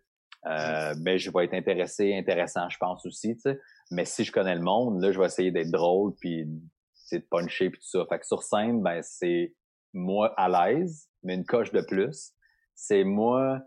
Euh, 0.46 0.94
ben, 1.00 1.18
je 1.18 1.30
vais 1.30 1.44
être 1.44 1.54
intéressé, 1.54 2.14
intéressant, 2.14 2.68
je 2.68 2.78
pense 2.78 3.04
aussi, 3.06 3.34
tu 3.34 3.40
sais. 3.42 3.60
Mais 3.90 4.04
si 4.04 4.24
je 4.24 4.32
connais 4.32 4.54
le 4.54 4.62
monde, 4.62 5.02
là, 5.02 5.10
je 5.12 5.18
vais 5.18 5.26
essayer 5.26 5.50
d'être 5.50 5.70
drôle, 5.70 6.14
puis 6.20 6.46
c'est 6.94 7.20
de 7.20 7.26
puncher, 7.30 7.70
puis 7.70 7.80
tout 7.80 7.88
ça. 7.88 8.06
Fait 8.08 8.18
que 8.18 8.26
sur 8.26 8.42
scène, 8.42 8.82
ben, 8.82 9.02
c'est 9.02 9.54
moi 9.92 10.32
à 10.36 10.48
l'aise, 10.48 11.08
mais 11.22 11.34
une 11.34 11.46
coche 11.46 11.72
de 11.72 11.80
plus. 11.80 12.32
C'est 12.74 13.04
moi 13.04 13.60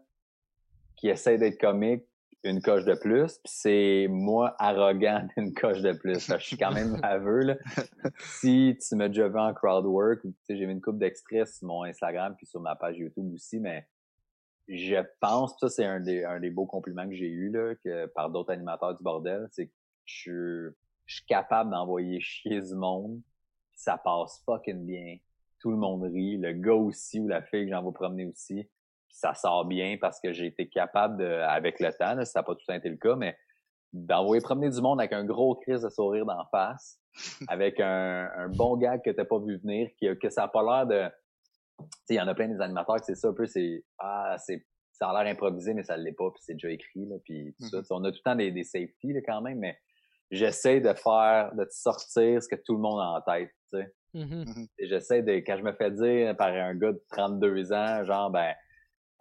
qui 0.96 1.10
essaie 1.10 1.38
d'être 1.38 1.60
comique, 1.60 2.04
une 2.44 2.62
coche 2.62 2.86
de 2.86 2.96
plus, 2.96 3.38
puis 3.44 3.54
c'est 3.54 4.08
moi 4.10 4.56
arrogant 4.58 5.28
d'une 5.38 5.54
coche 5.54 5.82
de 5.82 5.94
plus. 5.94 6.26
Fait 6.26 6.36
que 6.36 6.40
je 6.40 6.48
suis 6.48 6.58
quand 6.58 6.72
même 6.72 6.98
aveux, 7.04 7.42
là. 7.42 7.58
Si 8.20 8.78
tu 8.88 8.96
m'as 8.96 9.08
déjà 9.08 9.28
vu 9.28 9.40
en 9.40 9.54
crowd 9.54 9.86
work, 9.86 10.22
tu 10.22 10.34
sais, 10.44 10.58
j'ai 10.58 10.66
mis 10.66 10.74
une 10.74 10.82
coupe 10.82 10.98
d'extraits 10.98 11.48
sur 11.48 11.68
mon 11.68 11.84
Instagram 11.84 12.36
puis 12.38 12.46
sur 12.46 12.62
ma 12.62 12.76
page 12.76 12.98
YouTube 12.98 13.32
aussi, 13.34 13.60
mais 13.60 13.88
je 14.68 14.96
pense, 15.20 15.58
ça 15.60 15.70
c'est 15.70 15.86
un 15.86 16.00
des, 16.00 16.24
un 16.24 16.40
des 16.40 16.50
beaux 16.50 16.66
compliments 16.66 17.08
que 17.08 17.16
j'ai 17.16 17.28
eu 17.30 17.50
là, 17.52 17.76
que 17.84 18.06
par 18.08 18.30
d'autres 18.30 18.52
animateurs 18.52 18.96
du 18.96 19.04
bordel, 19.04 19.48
c'est 19.52 19.68
que 19.68 19.74
je, 20.06 20.14
suis- 20.16 20.76
je 21.06 21.16
suis 21.16 21.26
capable 21.26 21.72
d'envoyer 21.72 22.20
chier 22.22 22.62
du 22.62 22.76
monde, 22.76 23.22
puis 23.72 23.82
ça 23.82 23.98
passe 23.98 24.42
fucking 24.46 24.86
bien. 24.86 25.18
tout 25.60 25.72
le 25.72 25.78
monde 25.78 26.04
rit, 26.04 26.38
le 26.38 26.54
gars 26.54 26.74
aussi 26.74 27.20
ou 27.20 27.28
la 27.28 27.42
fille 27.42 27.66
que 27.66 27.72
j'en 27.72 27.84
vais 27.84 27.92
promener 27.94 28.26
aussi. 28.26 28.64
Puis 28.64 29.18
ça 29.18 29.34
sort 29.34 29.66
bien 29.66 29.98
parce 30.00 30.20
que 30.22 30.32
j'ai 30.34 30.48
été 30.48 30.68
capable 30.70 31.18
de, 31.18 31.26
avec 31.26 31.80
le 31.80 31.92
temps, 31.94 32.16
là, 32.16 32.26
ça 32.26 32.40
n'a 32.40 32.44
pas 32.44 32.56
tout 32.56 32.72
été 32.72 32.90
le 32.90 32.98
cas, 32.98 33.16
mais 33.16 33.38
d'envoyer 33.94 34.42
promener 34.42 34.70
du 34.70 34.82
monde 34.82 35.00
avec 35.02 35.12
un 35.14 35.26
gros 35.26 35.56
crise 35.56 35.82
de 35.82 35.90
sourire 35.90 36.26
d'en 36.26 36.46
face, 36.46 36.98
avec 37.50 37.80
un, 37.82 38.30
un 38.38 38.48
bon 38.50 38.78
gag 38.78 39.02
que 39.04 39.10
t'as 39.10 39.26
pas 39.26 39.38
vu 39.40 39.58
venir, 39.58 39.90
qui, 39.98 40.08
que 40.18 40.30
ça 40.30 40.44
a 40.44 40.48
pas 40.48 40.64
l'air 40.64 40.88
de... 40.88 41.14
Tu 41.82 42.00
sais, 42.06 42.14
il 42.16 42.18
y 42.18 42.22
en 42.22 42.28
a 42.28 42.36
plein 42.36 42.48
des 42.48 42.62
animateurs 42.62 42.98
que 42.98 43.06
c'est 43.06 43.16
ça 43.16 43.30
un 43.30 43.34
peu, 43.34 43.46
c'est... 43.46 43.84
Ah, 44.00 44.36
c'est 44.38 44.66
ça 44.92 45.10
a 45.10 45.24
l'air 45.24 45.32
improvisé, 45.32 45.74
mais 45.74 45.84
ça 45.84 45.98
l'est 45.98 46.12
pas, 46.12 46.30
puis 46.30 46.42
c'est 46.46 46.54
déjà 46.54 46.70
écrit, 46.70 47.08
là, 47.08 47.16
puis 47.24 47.56
tout 47.60 47.68
ça. 47.68 47.78
Mhm. 47.78 47.84
Sais, 47.84 47.94
On 47.94 48.04
a 48.04 48.12
tout 48.12 48.20
le 48.24 48.30
temps 48.30 48.36
des, 48.36 48.52
des 48.52 48.64
safety, 48.64 49.14
là, 49.14 49.22
quand 49.26 49.42
même, 49.42 49.58
mais 49.58 49.76
j'essaie 50.30 50.80
de 50.80 50.94
faire, 50.94 51.54
de 51.56 51.64
te 51.64 51.74
sortir 51.74 52.42
ce 52.42 52.48
que 52.48 52.56
tout 52.64 52.76
le 52.76 52.82
monde 52.82 53.00
a 53.00 53.06
en 53.06 53.22
tête, 53.22 53.50
tu 53.74 53.80
sais. 53.80 53.94
Mhm. 54.14 54.68
Et 54.78 54.88
j'essaie 54.88 55.24
de, 55.24 55.32
quand 55.34 55.58
je 55.58 55.64
me 55.64 55.74
fais 55.74 55.90
dire 55.90 56.36
par 56.38 56.50
un 56.50 56.76
gars 56.76 56.92
de 56.92 57.02
32 57.12 57.74
ans, 57.74 58.04
genre, 58.04 58.30
ben, 58.30 58.54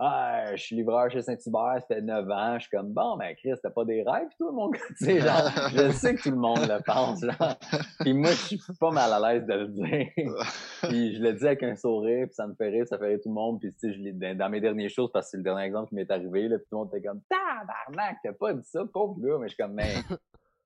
ah, 0.03 0.57
je 0.57 0.62
suis 0.62 0.76
livreur 0.76 1.11
chez 1.11 1.20
Saint-Hubert, 1.20 1.76
ça 1.80 1.86
fait 1.86 2.01
9 2.01 2.30
ans, 2.30 2.55
je 2.55 2.61
suis 2.61 2.70
comme, 2.70 2.90
bon, 2.90 3.18
ben, 3.18 3.34
Chris, 3.36 3.53
t'as 3.62 3.68
pas 3.68 3.84
des 3.84 4.03
rêves, 4.03 4.28
toi, 4.38 4.51
mon 4.51 4.70
gars, 4.70 4.80
tu 4.98 5.05
sais, 5.05 5.20
genre, 5.20 5.51
je 5.74 5.90
sais 5.92 6.14
que 6.14 6.22
tout 6.22 6.30
le 6.30 6.36
monde 6.36 6.61
le 6.61 6.82
pense, 6.82 7.20
genre. 7.20 7.55
Puis 8.01 8.14
moi, 8.14 8.30
je 8.30 8.57
suis 8.57 8.61
pas 8.80 8.90
mal 8.90 9.12
à 9.12 9.20
l'aise 9.34 9.44
de 9.44 9.53
le 9.53 9.68
dire. 9.68 10.09
puis 10.84 11.16
je 11.16 11.22
le 11.22 11.34
dis 11.34 11.46
avec 11.46 11.62
un 11.62 11.76
sourire, 11.76 12.26
puis 12.26 12.34
ça 12.34 12.46
me 12.46 12.55
fait 12.55 12.70
rire, 12.70 12.86
ça 12.86 12.96
fait 12.96 13.09
rire 13.09 13.18
tout 13.22 13.28
le 13.28 13.34
monde, 13.34 13.61
puis 13.61 13.72
tu 13.74 13.78
sais, 13.78 13.92
je 13.92 14.11
dans, 14.12 14.38
dans 14.38 14.48
mes 14.48 14.62
dernières 14.62 14.88
choses, 14.88 15.12
parce 15.12 15.26
que 15.26 15.30
c'est 15.32 15.36
le 15.36 15.42
dernier 15.42 15.64
exemple 15.64 15.90
qui 15.90 15.96
m'est 15.96 16.11
arrivé, 16.11 16.48
là, 16.48 16.57
puis 16.57 16.66
tout 16.70 16.76
le 16.76 16.78
monde 16.78 16.94
était 16.94 17.07
comme, 17.07 17.20
tabarnak, 17.28 18.16
t'as 18.24 18.32
pas 18.32 18.55
dit 18.55 18.64
ça, 18.64 18.82
pauvre 18.90 19.20
gars, 19.20 19.36
mais 19.38 19.48
je 19.48 19.55
suis 19.55 19.62
comme, 19.62 19.74
mais, 19.74 19.96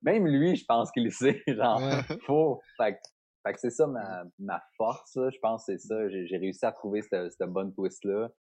même 0.03 0.29
lui, 0.29 0.55
je 0.55 0.65
pense 0.65 0.93
qu'il 0.93 1.05
le 1.05 1.11
sait, 1.11 1.43
genre, 1.49 1.83
faut, 2.25 2.61
fait 2.77 2.93
que 2.93 2.99
fait 3.45 3.53
que 3.53 3.61
c'est 3.61 3.71
ça 3.71 3.87
ma, 3.87 4.25
ma 4.39 4.63
force, 4.79 5.17
là. 5.17 5.29
je 5.29 5.39
pense 5.39 5.67
que 5.67 5.73
c'est 5.73 5.87
ça. 5.87 6.09
J'ai 6.09 6.27
j'ai 6.27 6.39
réussi 6.39 6.65
à 6.65 6.73
trouver 6.73 7.03
cette, 7.03 7.31
cette 7.33 7.51
bonne 7.51 7.75
twist-là. 7.75 8.31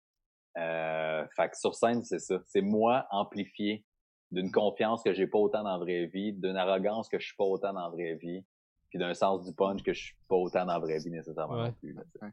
Euh, 0.56 1.24
fait 1.36 1.48
que 1.50 1.56
sur 1.58 1.74
scène, 1.74 2.04
c'est 2.04 2.18
ça. 2.20 2.38
C'est 2.46 2.62
moi 2.62 3.06
amplifié 3.10 3.84
d'une 4.30 4.50
confiance 4.50 5.02
que 5.02 5.12
j'ai 5.12 5.26
pas 5.26 5.38
autant 5.38 5.62
dans 5.62 5.72
la 5.72 5.78
vraie 5.78 6.06
vie, 6.06 6.32
d'une 6.32 6.56
arrogance 6.56 7.08
que 7.08 7.18
je 7.18 7.26
suis 7.26 7.36
pas 7.36 7.44
autant 7.44 7.72
dans 7.72 7.82
la 7.84 7.88
vraie 7.90 8.14
vie, 8.14 8.44
puis 8.90 8.98
d'un 8.98 9.14
sens 9.14 9.44
du 9.44 9.52
punch 9.54 9.82
que 9.82 9.92
je 9.92 10.00
suis 10.06 10.16
pas 10.28 10.36
autant 10.36 10.64
dans 10.66 10.72
la 10.74 10.78
vraie 10.78 10.98
vie 10.98 11.10
nécessairement 11.10 11.54
Ouais. 11.56 11.68
non 11.68 11.72
plus. 11.72 11.92
là, 11.92 12.02
tu. 12.12 12.26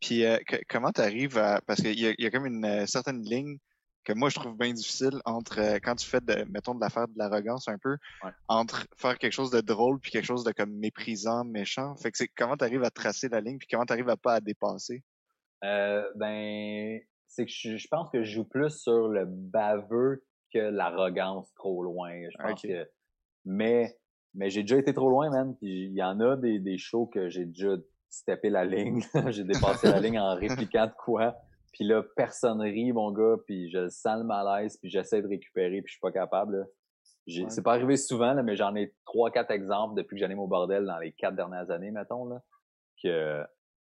Puis 0.00 0.24
euh, 0.24 0.38
que- 0.46 0.62
comment 0.68 0.90
t'arrives 0.92 1.38
à... 1.38 1.60
Parce 1.66 1.80
qu'il 1.80 1.98
y 1.98 2.14
y 2.22 2.26
a 2.26 2.30
comme 2.30 2.46
une 2.46 2.64
euh, 2.64 2.86
certaine 2.86 3.22
ligne 3.22 3.58
que 4.04 4.12
moi 4.12 4.28
je 4.28 4.36
trouve 4.38 4.56
bien 4.56 4.72
difficile 4.72 5.20
entre 5.24 5.58
euh, 5.60 5.78
quand 5.82 5.96
tu 5.96 6.06
fais 6.06 6.20
de, 6.20 6.44
mettons 6.50 6.74
de 6.76 6.80
la 6.80 6.90
faire 6.90 7.08
de 7.08 7.14
l'arrogance 7.16 7.66
un 7.68 7.78
peu, 7.78 7.96
Ouais. 8.22 8.30
entre 8.46 8.86
faire 8.96 9.18
quelque 9.18 9.32
chose 9.32 9.50
de 9.50 9.60
drôle 9.60 9.98
puis 9.98 10.10
quelque 10.12 10.26
chose 10.26 10.44
de 10.44 10.52
comme 10.52 10.70
méprisant, 10.72 11.44
méchant. 11.44 11.96
Fait 11.96 12.10
que 12.12 12.18
c'est 12.18 12.28
comment 12.28 12.56
t'arrives 12.56 12.84
à 12.84 12.90
tracer 12.90 13.28
la 13.28 13.40
ligne 13.40 13.58
puis 13.58 13.66
comment 13.68 13.84
t'arrives 13.86 14.08
à 14.08 14.16
pas 14.16 14.34
à 14.34 14.40
dépasser? 14.40 15.02
Euh, 15.64 16.04
ben, 16.14 17.00
c'est 17.36 17.44
que 17.44 17.52
je, 17.52 17.76
je 17.76 17.88
pense 17.88 18.08
que 18.08 18.22
je 18.22 18.32
joue 18.32 18.48
plus 18.48 18.70
sur 18.70 19.08
le 19.08 19.26
baveux 19.26 20.24
que 20.52 20.58
l'arrogance 20.58 21.52
trop 21.54 21.82
loin. 21.82 22.10
Je 22.30 22.42
pense 22.42 22.62
que, 22.62 22.88
mais, 23.44 23.94
mais 24.34 24.48
j'ai 24.48 24.62
déjà 24.62 24.78
été 24.78 24.94
trop 24.94 25.10
loin, 25.10 25.28
man. 25.28 25.54
Puis 25.58 25.84
il 25.84 25.92
y 25.92 26.02
en 26.02 26.18
a 26.20 26.36
des, 26.36 26.58
des 26.58 26.78
shows 26.78 27.06
que 27.06 27.28
j'ai 27.28 27.44
déjà 27.44 27.76
steppé 28.08 28.48
la 28.48 28.64
ligne. 28.64 29.02
j'ai 29.28 29.44
dépassé 29.44 29.88
la 29.88 30.00
ligne 30.00 30.18
en 30.18 30.34
répliquant 30.34 30.86
de 30.86 30.94
quoi. 30.96 31.36
Puis 31.72 31.84
là, 31.84 32.02
personne 32.16 32.62
rit, 32.62 32.92
mon 32.92 33.12
gars. 33.12 33.36
Puis 33.46 33.70
je 33.70 33.86
sens 33.90 34.18
le 34.18 34.24
malaise. 34.24 34.78
Puis 34.78 34.88
j'essaie 34.88 35.20
de 35.20 35.28
récupérer. 35.28 35.82
Puis 35.82 35.88
je 35.88 35.92
suis 35.92 36.00
pas 36.00 36.12
capable. 36.12 36.56
là. 36.56 36.64
Ouais. 37.28 37.50
C'est 37.50 37.62
pas 37.62 37.74
arrivé 37.74 37.98
souvent, 37.98 38.32
là, 38.32 38.42
mais 38.42 38.56
j'en 38.56 38.74
ai 38.76 38.94
trois, 39.04 39.30
quatre 39.30 39.50
exemples 39.50 39.94
depuis 39.94 40.14
que 40.14 40.20
j'anime 40.20 40.38
au 40.38 40.46
bordel 40.46 40.86
dans 40.86 40.98
les 40.98 41.12
quatre 41.12 41.34
dernières 41.34 41.70
années, 41.70 41.90
mettons, 41.90 42.24
là, 42.24 42.40
que 43.02 43.42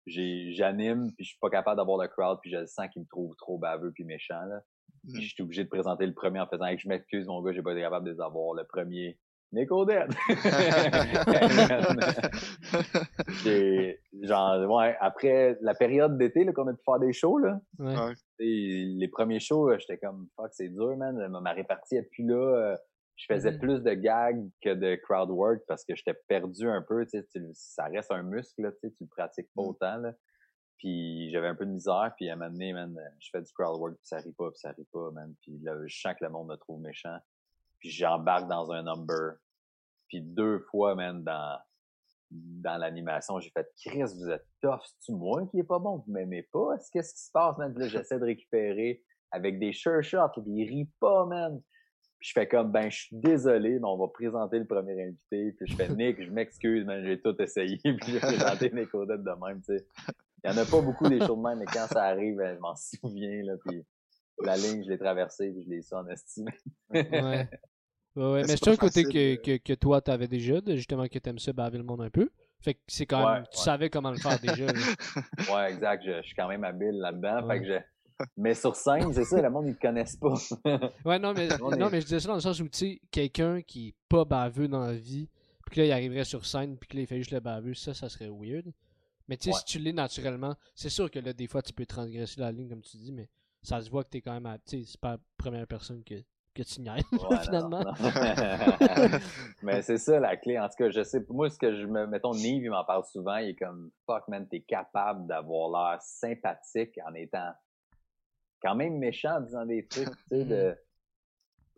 j'anime 0.07 1.13
puis 1.15 1.25
je 1.25 1.31
suis 1.31 1.39
pas 1.41 1.51
capable 1.51 1.77
d'avoir 1.77 2.01
le 2.01 2.09
crowd 2.09 2.39
puis 2.41 2.51
je 2.51 2.59
le 2.59 2.67
sens 2.67 2.87
qu'il 2.93 3.03
me 3.03 3.09
trouve 3.09 3.35
trop 3.37 3.59
baveux 3.59 3.93
puis 3.93 4.05
méchant 4.05 4.43
là. 4.45 4.61
Mm. 5.05 5.13
Puis 5.13 5.23
je 5.23 5.35
suis 5.35 5.43
obligé 5.43 5.65
de 5.65 5.69
présenter 5.69 6.07
le 6.07 6.15
premier 6.15 6.41
en 6.41 6.47
faisant 6.47 6.67
hey, 6.67 6.79
je 6.79 6.89
m'excuse 6.89 7.27
mon 7.27 7.43
gars, 7.43 7.53
j'ai 7.53 7.63
pas 7.63 7.73
été 7.73 7.81
capable 7.81 8.07
de 8.07 8.13
les 8.13 8.21
avoir 8.21 8.55
le 8.55 8.65
premier. 8.65 9.19
Nick 9.53 9.71
Odette. 9.71 10.11
Genre 14.23 14.71
ouais, 14.71 14.97
après 14.99 15.59
la 15.61 15.75
période 15.75 16.17
d'été 16.17 16.45
là 16.45 16.53
qu'on 16.53 16.69
a 16.69 16.73
pu 16.73 16.83
faire 16.85 16.99
des 16.99 17.13
shows 17.13 17.39
là, 17.39 17.61
Ouais. 17.79 18.15
Les 18.39 19.09
premiers 19.09 19.41
shows, 19.41 19.69
euh, 19.69 19.79
j'étais 19.79 19.99
comme 19.99 20.29
fuck, 20.37 20.49
c'est 20.53 20.71
dur 20.71 20.97
man, 20.97 21.29
ma 21.29 21.41
ma 21.41 21.53
répartie 21.53 21.97
est 21.97 22.09
plus 22.11 22.27
là. 22.27 22.79
Je 23.29 23.33
faisais 23.35 23.53
Mhm. 23.53 23.59
plus 23.61 23.83
de 23.83 23.93
gags 23.95 24.49
que 24.61 24.75
de 24.75 24.97
crowd 24.97 25.31
work 25.31 25.63
parce 25.69 25.85
que 25.85 25.95
j'étais 25.95 26.15
perdu 26.29 26.69
un 26.69 26.83
peu, 26.83 27.05
tu 27.05 27.11
sais, 27.21 27.25
tu- 27.33 27.51
ça 27.55 27.85
reste 27.85 28.11
un 28.11 28.23
muscle 28.25 28.63
là, 28.63 28.73
tu 28.73 28.79
sais, 28.81 28.91
tu 28.91 29.05
le 29.05 29.09
pratiques 29.09 29.49
pas 29.55 29.63
Mhm. 29.63 29.69
autant 29.69 29.97
là. 29.99 30.13
Puis 30.79 31.31
j'avais 31.31 31.47
un 31.47 31.55
peu 31.55 31.65
de 31.65 31.71
misère, 31.71 32.13
puis 32.17 32.29
à 32.29 32.33
un 32.33 32.37
moment 32.37 32.51
donné, 32.51 32.73
man, 32.73 32.99
je 33.21 33.29
fais 33.31 33.41
du 33.41 33.53
crowd 33.53 33.79
work, 33.79 33.95
puis 33.95 34.07
ça 34.07 34.17
rit 34.19 34.33
pas, 34.33 34.51
puis 34.51 34.59
ça 34.59 34.73
rit 34.73 34.89
pas, 34.93 35.11
man. 35.13 35.33
Puis 35.43 35.57
là, 35.63 35.77
je 35.87 36.01
sens 36.01 36.15
que 36.19 36.25
le 36.25 36.31
monde 36.31 36.49
me 36.49 36.57
trouve 36.57 36.81
méchant. 36.81 37.19
Puis 37.79 37.91
j'embarque 37.91 38.49
dans 38.49 38.73
un 38.73 38.83
number. 38.83 39.37
Puis 40.09 40.21
deux 40.23 40.59
fois, 40.71 40.95
man, 40.97 41.23
dans 41.23 41.59
dans 42.35 42.79
l'animation, 42.79 43.39
j'ai 43.41 43.51
fait 43.51 43.71
Chris, 43.85 44.03
vous 44.05 44.31
êtes 44.31 44.47
tough, 44.63 44.81
c'est-tu 44.87 45.13
moi 45.13 45.47
qui 45.51 45.59
est 45.59 45.65
pas 45.65 45.79
bon? 45.79 45.99
Vous 45.99 46.11
m'aimez 46.13 46.43
pas? 46.51 46.75
Est-ce 46.77 46.91
qu'est-ce 46.91 47.13
qui 47.13 47.21
se 47.21 47.31
passe, 47.31 47.59
man? 47.59 47.75
Puis 47.75 47.83
là, 47.83 47.89
j'essaie 47.89 48.19
de 48.19 48.25
récupérer 48.25 49.03
avec 49.33 49.59
des 49.59 49.75
sure 49.75 50.03
shots, 50.03 50.31
puis 50.33 50.43
il 50.47 50.67
rit 50.67 50.91
pas, 50.99 51.27
man. 51.27 51.61
Puis 52.23 52.29
je 52.29 52.41
fais 52.41 52.47
comme 52.47 52.71
ben 52.71 52.89
je 52.89 52.97
suis 53.01 53.17
désolé, 53.17 53.81
mais 53.81 53.85
on 53.89 53.97
va 53.99 54.07
présenter 54.07 54.57
le 54.57 54.65
premier 54.65 54.93
invité. 54.93 55.57
Puis 55.59 55.67
je 55.67 55.75
fais 55.75 55.89
Nick, 55.97 56.23
je 56.23 56.31
m'excuse, 56.31 56.85
man, 56.85 57.03
j'ai 57.05 57.21
tout 57.21 57.35
essayé. 57.43 57.79
Puis 57.83 57.99
j'ai 58.07 58.21
présenté 58.21 58.71
Nick 58.71 58.95
Odette 58.95 59.25
de 59.25 59.45
même, 59.45 59.61
tu 59.61 59.77
sais. 59.77 59.85
Il 60.45 60.51
y 60.51 60.55
en 60.55 60.57
a 60.57 60.65
pas 60.65 60.81
beaucoup 60.81 61.09
des 61.09 61.19
shows 61.19 61.35
de 61.35 61.43
même, 61.43 61.59
mais 61.59 61.65
quand 61.67 61.89
ça 61.89 62.05
arrive, 62.05 62.41
je 62.41 62.61
m'en 62.61 62.77
souviens, 62.77 63.43
là, 63.43 63.55
puis 63.67 63.85
la 64.41 64.57
ligne, 64.57 64.85
je 64.85 64.91
l'ai 64.91 64.99
traversée, 64.99 65.51
puis 65.51 65.65
je 65.65 65.69
l'ai 65.71 65.83
su 65.83 65.95
en 65.95 66.07
estime. 66.07 66.49
Ouais. 66.91 67.49
Ouais, 68.15 68.25
ouais, 68.25 68.43
Mais 68.43 68.49
mais 68.49 68.57
c'est 68.59 68.69
un 68.69 68.77
côté 68.77 69.05
que, 69.05 69.33
euh. 69.33 69.37
que, 69.39 69.57
que 69.57 69.73
toi, 69.73 70.03
t'avais 70.03 70.29
déjà, 70.29 70.61
de 70.61 70.77
justement 70.77 71.09
que 71.09 71.19
t'aimes 71.19 71.39
ça 71.39 71.55
baver 71.55 71.79
le 71.79 71.85
monde 71.85 72.03
un 72.03 72.11
peu. 72.11 72.29
Fait 72.61 72.75
que 72.75 72.81
c'est 72.87 73.07
quand 73.07 73.21
même, 73.21 73.43
Ouais, 73.43 73.49
tu 73.51 73.59
ouais. 73.59 73.65
savais 73.65 73.89
comment 73.89 74.11
le 74.11 74.19
faire 74.19 74.39
déjà. 74.39 74.67
là. 74.67 74.73
Ouais, 75.51 75.73
exact, 75.73 76.05
je, 76.05 76.19
je 76.19 76.27
suis 76.27 76.35
quand 76.37 76.47
même 76.47 76.63
habile 76.63 76.99
là-dedans. 76.99 77.47
Ouais. 77.47 77.55
Fait 77.55 77.61
que 77.63 77.67
je... 77.73 77.79
Mais 78.37 78.55
sur 78.55 78.75
scène, 78.77 79.13
c'est 79.13 79.25
ça, 79.25 79.41
le 79.41 79.51
monde, 79.51 79.67
ils 79.69 79.75
te 79.77 79.81
connaissent 79.81 80.17
pas. 80.17 80.35
Ouais, 81.05 81.19
non, 81.19 81.33
mais, 81.35 81.49
non, 81.77 81.89
mais 81.91 82.01
je 82.01 82.07
disais 82.07 82.21
ça 82.21 82.29
dans 82.29 82.35
le 82.35 82.41
sens 82.41 82.61
où, 82.61 82.69
tu 82.69 82.79
sais, 82.79 83.01
quelqu'un 83.11 83.63
qui 83.63 83.89
est 83.89 83.95
pas 84.09 84.25
baveux 84.25 84.69
dans 84.69 84.85
la 84.87 84.93
vie, 84.95 85.29
puis 85.67 85.75
que 85.77 85.81
là, 85.81 85.87
il 85.87 85.93
arriverait 85.93 86.25
sur 86.25 86.45
scène, 86.47 86.77
puis 86.77 86.89
que 86.89 86.97
là, 86.97 87.03
il 87.03 87.07
fait 87.07 87.19
juste 87.19 87.33
le 87.33 87.41
baveux, 87.41 87.75
ça, 87.75 87.95
ça 87.95 88.09
serait 88.09 88.29
weird. 88.31 88.73
Mais 89.29 89.37
tu 89.37 89.45
sais, 89.45 89.51
Ouais. 89.51 89.59
si 89.59 89.65
tu 89.65 89.79
l'es 89.79 89.93
naturellement, 89.93 90.57
c'est 90.75 90.89
sûr 90.91 91.11
que 91.11 91.19
là, 91.19 91.33
des 91.33 91.47
fois, 91.47 91.63
tu 91.63 91.73
peux 91.73 91.87
transgresser 91.87 92.41
la 92.41 92.51
ligne, 92.53 92.69
comme 92.69 92.83
tu 92.83 92.97
dis, 92.97 93.13
mais 93.13 93.29
ça 93.63 93.81
se 93.81 93.89
voit 93.91 94.03
que 94.05 94.11
t'es 94.11 94.21
quand 94.21 94.39
même. 94.41 94.59
Tu 94.67 94.79
sais, 94.83 94.91
c'est 94.93 95.01
pas 95.01 95.13
la 95.13 95.19
première 95.39 95.67
personne 95.69 96.03
que, 96.03 96.17
que 96.55 96.63
tu 96.65 96.81
niaises, 96.81 97.05
Ouais, 97.13 97.19
non, 97.31 97.39
finalement. 97.41 97.81
non. 97.85 97.93
Mais 99.63 99.81
c'est 99.83 99.97
ça 99.99 100.19
la 100.21 100.37
clé. 100.37 100.59
En 100.59 100.69
tout 100.69 100.75
cas, 100.79 100.91
je 100.91 101.03
sais, 101.03 101.25
moi, 101.31 101.49
ce 101.49 101.57
que 101.59 101.75
je 101.81 101.87
me. 101.87 102.07
Mettons, 102.07 102.35
Nive, 102.35 102.65
il 102.65 102.71
m'en 102.71 102.85
parle 102.85 103.05
souvent. 103.05 103.37
Il 103.37 103.51
est 103.51 103.55
comme 103.57 103.91
fuck, 104.07 104.27
man, 104.29 104.47
t'es 104.49 104.61
capable 104.61 105.27
d'avoir 105.27 105.71
l'air 105.93 106.03
sympathique 106.03 106.99
en 107.09 107.15
étant 107.15 107.53
quand 108.63 108.75
même 108.75 108.99
méchant 108.99 109.37
en 109.37 109.41
disant 109.41 109.67
des 109.67 109.87
trucs, 109.87 110.09
tu 110.09 110.23
sais, 110.29 110.45
de. 110.45 110.77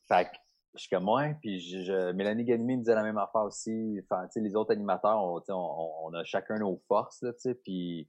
Fait 0.07 0.25
que 0.27 0.37
je 0.75 0.81
suis 0.81 0.91
comme 0.91 1.05
moi, 1.05 1.29
puis 1.41 1.61
je, 1.61 1.81
je- 1.83 2.13
Mélanie 2.13 2.45
Ganimi 2.45 2.75
me 2.77 2.81
disait 2.83 2.95
la 2.95 3.03
même 3.03 3.19
affaire 3.19 3.43
aussi. 3.45 4.01
Enfin, 4.03 4.25
tu 4.27 4.33
sais, 4.33 4.41
les 4.41 4.55
autres 4.57 4.73
animateurs, 4.73 5.23
on, 5.23 5.41
on, 5.49 5.91
on 6.05 6.15
a 6.15 6.25
chacun 6.25 6.59
nos 6.59 6.83
forces, 6.89 7.23
là, 7.23 7.33
tu 7.33 7.41
sais, 7.41 7.55
puis. 7.55 8.09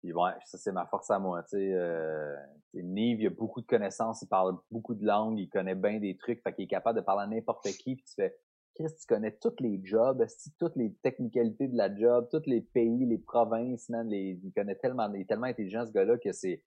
Puis 0.00 0.12
ouais, 0.12 0.30
ça 0.44 0.58
c'est 0.58 0.70
ma 0.70 0.86
force 0.86 1.10
à 1.10 1.18
moi, 1.18 1.42
tu 1.42 1.56
sais. 1.58 1.72
Euh, 1.72 2.36
Nive, 2.74 3.20
il 3.20 3.26
a 3.26 3.30
beaucoup 3.30 3.60
de 3.60 3.66
connaissances, 3.66 4.22
il 4.22 4.28
parle 4.28 4.56
beaucoup 4.70 4.94
de 4.94 5.04
langues, 5.04 5.40
il 5.40 5.48
connaît 5.48 5.74
bien 5.74 5.98
des 5.98 6.16
trucs, 6.16 6.40
fait 6.42 6.52
qu'il 6.54 6.64
est 6.66 6.68
capable 6.68 7.00
de 7.00 7.04
parler 7.04 7.24
à 7.24 7.26
n'importe 7.26 7.66
qui, 7.66 7.96
puis 7.96 8.04
tu 8.04 8.14
fais, 8.14 8.38
Chris, 8.76 8.94
tu 9.00 9.06
connais 9.08 9.32
tous 9.32 9.56
les 9.58 9.80
jobs, 9.82 10.24
toutes 10.60 10.76
les 10.76 10.94
technicalités 11.02 11.66
de 11.66 11.76
la 11.76 11.92
job, 11.96 12.28
tous 12.30 12.44
les 12.46 12.60
pays, 12.60 13.06
les 13.06 13.18
provinces, 13.18 13.88
man, 13.88 14.06
les, 14.08 14.38
il 14.44 14.52
connaît 14.52 14.76
tellement, 14.76 15.12
il 15.12 15.22
est 15.22 15.28
tellement 15.28 15.46
intelligent 15.46 15.84
ce 15.84 15.90
gars-là 15.90 16.16
que 16.18 16.30
c'est, 16.30 16.62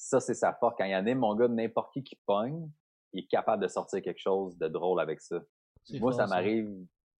ça 0.00 0.18
c'est 0.18 0.34
sa 0.34 0.54
force. 0.54 0.74
Quand 0.78 0.84
il 0.84 0.94
anime 0.94 1.18
mon 1.18 1.34
gars, 1.34 1.46
n'importe 1.46 1.92
qui 1.92 2.02
qui 2.02 2.18
pogne, 2.26 2.70
il 3.12 3.24
est 3.24 3.26
capable 3.26 3.62
de 3.62 3.68
sortir 3.68 4.00
quelque 4.00 4.20
chose 4.20 4.56
de 4.56 4.66
drôle 4.66 4.98
avec 4.98 5.20
ça. 5.20 5.40
Moi, 5.90 6.12
fort, 6.12 6.14
ça 6.14 6.26
m'arrive 6.26 6.70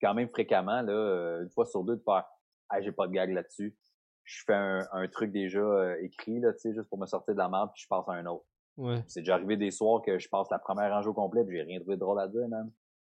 quand 0.00 0.14
même 0.14 0.28
fréquemment, 0.30 0.80
là, 0.80 0.92
euh, 0.92 1.42
une 1.42 1.50
fois 1.50 1.66
sur 1.66 1.84
deux, 1.84 1.96
de 1.96 2.02
faire 2.02 2.24
Ah, 2.70 2.80
j'ai 2.80 2.92
pas 2.92 3.06
de 3.06 3.12
gag 3.12 3.32
là-dessus. 3.32 3.76
Je 4.24 4.42
fais 4.46 4.54
un, 4.54 4.86
un 4.92 5.08
truc 5.08 5.30
déjà 5.30 5.60
euh, 5.60 5.96
écrit, 6.00 6.40
là, 6.40 6.52
tu 6.52 6.60
sais, 6.60 6.74
juste 6.74 6.88
pour 6.88 6.98
me 6.98 7.06
sortir 7.06 7.34
de 7.34 7.38
la 7.38 7.48
merde, 7.48 7.70
puis 7.74 7.82
je 7.82 7.88
passe 7.88 8.08
à 8.08 8.12
un 8.12 8.24
autre. 8.26 8.46
Ouais. 8.78 9.02
C'est 9.08 9.20
déjà 9.20 9.34
arrivé 9.34 9.58
des 9.58 9.70
soirs 9.70 10.00
que 10.00 10.18
je 10.18 10.28
passe 10.28 10.48
la 10.50 10.58
première 10.58 10.90
rangée 10.90 11.08
au 11.08 11.14
complet, 11.14 11.44
puis 11.44 11.56
j'ai 11.56 11.62
rien 11.64 11.80
trouvé 11.80 11.96
de 11.96 12.00
drôle 12.00 12.20
à 12.20 12.28
dire, 12.28 12.48
man. 12.48 12.70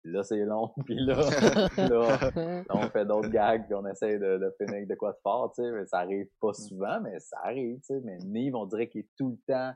Puis 0.02 0.12
là, 0.12 0.22
c'est 0.24 0.44
long, 0.44 0.72
puis 0.84 0.96
là, 0.96 1.14
là, 1.76 2.30
là, 2.34 2.64
on 2.70 2.82
fait 2.90 3.04
d'autres 3.06 3.28
gags, 3.28 3.64
puis 3.66 3.74
on 3.74 3.86
essaie 3.86 4.18
de, 4.18 4.38
de 4.38 4.54
finir 4.58 4.74
avec 4.74 4.88
de 4.88 4.94
quoi 4.96 5.12
de 5.12 5.18
fort, 5.22 5.52
tu 5.54 5.62
sais, 5.62 5.70
mais 5.70 5.86
ça 5.86 5.98
arrive 6.00 6.28
pas 6.40 6.52
souvent, 6.52 7.00
mais 7.00 7.20
ça 7.20 7.38
arrive, 7.44 7.76
tu 7.80 7.86
sais. 7.86 8.00
Mais 8.02 8.18
Nive, 8.18 8.56
on 8.56 8.66
dirait 8.66 8.88
qu'il 8.88 9.02
est 9.02 9.08
tout 9.16 9.30
le 9.30 9.52
temps 9.54 9.72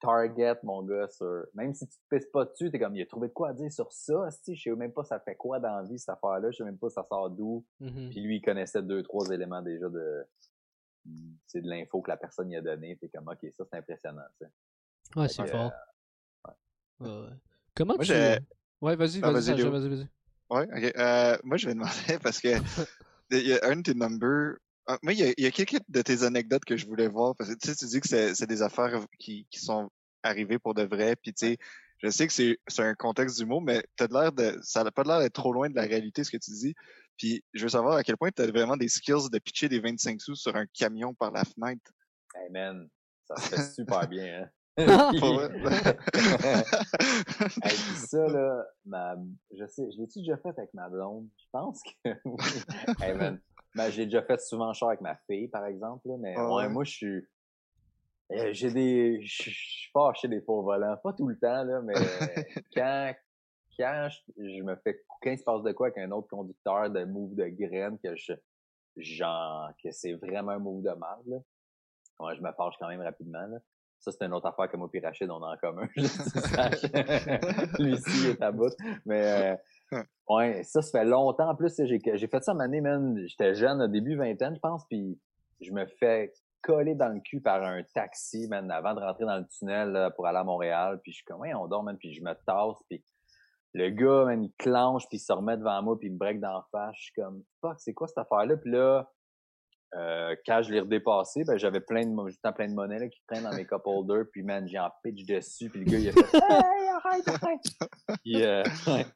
target, 0.00 0.56
mon 0.62 0.82
gars, 0.82 1.08
sur... 1.08 1.44
Même 1.54 1.74
si 1.74 1.86
tu 1.88 1.96
te 1.96 2.16
pisses 2.16 2.30
pas 2.30 2.44
dessus, 2.44 2.70
t'es 2.70 2.78
comme, 2.78 2.94
il 2.94 3.02
a 3.02 3.06
trouvé 3.06 3.28
de 3.28 3.32
quoi 3.32 3.48
à 3.50 3.52
dire 3.52 3.72
sur 3.72 3.92
ça, 3.92 4.30
si 4.30 4.54
je 4.54 4.62
sais 4.70 4.76
même 4.76 4.92
pas 4.92 5.02
ça 5.04 5.18
fait 5.20 5.34
quoi 5.34 5.58
dans 5.60 5.76
la 5.76 5.82
vie, 5.82 5.98
cette 5.98 6.10
affaire-là, 6.10 6.50
je 6.50 6.56
sais 6.58 6.64
même 6.64 6.78
pas 6.78 6.88
ça 6.88 7.04
sort 7.08 7.30
d'où. 7.30 7.64
Mhm. 7.80 8.10
Puis 8.10 8.20
lui, 8.20 8.36
il 8.36 8.40
connaissait 8.40 8.82
deux, 8.82 9.02
trois 9.02 9.28
éléments 9.30 9.62
déjà 9.62 9.88
de, 9.88 10.24
c'est 11.46 11.60
de 11.62 11.68
l'info 11.68 12.00
que 12.00 12.10
la 12.10 12.16
personne 12.16 12.50
y 12.50 12.56
a 12.56 12.60
donné. 12.60 12.96
T'es 12.96 13.08
comme, 13.08 13.28
ok, 13.28 13.50
ça 13.56 13.64
c'est 13.70 13.78
impressionnant. 13.78 14.22
tu 14.40 14.46
sais. 14.46 15.20
Ouais, 15.20 15.28
c'est 15.28 15.46
fort. 15.46 15.72
euh, 16.46 16.50
Ouais, 17.00 17.08
ouais. 17.28 17.36
Comment 17.76 17.94
Moi, 17.94 18.04
tu. 18.04 18.12
Ouais, 18.80 18.96
vas-y, 18.96 19.20
Ah, 19.22 19.30
vas-y, 19.30 19.52
vas-y, 19.52 19.68
vas-y, 19.70 19.88
vas-y. 19.88 20.08
Ouais, 20.50 20.66
ok. 20.66 20.96
Euh, 20.96 21.38
moi, 21.44 21.56
je 21.56 21.66
vais 21.66 21.74
demander 21.74 21.90
parce 22.22 22.40
que 22.40 22.48
il 23.30 23.46
y 23.46 23.52
a 23.52 23.58
un 23.64 23.76
de 23.76 23.82
tes 23.82 23.94
numbers. 23.94 24.56
ah, 24.86 24.98
Moi, 25.02 25.12
il 25.12 25.18
y, 25.18 25.24
a, 25.24 25.32
il 25.36 25.44
y 25.44 25.46
a 25.46 25.50
quelques 25.50 25.80
de 25.88 26.02
tes 26.02 26.22
anecdotes 26.22 26.64
que 26.64 26.76
je 26.76 26.86
voulais 26.86 27.08
voir 27.08 27.34
parce 27.36 27.50
que 27.50 27.56
tu 27.56 27.68
sais, 27.68 27.76
tu 27.76 27.86
dis 27.86 28.00
que 28.00 28.08
c'est 28.08 28.46
des 28.46 28.62
affaires 28.62 29.04
qui, 29.18 29.46
qui 29.50 29.60
sont 29.60 29.90
arrivées 30.22 30.58
pour 30.58 30.74
de 30.74 30.82
vrai. 30.84 31.16
Puis 31.16 31.34
tu 31.34 31.46
sais, 31.46 31.58
je 32.02 32.08
sais 32.10 32.26
que 32.26 32.32
c'est 32.32 32.58
c'est 32.68 32.82
un 32.82 32.94
contexte 32.94 33.38
d'humour, 33.38 33.60
mais 33.60 33.82
t'as 33.96 34.06
de 34.06 34.14
l'air 34.14 34.32
de 34.32 34.58
ça 34.62 34.84
n'a 34.84 34.90
pas 34.92 35.02
l'air 35.02 35.18
d'être 35.18 35.34
trop 35.34 35.52
loin 35.52 35.68
de 35.68 35.74
la 35.74 35.82
réalité 35.82 36.22
ce 36.24 36.30
que 36.30 36.36
tu 36.36 36.52
dis. 36.52 36.74
Puis 37.16 37.42
je 37.52 37.64
veux 37.64 37.68
savoir 37.68 37.96
à 37.96 38.04
quel 38.04 38.16
point 38.16 38.30
tu 38.30 38.40
as 38.42 38.46
vraiment 38.46 38.76
des 38.76 38.88
skills 38.88 39.28
de 39.32 39.38
pitcher 39.40 39.68
des 39.68 39.80
25 39.80 40.20
sous 40.20 40.36
sur 40.36 40.54
un 40.54 40.66
camion 40.66 41.12
par 41.14 41.32
la 41.32 41.44
fenêtre. 41.44 41.90
Hey 42.36 42.50
man, 42.50 42.88
ça 43.26 43.36
se 43.36 43.48
fait 43.48 43.74
super 43.74 44.06
bien. 44.08 44.42
Hein? 44.42 44.50
Vrai? 44.78 45.98
Hey, 47.62 47.76
ça, 47.96 48.28
là, 48.28 48.64
ma, 48.86 49.16
je 49.50 49.66
sais, 49.66 49.90
je 49.90 49.98
l'ai-tu 49.98 50.20
déjà 50.20 50.36
fait 50.36 50.56
avec 50.56 50.72
ma 50.74 50.88
blonde? 50.88 51.28
Je 51.36 51.46
pense 51.50 51.82
que 51.82 52.10
oui. 52.24 52.44
Hey, 53.00 53.14
man, 53.14 53.40
ben, 53.74 53.90
je 53.90 53.98
l'ai 53.98 54.04
déjà 54.06 54.22
fait 54.22 54.40
souvent 54.40 54.72
cher 54.72 54.88
avec 54.88 55.00
ma 55.00 55.16
fille, 55.26 55.48
par 55.48 55.66
exemple, 55.66 56.08
là, 56.08 56.16
mais 56.18 56.36
ouais, 56.36 56.54
ouais? 56.54 56.68
moi, 56.68 56.84
je 56.84 56.90
suis, 56.90 57.28
euh, 58.32 58.52
j'ai 58.52 58.70
des, 58.70 59.20
je 59.22 59.50
suis 59.50 59.90
fâché 59.92 60.28
des 60.28 60.40
faux 60.42 60.62
volants. 60.62 60.96
Pas 61.02 61.12
tout 61.12 61.26
le 61.26 61.38
temps, 61.38 61.64
là, 61.64 61.80
mais 61.82 61.94
quand, 62.74 63.14
quand 63.78 64.08
je, 64.10 64.58
je 64.58 64.62
me 64.62 64.76
fais, 64.76 65.04
quand 65.22 65.30
il 65.30 65.38
se 65.38 65.44
passe 65.44 65.62
de 65.62 65.72
quoi 65.72 65.88
avec 65.88 65.98
un 65.98 66.10
autre 66.12 66.28
conducteur 66.28 66.90
de 66.90 67.04
move 67.04 67.34
de 67.34 67.46
graines 67.48 67.98
que 67.98 68.14
je, 68.14 68.32
genre, 68.96 69.70
que 69.82 69.90
c'est 69.90 70.14
vraiment 70.14 70.52
un 70.52 70.58
move 70.58 70.82
de 70.82 70.90
merde, 70.90 71.26
là. 71.26 71.38
Ouais, 72.20 72.34
je 72.34 72.42
me 72.42 72.52
fâche 72.52 72.74
quand 72.78 72.88
même 72.88 73.00
rapidement, 73.00 73.46
là. 73.46 73.58
Ça, 74.00 74.12
c'est 74.12 74.24
une 74.24 74.32
autre 74.32 74.46
affaire 74.46 74.68
que 74.68 74.76
moi 74.76 74.88
et 74.92 75.00
Rachid, 75.00 75.28
on 75.30 75.42
a 75.42 75.54
en 75.54 75.56
commun. 75.56 75.88
il 77.78 77.94
est 78.30 78.42
à 78.42 78.52
bout. 78.52 78.72
Mais, 79.06 79.56
euh, 79.92 80.02
ouais, 80.28 80.62
ça, 80.62 80.82
ça 80.82 81.00
fait 81.00 81.04
longtemps. 81.04 81.48
En 81.48 81.56
plus, 81.56 81.74
j'ai, 81.84 81.98
fait 81.98 82.44
ça 82.44 82.52
une 82.52 82.60
année, 82.60 82.80
man. 82.80 83.18
J'étais 83.26 83.54
jeune, 83.54 83.82
au 83.82 83.88
début 83.88 84.16
vingtaine, 84.16 84.54
je 84.54 84.60
pense, 84.60 84.84
puis 84.88 85.18
je 85.60 85.72
me 85.72 85.84
fais 85.86 86.32
coller 86.62 86.94
dans 86.94 87.08
le 87.08 87.20
cul 87.20 87.40
par 87.40 87.62
un 87.62 87.82
taxi, 87.94 88.46
man, 88.48 88.70
avant 88.70 88.94
de 88.94 89.00
rentrer 89.00 89.24
dans 89.24 89.38
le 89.38 89.46
tunnel 89.46 89.90
là, 89.90 90.10
pour 90.10 90.26
aller 90.26 90.38
à 90.38 90.44
Montréal. 90.44 91.00
Puis 91.02 91.12
je 91.12 91.16
suis 91.16 91.24
comme, 91.24 91.40
ouais, 91.40 91.54
on 91.54 91.66
dort, 91.66 91.82
man, 91.82 91.96
puis 91.98 92.14
je 92.14 92.22
me 92.22 92.34
tasse, 92.46 92.82
puis 92.88 93.04
le 93.74 93.90
gars, 93.90 94.24
man, 94.24 94.42
il 94.42 94.52
clenche, 94.54 95.06
puis 95.08 95.18
il 95.18 95.20
se 95.20 95.32
remet 95.32 95.56
devant 95.56 95.82
moi, 95.82 95.98
puis 95.98 96.08
il 96.08 96.12
me 96.12 96.18
break 96.18 96.40
dans 96.40 96.52
la 96.52 96.66
face. 96.70 96.94
Je 96.96 97.02
suis 97.04 97.12
comme, 97.14 97.42
fuck, 97.60 97.78
c'est 97.78 97.94
quoi 97.94 98.08
cette 98.08 98.18
affaire-là? 98.18 98.56
Puis 98.56 98.70
là, 98.70 99.10
euh, 99.96 100.36
quand 100.46 100.62
je 100.62 100.72
l'ai 100.72 100.80
redépassé, 100.80 101.44
ben, 101.44 101.56
j'avais 101.56 101.80
plein 101.80 102.04
de, 102.04 102.28
juste 102.28 102.46
plein 102.54 102.68
de 102.68 102.74
monnaie 102.74 102.98
là, 102.98 103.08
qui 103.08 103.20
traînent 103.26 103.44
dans 103.44 103.54
mes 103.54 103.64
cup 103.64 103.82
holders, 103.84 104.26
puis 104.30 104.42
man, 104.42 104.68
j'ai 104.68 104.78
en 104.78 104.90
pitch 105.02 105.24
dessus, 105.24 105.70
puis 105.70 105.84
le 105.84 105.90
gars, 105.90 105.98
il 105.98 106.08
a 106.08 106.12
fait 106.12 106.20
Hey, 106.34 106.88
arrête, 106.88 107.28
arrête! 107.28 108.20
puis, 108.22 108.42
euh, 108.42 108.62
ouais. 108.86 109.06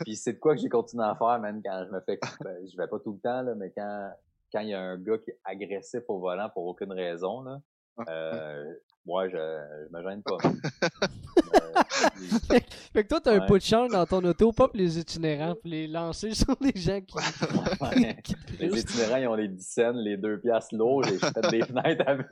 puis 0.00 0.16
c'est 0.16 0.34
de 0.34 0.38
quoi 0.38 0.54
que 0.54 0.60
j'ai 0.60 0.68
continué 0.68 1.04
à 1.04 1.14
faire, 1.14 1.38
man, 1.38 1.60
quand 1.64 1.84
je 1.86 1.92
me 1.92 2.00
fais, 2.00 2.18
ben, 2.42 2.56
je 2.70 2.76
vais 2.76 2.88
pas 2.88 2.98
tout 2.98 3.12
le 3.12 3.20
temps, 3.20 3.42
là, 3.42 3.54
mais 3.54 3.72
quand, 3.76 4.10
quand 4.52 4.60
il 4.60 4.68
y 4.68 4.74
a 4.74 4.80
un 4.80 4.98
gars 4.98 5.18
qui 5.18 5.30
est 5.30 5.40
agressif 5.44 6.02
au 6.08 6.18
volant 6.18 6.50
pour 6.50 6.66
aucune 6.66 6.92
raison, 6.92 7.40
là, 7.42 7.60
euh, 8.08 8.74
ouais, 9.08 9.30
je, 9.30 9.36
je 9.36 9.96
me 9.96 10.02
gêne 10.02 10.22
pas. 10.22 10.36
Euh, 11.54 12.58
Fait 12.92 13.04
que 13.04 13.08
toi, 13.08 13.20
t'as 13.20 13.34
un 13.34 13.46
pot 13.46 13.56
de 13.56 13.62
chance 13.62 13.90
dans 13.90 14.04
ton 14.04 14.22
auto, 14.24 14.52
pas 14.52 14.68
pour 14.68 14.76
les 14.76 14.98
itinérants, 14.98 15.54
pour 15.54 15.70
les 15.70 15.86
lancer 15.86 16.34
sur 16.34 16.56
les 16.60 16.72
gens 16.78 17.00
qui. 17.00 17.16
ouais. 17.16 18.16
qui 18.22 18.34
Les 18.58 18.80
itinérants, 18.80 19.16
ils 19.16 19.26
ont 19.28 19.34
les 19.34 19.48
10 19.48 19.62
cents, 19.66 19.92
les 19.92 20.16
2 20.16 20.40
piastres 20.40 20.74
lourds, 20.74 21.04
j'ai 21.04 21.18
fait 21.18 21.50
des 21.50 21.62
fenêtres 21.64 22.04
avec. 22.06 22.26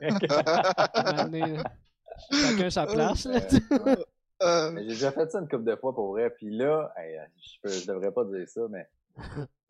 Chacun 2.31 2.69
sa 2.69 2.85
place, 2.85 3.25
là. 3.25 3.39
Euh. 3.71 3.95
Euh, 4.43 4.71
Mais 4.71 4.83
j'ai 4.83 4.89
déjà 4.89 5.11
fait 5.11 5.31
ça 5.31 5.39
une 5.39 5.47
couple 5.47 5.63
de 5.63 5.75
fois 5.75 5.95
pour 5.95 6.11
vrai. 6.11 6.29
Puis 6.29 6.49
là, 6.51 6.91
hey, 6.97 7.17
je, 7.41 7.59
peux, 7.61 7.69
je 7.69 7.87
devrais 7.87 8.11
pas 8.11 8.23
dire 8.25 8.47
ça, 8.47 8.61
mais 8.69 8.87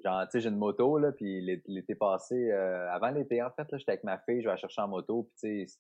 genre, 0.04 0.24
tu 0.26 0.32
sais, 0.32 0.42
j'ai 0.42 0.50
une 0.50 0.58
moto, 0.58 0.98
là, 0.98 1.12
puis 1.14 1.42
l'é- 1.42 1.64
l'été 1.68 1.96
passé, 1.96 2.52
euh, 2.52 2.92
avant 2.92 3.10
l'été, 3.12 3.42
en 3.42 3.50
fait, 3.52 3.72
là, 3.72 3.78
j'étais 3.78 3.92
avec 3.94 4.04
ma 4.04 4.18
fille, 4.20 4.42
je 4.42 4.48
vais 4.48 4.52
la 4.54 4.58
chercher 4.58 4.82
en 4.82 4.90
moto, 4.90 5.24
puis 5.24 5.32
tu 5.40 5.68
sais, 5.68 5.80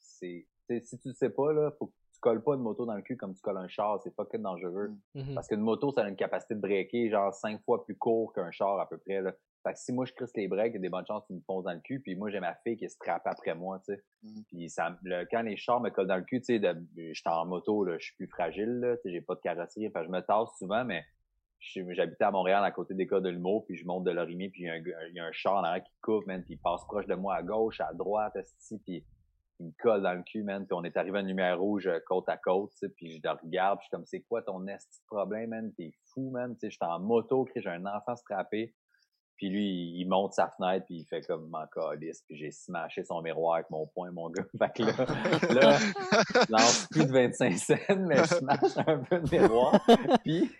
c'est, 0.00 0.46
tu 0.68 0.78
sais, 0.78 0.80
si 0.84 0.98
tu 0.98 1.08
le 1.08 1.14
sais 1.14 1.30
pas, 1.30 1.52
là, 1.52 1.70
faut 1.78 1.86
que 1.86 1.92
tu 2.12 2.20
colles 2.20 2.42
pas 2.42 2.54
une 2.54 2.62
moto 2.62 2.86
dans 2.86 2.94
le 2.94 3.02
cul 3.02 3.16
comme 3.16 3.34
tu 3.34 3.40
colles 3.40 3.58
un 3.58 3.68
char, 3.68 4.00
c'est 4.02 4.14
fucking 4.14 4.42
dangereux. 4.42 4.92
Mhm. 5.14 5.34
Parce 5.34 5.48
qu'une 5.48 5.60
moto, 5.60 5.92
ça 5.92 6.04
a 6.04 6.08
une 6.08 6.16
capacité 6.16 6.54
de 6.54 6.60
breaker 6.60 7.10
genre 7.10 7.32
cinq 7.34 7.62
fois 7.64 7.84
plus 7.84 7.96
court 7.96 8.32
qu'un 8.32 8.50
char 8.50 8.78
à 8.78 8.88
peu 8.88 8.98
près. 8.98 9.20
Là. 9.20 9.32
Fait 9.62 9.72
que 9.72 9.78
si 9.78 9.92
moi 9.92 10.04
je 10.04 10.12
crisse 10.12 10.34
les 10.36 10.46
breaks, 10.46 10.72
il 10.72 10.74
y 10.74 10.78
a 10.78 10.80
des 10.80 10.88
bonnes 10.90 11.06
chances 11.06 11.26
qu'ils 11.26 11.36
me 11.36 11.42
foncent 11.42 11.64
dans 11.64 11.72
le 11.72 11.80
cul. 11.80 12.00
Puis 12.00 12.16
moi 12.16 12.30
j'ai 12.30 12.40
ma 12.40 12.54
fille 12.56 12.76
qui 12.76 12.88
se 12.88 12.96
trappe 12.98 13.26
après 13.26 13.54
moi, 13.54 13.80
tu 13.86 13.94
sais. 13.94 14.02
Mm. 14.22 14.42
Puis 14.48 14.70
ça, 14.70 14.96
le, 15.02 15.24
quand 15.30 15.42
les 15.42 15.56
chars 15.56 15.80
me 15.80 15.90
collent 15.90 16.06
dans 16.06 16.16
le 16.16 16.22
cul, 16.22 16.40
tu 16.40 16.60
sais, 16.60 16.74
j'étais 16.96 17.28
en 17.28 17.46
moto, 17.46 17.84
là, 17.84 17.96
je 17.98 18.04
suis 18.06 18.16
plus 18.16 18.28
fragile, 18.28 18.80
là, 18.80 18.96
j'ai 19.04 19.20
pas 19.20 19.34
de 19.34 19.40
carrosserie. 19.40 19.90
Je 19.94 20.08
me 20.10 20.20
tasse 20.20 20.50
souvent, 20.58 20.84
mais 20.84 21.04
j'habitais 21.60 22.24
à 22.24 22.30
Montréal 22.30 22.64
à 22.64 22.70
côté 22.70 22.94
des 22.94 23.06
cas 23.06 23.20
de 23.20 23.28
l'humour, 23.28 23.64
puis 23.66 23.76
je 23.76 23.86
monte 23.86 24.04
de 24.04 24.10
Lorimier, 24.10 24.50
puis 24.50 24.64
il 24.64 25.12
y, 25.12 25.16
y 25.16 25.20
a 25.20 25.24
un 25.24 25.32
char 25.32 25.54
en 25.54 25.64
arrière 25.64 25.84
qui 25.84 25.94
coupe, 26.02 26.26
man, 26.26 26.42
puis 26.42 26.54
il 26.54 26.58
passe 26.58 26.84
proche 26.84 27.06
de 27.06 27.14
moi 27.14 27.36
à 27.36 27.42
gauche, 27.42 27.80
à 27.80 27.92
droite, 27.94 28.36
puis 28.84 29.04
il 29.60 29.66
me 29.66 29.72
colle 29.78 30.02
dans 30.02 30.14
le 30.14 30.22
cul, 30.22 30.42
man. 30.42 30.66
Puis 30.66 30.74
on 30.74 30.84
est 30.84 30.96
arrivé 30.96 31.18
à 31.18 31.20
une 31.20 31.28
lumière 31.28 31.58
rouge 31.58 31.86
euh, 31.86 32.00
côte 32.06 32.28
à 32.28 32.36
côte, 32.36 32.72
puis 32.96 33.12
je 33.12 33.20
le 33.22 33.30
regarde, 33.30 33.78
puis 33.78 33.84
je 33.84 33.88
suis 33.88 33.96
comme, 33.96 34.06
c'est 34.06 34.20
quoi 34.22 34.42
ton 34.42 34.66
esti 34.66 35.00
de 35.00 35.06
problème, 35.06 35.50
man? 35.50 35.72
T'es 35.76 35.92
fou, 36.12 36.30
man. 36.30 36.54
Tu 36.54 36.60
sais, 36.60 36.70
j'étais 36.70 36.84
en 36.84 37.00
moto, 37.00 37.46
j'ai 37.54 37.68
un 37.68 37.86
enfant 37.86 38.16
strappé. 38.16 38.74
Puis 39.36 39.48
lui, 39.48 39.98
il 39.98 40.06
monte 40.06 40.32
sa 40.32 40.48
fenêtre, 40.48 40.86
puis 40.86 40.98
il 40.98 41.04
fait 41.06 41.22
comme 41.22 41.48
m'en 41.48 41.66
calisse, 41.66 42.22
puis 42.22 42.36
j'ai 42.36 42.52
smashé 42.52 43.02
son 43.04 43.20
miroir 43.20 43.56
avec 43.56 43.70
mon 43.70 43.86
poing, 43.88 44.10
mon 44.12 44.30
gars. 44.30 44.44
Fait 44.58 44.72
que 44.72 44.82
là, 44.84 45.54
là, 45.60 45.78
lance 46.48 46.86
plus 46.90 47.06
de 47.06 47.12
25 47.12 47.58
cents, 47.58 47.74
mais 47.98 48.18
je 48.18 48.34
smash 48.36 48.78
un 48.86 48.98
peu 48.98 49.18
de 49.18 49.30
miroir. 49.36 49.84
Puis, 50.22 50.52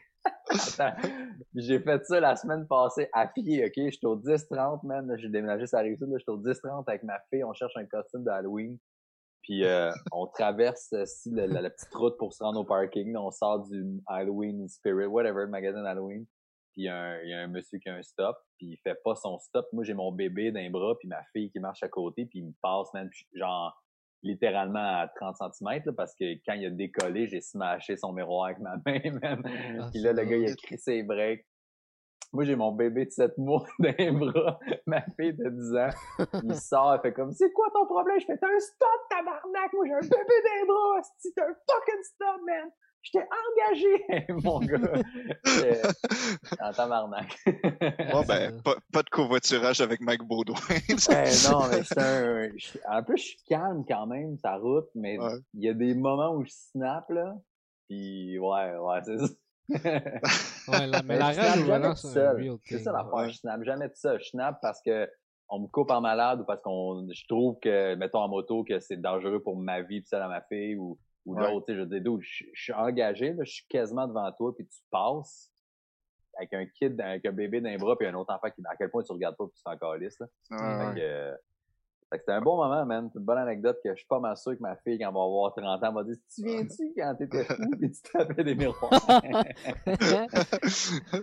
attends, 0.55 1.09
j'ai 1.55 1.81
fait 1.81 2.05
ça 2.07 2.21
la 2.21 2.37
semaine 2.37 2.67
passée 2.67 3.09
à 3.13 3.27
pied, 3.27 3.65
ok? 3.65 3.73
J'étais 3.77 4.07
au 4.07 4.17
10-30, 4.17 4.87
man. 4.87 5.15
J'ai 5.19 5.29
déménagé 5.29 5.67
ça 5.67 5.79
arrive 5.79 5.99
là. 6.01 6.17
J'étais 6.19 6.31
au 6.31 6.39
10-30 6.39 6.85
avec 6.87 7.03
ma 7.03 7.19
fille. 7.31 7.45
On 7.45 7.53
cherche 7.53 7.77
un 7.77 7.87
costume 7.87 8.25
d'Halloween. 8.25 8.79
Puis 9.43 9.65
euh, 9.65 9.91
on 10.13 10.27
traverse 10.27 10.93
euh, 10.95 11.05
si, 11.07 11.31
la, 11.31 11.47
la- 11.47 11.61
la 11.63 11.71
petite 11.71 11.93
route 11.95 12.17
pour 12.19 12.33
se 12.33 12.43
rendre 12.43 12.61
au 12.61 12.65
parking. 12.65 13.15
on 13.17 13.31
sort 13.31 13.67
du 13.69 14.01
Halloween 14.07 14.69
Spirit, 14.69 15.07
whatever, 15.07 15.47
magasin 15.47 15.83
d'Halloween. 15.83 16.25
Puis 16.73 16.83
il 16.83 16.87
y, 16.87 16.89
a 16.89 17.41
un- 17.43 17.47
monsieur 17.49 17.79
qui 17.79 17.89
a 17.89 17.95
un 17.95 18.03
stop, 18.03 18.37
puis 18.59 18.67
il 18.73 18.77
fait 18.79 18.97
pas 19.05 19.15
son 19.15 19.39
stop. 19.39 19.67
Moi, 19.73 19.85
j'ai 19.85 19.95
mon 19.95 20.11
bébé 20.11 20.51
les 20.51 20.71
bras, 20.71 20.95
puis 20.99 21.07
ma 21.09 21.23
fille 21.33 21.51
qui 21.51 21.61
marche 21.61 21.83
à 21.85 21.89
côté, 21.89 22.27
puis 22.27 22.41
il 22.41 22.47
me 22.47 22.53
passe, 22.63 22.93
man, 22.95 23.09
puis 23.11 23.27
genre 23.35 23.81
littéralement 24.25 25.03
à 25.03 25.09
30 25.15 25.37
cm, 25.53 25.83
là, 25.85 25.93
parce 25.97 26.15
que 26.15 26.25
quand 26.47 26.55
il 26.55 26.67
a 26.67 26.71
décollé, 26.71 27.29
j'ai 27.29 27.41
smashé 27.41 27.97
son 27.97 28.13
miroir 28.13 28.47
avec 28.47 28.59
ma 28.59 28.77
main, 28.87 29.01
man. 29.23 29.43
Ah, 29.81 29.89
puis 29.93 30.01
là, 30.01 30.13
le 30.13 30.19
c'est 30.19 30.27
gars, 30.27 30.37
il 30.37 30.51
a 30.51 30.55
crié 30.55 30.77
ses 30.79 31.03
breaks. 31.03 31.47
Moi, 32.33 32.45
j'ai 32.45 32.57
mon 32.57 32.73
bébé 32.73 33.05
de 33.05 33.11
7 33.11 33.39
mois 33.39 33.65
dans 33.79 33.95
les 33.97 34.11
bras, 34.11 34.59
ma 34.87 35.03
fille 35.17 35.35
de 35.35 35.49
10 35.49 35.77
ans. 35.77 36.39
Il 36.43 36.55
sort, 36.61 36.97
il 36.97 37.01
fait 37.03 37.13
comme, 37.13 37.31
c'est 37.33 37.53
quoi 37.53 37.71
ton 37.73 37.87
problème? 37.87 38.19
Je 38.19 38.27
fais, 38.27 38.37
t'as 38.37 38.49
un 38.49 38.59
stop, 38.59 38.89
tabarnak! 39.09 39.73
Moi, 39.75 39.85
j'ai 39.87 39.95
un 39.95 40.01
bébé 40.01 40.35
dans 40.45 40.61
les 40.61 40.67
bras! 40.67 41.01
T'as 41.37 41.45
un 41.45 41.55
fucking 41.55 42.03
stop, 42.03 42.41
man! 42.45 42.71
Je 43.05 43.11
t'ai 43.11 43.19
engagé! 43.19 44.27
Mon 44.45 44.61
gars, 44.61 44.79
j'étais 45.45 45.83
en 46.61 46.73
tabarnak. 46.73 47.37
Bon, 48.11 48.23
ben, 48.27 48.61
pas, 48.63 48.77
pas 48.93 49.03
de 49.03 49.11
covoiturage 49.11 49.81
avec 49.83 50.01
Mike 50.01 50.23
Baudouin. 50.25 50.57
Ben 51.09 51.31
non, 51.51 51.69
mais 51.71 51.83
c'est 51.85 51.99
un. 51.99 52.49
En 52.89 53.03
plus, 53.03 53.19
je 53.19 53.23
suis 53.23 53.39
calme 53.47 53.85
quand 53.87 54.07
même, 54.07 54.39
sa 54.39 54.57
route, 54.57 54.89
mais 54.95 55.15
il 55.15 55.21
Ouais. 55.21 55.39
y 55.55 55.69
a 55.69 55.75
des 55.75 55.95
moments 55.95 56.35
où 56.35 56.45
je 56.45 56.51
snap, 56.51 57.09
là. 57.11 57.35
Puis, 57.89 58.39
ouais, 58.39 58.77
ouais, 58.77 59.01
c'est 59.05 59.19
ça. 59.19 59.27
Ouais, 60.69 60.87
la- 60.87 61.03
mais 61.03 61.19
la 61.19 61.33
je 61.33 61.41
rage 61.41 61.97
c'est 61.97 62.29
real 62.29 62.59
C'est 62.65 62.79
ça 62.79 62.93
l'affaire, 62.93 63.15
ouais. 63.15 63.29
je 63.31 63.37
snap 63.37 63.63
jamais 63.65 63.89
tout 63.89 63.97
ça. 63.97 64.17
Je 64.19 64.25
snap 64.25 64.59
parce 64.63 64.81
que 64.83 65.09
on 65.51 65.61
me 65.61 65.67
coupe 65.69 65.91
en 65.91 66.01
malade 66.01 66.41
ou 66.41 66.45
parce 66.45 66.63
qu'on 66.63 67.07
je 67.13 67.25
trouve 67.29 67.59
que, 67.61 67.95
mettons 67.97 68.21
en 68.21 68.29
moto, 68.29 68.65
que 68.65 68.79
c'est 68.81 68.97
dangereux 68.97 69.43
pour 69.43 69.57
ma 69.59 69.83
vie 69.83 70.01
pis 70.01 70.09
celle 70.09 70.23
à 70.23 70.29
ma 70.29 70.41
fille 70.43 70.77
ou, 70.77 70.99
ou 71.27 71.35
Ouais. 71.35 71.51
l'autre, 71.51 71.67
tu 71.67 71.73
sais, 71.75 71.79
je 71.79 71.85
dis, 71.85 72.01
dude, 72.01 72.21
je, 72.21 72.45
je 72.53 72.63
suis 72.63 72.73
engagé, 72.73 73.33
là, 73.33 73.45
je 73.45 73.53
suis 73.53 73.67
quasiment 73.69 74.07
devant 74.07 74.31
toi 74.33 74.55
puis 74.55 74.67
tu 74.67 74.79
passes 74.91 75.51
avec 76.37 76.53
un 76.53 76.67
kid, 76.67 77.01
avec 77.01 77.25
un 77.27 77.33
bébé 77.33 77.61
dans 77.61 77.71
les 77.71 77.79
bras 77.79 77.97
puis 77.97 78.07
un 78.09 78.15
autre 78.15 78.33
enfant 78.35 78.51
qui, 78.51 78.61
à 78.67 78.77
quel 78.77 78.91
point 78.91 79.03
tu 79.03 79.13
regardes 79.13 79.37
pas 79.37 79.45
puis 79.47 79.55
tu 79.57 79.63
t'en 79.63 79.77
calisses, 79.77 80.19
là. 80.21 80.27
Fait 80.95 81.01
que, 81.01 81.05
euh, 81.05 81.35
c'était 82.13 82.33
un 82.33 82.41
bon 82.41 82.57
moment, 82.57 82.87
man. 82.87 83.09
C'est 83.13 83.19
une 83.19 83.25
bonne 83.25 83.39
anecdote 83.39 83.79
que 83.83 83.91
je 83.91 83.97
suis 83.97 84.07
pas 84.07 84.21
mal 84.21 84.37
sûr 84.37 84.53
que 84.53 84.61
ma 84.63 84.77
fille, 84.77 84.99
quand 84.99 85.09
elle 85.09 85.15
va 85.15 85.23
avoir 85.23 85.53
30 85.55 85.83
ans, 85.83 85.93
va 85.93 86.05
dire 86.05 86.17
Tu 86.33 86.45
viens-tu 86.45 86.93
quand 86.97 87.15
t'étais 87.17 87.45
fou 87.45 87.63
et 87.83 87.91
tu 87.91 88.03
tapais 88.13 88.45
des 88.45 88.55
miroirs? 88.55 88.93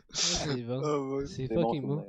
c'est 0.10 0.64
bon. 0.64 0.82
Ah, 0.84 0.99
ouais. 0.99 1.26
C'est 1.28 1.47
fucking 1.54 1.88
bon. 1.88 2.06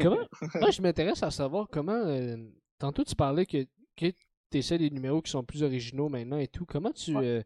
Comment 0.00 0.16
Moi, 0.60 0.70
je 0.70 0.82
m'intéresse 0.82 1.22
à 1.22 1.30
savoir 1.30 1.66
comment. 1.70 1.92
euh, 1.92 2.36
Tantôt, 2.78 3.04
tu 3.04 3.14
parlais 3.14 3.46
que, 3.46 3.64
que 3.96 4.06
tu 4.10 4.25
essaies 4.58 4.78
des 4.78 4.90
numéros 4.90 5.22
qui 5.22 5.30
sont 5.30 5.42
plus 5.44 5.62
originaux 5.62 6.08
maintenant 6.08 6.38
et 6.38 6.48
tout. 6.48 6.64
Comment 6.66 6.92
tu. 6.92 7.16
Ouais. 7.16 7.24
euh, 7.26 7.42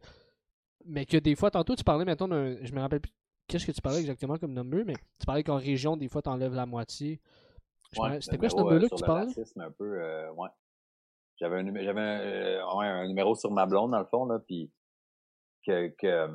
Mais 0.86 1.06
que 1.06 1.16
des 1.16 1.34
fois, 1.36 1.50
tantôt, 1.50 1.74
tu 1.76 1.84
parlais, 1.84 2.04
mettons, 2.04 2.28
d'un. 2.28 2.56
Je 2.64 2.72
me 2.72 2.80
rappelle 2.80 3.00
plus. 3.00 3.12
Qu'est-ce 3.48 3.66
que 3.66 3.72
tu 3.72 3.80
parlais 3.82 4.00
exactement 4.00 4.36
comme 4.38 4.52
number, 4.52 4.84
mais 4.86 4.94
tu 5.18 5.26
parlais 5.26 5.42
qu'en 5.42 5.56
région, 5.56 5.96
des 5.96 6.08
fois, 6.08 6.22
t'enlèves 6.22 6.54
la 6.54 6.66
moitié. 6.66 7.20
Ouais, 7.96 8.20
C'était 8.20 8.38
quoi 8.38 8.48
ce 8.48 8.54
numéro, 8.54 8.70
euh, 8.70 8.74
number-là 8.74 8.88
que 8.88 8.94
tu 8.94 9.04
parlais? 9.04 9.66
un 9.66 9.70
peu, 9.72 10.00
euh, 10.00 10.30
ouais. 10.34 10.48
j'avais 11.40 11.56
un, 11.56 11.66
un, 11.66 11.96
euh, 11.96 12.62
un 12.62 13.08
numéro 13.08 13.34
sur 13.34 13.50
ma 13.50 13.66
blonde, 13.66 13.90
dans 13.90 13.98
le 13.98 14.04
fond, 14.04 14.24
là, 14.26 14.38
puis 14.38 14.70
que, 15.66 15.88
que 15.98 16.28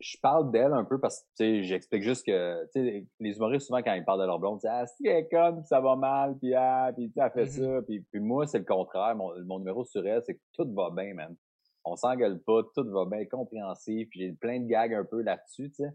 je 0.00 0.16
parle 0.20 0.50
d'elle 0.50 0.72
un 0.72 0.84
peu 0.84 0.98
parce 1.00 1.20
que, 1.20 1.26
tu 1.36 1.44
sais, 1.44 1.62
j'explique 1.62 2.02
juste 2.02 2.26
que, 2.26 2.64
tu 2.66 2.82
sais, 2.84 3.06
les 3.20 3.36
humoristes, 3.36 3.66
souvent, 3.68 3.82
quand 3.82 3.94
ils 3.94 4.04
parlent 4.04 4.20
de 4.20 4.26
leur 4.26 4.38
blonde, 4.38 4.58
ils 4.58 4.66
disent, 4.66 4.70
ah, 4.72 4.86
c'est 4.86 5.08
elle 5.08 5.16
est 5.18 5.28
conne, 5.28 5.56
puis 5.58 5.66
ça 5.66 5.80
va 5.80 5.96
mal, 5.96 6.36
puis 6.38 6.54
ah, 6.54 6.90
puis 6.94 7.12
elle 7.16 7.30
fait 7.30 7.44
Mhm. 7.60 7.74
ça, 7.76 7.82
puis, 7.82 8.00
puis 8.10 8.20
moi, 8.20 8.46
c'est 8.46 8.58
le 8.58 8.64
contraire. 8.64 9.14
Mon, 9.16 9.32
mon 9.44 9.58
numéro 9.58 9.84
sur 9.84 10.06
elle, 10.06 10.22
c'est 10.26 10.34
que 10.34 10.42
tout 10.52 10.72
va 10.74 10.90
bien, 10.90 11.14
man. 11.14 11.36
On 11.84 11.96
s'engueule 11.96 12.40
pas, 12.42 12.62
tout 12.74 12.90
va 12.90 13.04
bien, 13.04 13.24
compréhensif, 13.26 14.08
puis 14.10 14.20
j'ai 14.20 14.32
plein 14.32 14.60
de 14.60 14.66
gags 14.66 14.94
un 14.94 15.04
peu 15.04 15.22
là-dessus, 15.22 15.70
tu 15.70 15.84
sais. 15.84 15.90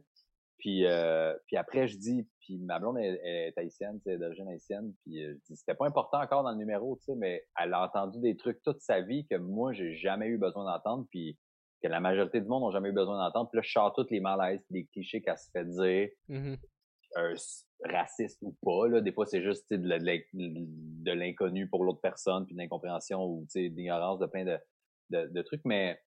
Puis, 0.59 0.85
euh, 0.85 1.33
puis 1.47 1.55
après, 1.55 1.87
je 1.87 1.97
dis, 1.97 2.27
puis 2.41 2.59
ma 2.59 2.79
blonde 2.79 2.97
est, 2.99 3.19
est 3.23 3.57
haïtienne, 3.57 3.99
c'est 4.03 4.17
d'origine 4.17 4.47
haïtienne, 4.49 4.93
puis 5.03 5.23
euh, 5.23 5.33
je 5.33 5.53
dis, 5.53 5.55
c'était 5.55 5.73
pas 5.73 5.87
important 5.87 6.21
encore 6.21 6.43
dans 6.43 6.51
le 6.51 6.57
numéro, 6.57 6.97
tu 6.97 7.05
sais, 7.05 7.15
mais 7.15 7.43
elle 7.61 7.73
a 7.73 7.83
entendu 7.85 8.19
des 8.19 8.35
trucs 8.35 8.61
toute 8.61 8.81
sa 8.81 9.01
vie 9.01 9.25
que 9.25 9.35
moi, 9.35 9.71
j'ai 9.71 9.93
jamais 9.93 10.27
eu 10.27 10.37
besoin 10.37 10.65
d'entendre, 10.65 11.05
puis 11.11 11.37
que 11.81 11.87
la 11.87 11.99
majorité 11.99 12.41
du 12.41 12.47
monde 12.47 12.63
n'a 12.63 12.71
jamais 12.71 12.89
eu 12.89 12.93
besoin 12.93 13.17
d'entendre. 13.17 13.49
Puis 13.49 13.57
là, 13.57 13.61
je 13.63 13.71
sors 13.71 13.93
tous 13.93 14.07
les 14.09 14.19
malaises, 14.19 14.65
les 14.69 14.85
clichés 14.85 15.21
qu'elle 15.21 15.37
se 15.37 15.49
fait 15.51 15.65
dire, 15.65 16.09
euh, 17.17 17.35
raciste 17.85 18.39
ou 18.41 18.55
pas, 18.61 18.87
là. 18.87 19.01
Des 19.01 19.11
fois, 19.11 19.25
c'est 19.25 19.41
juste, 19.41 19.71
de, 19.71 21.11
l'inconnu 21.11 21.67
pour 21.69 21.83
l'autre 21.83 22.01
personne, 22.01 22.45
puis 22.45 22.55
de 22.55 22.59
l'incompréhension 22.59 23.25
ou, 23.25 23.45
tu 23.45 23.61
sais, 23.61 23.69
d'ignorance 23.69 24.19
de 24.19 24.25
plein 24.25 24.45
de, 24.45 24.57
de, 25.09 25.27
de 25.27 25.41
trucs, 25.41 25.63
mais 25.65 25.99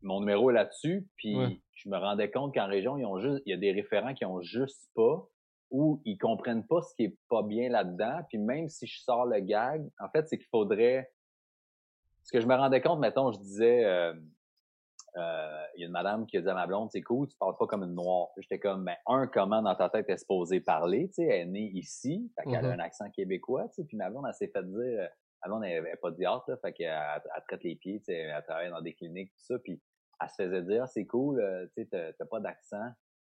mon 0.00 0.20
numéro 0.20 0.50
est 0.50 0.54
là-dessus, 0.54 1.06
puis 1.16 1.36
Ouais. 1.36 1.60
je 1.74 1.88
me 1.88 1.96
rendais 1.96 2.30
compte 2.30 2.54
qu'en 2.54 2.66
région, 2.66 2.96
ils 2.96 3.04
ont 3.04 3.18
juste, 3.18 3.42
il 3.46 3.50
y 3.50 3.52
a 3.52 3.56
des 3.56 3.72
référents 3.72 4.14
qui 4.14 4.24
ont 4.24 4.40
juste 4.40 4.88
pas, 4.94 5.28
ou 5.70 6.00
ils 6.04 6.16
comprennent 6.16 6.66
pas 6.66 6.80
ce 6.82 6.94
qui 6.94 7.04
est 7.04 7.18
pas 7.28 7.42
bien 7.42 7.68
là-dedans, 7.68 8.20
puis 8.28 8.38
même 8.38 8.68
si 8.68 8.86
je 8.86 9.00
sors 9.00 9.26
le 9.26 9.40
gag, 9.40 9.86
en 9.98 10.08
fait, 10.08 10.26
c'est 10.28 10.38
qu'il 10.38 10.46
faudrait, 10.46 11.10
ce 12.22 12.32
que 12.32 12.40
je 12.40 12.46
me 12.46 12.54
rendais 12.54 12.80
compte, 12.80 13.00
mettons, 13.00 13.32
je 13.32 13.38
disais, 13.38 13.84
euh, 13.84 14.14
euh, 15.16 15.64
il 15.76 15.80
y 15.80 15.84
a 15.84 15.86
une 15.86 15.92
madame 15.92 16.26
qui 16.26 16.36
a 16.36 16.40
dit 16.40 16.48
à 16.48 16.54
ma 16.54 16.66
blonde, 16.66 16.90
c'est 16.92 17.02
cool, 17.02 17.28
tu 17.28 17.36
parles 17.38 17.56
pas 17.56 17.66
comme 17.66 17.82
une 17.82 17.94
noire. 17.94 18.28
J'étais 18.38 18.58
comme, 18.58 18.84
ben, 18.84 18.96
un, 19.06 19.26
comment 19.26 19.62
dans 19.62 19.74
ta 19.74 19.88
tête 19.88 20.06
elle 20.08 20.14
est 20.14 20.18
supposée 20.18 20.60
parler, 20.60 21.08
tu 21.08 21.14
sais, 21.14 21.24
elle 21.24 21.40
est 21.40 21.46
née 21.46 21.70
ici, 21.74 22.30
fait 22.36 22.44
qu'elle 22.44 22.64
a 22.64 22.74
Mhm. 22.74 22.80
un 22.80 22.84
accent 22.84 23.10
québécois, 23.10 23.68
tu 23.68 23.74
sais, 23.76 23.84
puis 23.84 23.96
ma 23.96 24.10
blonde, 24.10 24.24
elle 24.28 24.34
s'est 24.34 24.48
fait 24.48 24.62
dire, 24.64 24.76
euh, 24.78 25.06
ma 25.42 25.48
blonde, 25.48 25.64
elle 25.64 25.78
avait 25.78 25.96
pas 25.96 26.10
de 26.10 26.16
théâtre, 26.16 26.44
là, 26.48 26.56
fait 26.58 26.72
qu'elle 26.72 26.88
elle 26.88 27.42
traite 27.46 27.62
les 27.64 27.76
pieds, 27.76 27.98
tu 28.00 28.06
sais, 28.06 28.14
elle 28.16 28.42
travaille 28.44 28.70
dans 28.70 28.82
des 28.82 28.92
cliniques, 28.94 29.30
tout 29.34 29.44
ça, 29.44 29.58
puis 29.58 29.80
elle 30.20 30.28
se 30.30 30.34
faisait 30.42 30.62
dire, 30.62 30.86
c'est 30.88 31.06
cool, 31.06 31.40
euh, 31.40 31.66
tu 31.76 31.84
sais, 31.90 32.14
t'as 32.18 32.26
pas 32.26 32.40
d'accent. 32.40 32.90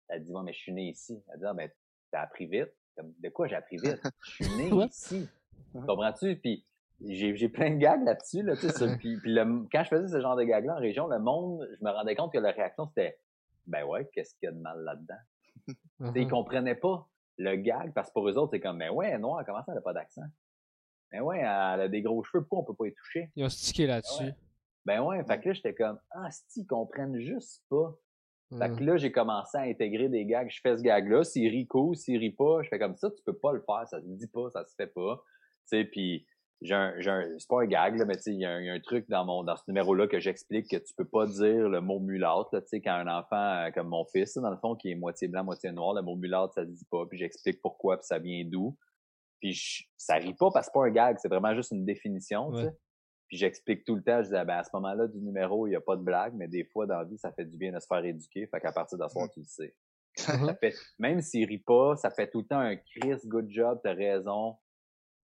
Elle 0.08 0.24
dit, 0.24 0.32
ouais, 0.32 0.42
mais 0.42 0.52
je 0.52 0.58
suis 0.58 0.72
née 0.72 0.88
ici. 0.88 1.22
Elle 1.32 1.38
dit, 1.38 1.44
ah, 1.46 1.54
ben, 1.54 1.70
t'as 2.10 2.22
appris 2.22 2.46
vite. 2.46 2.72
Comme, 2.96 3.14
de 3.18 3.28
quoi 3.28 3.46
j'ai 3.46 3.54
appris 3.54 3.76
vite? 3.76 4.00
Je 4.24 4.30
suis 4.44 4.56
né 4.56 4.70
What? 4.72 4.86
ici. 4.86 5.28
Comprends-tu? 5.72 6.34
Puis 6.36 6.66
j'ai 7.06 7.48
plein 7.48 7.70
de 7.70 7.76
gags 7.76 8.02
là-dessus, 8.04 8.42
là, 8.42 8.54
tu 8.56 8.62
sais, 8.68 8.76
sur- 8.76 8.96
puis, 8.98 9.16
puis 9.18 9.32
le- 9.32 9.66
quand 9.72 9.82
je 9.84 9.88
faisais 9.88 10.08
ce 10.08 10.20
genre 10.20 10.36
de 10.36 10.42
gags-là 10.44 10.74
en 10.76 10.80
région, 10.80 11.06
le 11.06 11.18
monde, 11.18 11.66
je 11.78 11.84
me 11.84 11.90
rendais 11.90 12.14
compte 12.14 12.32
que 12.32 12.38
la 12.38 12.52
réaction, 12.52 12.86
c'était, 12.88 13.18
ben 13.66 13.84
ouais, 13.84 14.08
qu'est-ce 14.12 14.34
qu'il 14.34 14.46
y 14.46 14.48
a 14.48 14.52
de 14.52 14.60
mal 14.60 14.78
là-dedans? 14.82 15.14
Tu 15.66 15.74
sais, 16.06 16.12
Ils 16.14 16.24
Mhm. 16.24 16.30
comprenaient 16.30 16.74
pas 16.74 17.08
le 17.38 17.56
gag, 17.56 17.92
parce 17.94 18.08
que 18.08 18.12
pour 18.14 18.28
eux 18.28 18.36
autres, 18.36 18.50
c'est 18.52 18.60
comme, 18.60 18.76
mais 18.78 18.88
ouais, 18.90 19.18
noire, 19.18 19.44
comment 19.46 19.62
ça, 19.64 19.72
elle 19.72 19.78
a 19.78 19.82
pas 19.82 19.92
d'accent? 19.94 20.22
Ben 21.12 21.22
ouais, 21.22 21.38
elle 21.40 21.46
a 21.46 21.88
des 21.88 22.02
gros 22.02 22.22
cheveux, 22.22 22.42
pourquoi 22.44 22.60
on 22.60 22.64
peut 22.64 22.74
pas 22.84 22.86
y 22.88 22.94
toucher? 22.94 23.30
Ils 23.34 23.44
ont 23.44 23.48
stické 23.48 23.86
là-dessus. 23.86 24.22
Ouais. 24.24 24.34
Ben 24.86 25.02
ouais, 25.02 25.24
fait 25.24 25.40
que 25.40 25.48
là, 25.48 25.52
j'étais 25.54 25.74
comme, 25.74 25.98
ah, 26.12 26.28
si, 26.30 26.60
ils 26.62 26.66
comprennent 26.66 27.18
juste 27.18 27.64
pas. 27.68 27.94
Fait 28.58 28.68
que 28.74 28.82
là, 28.82 28.96
j'ai 28.96 29.12
commencé 29.12 29.56
à 29.56 29.60
intégrer 29.60 30.08
des 30.08 30.24
gags. 30.26 30.50
Je 30.50 30.60
fais 30.60 30.76
ce 30.76 30.82
gag-là, 30.82 31.22
s'il 31.22 31.48
rit 31.48 31.68
cool, 31.68 31.94
s'il 31.96 32.18
rit 32.18 32.32
pas, 32.32 32.62
je 32.62 32.68
fais 32.68 32.80
comme 32.80 32.96
ça, 32.96 33.08
tu 33.10 33.22
peux 33.24 33.36
pas 33.36 33.52
le 33.52 33.60
faire, 33.60 33.86
ça 33.86 34.00
se 34.00 34.06
dit 34.06 34.26
pas, 34.26 34.50
ça 34.50 34.64
se 34.64 34.74
fait 34.74 34.88
pas. 34.88 35.22
Tu 35.70 35.76
sais, 35.78 35.84
puis 35.84 36.26
j'ai 36.62 36.74
un, 36.74 36.92
c'est 37.38 37.48
pas 37.48 37.62
un 37.62 37.66
gag, 37.66 37.96
là, 37.96 38.04
mais 38.04 38.14
il 38.26 38.34
y, 38.40 38.44
a 38.44 38.50
un- 38.52 38.60
il 38.60 38.66
y 38.66 38.70
a 38.70 38.74
un 38.74 38.80
truc 38.80 39.08
dans 39.08 39.24
mon, 39.24 39.42
dans 39.44 39.56
ce 39.56 39.62
numéro-là 39.68 40.06
que 40.08 40.20
j'explique 40.20 40.68
que 40.70 40.76
tu 40.76 40.92
peux 40.94 41.06
pas 41.06 41.26
dire 41.26 41.68
le 41.68 41.80
mot 41.80 41.98
mulâtre, 42.00 42.50
là, 42.52 42.60
tu 42.60 42.68
sais, 42.68 42.80
quand 42.82 42.92
un 42.92 43.08
enfant, 43.08 43.36
euh, 43.66 43.70
comme 43.70 43.88
mon 43.88 44.04
fils, 44.04 44.36
là, 44.36 44.42
dans 44.42 44.50
le 44.50 44.58
fond, 44.58 44.74
qui 44.76 44.90
est 44.90 44.94
moitié 44.94 45.28
blanc, 45.28 45.42
moitié 45.44 45.72
noir, 45.72 45.94
le 45.94 46.02
mot 46.02 46.16
mulâtre, 46.16 46.52
ça 46.54 46.62
se 46.64 46.70
dit 46.70 46.84
pas, 46.90 47.06
puis 47.06 47.18
j'explique 47.18 47.60
pourquoi, 47.62 47.96
puis 47.96 48.06
ça 48.06 48.18
vient 48.18 48.44
d'où. 48.44 48.76
Puis 49.40 49.52
je- 49.54 49.84
ça 49.96 50.16
rit 50.16 50.34
pas 50.34 50.50
parce 50.52 50.66
que 50.66 50.72
c'est 50.74 50.78
pas 50.80 50.86
un 50.86 50.90
gag, 50.90 51.16
c'est 51.18 51.28
vraiment 51.28 51.54
juste 51.54 51.70
une 51.72 51.86
définition. 51.86 52.48
Ouais. 52.48 52.70
Puis 53.28 53.38
j'explique 53.38 53.84
tout 53.84 53.94
le 53.94 54.02
temps, 54.02 54.18
je 54.18 54.24
disais, 54.24 54.44
ben, 54.44 54.58
à 54.58 54.64
ce 54.64 54.70
moment-là 54.74 55.06
du 55.06 55.18
numéro, 55.18 55.66
il 55.66 55.70
y 55.72 55.76
a 55.76 55.80
pas 55.80 55.96
de 55.96 56.02
blague, 56.02 56.34
mais 56.34 56.48
des 56.48 56.64
fois, 56.64 56.86
dans 56.86 56.98
la 56.98 57.04
vie, 57.04 57.16
ça 57.16 57.32
fait 57.32 57.44
du 57.44 57.56
bien 57.56 57.72
de 57.72 57.78
se 57.78 57.86
faire 57.86 58.04
éduquer. 58.04 58.46
Fait 58.48 58.60
qu'à 58.60 58.72
partir 58.72 58.98
de 58.98 59.04
ce 59.04 59.08
soir, 59.08 59.30
tu 59.32 59.40
le 59.40 59.46
sais. 59.46 59.74
Ça 60.50 60.54
fait, 60.56 60.74
même 60.98 61.20
s'il 61.22 61.46
rit 61.48 61.62
pas, 61.64 61.94
ça 61.96 62.10
fait 62.10 62.28
tout 62.28 62.40
le 62.40 62.46
temps 62.46 62.58
un 62.58 62.74
Chris, 62.76 63.16
good 63.26 63.48
job, 63.48 63.78
t'as 63.84 63.94
raison. 63.94 64.56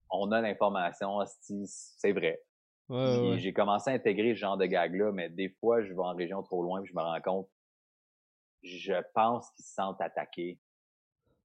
On 0.09 0.31
a 0.31 0.41
l'information, 0.41 1.19
c'est 1.65 2.11
vrai. 2.11 2.41
Ouais, 2.89 3.29
ouais. 3.29 3.39
J'ai 3.39 3.51
commencé 3.51 3.89
à 3.89 3.93
intégrer 3.93 4.33
ce 4.33 4.39
genre 4.39 4.57
de 4.57 4.65
gag-là, 4.65 5.11
mais 5.11 5.29
des 5.29 5.49
fois, 5.59 5.83
je 5.83 5.93
vais 5.93 5.99
en 5.99 6.13
région 6.15 6.41
trop 6.43 6.63
loin 6.63 6.81
puis 6.81 6.91
je 6.91 6.95
me 6.97 7.01
rends 7.01 7.21
compte, 7.21 7.49
je 8.63 8.93
pense 9.13 9.51
qu'ils 9.51 9.65
se 9.65 9.73
sentent 9.73 9.99
attaqués 10.01 10.59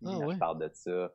Ah, 0.04 0.10
quand 0.10 0.26
ouais. 0.26 0.34
je 0.34 0.38
parle 0.38 0.58
de 0.60 0.70
ça. 0.72 1.12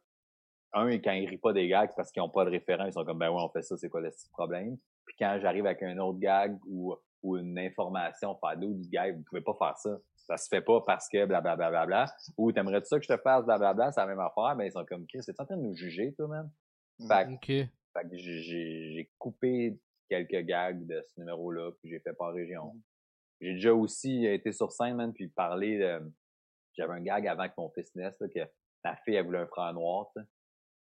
Un, 0.74 0.89
quand 1.00 1.14
ils 1.14 1.30
rient 1.30 1.38
pas 1.38 1.54
des 1.54 1.68
gags, 1.70 1.89
c'est 1.89 1.95
parce 1.95 2.12
qu'ils 2.12 2.22
ont 2.22 2.30
pas 2.30 2.43
de 2.43 2.50
référent, 2.50 2.86
ils 2.86 2.93
sont 2.93 3.06
comme, 3.06 3.20
ben 3.20 3.30
ouais, 3.30 3.41
on 3.41 3.50
fait 3.50 3.62
ça, 3.62 3.78
c'est 3.78 3.89
quoi 3.89 4.02
le 4.02 4.12
petit 4.12 4.30
problème? 4.30 4.78
Puis 5.06 5.16
quand 5.18 5.39
j'arrive 5.41 5.66
avec 5.66 5.82
un 5.82 5.98
autre 6.00 6.20
gag 6.20 6.60
ou, 6.68 6.93
ou 7.24 7.38
une 7.38 7.58
information, 7.58 8.38
faire 8.38 8.58
d'autres 8.58 8.82
du 8.82 8.89
gag, 8.89 9.16
vous 9.18 9.24
pouvez 9.24 9.41
pas 9.41 9.56
faire 9.58 9.78
ça. 9.78 9.98
Ça 10.18 10.36
se 10.36 10.50
fait 10.50 10.62
pas 10.62 10.82
parce 10.82 11.08
que 11.08 11.26
blablabla. 11.26 11.70
Bla, 11.70 11.86
bla, 11.86 11.86
bla. 11.86 12.16
Ou 12.38 12.52
t'aimerais 12.52 12.84
ça 12.84 12.98
que 13.00 13.06
je 13.06 13.14
te 13.14 13.18
fasse 13.18 13.45
blablabla, 13.45 13.93
c'est 13.93 14.02
la 14.02 14.08
même 14.08 14.20
affaire, 14.20 14.56
mais 14.58 14.68
ils 14.68 14.74
sont 14.74 14.84
comme, 14.84 15.08
Chris, 15.08 15.24
c'est 15.24 15.39
en 15.39 15.45
train 15.45 15.56
de 15.56 15.62
nous 15.62 15.74
juger, 15.76 16.14
toi, 16.16 16.28
man? 16.28 16.52
Fait 17.00 17.26
que 17.26 17.34
Ok. 17.34 17.45
fait 17.48 18.10
que 18.10 18.18
j'ai- 18.18 19.12
coupé 19.18 19.80
quelques 20.10 20.45
gags 20.45 20.86
de 20.86 21.02
ce 21.02 21.20
numéro-là, 21.20 21.72
puis 21.80 21.89
j'ai 21.89 22.00
fait 22.00 22.14
par 22.14 22.34
région. 22.34 22.76
J'ai 23.41 23.54
déjà 23.54 23.74
aussi 23.74 24.26
été 24.26 24.52
sur 24.52 24.72
scène, 24.72 24.95
man, 24.95 25.14
puis 25.14 25.28
parlé 25.28 25.78
de... 25.78 26.12
J'avais 26.76 26.93
un 26.93 27.02
gag 27.02 27.28
avant 27.28 27.48
que 27.48 27.54
mon 27.58 27.70
fils 27.70 27.93
naisse, 27.95 28.20
là, 28.20 28.28
que 28.28 28.50
ma 28.84 28.95
fille, 28.98 29.16
elle 29.16 29.26
voulait 29.26 29.39
un 29.39 29.48
frère 29.48 29.74
noir, 29.74 30.10
tu 30.16 30.22
sais. 30.22 30.28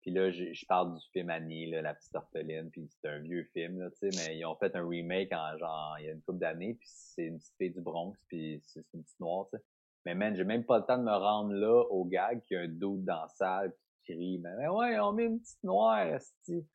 Puis 0.02 0.12
là, 0.12 0.30
je 0.30 0.64
parle 0.66 0.94
du 0.98 1.06
film 1.12 1.28
Annie, 1.28 1.66
là, 1.70 1.82
La 1.82 1.94
petite 1.94 2.14
orpheline, 2.14 2.70
puis 2.70 2.88
c'est 2.88 3.08
un 3.08 3.18
vieux 3.20 3.44
film, 3.52 3.78
là, 3.80 3.90
tu 3.90 4.10
sais, 4.10 4.28
mais 4.28 4.38
ils 4.38 4.44
ont 4.46 4.56
fait 4.56 4.74
un 4.74 4.88
remake 4.88 5.30
en 5.32 5.58
genre, 5.58 5.96
il 5.98 6.06
y 6.06 6.08
a 6.08 6.12
une 6.12 6.22
couple 6.22 6.38
d'années, 6.38 6.74
puis 6.74 6.88
c'est 6.90 7.24
une 7.26 7.38
petite 7.38 7.54
fille 7.58 7.70
du 7.70 7.80
Bronx, 7.82 8.14
puis 8.28 8.60
c'est 8.64 8.80
c'est 8.80 8.94
une 8.96 9.02
petite 9.04 9.20
noire, 9.20 9.46
tu 9.52 9.58
sais. 9.58 9.64
Mais 10.06 10.14
man, 10.14 10.34
j'ai 10.34 10.44
même 10.44 10.64
pas 10.64 10.78
le 10.78 10.86
temps 10.86 10.96
de 10.96 11.02
me 11.02 11.12
rendre 11.14 11.52
là 11.52 11.82
au 11.90 12.06
gag 12.06 12.42
qu'il 12.44 12.56
y 12.56 12.60
a 12.60 12.62
un 12.62 12.68
doute 12.68 13.04
dans 13.04 13.20
la 13.22 13.28
salle 13.28 13.74
qui 14.04 14.38
mais, 14.38 14.56
mais 14.56 14.68
ouais, 14.68 14.98
on 15.00 15.12
met 15.12 15.24
une 15.24 15.40
petite 15.40 15.62
noire, 15.62 16.00
esti. 16.00 16.66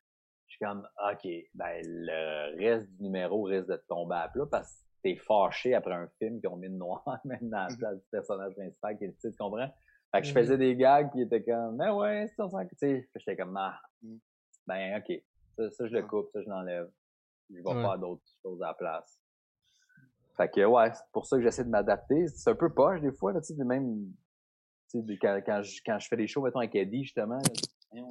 Je 0.46 0.52
suis 0.54 0.64
comme, 0.64 0.86
OK, 1.12 1.26
ben, 1.54 1.82
le 1.84 2.56
reste 2.58 2.88
du 2.96 3.02
numéro 3.04 3.42
risque 3.42 3.68
de 3.68 3.76
te 3.76 3.86
tomber 3.88 4.14
à 4.16 4.28
plat 4.28 4.46
parce 4.50 4.72
que 4.72 4.86
t'es 5.02 5.16
fâché 5.16 5.74
après 5.74 5.94
un 5.94 6.08
film 6.18 6.40
qui 6.40 6.46
ont 6.46 6.56
mis 6.56 6.68
une 6.68 6.78
noire, 6.78 7.04
même 7.24 7.48
dans 7.50 7.66
la 7.68 7.76
place 7.76 7.96
du 7.98 8.06
personnage 8.10 8.54
principal 8.54 8.96
qui 8.96 9.04
est 9.04 9.08
le 9.08 9.14
titre, 9.14 9.30
tu 9.32 9.36
comprends? 9.38 9.68
Fait 10.12 10.20
que 10.20 10.26
je 10.26 10.32
Mhm. 10.32 10.38
faisais 10.38 10.58
des 10.58 10.76
gags 10.76 11.10
qui 11.12 11.22
étaient 11.22 11.42
comme, 11.42 11.76
mais 11.76 11.90
ouais, 11.90 12.28
c'est 12.28 12.42
on 12.42 12.48
s'en, 12.48 12.64
tu 12.66 12.76
sais, 12.76 13.08
j'étais 13.16 13.36
comme, 13.36 13.56
ah, 13.56 13.78
Mhm. 14.02 14.20
ben, 14.66 15.00
OK, 15.02 15.22
ça, 15.56 15.70
ça, 15.70 15.86
je 15.88 15.92
le 15.92 16.02
coupe, 16.04 16.28
ça, 16.32 16.40
je 16.42 16.48
l'enlève. 16.48 16.90
Je 17.50 17.56
vais 17.56 17.62
Ouais. 17.62 17.80
faire 17.80 17.98
d'autres 17.98 18.22
choses 18.42 18.62
à 18.62 18.68
la 18.68 18.74
place. 18.74 19.20
Fait 20.36 20.48
que, 20.50 20.64
ouais, 20.64 20.92
c'est 20.92 21.10
pour 21.12 21.26
ça 21.26 21.36
que 21.36 21.42
j'essaie 21.42 21.64
de 21.64 21.70
m'adapter. 21.70 22.26
C'est 22.28 22.50
un 22.50 22.54
peu 22.54 22.72
poche, 22.72 23.00
des 23.00 23.12
fois, 23.12 23.32
là, 23.32 23.40
tu 23.40 23.54
sais, 23.54 23.64
même, 23.64 24.12
sais, 25.06 25.18
quand, 25.20 25.38
quand, 25.44 25.62
je, 25.62 25.80
quand 25.84 25.98
je 25.98 26.08
fais 26.08 26.16
des 26.16 26.26
shows, 26.26 26.42
mettons, 26.42 26.60
avec 26.60 26.74
Eddie, 26.74 27.02
justement, 27.04 27.38
là, 27.92 28.02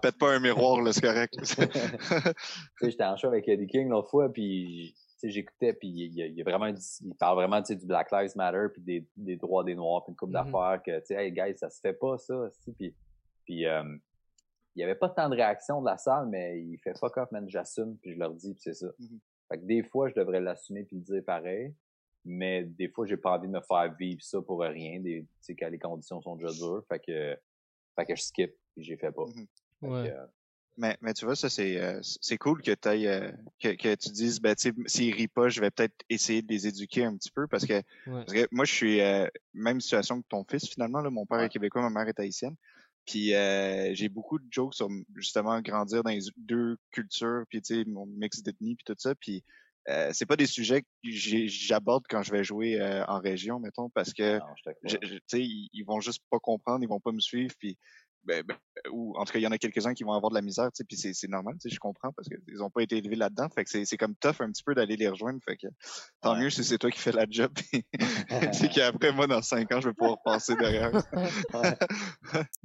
Pète 0.00 0.18
pas 0.18 0.34
un 0.34 0.40
miroir, 0.40 0.80
là, 0.82 0.92
c'est 0.92 1.00
correct. 1.00 1.34
j'étais 2.82 3.04
en 3.04 3.16
show 3.16 3.28
avec 3.28 3.48
Eddie 3.48 3.66
King 3.66 3.88
l'autre 3.88 4.10
fois, 4.10 4.32
puis 4.32 4.94
j'écoutais, 5.22 5.72
puis 5.72 5.88
il, 5.88 6.18
il 6.18 6.42
vraiment, 6.44 6.70
dit- 6.70 6.98
il 7.04 7.14
parle 7.14 7.36
vraiment, 7.36 7.60
du 7.60 7.76
Black 7.86 8.10
Lives 8.12 8.36
Matter, 8.36 8.66
puis 8.72 8.82
des, 8.82 9.08
des 9.16 9.36
droits 9.36 9.64
des 9.64 9.74
Noirs, 9.74 10.04
puis 10.04 10.12
une 10.12 10.16
couple 10.16 10.32
Mhm. 10.36 10.44
d'affaires 10.52 10.82
que, 10.84 10.98
tu 11.00 11.06
sais, 11.06 11.14
hey 11.26 11.32
guys, 11.32 11.56
ça 11.56 11.70
se 11.70 11.80
fait 11.80 11.94
pas 11.94 12.18
ça, 12.18 12.36
aussi, 12.36 12.72
puis 12.72 12.94
puis 13.44 13.64
euh, 13.66 13.84
il 14.74 14.80
y 14.80 14.84
avait 14.84 14.96
pas 14.96 15.08
tant 15.08 15.28
de 15.28 15.36
réaction 15.36 15.80
de 15.80 15.86
la 15.86 15.96
salle, 15.98 16.26
mais 16.28 16.60
il 16.60 16.78
fait 16.78 16.98
fuck 16.98 17.16
off, 17.16 17.30
man, 17.30 17.48
j'assume, 17.48 17.96
puis 17.98 18.14
je 18.14 18.18
leur 18.18 18.34
dis, 18.34 18.52
puis 18.52 18.60
c'est 18.62 18.74
ça. 18.74 18.88
Mhm. 18.98 19.18
Fait 19.48 19.58
que 19.58 19.64
des 19.64 19.82
fois, 19.84 20.08
je 20.08 20.14
devrais 20.14 20.40
l'assumer 20.40 20.82
puis 20.84 20.96
le 20.96 21.02
dire 21.02 21.22
pareil, 21.24 21.72
mais 22.26 22.64
des 22.64 22.88
fois, 22.88 23.06
j'ai 23.06 23.16
pas 23.16 23.36
envie 23.38 23.46
de 23.48 23.52
me 23.52 23.60
faire 23.60 23.94
vivre 23.98 24.22
ça 24.22 24.42
pour 24.42 24.60
rien, 24.60 25.00
des, 25.00 25.22
tu 25.22 25.28
sais, 25.40 25.54
quand 25.54 25.68
les 25.68 25.78
conditions 25.78 26.20
sont 26.20 26.36
déjà 26.36 26.52
dures, 26.52 26.82
fait 26.88 26.98
que, 26.98 27.36
fait 27.96 28.04
que 28.06 28.16
je 28.16 28.22
skip, 28.22 28.52
puis 28.74 28.84
j'ai 28.84 28.96
fait 28.96 29.12
pas. 29.12 29.24
Mhm. 29.24 29.46
Fait 29.80 29.86
que, 29.86 29.86
Ouais. 29.86 30.10
euh, 30.10 30.26
Mais, 30.78 30.96
mais 31.00 31.14
tu 31.14 31.24
vois, 31.24 31.36
ça, 31.36 31.48
c'est 31.48 31.80
euh, 31.80 32.00
c'est 32.02 32.36
cool 32.36 32.60
que, 32.60 32.72
t'ailles, 32.72 33.06
euh, 33.06 33.32
que, 33.58 33.68
que 33.76 33.94
tu 33.94 34.10
dises, 34.10 34.40
ben, 34.40 34.54
tu 34.54 34.68
sais, 34.68 34.74
s'ils 34.86 35.14
rient 35.14 35.28
pas, 35.28 35.48
je 35.48 35.60
vais 35.62 35.70
peut-être 35.70 35.94
essayer 36.10 36.42
de 36.42 36.48
les 36.52 36.66
éduquer 36.66 37.04
un 37.04 37.16
petit 37.16 37.30
peu 37.30 37.46
parce 37.46 37.64
que, 37.64 37.74
Ouais. 37.74 37.82
parce 38.06 38.32
que 38.34 38.46
moi, 38.50 38.66
je 38.66 38.74
suis 38.74 39.00
euh, 39.00 39.26
même 39.54 39.80
situation 39.80 40.20
que 40.20 40.26
ton 40.28 40.44
fils, 40.44 40.68
finalement. 40.68 41.00
Là, 41.00 41.08
mon 41.08 41.24
père 41.24 41.38
Ouais. 41.38 41.46
est 41.46 41.48
québécois, 41.48 41.80
ma 41.80 41.88
mère 41.88 42.08
est 42.08 42.20
haïtienne. 42.20 42.56
Puis 43.06 43.32
euh, 43.34 43.94
j'ai 43.94 44.08
beaucoup 44.08 44.38
de 44.38 44.46
jokes 44.50 44.74
sur 44.74 44.88
justement 45.14 45.60
grandir 45.62 46.02
dans 46.02 46.10
les 46.10 46.24
deux 46.36 46.76
cultures, 46.90 47.44
puis 47.48 47.62
tu 47.62 47.76
sais, 47.76 47.84
mon 47.88 48.04
mix 48.04 48.42
d'ethnie, 48.42 48.74
puis 48.74 48.84
tout 48.84 48.96
ça. 48.98 49.14
Puis 49.14 49.44
euh, 49.88 50.10
c'est 50.12 50.26
pas 50.26 50.36
des 50.36 50.46
sujets 50.46 50.82
que 50.82 50.86
j'ai- 51.04 51.48
j'aborde 51.48 52.04
quand 52.08 52.22
je 52.22 52.32
vais 52.32 52.44
jouer 52.44 52.80
euh, 52.80 53.04
en 53.06 53.20
région, 53.20 53.58
mettons, 53.60 53.88
parce 53.90 54.12
que 54.12 54.38
non, 54.38 54.44
je 54.56 54.70
je- 55.00 55.06
je- 55.06 55.14
tu 55.14 55.20
sais, 55.28 55.40
ils, 55.42 55.68
ils 55.72 55.84
vont 55.84 56.00
juste 56.00 56.22
pas 56.30 56.38
comprendre, 56.38 56.82
ils 56.82 56.88
vont 56.88 57.00
pas 57.00 57.12
me 57.12 57.20
suivre. 57.20 57.54
Puis 57.58 57.78
ben, 58.24 58.42
ben, 58.42 58.56
ou 58.90 59.16
en 59.16 59.24
tout 59.24 59.32
cas, 59.34 59.38
il 59.38 59.42
y 59.42 59.46
en 59.46 59.52
a 59.52 59.58
quelques-uns 59.58 59.94
qui 59.94 60.02
vont 60.02 60.12
avoir 60.12 60.30
de 60.30 60.34
la 60.34 60.42
misère, 60.42 60.72
tu 60.72 60.78
sais, 60.78 60.84
puis 60.84 60.96
c'est 60.96 61.28
normal, 61.28 61.54
tu 61.60 61.68
sais, 61.68 61.74
je 61.74 61.78
comprends, 61.78 62.10
parce 62.12 62.28
qu'ils 62.28 62.60
ont 62.60 62.70
pas 62.70 62.82
été 62.82 62.96
élevés 62.96 63.14
là-dedans, 63.14 63.48
fait 63.48 63.62
que 63.62 63.84
c'est 63.84 63.96
comme 63.96 64.16
tough 64.16 64.40
un 64.40 64.50
petit 64.50 64.64
peu 64.64 64.74
d'aller 64.74 64.96
les 64.96 65.08
rejoindre, 65.08 65.38
fait 65.44 65.56
que 65.56 65.68
tant 66.20 66.34
mieux 66.36 66.50
si 66.50 66.64
c'est 66.64 66.76
toi 66.76 66.90
qui 66.90 66.98
fais 66.98 67.12
la 67.12 67.26
job, 67.30 67.52
c'est 68.52 68.68
qu'après, 68.68 69.12
moi, 69.12 69.28
dans 69.28 69.42
cinq 69.42 69.70
ans, 69.70 69.80
je 69.80 69.90
vais 69.90 69.94
pouvoir 69.94 70.18
passer 70.24 70.56
derrière. 70.56 70.90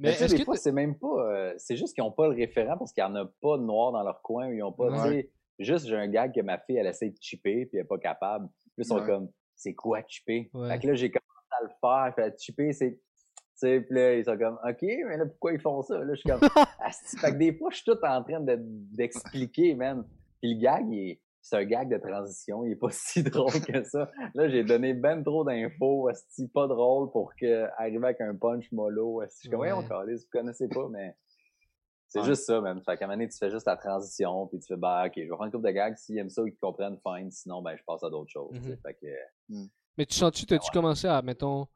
Mais, 0.00 0.10
est-ce 0.24 0.34
que 0.34 0.56
c'est 0.56 0.72
même 0.72 0.98
pas, 0.98 1.06
euh, 1.06 1.54
c'est 1.58 1.76
juste 1.76 1.94
qu'ils 1.94 2.02
ont 2.02 2.10
pas 2.10 2.26
le 2.26 2.34
référent 2.34 2.76
parce 2.76 2.92
qu'il 2.92 3.02
y 3.02 3.06
en 3.06 3.14
a 3.14 3.24
pas 3.26 3.56
de 3.56 3.62
noir 3.62 3.92
dans 3.92 4.02
leur 4.02 4.20
coin, 4.22 4.48
ils 4.52 4.62
ont 4.64 4.72
pas, 4.72 4.90
tu 4.90 4.98
sais, 5.10 5.30
juste 5.62 5.86
j'ai 5.86 5.96
un 5.96 6.08
gag 6.08 6.34
que 6.34 6.40
ma 6.40 6.58
fille, 6.58 6.76
elle 6.76 6.86
essaie 6.86 7.10
de 7.10 7.16
chipper, 7.20 7.66
puis 7.66 7.78
elle 7.78 7.80
est 7.80 7.88
pas 7.88 7.98
capable, 7.98 8.48
puis 8.48 8.70
ils 8.78 8.84
sont 8.84 9.04
comme, 9.04 9.28
c'est 9.54 9.74
quoi 9.74 10.02
chipper? 10.06 10.50
Fait 10.68 10.78
que 10.78 10.86
là, 10.88 10.94
j'ai 10.94 11.10
commencé 11.10 11.48
à 11.50 11.62
le 11.62 11.70
faire, 11.80 12.14
fait 12.14 12.40
chipper, 12.40 12.72
c'est 12.72 12.98
puis 13.62 13.86
là, 13.90 14.14
ils 14.14 14.24
sont 14.24 14.36
comme, 14.36 14.58
OK, 14.68 14.82
mais 14.82 15.16
là, 15.16 15.26
pourquoi 15.26 15.52
ils 15.52 15.60
font 15.60 15.82
ça? 15.82 15.98
Là, 15.98 16.14
je 16.14 16.20
suis 16.20 16.28
comme, 16.28 16.40
fait 17.20 17.32
que 17.32 17.36
des 17.36 17.54
fois, 17.54 17.70
je 17.70 17.76
suis 17.76 17.84
tout 17.84 17.98
en 18.02 18.22
train 18.22 18.40
d'expliquer, 18.40 19.74
man. 19.74 20.04
Puis 20.40 20.54
le 20.54 20.60
gag, 20.60 21.18
c'est 21.40 21.56
un 21.56 21.64
gag 21.64 21.88
de 21.88 21.98
transition, 21.98 22.64
il 22.64 22.72
est 22.72 22.76
pas 22.76 22.88
si 22.90 23.22
drôle 23.22 23.52
que 23.52 23.84
ça. 23.84 24.10
Là, 24.34 24.48
j'ai 24.48 24.64
donné 24.64 24.94
ben 24.94 25.22
trop 25.22 25.44
d'infos, 25.44 26.08
pas 26.54 26.66
drôle 26.66 27.10
pour 27.10 27.34
que 27.36 27.68
arriver 27.78 28.04
avec 28.04 28.20
un 28.20 28.34
punch 28.34 28.70
mollo. 28.72 29.22
Je 29.22 29.34
suis 29.36 29.48
comme, 29.48 29.60
ouais, 29.60 29.72
on 29.72 29.82
vous 29.82 30.18
connaissez 30.30 30.68
pas, 30.68 30.88
mais 30.90 31.14
c'est 32.12 32.24
juste 32.24 32.44
ça, 32.44 32.60
man. 32.60 32.80
Fait 32.84 32.96
qu'à 32.96 33.04
un 33.04 33.08
moment 33.08 33.18
donné, 33.18 33.28
tu 33.28 33.38
fais 33.38 33.50
juste 33.50 33.66
la 33.66 33.76
transition, 33.76 34.46
puis 34.46 34.58
tu 34.58 34.66
fais, 34.66 34.76
bah, 34.76 35.04
ok, 35.06 35.12
je 35.16 35.22
vais 35.22 35.28
prendre 35.28 35.44
une 35.44 35.50
couple 35.52 35.66
de 35.66 35.72
gags, 35.72 35.96
s'ils 35.96 36.18
aiment 36.18 36.30
ça 36.30 36.42
ou 36.42 36.46
qu'ils 36.46 36.58
comprennent, 36.58 36.98
fine. 36.98 37.30
Sinon, 37.30 37.62
ben, 37.62 37.76
je 37.76 37.82
passe 37.84 38.02
à 38.04 38.10
d'autres 38.10 38.30
choses. 38.30 38.56
Fait 38.82 38.94
que, 38.94 39.06
mm. 39.48 39.66
Mais 39.98 40.06
tu 40.06 40.14
sens-tu, 40.14 40.46
t'as-tu 40.46 40.70
commencé 40.70 41.06
à, 41.06 41.20
mettons, 41.22 41.66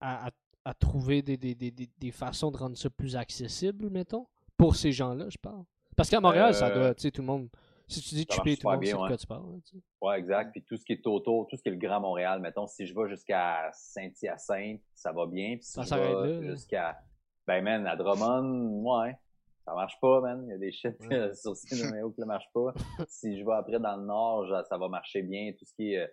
à, 0.00 0.28
à 0.28 0.30
à 0.64 0.74
trouver 0.74 1.22
des, 1.22 1.36
des, 1.36 1.54
des, 1.54 1.70
des, 1.70 2.10
façons 2.10 2.50
de 2.50 2.56
rendre 2.56 2.76
ça 2.76 2.90
plus 2.90 3.16
accessible, 3.16 3.88
mettons, 3.90 4.26
pour 4.56 4.76
ces 4.76 4.92
gens-là, 4.92 5.26
je 5.28 5.38
parle. 5.38 5.64
Parce 5.96 6.10
qu'à 6.10 6.20
Montréal, 6.20 6.54
ça 6.54 6.70
doit, 6.70 6.82
euh, 6.82 6.94
tu 6.94 7.02
sais, 7.02 7.10
tout 7.10 7.22
le 7.22 7.26
monde. 7.26 7.48
Si 7.88 8.00
tu 8.00 8.14
dis 8.14 8.26
tu 8.26 8.40
payes 8.42 8.56
tout 8.56 8.68
le 8.68 8.74
monde, 8.74 8.84
c'est 8.84 8.92
de 8.92 8.96
quoi 8.96 9.16
tu 9.16 9.26
parles. 9.26 9.60
Ouais, 10.00 10.18
exact. 10.18 10.52
Puis 10.52 10.62
tout 10.62 10.76
ce 10.76 10.84
qui 10.84 10.92
est 10.92 11.06
autour, 11.06 11.48
tout 11.48 11.56
ce 11.56 11.62
qui 11.62 11.70
est 11.70 11.72
le 11.72 11.78
Grand 11.78 12.00
Montréal, 12.00 12.40
mettons, 12.40 12.66
si 12.66 12.86
je 12.86 12.94
vais 12.94 13.08
jusqu'à 13.08 13.70
Saint-Hyacinthe, 13.72 14.80
ça 14.94 15.12
va 15.12 15.26
bien. 15.26 15.56
Puis 15.56 15.64
si 15.64 15.72
ça 15.72 15.82
je 15.82 16.40
vais 16.40 16.50
jusqu'à. 16.50 17.00
Ben, 17.46 17.64
man, 17.64 17.86
à 17.86 17.96
Drummond, 17.96 18.82
ouais. 18.84 19.16
Ça 19.64 19.74
marche 19.74 19.98
pas, 20.00 20.20
man. 20.20 20.44
Il 20.46 20.50
y 20.50 20.54
a 20.54 20.58
des 20.58 20.72
shit 20.72 20.96
sur 21.34 21.56
ces 21.56 21.76
numéros 21.84 22.10
qui 22.10 22.20
ne 22.20 22.26
marchent 22.26 22.52
pas. 22.52 22.72
si 23.08 23.38
je 23.38 23.44
vais 23.44 23.54
après 23.54 23.78
dans 23.78 23.96
le 23.96 24.04
nord, 24.04 24.46
ça 24.68 24.78
va 24.78 24.88
marcher 24.88 25.22
bien. 25.22 25.52
Tout 25.58 25.64
ce 25.64 25.74
qui 25.74 25.94
est 25.94 25.98
euh, 25.98 26.06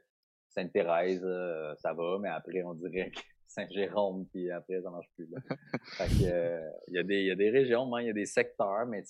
Sainte-Thérèse, 0.50 1.24
euh, 1.24 1.76
ça 1.78 1.94
va, 1.94 2.18
mais 2.20 2.30
après, 2.30 2.64
on 2.64 2.74
dirait 2.74 3.12
que 3.12 3.20
Saint-Jérôme, 3.48 4.26
puis 4.28 4.52
après, 4.52 4.82
ça 4.82 4.90
marche 4.90 5.10
plus. 5.16 5.28
Là. 5.30 5.40
fait 5.98 6.08
que, 6.08 6.30
euh, 6.30 6.70
il, 6.88 6.96
y 6.96 7.00
a 7.00 7.04
des, 7.04 7.22
il 7.22 7.28
y 7.28 7.32
a 7.32 7.36
des 7.36 7.50
régions, 7.50 7.94
hein, 7.96 8.02
il 8.02 8.08
y 8.08 8.10
a 8.10 8.14
des 8.14 8.26
secteurs, 8.26 8.86
mais 8.88 9.04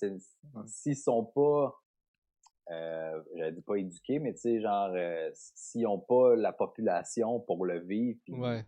s'ils 0.66 0.96
sont 0.96 1.24
pas, 1.24 1.74
euh, 2.70 3.22
j'allais 3.34 3.52
dire 3.52 3.64
pas 3.64 3.76
éduqués, 3.76 4.18
mais 4.18 4.34
tu 4.34 4.40
sais, 4.40 4.60
genre, 4.60 4.90
euh, 4.94 5.30
s'ils 5.32 5.86
ont 5.86 5.98
pas 5.98 6.36
la 6.36 6.52
population 6.52 7.40
pour 7.40 7.66
le 7.66 7.80
vivre, 7.80 8.20
ouais. 8.28 8.64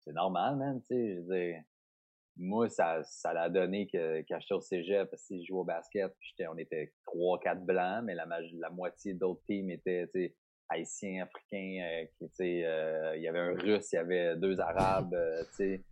c'est 0.00 0.12
normal, 0.12 0.56
man, 0.56 0.80
tu 0.82 0.86
sais, 0.88 1.14
je 1.14 1.20
veux 1.20 1.36
dire, 1.36 1.62
moi, 2.40 2.68
ça, 2.70 3.02
ça 3.04 3.32
l'a 3.34 3.50
donné 3.50 3.86
que, 3.86 4.20
quand 4.28 4.40
j'étais 4.40 4.54
au 4.54 4.60
cégep, 4.60 5.10
parce 5.10 5.28
que 5.28 5.38
je 5.38 5.44
jouais 5.44 5.60
au 5.60 5.64
basket, 5.64 6.12
puis 6.18 6.46
on 6.48 6.56
était 6.56 6.92
trois, 7.04 7.38
quatre 7.38 7.64
blancs, 7.64 8.02
mais 8.04 8.14
la, 8.14 8.26
moitié 8.70 9.12
d'autres 9.12 9.42
teams 9.46 9.70
étaient, 9.70 10.34
haïtiens, 10.70 11.24
africains, 11.24 12.06
euh, 12.22 12.32
euh, 12.40 13.12
il 13.16 13.22
y 13.22 13.28
avait 13.28 13.40
un 13.40 13.54
russe, 13.54 13.92
il 13.92 13.96
y 13.96 13.98
avait 13.98 14.36
deux 14.36 14.58
arabes, 14.58 15.12
euh, 15.14 15.42
tu 15.56 15.76
sais. 15.78 15.84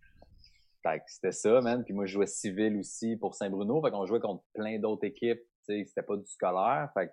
C'était 1.07 1.32
ça, 1.32 1.61
man. 1.61 1.84
Puis 1.84 1.92
moi, 1.92 2.07
je 2.07 2.14
jouais 2.14 2.26
civil 2.26 2.78
aussi 2.78 3.14
pour 3.16 3.34
Saint-Bruno. 3.34 3.82
Fait 3.82 3.90
qu'on 3.90 4.07
jouait 4.07 4.20
contre 4.20 4.42
plein 4.55 4.78
d'autres 4.78 5.05
équipes, 5.05 5.42
tu 5.66 5.74
sais, 5.74 5.84
c'était 5.84 6.03
pas 6.03 6.16
du 6.16 6.24
scolaire. 6.24 6.90
Fait 6.94 7.09
que, 7.09 7.12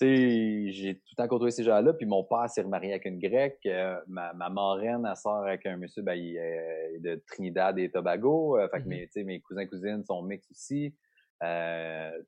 j'ai 0.00 0.94
tout 0.94 1.12
le 1.12 1.22
temps 1.22 1.28
côtoyé 1.28 1.52
ces 1.52 1.64
gens-là. 1.64 1.92
Puis 1.92 2.06
mon 2.06 2.24
père 2.24 2.48
s'est 2.48 2.62
remarié 2.62 2.92
avec 2.92 3.04
une 3.04 3.18
grecque. 3.18 3.68
ma, 4.08 4.32
ma 4.32 4.48
marraine, 4.48 5.06
elle 5.08 5.16
sort 5.16 5.44
avec 5.44 5.66
un 5.66 5.76
monsieur, 5.76 6.02
ben, 6.02 6.14
il 6.14 6.36
est 6.36 6.98
de 7.00 7.22
Trinidad 7.26 7.78
et 7.78 7.90
Tobago. 7.90 8.58
fait 8.72 8.82
que 8.82 8.88
mm-hmm. 8.88 9.08
mes, 9.16 9.24
mes 9.24 9.40
cousins 9.40 9.66
cousines 9.66 10.04
sont 10.04 10.22
mix 10.22 10.50
aussi. 10.50 10.94
Euh, 11.42 12.22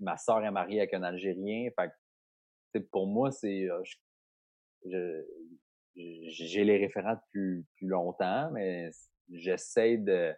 ma 0.00 0.16
soeur 0.16 0.44
est 0.44 0.50
mariée 0.50 0.80
avec 0.80 0.94
un 0.94 1.02
Algérien. 1.02 1.70
Fait 1.78 1.90
que 2.74 2.78
pour 2.90 3.06
moi, 3.06 3.30
c'est 3.30 3.68
euh, 3.68 5.22
j'ai 5.94 6.64
les 6.64 6.76
référents 6.76 7.14
depuis 7.14 7.64
plus 7.76 7.88
longtemps, 7.88 8.50
mais 8.52 8.90
j'essaie 9.30 9.96
de, 9.96 10.32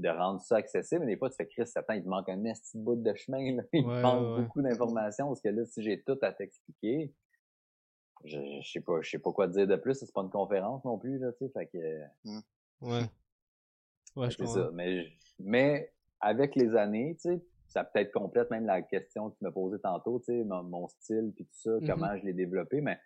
de 0.00 0.08
rendre 0.08 0.40
ça 0.40 0.56
accessible. 0.56 1.04
Mais 1.04 1.12
des 1.12 1.18
fois, 1.18 1.30
tu 1.30 1.36
fais 1.36 1.46
Chris, 1.46 1.70
attends, 1.74 1.94
il 1.94 2.02
te 2.02 2.08
manque 2.08 2.28
un 2.28 2.42
petit 2.42 2.78
bout 2.78 2.96
de 2.96 3.14
chemin, 3.14 3.56
là. 3.56 3.62
il 3.72 3.84
te 3.84 4.02
manque 4.02 4.42
beaucoup 4.42 4.62
d'informations 4.62 5.26
parce 5.26 5.40
que 5.40 5.48
là, 5.48 5.64
si 5.66 5.82
j'ai 5.82 6.02
tout 6.02 6.18
à 6.22 6.32
t'expliquer, 6.32 7.12
je, 8.24 8.38
je 8.62 8.70
sais 8.70 8.80
pas, 8.80 9.00
je 9.00 9.10
sais 9.10 9.18
pas 9.18 9.32
quoi 9.32 9.48
te 9.48 9.52
dire 9.52 9.66
de 9.66 9.76
plus. 9.76 9.94
C'est 9.94 10.12
pas 10.12 10.22
une 10.22 10.30
conférence 10.30 10.84
non 10.84 10.98
plus, 10.98 11.18
là, 11.18 11.32
tu 11.32 11.46
sais. 11.46 11.52
Fait 11.52 11.66
que. 11.66 12.04
Mmh. 12.24 12.40
Ouais. 12.82 13.02
Ouais, 14.16 14.28
je 14.28 14.38
comprends. 14.38 14.54
Ça. 14.54 14.70
Mais, 14.72 15.06
mais 15.38 15.92
avec 16.20 16.56
les 16.56 16.74
années, 16.74 17.16
tu 17.22 17.30
sais, 17.30 17.44
ça 17.68 17.84
peut-être 17.84 18.10
complète 18.12 18.50
même 18.50 18.66
la 18.66 18.82
question 18.82 19.30
que 19.30 19.38
tu 19.38 19.44
m'as 19.44 19.52
posée 19.52 19.78
tantôt, 19.78 20.18
tu 20.18 20.32
sais, 20.32 20.44
mon, 20.44 20.88
style 20.88 21.32
puis 21.34 21.44
tout 21.44 21.54
ça, 21.54 21.70
mm-hmm. 21.70 21.86
comment 21.86 22.16
je 22.18 22.24
l'ai 22.24 22.32
développé, 22.32 22.80
mais 22.80 22.98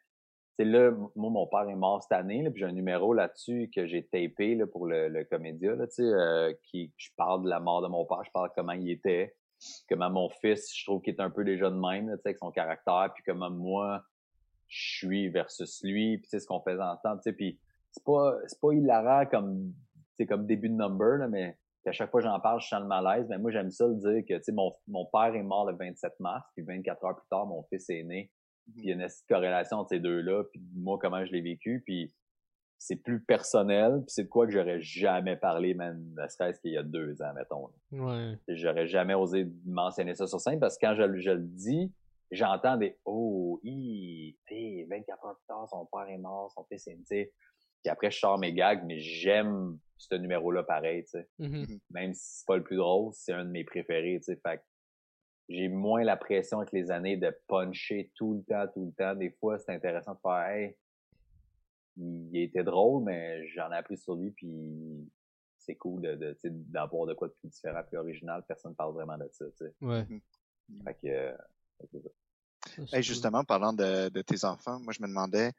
c'est 0.57 0.65
là, 0.65 0.93
moi, 1.17 1.31
mon 1.31 1.47
père 1.47 1.69
est 1.69 1.77
mort 1.77 2.03
cette 2.03 2.13
année, 2.13 2.43
là, 2.43 2.51
puis 2.51 2.61
j'ai 2.61 2.67
un 2.67 2.73
numéro 2.73 3.13
là-dessus 3.13 3.71
que 3.75 3.87
j'ai 3.87 4.05
tapé 4.05 4.55
là, 4.55 4.67
pour 4.67 4.87
le, 4.87 5.09
le 5.09 5.25
comédia, 5.25 5.75
là, 5.75 5.87
tu 5.87 5.95
sais, 5.95 6.03
euh, 6.03 6.53
qui, 6.63 6.93
je 6.97 7.11
parle 7.17 7.45
de 7.45 7.49
la 7.49 7.61
mort 7.61 7.83
de 7.83 7.89
mon 7.89 8.05
père, 8.05 8.23
je 8.25 8.31
parle 8.31 8.51
comment 8.57 8.73
il 8.73 8.91
était, 8.91 9.35
comment 9.89 10.11
mon 10.11 10.29
fils, 10.29 10.73
je 10.77 10.85
trouve 10.85 11.03
qu'il 11.03 11.15
est 11.15 11.21
un 11.21 11.31
peu 11.31 11.45
déjà 11.45 11.71
de 11.71 11.77
même, 11.77 12.07
tu 12.07 12.17
sais, 12.17 12.21
avec 12.27 12.39
son 12.39 12.51
caractère, 12.51 13.11
puis 13.15 13.25
comment 13.27 13.51
moi, 13.51 14.05
je 14.69 14.99
suis 14.99 15.29
versus 15.29 15.83
lui, 15.83 16.19
puis 16.19 16.25
tu 16.25 16.31
sais, 16.31 16.41
ce 16.41 16.47
qu'on 16.47 16.61
faisait 16.61 16.83
ensemble, 16.83 17.21
tu 17.25 17.31
sais, 17.31 17.33
puis 17.33 17.59
c'est 17.91 18.05
pas, 18.05 18.37
c'est 18.47 18.61
pas 18.61 18.73
hilarant 18.73 19.27
comme, 19.27 19.73
c'est 20.17 20.27
comme 20.27 20.47
début 20.47 20.69
de 20.69 20.75
number, 20.75 21.19
là, 21.19 21.29
mais 21.29 21.57
à 21.87 21.93
chaque 21.93 22.11
fois 22.11 22.21
que 22.21 22.27
j'en 22.27 22.41
parle, 22.41 22.61
je 22.61 22.69
sens 22.69 22.81
le 22.81 22.87
malaise. 22.87 23.27
Mais 23.29 23.39
moi, 23.39 23.51
j'aime 23.51 23.71
ça 23.71 23.87
le 23.87 23.95
dire 23.97 24.25
que, 24.27 24.39
tu 24.39 24.45
sais, 24.45 24.53
mon, 24.53 24.75
mon 24.89 25.07
père 25.07 25.35
est 25.35 25.43
mort 25.43 25.67
le 25.67 25.77
27 25.77 26.19
mars, 26.21 26.45
puis 26.55 26.65
24 26.65 27.05
heures 27.05 27.17
plus 27.17 27.29
tard, 27.29 27.47
mon 27.47 27.63
fils 27.65 27.89
est 27.91 28.05
né. 28.05 28.31
Puis 28.73 28.85
il 28.85 28.89
y 28.89 28.93
a 28.93 28.95
une 28.95 29.07
corrélation 29.29 29.79
entre 29.79 29.91
ces 29.91 30.01
deux-là, 30.01 30.45
puis 30.45 30.63
moi, 30.75 30.99
comment 31.01 31.25
je 31.25 31.33
l'ai 31.33 31.41
vécu, 31.41 31.83
puis 31.85 32.13
c'est 32.79 32.97
plus 32.97 33.21
personnel, 33.21 34.03
puis 34.07 34.09
c'est 34.09 34.25
de 34.25 34.29
quoi 34.29 34.47
que 34.47 34.53
j'aurais 34.53 34.81
jamais 34.81 35.37
parlé, 35.37 35.75
même, 35.75 36.15
ne 36.17 36.29
serait-ce 36.29 36.61
qu'il 36.61 36.73
y 36.73 36.77
a 36.77 36.83
deux 36.83 37.23
ans, 37.23 37.33
mettons. 37.35 37.71
Ouais. 37.93 38.39
J'aurais 38.49 38.87
jamais 38.87 39.15
osé 39.15 39.49
mentionner 39.65 40.15
ça 40.15 40.27
sur 40.27 40.41
scène, 40.41 40.61
parce 40.61 40.77
que 40.77 40.87
quand 40.87 40.95
je, 40.95 41.21
je 41.21 41.31
le 41.31 41.43
dis, 41.43 41.93
j'entends 42.31 42.77
des 42.77 42.99
«Oh, 43.05 43.61
hi, 43.63 44.37
24 44.51 45.25
heures 45.25 45.37
plus 45.37 45.47
tard, 45.47 45.69
son 45.69 45.87
père 45.87 46.09
est 46.09 46.19
mort, 46.19 46.51
son 46.53 46.65
fils 46.65 46.87
est 46.89 46.99
né.» 47.11 47.33
Puis 47.83 47.91
après, 47.91 48.11
je 48.11 48.19
sors 48.19 48.39
mes 48.39 48.55
gags, 48.55 48.83
mais 48.87 48.99
j'aime 48.99 49.79
ce 49.99 50.15
numéro-là 50.15 50.63
pareil, 50.63 51.05
tu 51.05 51.11
sais. 51.11 51.29
Mm-hmm. 51.39 51.81
Même 51.91 52.15
si 52.15 52.39
c'est 52.39 52.47
pas 52.47 52.57
le 52.57 52.63
plus 52.65 52.77
drôle, 52.77 53.13
c'est 53.13 53.33
un 53.33 53.45
de 53.45 53.51
mes 53.51 53.65
préférés, 53.65 54.19
tu 54.19 54.33
sais. 54.33 54.41
Fait 54.43 54.63
j'ai 55.49 55.69
moins 55.69 56.03
la 56.05 56.17
pression 56.17 56.59
avec 56.59 56.73
les 56.73 56.91
années 56.91 57.17
de 57.17 57.37
puncher 57.49 58.11
tout 58.15 58.35
le 58.35 58.43
temps, 58.45 58.67
tout 58.73 58.87
le 58.87 58.93
temps. 58.93 59.15
Des 59.15 59.31
fois, 59.31 59.59
c'est 59.59 59.75
intéressant 59.75 60.15
de 60.15 60.21
faire, 60.21 60.49
hey, 60.49 60.77
il 61.97 62.37
était 62.43 62.65
drôle, 62.65 63.05
mais 63.05 63.47
j'en 63.49 63.71
ai 63.71 63.77
appris 63.77 63.97
sur 63.97 64.17
lui, 64.17 64.31
puis 64.31 65.11
c'est 65.59 65.77
cool 65.77 66.03
de, 66.03 66.15
de 66.15 66.37
d'avoir 66.43 67.07
de 67.07 67.15
quoi 67.15 67.29
de 67.29 67.35
plus 67.35 67.49
différent, 67.49 67.83
plus 67.85 67.99
original. 67.99 68.45
Personne 68.47 68.75
parle 68.75 68.95
vraiment 68.95 69.19
de 69.19 69.29
ça, 69.31 69.45
tu 69.47 69.57
sais. 69.57 69.75
Ouais. 69.81 70.03
Mm-hmm. 70.03 70.85
Fait 70.85 70.95
que, 70.95 71.07
euh, 71.07 72.93
hey, 72.93 73.03
justement, 73.03 73.45
parlant 73.45 73.73
de, 73.73 74.09
de, 74.09 74.23
tes 74.23 74.45
enfants, 74.45 74.81
moi, 74.81 74.93
je 74.93 75.03
me 75.03 75.09
demandais, 75.09 75.53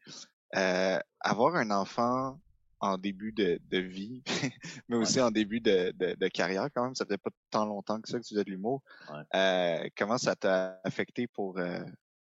euh, 0.55 0.99
avoir 1.21 1.55
un 1.55 1.71
enfant 1.71 2.39
en 2.79 2.97
début 2.97 3.31
de, 3.31 3.59
de 3.69 3.77
vie, 3.77 4.23
mais 4.89 4.97
aussi 4.97 5.21
en 5.21 5.31
début 5.31 5.59
de, 5.59 5.91
de, 5.91 6.15
de, 6.15 6.27
carrière 6.27 6.67
quand 6.73 6.83
même, 6.83 6.95
ça 6.95 7.05
fait 7.05 7.17
pas 7.17 7.29
tant 7.49 7.65
longtemps 7.65 7.99
que 8.01 8.09
ça 8.09 8.19
que 8.19 8.23
tu 8.23 8.33
faisais 8.33 8.43
de 8.43 8.49
l'humour. 8.49 8.81
Euh, 9.33 9.87
comment 9.97 10.17
ça 10.17 10.35
t'a 10.35 10.79
affecté 10.83 11.27
pour, 11.27 11.57
euh, 11.57 11.79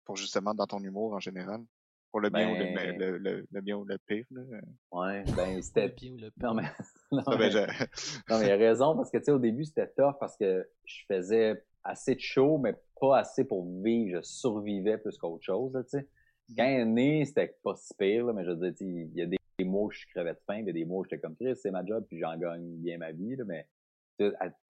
pour 0.06 0.16
justement 0.16 0.54
dans 0.54 0.68
ton 0.68 0.80
humour 0.80 1.14
en 1.14 1.20
général? 1.20 1.62
Pour 2.12 2.22
le 2.22 2.30
bien 2.30 2.50
ou 2.50 2.56
le, 2.56 2.74
ben 2.74 2.98
le, 2.98 3.18
le, 3.18 3.46
le, 3.52 3.62
bien 3.62 3.76
ou 3.76 3.84
le 3.84 3.98
pire? 3.98 4.26
Là? 4.32 4.42
Ouais, 4.92 5.24
ben 5.36 5.62
c'était... 5.62 5.88
le 5.88 5.94
bien 5.94 6.12
ou 6.14 6.18
le 6.18 6.32
pire. 6.32 6.48
Non, 6.48 6.54
mais... 6.54 6.64
non, 7.12 7.24
ah, 7.26 7.36
ben, 7.36 7.68
non, 8.30 8.40
mais 8.40 8.46
il 8.46 8.52
a 8.52 8.56
raison, 8.56 8.96
parce 8.96 9.12
que 9.12 9.18
tu 9.18 9.26
sais, 9.26 9.32
au 9.32 9.40
début, 9.40 9.66
c'était 9.66 9.92
tough 9.98 10.16
parce 10.20 10.38
que 10.38 10.66
je 10.86 11.02
faisais 11.10 11.62
assez 11.84 12.16
de 12.16 12.22
show, 12.22 12.58
mais 12.58 12.74
pas 13.02 13.20
assez 13.20 13.44
pour 13.44 13.66
vivre. 13.82 14.22
Je 14.22 14.28
survivais 14.28 14.98
plus 14.98 15.18
qu'autre 15.18 15.44
chose, 15.44 15.74
tu 15.74 16.00
sais. 16.00 16.08
Quand 16.56 16.64
elle 16.64 16.82
est 16.82 16.86
née, 16.86 17.26
c'était 17.26 17.58
pas 17.64 17.76
si 17.76 17.94
pire, 17.96 18.28
là, 18.28 18.34
mais 18.34 18.46
je 18.46 18.52
veux 18.52 18.72
dire, 18.72 18.88
il 18.88 19.14
y 19.16 19.22
a 19.22 19.26
des, 19.26 19.38
mois 19.76 19.84
où 19.86 19.92
je 19.92 20.06
crevais 20.14 20.34
de 20.34 20.40
faim, 20.48 20.58
il 20.60 20.68
y 20.68 20.70
a 20.70 20.74
des 20.74 20.86
mois 20.86 21.00
où 21.00 21.04
j'étais 21.04 21.20
comme 21.20 21.36
Chris, 21.36 21.56
c'est 21.56 21.72
ma 21.72 21.86
job, 21.86 22.06
puis 22.08 22.20
j'en 22.20 22.38
gagne 22.38 22.78
bien 22.78 22.98
ma 22.98 23.12
vie, 23.12 23.36
là, 23.36 23.44
mais 23.46 23.68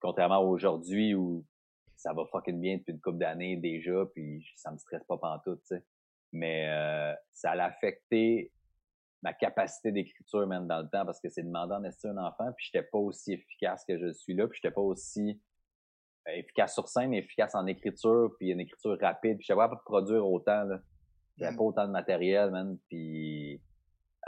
contrairement 0.00 0.36
à 0.36 0.40
aujourd'hui 0.40 1.14
où 1.14 1.44
ça 1.94 2.12
va 2.12 2.24
fucking 2.26 2.60
bien 2.60 2.76
depuis 2.78 2.92
une 2.92 3.00
couple 3.00 3.18
d'années 3.18 3.56
déjà, 3.56 4.04
puis 4.14 4.44
ça 4.56 4.70
me 4.72 4.78
stresse 4.78 5.04
pas 5.04 5.16
pantoute, 5.18 5.60
tu 5.60 5.76
sais. 5.76 5.84
Mais 6.32 6.68
euh, 6.68 7.14
ça 7.32 7.54
l'a 7.54 7.66
affecté 7.66 8.52
ma 9.22 9.32
capacité 9.32 9.92
d'écriture, 9.92 10.46
même 10.46 10.66
dans 10.66 10.80
le 10.82 10.88
temps, 10.88 11.06
parce 11.06 11.20
que 11.20 11.28
c'est 11.30 11.42
demandant 11.42 11.80
d'être 11.80 12.04
un 12.04 12.18
enfant, 12.18 12.52
puis 12.56 12.66
j'étais 12.70 12.86
pas 12.86 12.98
aussi 12.98 13.32
efficace 13.34 13.84
que 13.86 13.98
je 13.98 14.12
suis 14.12 14.34
là, 14.34 14.46
puis 14.46 14.58
j'étais 14.62 14.74
pas 14.74 14.82
aussi 14.82 15.40
efficace 16.28 16.74
sur 16.74 16.88
scène, 16.88 17.10
mais 17.10 17.18
efficace 17.18 17.54
en 17.54 17.66
écriture, 17.66 18.34
puis 18.38 18.50
une 18.50 18.60
écriture 18.60 18.98
rapide, 19.00 19.38
puis 19.38 19.46
j'avais 19.46 19.60
pas 19.68 19.76
de 19.76 19.84
produire 19.84 20.26
autant, 20.26 20.64
là. 20.64 20.80
J'avais 21.38 21.52
Mm. 21.52 21.56
pas 21.58 21.64
autant 21.64 21.86
de 21.86 21.92
matériel, 21.92 22.50
man, 22.50 22.78
puis 22.88 23.60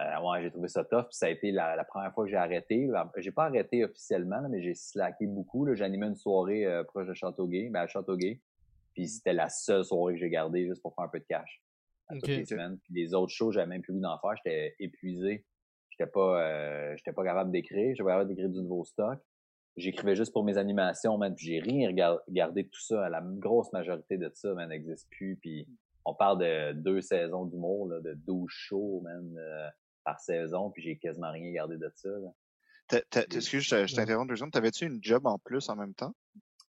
euh, 0.00 0.20
ouais, 0.30 0.42
j'ai 0.42 0.50
trouvé 0.50 0.68
ça 0.68 0.84
tough, 0.84 1.04
puis 1.08 1.16
ça 1.16 1.26
a 1.26 1.30
été 1.30 1.50
la, 1.50 1.74
la 1.76 1.84
première 1.84 2.12
fois 2.14 2.24
que 2.24 2.30
j'ai 2.30 2.36
arrêté. 2.36 2.88
J'ai 3.16 3.32
pas 3.32 3.44
arrêté 3.46 3.84
officiellement, 3.84 4.40
là, 4.40 4.48
mais 4.48 4.62
j'ai 4.62 4.74
slacké 4.74 5.26
beaucoup. 5.26 5.66
J'animais 5.74 6.06
une 6.06 6.14
soirée 6.16 6.64
euh, 6.66 6.84
proche 6.84 7.06
de 7.08 7.14
Châteauguay, 7.14 7.68
ben 7.70 7.80
à 7.80 7.86
Châteauguay, 7.88 8.40
puis 8.94 9.08
c'était 9.08 9.32
la 9.32 9.48
seule 9.48 9.84
soirée 9.84 10.14
que 10.14 10.20
j'ai 10.20 10.30
gardée 10.30 10.66
juste 10.66 10.82
pour 10.82 10.94
faire 10.94 11.04
un 11.04 11.08
peu 11.08 11.18
de 11.18 11.24
cash 11.24 11.62
à 12.08 12.14
toutes 12.14 12.28
les 12.28 12.44
semaines. 12.46 12.78
Puis 12.84 12.94
les 12.94 13.12
autres 13.14 13.32
shows, 13.32 13.50
j'avais 13.52 13.66
même 13.66 13.82
plus 13.82 13.92
goût 13.92 14.00
d'en 14.00 14.18
faire. 14.18 14.34
J'étais 14.36 14.74
épuisé. 14.78 15.44
J'étais 15.90 16.10
pas, 16.10 16.42
euh, 16.42 16.94
j'étais 16.96 17.12
pas 17.12 17.24
capable 17.24 17.50
d'écrire. 17.50 17.88
J'étais 17.90 18.04
pas 18.04 18.10
capable 18.10 18.28
d'écrire 18.30 18.48
du 18.50 18.60
nouveau 18.62 18.84
stock. 18.84 19.18
J'écrivais 19.76 20.14
juste 20.16 20.32
pour 20.32 20.44
mes 20.44 20.58
animations, 20.58 21.18
man. 21.18 21.34
Puis 21.34 21.46
j'ai 21.46 21.58
rien 21.60 21.88
rega- 21.88 22.18
regardé 22.28 22.62
de 22.62 22.68
tout 22.68 22.80
ça. 22.80 23.08
La 23.08 23.20
grosse 23.22 23.72
majorité 23.72 24.16
de 24.16 24.30
ça, 24.32 24.54
man, 24.54 24.68
n'existe 24.68 25.08
plus. 25.10 25.36
Puis 25.40 25.68
on 26.04 26.14
parle 26.14 26.38
de 26.38 26.72
deux 26.72 27.00
saisons 27.00 27.44
d'humour, 27.46 27.88
de 27.88 28.14
12 28.14 28.46
shows, 28.48 29.00
man, 29.02 29.34
euh, 29.36 29.68
par 30.08 30.20
saison. 30.20 30.70
Puis 30.70 30.82
j'ai 30.82 30.96
quasiment 30.98 31.30
rien 31.30 31.50
gardé 31.52 31.76
de 31.76 31.90
ça. 31.94 32.08
Excuse, 33.34 33.62
je 33.64 33.86
je 33.86 33.94
t'interromps 33.94 34.28
deux 34.28 34.36
secondes. 34.36 34.52
T'avais-tu 34.52 34.86
une 34.86 35.02
job 35.02 35.26
en 35.26 35.38
plus 35.38 35.68
en 35.68 35.76
même 35.76 35.94
temps? 35.94 36.14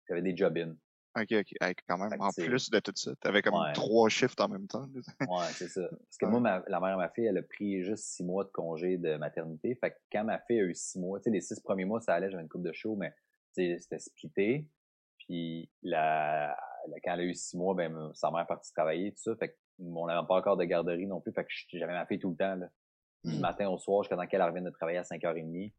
J'avais 0.08 0.22
des 0.24 0.36
job-in. 0.36 0.76
Ok, 1.16 1.32
ok. 1.32 1.54
Hey, 1.62 1.76
quand 1.88 1.98
même, 1.98 2.20
en 2.22 2.32
plus 2.32 2.70
de 2.70 2.80
tout 2.80 2.92
ça. 2.96 3.12
T'avais 3.20 3.42
comme 3.42 3.56
Ouais. 3.56 3.74
trois 3.74 4.10
shifts 4.10 4.40
en 4.42 4.48
même 4.48 4.68
temps. 4.68 4.88
Ouais, 5.28 5.46
c'est 5.54 5.68
ça. 5.68 5.82
Parce 5.90 6.18
que 6.18 6.26
Ouais. 6.26 6.32
moi, 6.32 6.40
ma- 6.40 6.64
la 6.68 6.80
mère 6.80 6.94
de 6.94 6.98
ma 7.02 7.10
fille, 7.10 7.26
elle 7.26 7.38
a 7.38 7.44
pris 7.44 7.84
juste 7.84 8.06
six 8.06 8.24
mois 8.24 8.44
de 8.44 8.50
congé 8.50 8.98
de 8.98 9.18
maternité. 9.18 9.76
Fait 9.76 9.92
que 9.92 9.98
quand 10.12 10.24
ma 10.24 10.40
fille 10.40 10.60
a 10.60 10.64
eu 10.64 10.74
six 10.76 11.00
mois, 11.00 11.20
tu 11.20 11.26
sais, 11.26 11.30
les 11.32 11.42
six 11.42 11.60
premiers 11.60 11.86
mois, 11.86 12.00
ça 12.02 12.14
allait, 12.16 12.30
j'avais 12.32 12.44
une 12.44 12.50
coupe 12.50 12.64
de 12.64 12.74
show, 12.74 12.96
mais 12.96 13.14
c'était 13.52 14.00
splitté. 14.00 14.68
Puis 15.18 15.70
la, 15.84 16.56
la- 16.88 17.00
quand 17.04 17.14
elle 17.14 17.20
a 17.22 17.24
eu 17.26 17.34
six 17.36 17.56
mois, 17.58 17.76
ben 17.76 18.12
sa 18.14 18.32
mère 18.32 18.42
est 18.42 18.48
partie 18.48 18.72
travailler, 18.74 19.12
tout 19.12 19.22
ça. 19.22 19.36
Fait 19.36 19.50
que 19.50 19.56
on 19.80 20.08
n'avait 20.08 20.28
pas 20.28 20.36
encore 20.36 20.58
de 20.58 20.64
garderie 20.66 21.08
non 21.08 21.22
plus. 21.22 21.32
Fait 21.34 21.44
que 21.44 21.50
j'avais 21.74 21.94
ma 21.94 22.06
fille 22.06 22.20
tout 22.20 22.32
le 22.32 22.36
temps, 22.38 22.56
là. 22.56 22.70
Du 23.24 23.36
Mm. 23.36 23.40
matin 23.40 23.70
au 23.70 23.78
soir, 23.78 24.04
jusqu'à 24.04 24.16
temps 24.16 24.28
qu'elle 24.28 24.42
revienne 24.42 24.64
de 24.64 24.70
travailler 24.70 24.98
à 24.98 25.04
5h30. 25.04 25.74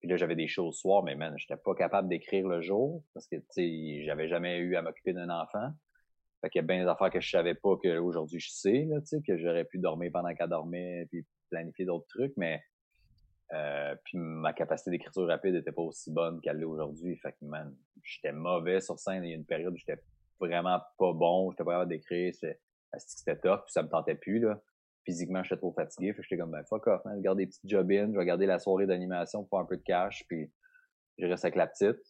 Puis 0.00 0.08
là, 0.08 0.16
j'avais 0.16 0.36
des 0.36 0.46
shows 0.46 0.66
le 0.66 0.72
soir, 0.72 1.02
mais 1.02 1.14
man, 1.14 1.34
j'étais 1.36 1.56
pas 1.56 1.74
capable 1.74 2.08
d'écrire 2.08 2.46
le 2.48 2.60
jour 2.60 3.02
parce 3.14 3.26
que, 3.26 3.36
tu 3.36 3.44
sais, 3.50 4.04
j'avais 4.04 4.28
jamais 4.28 4.58
eu 4.58 4.76
à 4.76 4.82
m'occuper 4.82 5.12
d'un 5.12 5.30
enfant. 5.30 5.70
Fait 6.40 6.50
qu'il 6.50 6.60
y 6.60 6.64
a 6.64 6.66
bien 6.66 6.82
des 6.82 6.88
affaires 6.88 7.10
que 7.10 7.20
je 7.20 7.30
savais 7.30 7.54
pas 7.54 7.76
que 7.82 7.98
aujourd'hui 7.98 8.40
je 8.40 8.50
sais, 8.50 8.84
là, 8.88 9.00
tu 9.00 9.06
sais, 9.06 9.22
que 9.22 9.36
j'aurais 9.38 9.64
pu 9.64 9.78
dormir 9.78 10.10
pendant 10.12 10.34
qu'elle 10.34 10.48
dormait, 10.50 11.06
puis 11.10 11.26
planifier 11.50 11.86
d'autres 11.86 12.06
trucs, 12.08 12.34
mais 12.36 12.62
euh, 13.52 13.94
puis 14.04 14.18
ma 14.18 14.52
capacité 14.52 14.90
d'écriture 14.90 15.26
rapide 15.28 15.54
était 15.54 15.72
pas 15.72 15.82
aussi 15.82 16.12
bonne 16.12 16.40
qu'elle 16.40 16.58
l'est 16.58 16.64
aujourd'hui. 16.64 17.16
Fait 17.16 17.32
que 17.32 17.44
man, 17.44 17.74
j'étais 18.02 18.32
mauvais 18.32 18.80
sur 18.80 18.98
scène. 18.98 19.24
Il 19.24 19.30
y 19.30 19.32
a 19.32 19.36
une 19.36 19.46
période 19.46 19.72
où 19.72 19.76
j'étais 19.76 20.02
vraiment 20.40 20.80
pas 20.98 21.12
bon, 21.12 21.50
j'étais 21.52 21.64
pas 21.64 21.72
capable 21.72 21.90
d'écrire, 21.90 22.34
c'était 22.34 22.60
c'était 22.98 23.36
tough, 23.36 23.62
puis 23.64 23.72
ça 23.72 23.82
me 23.82 23.88
tentait 23.88 24.14
plus, 24.14 24.40
là. 24.40 24.60
Physiquement, 25.06 25.42
j'étais 25.42 25.56
trop 25.56 25.72
fatigué, 25.72 26.12
fait 26.12 26.18
que 26.18 26.22
j'étais 26.24 26.36
comme 26.36 26.50
ben 26.50 26.64
fuck 26.64 26.86
off, 26.88 27.04
man, 27.04 27.16
je 27.16 27.22
garde 27.22 27.38
des 27.38 27.46
petits 27.46 27.60
job-in, 27.64 28.12
je 28.12 28.18
vais 28.18 28.26
garder 28.26 28.44
la 28.44 28.58
soirée 28.58 28.86
d'animation 28.86 29.44
pour 29.44 29.50
faire 29.50 29.60
un 29.60 29.66
peu 29.66 29.76
de 29.76 29.82
cash, 29.82 30.24
puis 30.28 30.50
je 31.18 31.26
reste 31.26 31.44
avec 31.44 31.54
la 31.54 31.66
petite. 31.66 32.02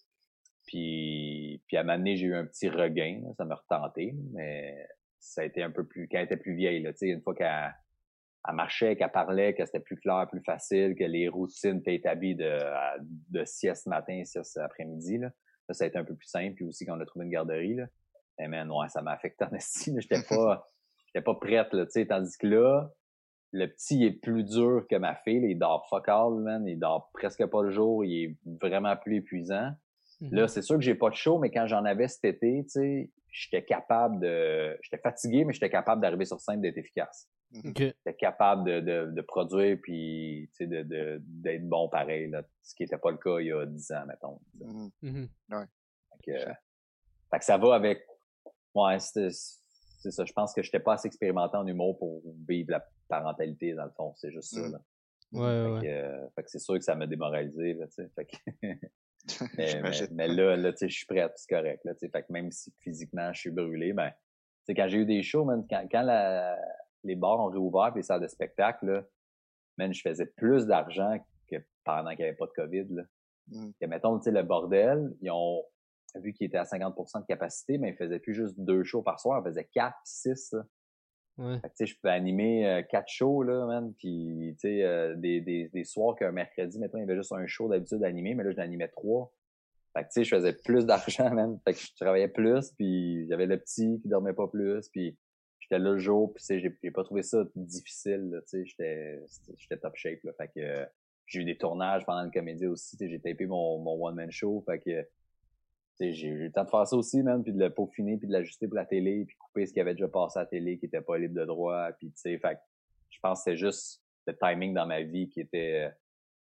Puis, 0.67 1.63
puis 1.69 1.77
à 1.77 1.85
donné, 1.85 2.17
j'ai 2.17 2.27
eu 2.27 2.35
un 2.35 2.47
petit 2.47 2.69
regain, 2.69 3.23
ça 3.37 3.45
m'a 3.45 3.55
retenté, 3.55 4.17
mais 4.33 4.89
ça 5.21 5.43
a 5.43 5.45
été 5.45 5.63
un 5.63 5.71
peu 5.71 5.87
plus, 5.87 6.09
quand 6.09 6.19
elle 6.19 6.25
était 6.25 6.37
plus 6.37 6.55
vieille, 6.55 6.83
là, 6.83 6.91
une 7.03 7.23
fois 7.23 7.35
qu'elle 7.35 7.75
elle 8.49 8.55
marchait, 8.55 8.97
qu'elle 8.97 9.11
parlait, 9.11 9.55
que 9.55 9.65
c'était 9.65 9.81
plus 9.81 9.97
clair, 9.97 10.27
plus 10.31 10.43
facile, 10.43 10.95
que 10.95 11.05
les 11.05 11.29
routines 11.29 11.79
étaient 11.79 11.97
établies 11.97 12.37
de, 12.37 12.61
de 13.31 13.45
sieste 13.45 13.87
matin, 13.87 14.23
sieste 14.25 14.57
après-midi, 14.59 15.19
là. 15.19 15.31
Ça 15.71 15.83
a 15.83 15.89
été 15.89 15.99
un 15.99 16.05
peu 16.05 16.15
plus 16.15 16.29
simple, 16.29 16.55
puis 16.55 16.65
aussi 16.65 16.87
quand 16.87 16.97
on 16.97 17.01
a 17.01 17.07
trouvé 17.07 17.25
une 17.25 17.33
garderie, 17.33 17.75
là. 17.75 17.87
Mais 18.39 18.49
man, 18.49 18.71
ça 18.89 19.03
m'a 19.03 19.13
affecté 19.13 19.45
en 19.45 19.51
estime. 19.55 20.01
J'étais 20.01 20.23
pas, 20.23 20.69
j'étais 21.17 21.25
pas 21.25 21.35
prête, 21.35 21.73
là, 21.73 21.87
tu 21.87 21.93
sais, 21.93 22.07
tandis 22.07 22.37
que 22.37 22.47
là, 22.47 22.91
le 23.53 23.67
petit 23.67 23.97
il 23.97 24.05
est 24.05 24.13
plus 24.21 24.45
dur 24.45 24.85
que 24.89 24.97
ma 24.97 25.15
fille, 25.17 25.41
là. 25.41 25.49
il 25.49 25.59
dort 25.59 25.87
fuck 25.89 26.09
all, 26.09 26.35
man, 26.41 26.67
il 26.67 26.79
dort 26.79 27.11
presque 27.15 27.45
pas 27.47 27.63
le 27.63 27.71
jour, 27.71 28.05
il 28.05 28.25
est 28.25 28.37
vraiment 28.61 28.95
plus 28.97 29.17
épuisant. 29.17 29.71
Là, 30.21 30.49
c'est 30.49 30.63
sûr 30.63 30.77
que 30.77 30.83
j'ai 30.83 30.95
pas 30.95 31.11
de 31.11 31.15
show, 31.15 31.39
mais 31.39 31.51
quand 31.51 31.67
j'en 31.67 31.85
avais 31.85 32.09
cet 32.09 32.25
été, 32.25 32.63
tu 32.65 32.69
sais, 32.71 33.11
j'étais 33.31 33.65
capable 33.65 34.19
de, 34.21 34.79
j'étais 34.83 34.99
fatigué, 34.99 35.45
mais 35.45 35.53
j'étais 35.53 35.69
capable 35.71 36.01
d'arriver 36.01 36.25
sur 36.25 36.41
scène 36.41 36.61
d'être 36.63 36.79
efficace. 36.79 37.29
Ok. 37.65 37.79
J'étais 37.79 38.15
capable 38.19 38.65
de, 38.65 38.81
de, 38.81 39.11
de 39.13 39.21
produire 39.23 39.79
puis, 39.83 40.51
tu 40.53 40.65
sais, 40.65 40.67
de, 40.67 40.83
de, 40.83 41.19
d'être 41.23 41.69
bon 41.69 41.89
pareil, 41.89 42.29
là. 42.31 42.43
Ce 42.63 42.75
qui 42.75 42.83
était 42.85 42.99
pas 42.99 43.11
le 43.11 43.19
cas 43.19 43.39
il 43.41 43.47
y 43.47 43.53
a 43.53 43.65
10 43.67 43.93
ans, 43.93 44.07
mettons. 44.07 44.41
Mhm. 44.61 44.91
Mhm. 45.03 45.29
Fait 45.51 46.33
que, 46.33 46.39
fait 47.31 47.39
que 47.39 47.45
ça 47.45 47.59
va 47.59 47.75
avec, 47.75 48.03
ouais, 48.75 48.99
c'était- 48.99 49.29
c'est 50.11 50.17
ça. 50.17 50.25
Je 50.25 50.33
pense 50.33 50.53
que 50.53 50.63
j'étais 50.63 50.81
pas 50.81 50.95
assez 50.95 51.07
expérimenté 51.09 51.57
en 51.57 51.67
humour 51.67 51.99
pour 51.99 52.23
vivre 52.49 52.71
la 52.73 52.85
parentalité, 53.09 53.75
dans 53.75 53.85
le 53.85 53.91
fond. 53.91 54.13
C'est 54.17 54.31
juste 54.31 54.55
ça, 54.55 54.61
Mm. 54.69 54.73
là. 54.73 54.81
Ouais, 55.33 55.41
Fait 55.41 55.71
ouais. 55.73 55.81
que, 55.83 55.87
euh, 55.89 56.29
fait 56.37 56.43
que 56.45 56.51
c'est 56.51 56.59
sûr 56.61 56.75
que 56.75 56.85
ça 56.85 56.95
m'a 56.95 57.07
démoralisé, 57.07 57.75
là. 57.75 57.87
Fait 58.15 58.25
que, 58.27 58.37
mais, 58.63 58.79
mais, 59.59 59.67
J'imagine. 59.67 60.07
mais 60.13 60.29
là, 60.29 60.73
je 60.81 60.87
suis 60.87 61.07
prêt, 61.07 61.29
c'est 61.35 61.49
correct, 61.55 61.85
là. 61.85 61.95
Fait 61.95 62.09
que 62.11 62.33
même 62.33 62.53
si 62.53 62.73
physiquement 62.81 63.33
je 63.33 63.41
suis 63.41 63.51
brûlé, 63.51 63.93
ben, 63.93 64.13
quand 64.69 64.89
j'ai 64.89 64.99
eu 64.99 65.07
des 65.07 65.23
shows, 65.23 65.45
man, 65.45 65.67
quand, 65.69 65.87
quand 65.91 66.03
la, 66.03 66.57
les 67.03 67.17
bars 67.17 67.41
ont 67.41 67.47
réouvert 67.51 67.93
pis 67.93 67.99
les 67.99 68.03
salles 68.05 68.21
de 68.23 68.29
spectacle, 68.29 68.87
là, 68.87 69.05
man, 69.79 69.93
je 69.93 70.01
faisais 70.01 70.27
plus 70.27 70.67
d'argent 70.67 71.19
que 71.51 71.57
pendant 71.85 72.11
qu'il 72.11 72.21
n'y 72.21 72.25
avait 72.27 72.37
pas 72.37 72.47
de 72.47 72.53
COVID, 72.53 72.87
là. 72.91 73.03
Mm. 73.49 73.71
Que, 73.81 73.87
mettons, 73.87 74.21
le 74.25 74.43
bordel, 74.43 75.13
ils 75.21 75.31
ont, 75.31 75.63
vu 76.15 76.33
qu'il 76.33 76.47
était 76.47 76.59
à 76.59 76.65
50% 76.65 77.21
de 77.21 77.27
capacité, 77.27 77.79
mais 77.79 77.91
ils 77.91 77.97
faisaient 77.97 78.19
plus 78.19 78.35
juste 78.35 78.59
deux 78.59 78.85
shows 78.85 79.03
par 79.03 79.21
soir, 79.21 79.43
ils 79.45 79.49
faisaient 79.49 79.69
quatre, 79.73 79.99
six, 80.05 80.53
là. 80.53 80.65
Ouais. 81.39 81.61
Fait 81.61 81.69
que, 81.69 81.75
tu 81.75 81.87
sais, 81.87 81.87
je 81.87 82.01
peux 82.01 82.09
animer 82.09 82.67
euh, 82.67 82.83
quatre 82.83 83.11
shows, 83.11 83.43
là, 83.43 83.67
man, 83.67 83.93
puis, 83.99 84.57
tu 84.59 84.69
sais, 84.69 84.83
euh, 84.85 85.15
des, 85.17 85.43
des, 85.43 85.69
des 85.69 85.85
soirs 85.85 86.17
qu'un 86.17 86.33
mercredi, 86.33 86.79
mettons, 86.79 86.97
il 86.97 87.03
y 87.03 87.05
avait 87.05 87.17
juste 87.17 87.33
un 87.33 87.47
show 87.47 87.69
d'habitude 87.69 88.03
à 88.03 88.07
animer, 88.07 88.35
mais 88.35 88.43
là, 88.43 88.53
je 88.53 88.57
l'animais 88.57 88.89
trois. 88.89 89.33
Fait 89.93 90.05
que, 90.05 90.09
tu 90.09 90.13
sais, 90.15 90.25
je 90.25 90.35
faisais 90.35 90.55
plus 90.55 90.87
d'argent, 90.87 91.31
man. 91.35 91.59
Fait 91.65 91.75
que 91.75 91.81
je 91.81 91.95
travaillais 91.95 92.29
plus, 92.29 92.71
puis 92.73 93.27
j'avais 93.29 93.47
le 93.47 93.59
petit 93.59 94.01
qui 94.01 94.09
dormait 94.09 94.33
pas 94.33 94.49
plus, 94.49 94.89
puis 94.89 95.19
j'étais 95.61 95.79
là 95.79 95.91
le 95.93 95.99
jour, 95.99 96.33
puis, 96.33 96.43
tu 96.43 96.47
sais, 96.47 96.75
j'ai 96.83 96.91
pas 96.91 97.05
trouvé 97.05 97.23
ça 97.23 97.45
difficile, 97.55 98.43
tu 98.49 98.65
sais, 98.67 99.21
j'étais 99.59 99.77
top 99.77 99.95
shape, 99.95 100.21
là. 100.25 100.33
Fait 100.39 100.49
que 100.49 100.61
euh, 100.61 100.87
j'ai 101.27 101.41
eu 101.41 101.45
des 101.45 101.59
tournages 101.59 102.07
pendant 102.07 102.23
le 102.23 102.31
comédie 102.31 102.67
aussi, 102.67 102.97
tu 102.97 103.05
sais, 103.05 103.11
j'ai 103.11 103.21
tapé 103.21 103.45
mon, 103.45 103.79
mon 103.79 104.07
one-man 104.07 104.31
show, 104.31 104.65
fait 104.67 104.79
que 104.79 105.07
j'ai 105.99 106.29
eu 106.29 106.45
le 106.45 106.53
temps 106.53 106.65
de 106.65 106.71
faire 106.71 106.87
ça 106.87 106.97
aussi, 106.97 107.23
man, 107.23 107.43
puis 107.43 107.53
de 107.53 107.59
le 107.59 107.71
peaufiner, 107.71 108.17
puis 108.17 108.29
de 108.29 108.33
l'ajuster 108.33 108.67
pour 108.69 108.77
la 108.77 108.85
télé, 108.87 109.25
puis 109.25 109.37
couper 109.37 109.67
ce 109.67 109.73
qui 109.73 109.81
avait 109.81 109.95
déjà 109.95 110.09
passé 110.09 110.39
à 110.39 110.43
la 110.43 110.47
télé, 110.47 110.79
qui 110.79 110.87
était 110.87 111.01
pas 111.01 111.19
libre 111.19 111.35
de 111.35 111.45
droit, 111.45 111.91
puis 111.99 112.09
tu 112.09 112.17
sais, 112.17 112.39
fait 112.39 112.55
que 112.55 112.61
je 113.11 113.19
pense 113.23 113.41
que 113.41 113.51
c'est 113.51 113.57
juste 113.57 114.03
le 114.27 114.37
timing 114.37 114.75
dans 114.75 114.87
ma 114.87 115.03
vie 115.03 115.29
qui 115.29 115.41
était 115.41 115.87
euh, 115.87 115.91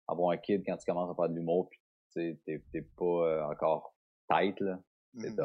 avoir 0.07 0.31
un 0.31 0.37
kid 0.37 0.63
quand 0.65 0.77
tu 0.77 0.85
commences 0.85 1.11
à 1.11 1.15
faire 1.15 1.29
de 1.29 1.35
l'humour, 1.35 1.69
puis 1.69 1.79
tu 2.13 2.21
sais, 2.21 2.39
t'es 2.45 2.61
t'es 2.71 2.81
pas 2.81 3.05
euh, 3.05 3.43
encore 3.45 3.95
tight, 4.29 4.59
là. 4.59 4.79
C'est. 5.17 5.39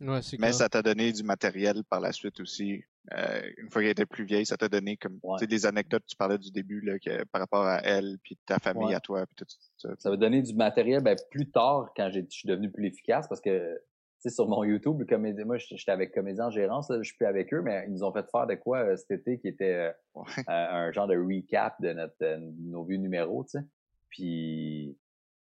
Ouais, 0.00 0.22
c'est 0.22 0.38
Mais 0.38 0.48
clair. 0.48 0.54
ça 0.54 0.68
t'a 0.68 0.82
donné 0.82 1.12
du 1.12 1.22
matériel 1.22 1.84
par 1.84 2.00
la 2.00 2.12
suite 2.12 2.40
aussi. 2.40 2.82
Euh, 3.12 3.42
une 3.58 3.70
fois 3.70 3.82
qu'elle 3.82 3.90
était 3.90 4.06
plus 4.06 4.24
vieille, 4.24 4.46
ça 4.46 4.56
t'a 4.56 4.68
donné 4.68 4.96
comme 4.96 5.18
Ouais. 5.22 5.36
tu 5.38 5.44
sais, 5.44 5.46
des 5.46 5.66
anecdotes 5.66 6.04
tu 6.06 6.16
parlais 6.16 6.38
du 6.38 6.50
début 6.50 6.80
là, 6.80 6.98
que, 6.98 7.24
par 7.24 7.40
rapport 7.42 7.64
à 7.66 7.80
elle, 7.84 8.16
puis 8.22 8.38
ta 8.46 8.58
famille 8.58 8.86
Ouais. 8.88 8.94
à 8.94 9.00
toi, 9.00 9.26
puis 9.26 9.36
tout 9.36 9.44
ça. 9.76 9.90
Ça 9.98 10.08
m'a 10.10 10.16
donné 10.16 10.40
du 10.40 10.54
matériel 10.54 11.02
ben, 11.02 11.14
plus 11.30 11.50
tard 11.50 11.92
quand 11.96 12.08
j'ai- 12.10 12.22
je 12.30 12.34
suis 12.34 12.48
devenu 12.48 12.70
plus 12.70 12.86
efficace 12.86 13.28
parce 13.28 13.42
que 13.42 13.74
tu 14.22 14.30
sais, 14.30 14.34
sur 14.34 14.48
mon 14.48 14.64
YouTube, 14.64 15.04
comédien, 15.06 15.44
moi 15.44 15.58
j'étais 15.58 15.90
avec 15.92 16.14
Comédien 16.14 16.46
en 16.46 16.50
gérance, 16.50 16.88
là, 16.88 16.96
je 17.02 17.08
suis 17.08 17.16
plus 17.18 17.26
avec 17.26 17.52
eux, 17.52 17.60
mais 17.60 17.84
ils 17.86 17.92
nous 17.92 18.04
ont 18.04 18.12
fait 18.12 18.24
faire 18.30 18.46
de 18.46 18.54
quoi 18.54 18.78
euh, 18.78 18.96
cet 18.96 19.10
été 19.10 19.38
qui 19.38 19.48
était 19.48 19.74
euh, 19.74 19.92
Ouais. 20.14 20.24
un, 20.48 20.90
genre 20.92 21.06
de 21.06 21.16
recap 21.18 21.78
de 21.82 21.92
notre 21.92 22.14
euh, 22.22 22.38
nos 22.60 22.84
vieux 22.84 22.96
numéros, 22.96 23.44
tu 23.44 23.58
sais. 23.58 23.64
Puis, 24.08 24.96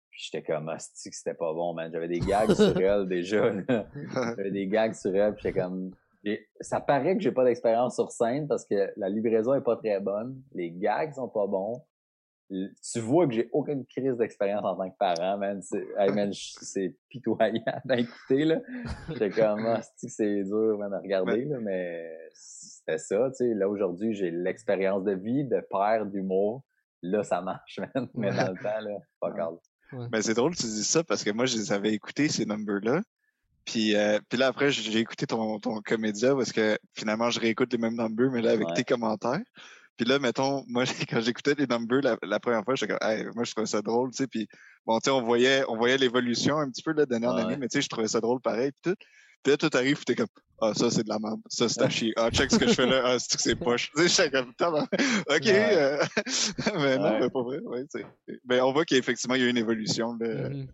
puis 0.10 0.22
j'étais 0.23 0.44
comme 0.44 0.69
hostie 0.69 1.10
que 1.10 1.15
c'était 1.15 1.34
pas 1.34 1.52
bon, 1.53 1.73
man? 1.73 1.91
J'avais 1.91 2.07
des 2.07 2.19
gags 2.19 2.53
sur 2.53 2.78
elle 2.82 3.07
déjà. 3.10 3.52
J'avais 4.38 4.52
des 4.52 4.68
gags 4.68 4.94
sur 4.94 5.14
elle, 5.15 5.34
puis 5.34 5.44
j'étais 5.44 5.60
comme. 5.60 5.91
J'ai- 6.23 6.48
Ça 6.60 6.80
paraît 6.81 7.15
que 7.15 7.22
j'ai 7.23 7.31
pas 7.31 7.43
d'expérience 7.45 7.95
sur 7.95 8.11
scène 8.11 8.48
parce 8.48 8.65
que 8.65 8.91
la 8.98 9.10
livraison 9.10 9.53
est 9.53 9.61
pas 9.61 9.76
très 9.77 9.99
bonne, 9.99 10.41
les 10.53 10.72
gags 10.72 11.14
sont 11.14 11.30
pas 11.30 11.48
bons. 11.48 11.81
Tu 12.49 12.99
vois 12.99 13.27
que 13.27 13.34
j'ai 13.34 13.49
aucune 13.53 13.85
crise 13.85 14.18
d'expérience 14.18 14.65
en 14.65 14.76
tant 14.76 14.89
que 14.89 14.98
parent, 14.98 15.38
man. 15.38 15.61
C'est 15.61 15.88
hey, 15.98 16.11
à 17.89 17.98
écouter, 17.98 18.43
là. 18.43 18.60
J'étais 19.07 19.30
comme, 19.30 19.65
ah, 19.65 19.81
c'est-tu 19.81 20.07
que 20.07 20.11
c'est 20.11 20.43
dur, 20.43 20.77
man, 20.77 20.93
à 20.93 20.99
regarder, 20.99 21.45
là, 21.45 21.60
mais 21.61 22.11
c'était 22.34 22.98
ça, 22.98 23.30
tu 23.30 23.35
sais. 23.38 23.53
Là, 23.53 23.69
aujourd'hui, 23.69 24.14
j'ai 24.15 24.31
l'expérience 24.31 25.06
de 25.06 25.14
vie, 25.14 25.45
de 25.45 25.61
père, 25.69 26.06
d'humour. 26.06 26.61
Là, 27.02 27.23
ça 27.23 27.41
marche, 27.41 27.80
man. 27.80 28.10
Mais 28.15 28.31
dans 28.35 28.52
le 28.52 28.57
temps, 28.61 28.81
là, 28.81 28.98
fuck 29.22 29.34
Ouais. 29.35 29.41
all. 29.41 29.57
Ouais. 29.93 30.07
Mais 30.11 30.22
c'est 30.22 30.34
drôle 30.34 30.52
que 30.52 30.57
tu 30.60 30.68
dis 30.68 30.84
ça 30.84 31.03
parce 31.06 31.23
que 31.23 31.31
moi, 31.31 31.45
je 31.45 31.56
les 31.56 31.72
avais 31.72 31.93
écoutés, 31.93 32.27
ces 32.27 32.45
numbers-là. 32.45 33.02
Puis, 33.66 33.96
euh, 33.96 34.20
puis 34.28 34.38
là, 34.40 34.48
après, 34.48 34.72
j'ai 34.72 35.00
écouté 35.00 35.26
ton, 35.28 35.60
ton 35.60 35.82
comédia 35.82 36.34
parce 36.36 36.52
que 36.52 36.78
finalement, 36.96 37.30
je 37.30 37.40
réécoute 37.40 37.72
les 37.72 37.78
mêmes 37.78 37.96
numbers, 37.96 38.32
mais 38.32 38.42
là, 38.42 38.52
avec 38.52 38.68
Ouais. 38.68 38.74
tes 38.74 38.84
commentaires. 38.84 39.40
Puis 39.98 40.08
là, 40.08 40.18
mettons, 40.20 40.64
moi, 40.68 40.84
quand 41.10 41.22
j'écoutais 41.22 41.54
les 41.56 41.68
numbers 41.68 42.02
la, 42.02 42.18
la 42.24 42.40
première 42.40 42.64
fois, 42.64 42.76
j'étais 42.76 42.94
comme, 42.98 43.08
hey, 43.10 43.26
moi, 43.36 43.44
je 43.44 43.52
trouvais 43.52 43.68
ça 43.68 43.82
drôle, 43.82 44.10
tu 44.12 44.18
sais. 44.18 44.28
Puis 44.28 44.48
bon, 44.86 44.98
tu 45.00 45.06
sais, 45.06 45.12
on 45.12 45.22
voyait, 45.24 45.64
on 45.68 45.78
voyait 45.78 45.98
l'évolution 45.98 46.58
un 46.58 46.70
petit 46.70 46.82
peu 46.82 46.94
là, 46.94 47.06
d'année 47.06 47.28
en 47.28 47.36
Ouais, 47.36 47.42
année, 47.44 47.58
mais 47.58 47.68
tu 47.68 47.78
sais, 47.78 47.82
je 47.84 47.90
trouvais 47.90 48.08
ça 48.08 48.20
drôle 48.20 48.42
pareil. 48.42 48.72
Puis 48.72 48.92
tout. 48.92 48.98
Puis 49.44 49.52
là, 49.52 49.58
tout 49.58 49.70
arrive, 49.76 49.96
puis 49.96 50.06
t'es 50.06 50.16
comme, 50.16 50.28
ah, 50.62 50.74
ça, 50.76 50.92
c'est 50.92 51.04
de 51.04 51.10
la 51.10 51.18
merde. 51.18 51.40
Ça, 51.50 51.68
c'est 51.68 51.82
à 51.82 51.90
chier. 51.90 52.14
Ah, 52.16 52.30
check 52.30 52.52
ce 52.52 52.58
que 52.60 52.68
je 52.68 52.74
fais 52.76 52.86
là. 52.86 53.02
Ah, 53.06 53.18
c'est 53.20 53.36
que 53.38 53.42
c'est 53.42 53.56
poche. 53.56 53.92
Tu 53.98 54.08
sais, 54.08 54.30
comme. 54.30 54.50
OK. 54.60 55.46
Ouais. 55.46 55.52
euh, 55.52 55.98
mais 56.76 56.98
non, 56.98 57.04
Ouais. 57.12 57.20
mais 57.22 57.30
pas 57.30 57.42
vrai. 57.42 57.60
Ouais, 57.64 57.84
mais 58.46 58.62
on 58.62 58.72
voit 58.72 58.86
qu'effectivement, 58.86 59.34
il 59.36 59.42
y 59.42 59.44
a 59.44 59.48
eu 59.48 59.50
une 59.50 59.58
évolution. 59.58 60.16
Là, 60.20 60.50
Mhm. 60.50 60.68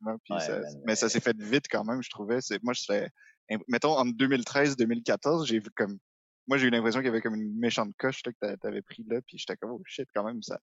Effectivement, 0.00 0.18
puis 0.24 0.34
Ouais, 0.34 0.40
ça- 0.40 0.60
man, 0.60 0.82
mais 0.86 0.96
ça 0.96 1.08
s'est 1.08 1.20
fait 1.20 1.36
vite 1.40 1.66
quand 1.70 1.84
même, 1.84 2.02
je 2.02 2.10
trouvais. 2.10 2.40
C'est, 2.40 2.62
moi, 2.62 2.72
j'étais, 2.74 3.08
imp- 3.50 3.62
mettons, 3.68 3.96
en 3.96 4.04
2013-2014, 4.06 5.46
j'ai 5.46 5.58
vu 5.58 5.70
comme, 5.76 5.98
moi, 6.46 6.58
j'ai 6.58 6.66
eu 6.66 6.70
l'impression 6.70 7.00
qu'il 7.00 7.06
y 7.06 7.10
avait 7.10 7.20
comme 7.20 7.34
une 7.36 7.58
méchante 7.58 7.94
coche 7.98 8.22
là, 8.24 8.32
que 8.32 8.38
t'a- 8.40 8.56
t'avais 8.56 8.82
pris 8.82 9.04
là, 9.08 9.20
puis 9.22 9.38
j'étais 9.38 9.56
comme, 9.56 9.72
oh 9.72 9.82
shit, 9.86 10.08
quand 10.14 10.24
même, 10.24 10.42
ça, 10.42 10.58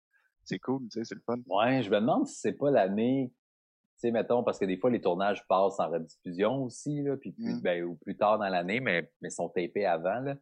c'est 0.44 0.58
cool, 0.58 0.82
tu 0.90 0.98
sais, 0.98 1.04
c'est 1.04 1.14
le 1.14 1.22
fun. 1.24 1.38
Ouais, 1.46 1.82
je 1.82 1.90
me 1.90 2.00
demande 2.00 2.26
si 2.26 2.36
c'est 2.40 2.52
pas 2.52 2.70
l'année, 2.70 3.30
tu 3.32 4.00
sais, 4.00 4.10
mettons, 4.10 4.42
parce 4.44 4.58
que 4.58 4.64
des 4.64 4.76
fois, 4.76 4.90
les 4.90 5.00
tournages 5.00 5.46
passent 5.48 5.78
en 5.80 5.90
rediffusion 5.90 6.64
aussi, 6.64 7.02
là, 7.02 7.16
puis 7.16 7.32
plus, 7.32 7.54
Mm. 7.56 7.60
ben, 7.62 7.84
ou 7.84 7.94
plus 7.96 8.16
tard 8.16 8.38
dans 8.38 8.48
l'année, 8.48 8.80
mais, 8.80 9.10
mais 9.20 9.30
sont 9.30 9.48
tapés 9.48 9.86
avant, 9.86 10.20
là. 10.20 10.36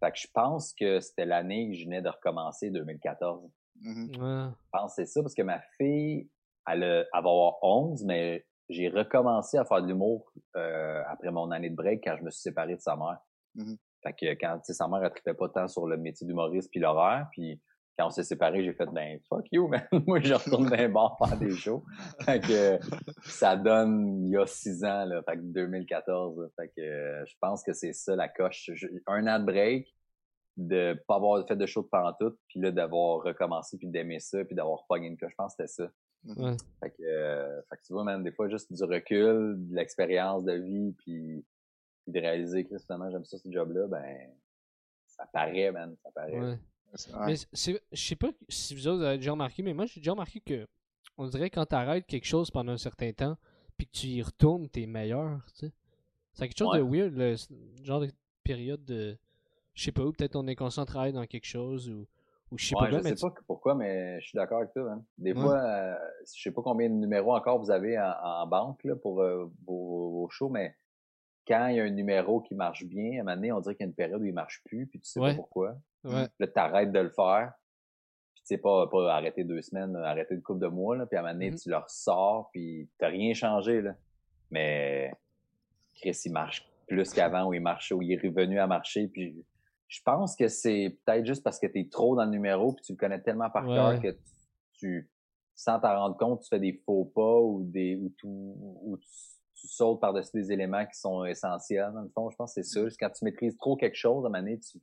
Fait 0.00 0.10
que 0.10 0.18
je 0.18 0.26
pense 0.34 0.72
que 0.74 0.98
c'était 0.98 1.24
l'année 1.26 1.70
que 1.70 1.76
je 1.78 1.84
venais 1.84 2.02
de 2.02 2.08
recommencer, 2.08 2.70
2014. 2.70 3.48
Mhm. 3.80 4.06
Ouais. 4.20 4.50
Je 4.50 4.68
pense 4.72 4.96
que 4.96 5.04
c'est 5.04 5.06
ça, 5.06 5.22
parce 5.22 5.34
que 5.34 5.42
ma 5.42 5.60
fille, 5.78 6.28
va 6.66 7.04
avoir 7.12 7.54
11, 7.62 8.04
mais 8.04 8.44
j'ai 8.68 8.88
recommencé 8.88 9.58
à 9.58 9.64
faire 9.64 9.82
de 9.82 9.88
l'humour 9.88 10.32
euh, 10.56 11.02
après 11.08 11.30
mon 11.30 11.50
année 11.50 11.70
de 11.70 11.76
break 11.76 12.02
quand 12.04 12.16
je 12.18 12.22
me 12.22 12.30
suis 12.30 12.40
séparé 12.42 12.74
de 12.76 12.80
sa 12.80 12.96
mère. 12.96 13.18
Mhm. 13.54 13.76
Fait 14.02 14.12
que 14.14 14.26
quand, 14.40 14.56
tu 14.58 14.64
sais, 14.64 14.74
sa 14.74 14.88
mère, 14.88 15.02
elle 15.24 15.34
pas 15.36 15.48
tant 15.48 15.68
sur 15.68 15.86
le 15.86 15.96
métier 15.96 16.26
d'humoriste 16.26 16.70
puis 16.70 16.80
l'horaire, 16.80 17.28
puis 17.30 17.60
quand 17.98 18.06
on 18.06 18.10
s'est 18.10 18.24
séparés, 18.24 18.64
j'ai 18.64 18.72
fait, 18.72 18.86
ben, 18.86 19.20
fuck 19.28 19.46
you, 19.52 19.68
man. 19.68 19.86
Moi, 20.06 20.20
je 20.20 20.34
retourne 20.34 20.68
dans 20.68 20.76
les 20.76 20.88
bars 20.88 21.16
faire 21.18 21.36
des 21.38 21.50
shows. 21.50 21.84
Fait 22.22 22.40
que 22.40 22.78
ça 23.24 23.56
donne 23.56 24.24
il 24.26 24.30
y 24.32 24.36
a 24.36 24.46
six 24.46 24.82
ans, 24.84 25.04
là. 25.04 25.22
Fait 25.28 25.36
que 25.36 25.42
2014, 25.42 26.40
là. 26.40 26.46
Fait 26.56 26.68
que 26.68 26.80
euh, 26.80 27.24
je 27.26 27.34
pense 27.40 27.62
que 27.62 27.72
c'est 27.74 27.92
ça, 27.92 28.16
la 28.16 28.28
coche. 28.28 28.70
Je- 28.72 28.88
un 29.06 29.26
an 29.26 29.38
de 29.40 29.44
break, 29.44 29.94
de 30.56 31.00
pas 31.06 31.16
avoir 31.16 31.46
fait 31.46 31.56
de 31.56 31.66
show 31.66 31.82
de 31.82 31.88
pantoute, 31.88 32.38
puis 32.48 32.60
là, 32.60 32.70
d'avoir 32.72 33.22
recommencé, 33.22 33.76
puis 33.78 33.88
d'aimer 33.88 34.20
ça, 34.20 34.42
puis 34.44 34.54
d'avoir 34.54 34.84
pogné 34.88 35.08
une 35.08 35.16
coche. 35.18 35.30
Je 35.32 35.36
pense 35.36 35.54
que 35.54 35.66
c'était 35.66 35.84
ça. 35.84 35.90
Mhm. 36.24 36.44
Ouais. 36.44 36.56
Fait 36.80 36.90
que, 36.90 37.02
euh, 37.02 37.62
fait 37.62 37.76
que 37.76 37.82
tu 37.82 37.92
vois, 37.92 38.04
man, 38.04 38.22
des 38.22 38.32
fois, 38.32 38.48
juste 38.48 38.72
du 38.72 38.84
recul, 38.84 39.56
de 39.68 39.74
l'expérience 39.74 40.44
de 40.44 40.52
vie, 40.52 40.92
puis, 40.98 41.44
puis 42.04 42.12
de 42.12 42.20
réaliser 42.20 42.64
que 42.64 42.78
finalement, 42.78 43.10
j'aime 43.10 43.24
ça, 43.24 43.38
ce 43.38 43.50
job-là, 43.50 43.86
ben, 43.88 44.30
ça 45.06 45.26
paraît, 45.32 45.72
man, 45.72 45.96
ça 46.02 46.10
paraît. 46.12 46.38
Ouais. 46.38 46.58
Mais 47.26 47.36
je 47.36 47.76
sais 47.96 48.16
pas 48.16 48.30
si 48.48 48.74
vous 48.74 48.86
autres 48.86 49.02
avez 49.04 49.16
déjà 49.16 49.32
remarqué, 49.32 49.62
mais 49.62 49.72
moi 49.72 49.86
j'ai 49.86 50.00
déjà 50.00 50.10
remarqué 50.12 50.40
que 50.40 50.66
on 51.16 51.26
dirait 51.26 51.48
que 51.48 51.54
quand 51.54 51.64
t'arrêtes 51.64 52.06
quelque 52.06 52.26
chose 52.26 52.50
pendant 52.50 52.72
un 52.72 52.78
certain 52.78 53.12
temps, 53.12 53.38
puis 53.78 53.86
que 53.86 53.92
tu 53.92 54.06
y 54.08 54.22
retournes, 54.22 54.68
t'es 54.68 54.86
meilleur, 54.86 55.40
tu 55.54 55.66
sais. 55.66 55.72
C'est 56.34 56.48
quelque 56.48 56.58
chose 56.58 56.76
de 56.76 56.82
weird, 56.82 57.14
le 57.14 57.36
genre 57.82 58.00
de 58.00 58.10
période 58.42 58.84
de, 58.84 59.16
je 59.74 59.84
sais 59.84 59.92
pas, 59.92 60.02
ou 60.02 60.12
peut-être 60.12 60.32
ton 60.32 60.46
inconscient 60.48 60.84
travaille 60.84 61.12
dans 61.12 61.26
quelque 61.26 61.46
chose, 61.46 61.88
ou, 61.88 62.06
ou 62.52 62.58
je 62.58 62.66
sais 62.68 62.74
Ouais, 62.76 62.90
pas 62.90 62.98
je 62.98 63.02
sais 63.02 63.14
pas 63.28 63.34
pourquoi, 63.46 63.74
mais 63.74 64.20
je 64.20 64.28
suis 64.28 64.36
d'accord 64.36 64.58
avec 64.58 64.72
toi, 64.72 64.82
man. 64.84 65.04
Des 65.18 65.32
Ouais. 65.32 65.40
fois, 65.40 65.56
euh, 65.56 65.94
je 66.36 66.42
sais 66.42 66.52
pas 66.52 66.62
combien 66.62 66.88
de 66.90 66.94
numéros 66.94 67.34
encore 67.34 67.58
vous 67.58 67.70
avez 67.70 67.98
en, 67.98 68.12
en 68.22 68.46
banque, 68.46 68.84
là, 68.84 68.94
pour 68.94 69.20
euh, 69.22 69.50
vos, 69.66 70.10
vos 70.10 70.28
shows, 70.28 70.50
mais 70.50 70.76
quand 71.48 71.66
il 71.68 71.76
y 71.76 71.80
a 71.80 71.84
un 71.84 71.90
numéro 71.90 72.40
qui 72.42 72.54
marche 72.54 72.84
bien, 72.84 73.04
à 73.18 73.20
un 73.20 73.24
moment 73.24 73.34
donné, 73.36 73.52
on 73.52 73.60
dirait 73.60 73.74
qu'il 73.74 73.84
y 73.84 73.86
a 73.86 73.88
une 73.88 73.94
période 73.94 74.20
où 74.20 74.24
il 74.24 74.34
marche 74.34 74.62
plus, 74.64 74.86
puis 74.86 75.00
tu 75.00 75.08
sais 75.08 75.18
Ouais. 75.18 75.30
pas 75.30 75.36
pourquoi. 75.36 75.76
là, 76.38 76.46
t'arrêtes 76.46 76.92
de 76.92 77.00
le 77.00 77.10
faire. 77.10 77.52
Puis 78.34 78.42
tu 78.44 78.46
sais, 78.54 78.58
pas, 78.58 78.86
pas 78.88 79.14
arrêter 79.14 79.44
deux 79.44 79.62
semaines, 79.62 79.96
arrêter 79.96 80.34
une 80.34 80.42
couple 80.42 80.60
de 80.60 80.66
mois, 80.68 80.96
là. 80.96 81.06
Puis 81.06 81.16
à 81.16 81.20
un 81.20 81.22
moment 81.22 81.34
donné, 81.34 81.50
Mhm. 81.50 81.56
tu 81.58 81.70
le 81.70 81.76
ressors, 81.78 82.50
puis 82.52 82.88
t'as 82.98 83.08
rien 83.08 83.32
changé, 83.34 83.80
là. 83.82 83.94
Mais 84.50 85.12
Chris, 85.94 86.18
il 86.26 86.32
marche 86.32 86.68
plus 86.86 87.12
qu'avant, 87.12 87.46
ou 87.46 87.54
il 87.54 87.60
marche, 87.60 87.90
ou 87.92 88.02
il 88.02 88.12
est 88.12 88.16
revenu 88.22 88.58
à 88.58 88.66
marcher, 88.66 89.08
puis 89.08 89.44
je 89.92 90.00
pense 90.04 90.36
que 90.36 90.48
c'est 90.48 90.98
peut-être 91.04 91.26
juste 91.26 91.42
parce 91.44 91.58
que 91.58 91.66
t'es 91.66 91.86
trop 91.90 92.16
dans 92.16 92.24
le 92.24 92.30
numéro, 92.30 92.72
puis 92.72 92.82
tu 92.82 92.92
le 92.92 92.96
connais 92.96 93.20
tellement 93.20 93.50
par 93.50 93.66
Ouais. 93.68 93.74
cœur 93.74 94.00
que 94.00 94.08
tu, 94.12 94.20
tu- 94.72 95.10
sans 95.54 95.78
t'en 95.80 95.94
rendre 95.98 96.16
compte, 96.16 96.40
tu 96.40 96.48
fais 96.48 96.58
des 96.58 96.72
faux 96.86 97.04
pas, 97.04 97.38
ou 97.40 97.62
des, 97.64 97.96
ou, 97.96 98.08
tu, 98.16 98.26
ou 98.26 98.96
tu, 98.98 99.08
tu 99.54 99.68
sautes 99.68 100.00
par-dessus 100.00 100.30
des 100.32 100.50
éléments 100.50 100.86
qui 100.86 100.98
sont 100.98 101.26
essentiels, 101.26 101.90
dans 101.92 102.00
le 102.00 102.08
fond. 102.08 102.30
Je 102.30 102.36
pense 102.36 102.54
que 102.54 102.62
c'est 102.62 102.68
ça. 102.68 102.82
Juste 102.84 102.98
quand 102.98 103.10
tu 103.10 103.22
maîtrises 103.26 103.54
trop 103.58 103.76
quelque 103.76 103.96
chose, 103.96 104.24
à 104.24 104.28
un 104.28 104.30
moment 104.30 104.42
donné, 104.42 104.58
tu, 104.60 104.78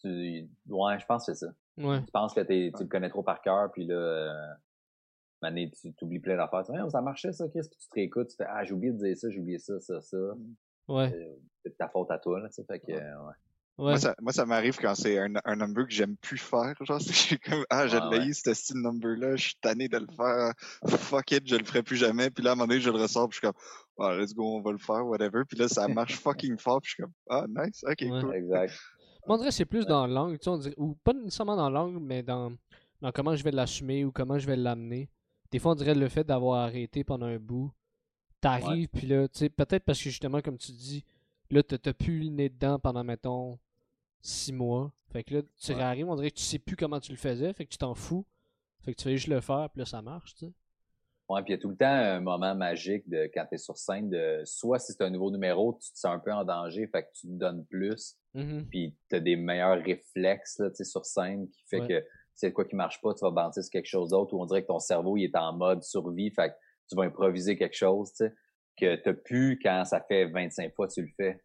tu, 0.00 0.48
ouais, 0.68 0.98
je 0.98 1.04
pense 1.06 1.26
que 1.26 1.34
c'est 1.34 1.46
ça. 1.46 1.52
ouais, 1.76 2.00
Tu 2.02 2.10
penses 2.10 2.32
que 2.32 2.40
t'es, 2.40 2.72
tu 2.74 2.84
le 2.84 2.88
connais 2.88 3.10
trop 3.10 3.22
par 3.22 3.42
cœur, 3.42 3.70
puis 3.70 3.84
là, 3.84 3.94
euh, 3.96 4.30
à 5.42 5.48
un 5.48 5.50
moment 5.50 5.66
donné, 5.66 5.70
tu 5.70 5.92
oublies 6.04 6.20
plein 6.20 6.38
d'affaires. 6.38 6.64
Tu 6.64 6.72
dis, 6.72 6.90
ça 6.90 7.02
marchait 7.02 7.32
ça, 7.32 7.46
Chris, 7.48 7.60
puis 7.70 7.78
tu 7.78 7.88
te 7.88 7.94
réécoutes, 7.94 8.28
tu 8.30 8.36
fais, 8.36 8.46
ah, 8.48 8.64
j'ai 8.64 8.72
oublié 8.72 8.92
de 8.94 8.98
dire 8.98 9.14
ça, 9.16 9.28
j'ai 9.28 9.40
oublié 9.40 9.58
ça, 9.58 9.78
ça, 9.80 10.00
ça. 10.00 10.16
ouais, 10.88 11.12
Euh, 11.12 11.36
C'est 11.62 11.76
ta 11.76 11.88
faute 11.90 12.10
à 12.10 12.18
toi, 12.18 12.40
là, 12.40 12.48
tu 12.48 12.54
sais, 12.54 12.64
fait 12.64 12.80
que, 12.80 12.92
ouais. 12.92 13.34
Ouais, 13.78 13.84
Moi, 13.92 13.98
ça, 13.98 14.14
moi, 14.20 14.32
ça 14.32 14.46
m'arrive 14.46 14.76
quand 14.78 14.94
c'est 14.94 15.18
un, 15.18 15.32
un 15.44 15.56
number 15.56 15.86
que 15.86 15.92
j'aime 15.92 16.16
plus 16.16 16.38
faire. 16.38 16.74
Genre, 16.80 17.00
c'est- 17.00 17.12
je 17.12 17.18
suis 17.18 17.38
comme, 17.38 17.64
ah, 17.70 17.86
je 17.86 17.96
Ouais, 17.96 18.18
l'ai 18.26 18.32
ce 18.32 18.52
style 18.54 18.78
number-là, 18.80 19.36
je 19.36 19.42
suis 19.46 19.56
tanné 19.60 19.88
de 19.88 19.98
le 19.98 20.06
faire. 20.16 20.52
Fuck 20.86 21.32
it, 21.32 21.46
je 21.46 21.56
le 21.56 21.64
ferai 21.64 21.82
plus 21.82 21.96
jamais. 21.96 22.30
Puis 22.30 22.42
là, 22.42 22.50
à 22.50 22.52
un 22.52 22.56
moment 22.56 22.68
donné, 22.68 22.80
je 22.80 22.90
le 22.90 22.96
ressors, 23.00 23.28
puis 23.28 23.40
je 23.42 23.46
suis 23.46 23.52
comme, 23.52 24.04
ah, 24.06 24.14
let's 24.16 24.34
go, 24.34 24.56
on 24.56 24.60
va 24.62 24.72
le 24.72 24.78
faire, 24.78 25.06
whatever. 25.06 25.42
Puis 25.48 25.58
là, 25.58 25.68
ça 25.68 25.86
marche 25.88 26.16
fucking 26.16 26.58
fort, 26.58 26.80
puis 26.80 26.90
je 26.90 26.94
suis 26.94 27.02
comme, 27.02 27.12
ah, 27.30 27.44
nice, 27.48 27.84
ok, 27.84 27.96
Ouais. 28.02 28.20
cool. 28.20 28.34
Exact. 28.34 28.72
Moi, 29.26 29.34
on 29.34 29.38
dirait 29.38 29.48
que 29.50 29.54
c'est 29.54 29.64
plus 29.64 29.84
dans 29.86 30.06
l'angle, 30.06 30.38
tu 30.38 30.44
sais, 30.44 30.50
on 30.50 30.58
dirait- 30.58 30.74
ou 30.78 30.94
pas 31.02 31.12
nécessairement 31.12 31.56
dans 31.56 31.68
l'angle, 31.70 31.98
mais 31.98 32.22
dans, 32.22 32.52
dans 33.00 33.10
comment 33.12 33.34
je 33.34 33.42
vais 33.42 33.50
l'assumer 33.50 34.04
ou 34.04 34.12
comment 34.12 34.38
je 34.38 34.46
vais 34.46 34.56
l'amener. 34.56 35.08
Des 35.50 35.58
fois, 35.58 35.72
on 35.72 35.74
dirait 35.74 35.94
le 35.96 36.08
fait 36.08 36.22
d'avoir 36.24 36.62
arrêté 36.62 37.02
pendant 37.04 37.26
un 37.26 37.38
bout, 37.38 37.72
t'arrives, 38.40 38.88
puis 38.88 39.06
là, 39.06 39.26
tu 39.28 39.38
sais, 39.40 39.48
peut-être 39.48 39.84
parce 39.84 39.98
que 39.98 40.10
justement, 40.10 40.40
comme 40.40 40.58
tu 40.58 40.72
dis, 40.72 41.04
là, 41.50 41.62
t'as 41.62 41.78
t'as 41.78 41.92
plus 41.92 42.20
le 42.20 42.30
nez 42.30 42.48
dedans 42.48 42.78
pendant, 42.78 43.02
mettons, 43.04 43.58
six 44.26 44.52
mois. 44.52 44.92
Fait 45.12 45.22
que 45.24 45.34
là, 45.34 45.42
tu 45.56 45.72
Ouais. 45.72 45.78
réarrives, 45.78 46.08
on 46.08 46.16
dirait 46.16 46.30
que 46.30 46.36
tu 46.36 46.42
sais 46.42 46.58
plus 46.58 46.76
comment 46.76 47.00
tu 47.00 47.12
le 47.12 47.18
faisais, 47.18 47.52
fait 47.52 47.64
que 47.64 47.70
tu 47.70 47.78
t'en 47.78 47.94
fous. 47.94 48.26
Fait 48.82 48.92
que 48.92 48.96
tu 48.98 49.04
fais 49.04 49.16
juste 49.16 49.28
le 49.28 49.40
faire, 49.40 49.68
puis 49.72 49.80
là, 49.80 49.86
ça 49.86 50.02
marche, 50.02 50.34
tu 50.34 50.46
sais. 50.46 50.52
Ouais, 51.28 51.42
puis 51.42 51.52
il 51.52 51.56
y 51.56 51.58
a 51.58 51.60
tout 51.60 51.70
le 51.70 51.76
temps 51.76 51.86
un 51.86 52.20
moment 52.20 52.54
magique 52.54 53.08
de 53.08 53.28
quand 53.34 53.44
t'es 53.50 53.56
sur 53.58 53.76
scène 53.76 54.08
de 54.10 54.42
soit 54.44 54.78
si 54.78 54.92
c'est 54.92 55.02
un 55.02 55.10
nouveau 55.10 55.32
numéro, 55.32 55.72
tu 55.82 55.90
te 55.92 55.98
sens 55.98 56.14
un 56.14 56.20
peu 56.20 56.32
en 56.32 56.44
danger, 56.44 56.86
fait 56.86 57.02
que 57.02 57.08
tu 57.14 57.26
te 57.26 57.32
donnes 57.32 57.64
plus, 57.66 58.16
Mhm. 58.34 58.66
puis 58.70 58.94
t'as 59.08 59.18
des 59.18 59.34
meilleurs 59.34 59.82
réflexes 59.82 60.58
là, 60.60 60.70
tu 60.70 60.84
sur 60.84 61.04
scène 61.04 61.48
qui 61.50 61.64
fait 61.68 61.80
Ouais. 61.80 61.88
que 61.88 62.04
c'est 62.34 62.52
quoi 62.52 62.64
qui 62.64 62.76
marche 62.76 63.00
pas, 63.00 63.12
tu 63.14 63.24
vas 63.24 63.32
banter 63.32 63.60
sur 63.62 63.70
quelque 63.72 63.86
chose 63.88 64.10
d'autre 64.10 64.34
ou 64.34 64.40
on 64.42 64.46
dirait 64.46 64.62
que 64.62 64.68
ton 64.68 64.78
cerveau 64.78 65.16
il 65.16 65.24
est 65.24 65.36
en 65.36 65.52
mode 65.52 65.82
survie, 65.82 66.30
fait 66.30 66.50
que 66.50 66.54
tu 66.88 66.94
vas 66.94 67.02
improviser 67.04 67.56
quelque 67.56 67.76
chose, 67.76 68.10
tu 68.10 68.18
sais, 68.26 68.32
que 68.78 68.94
t'as 68.94 69.14
pu 69.14 69.58
quand 69.60 69.84
ça 69.84 70.00
fait 70.06 70.26
25 70.26 70.72
fois 70.74 70.86
que 70.86 70.92
tu 70.92 71.02
le 71.02 71.08
fais. 71.16 71.42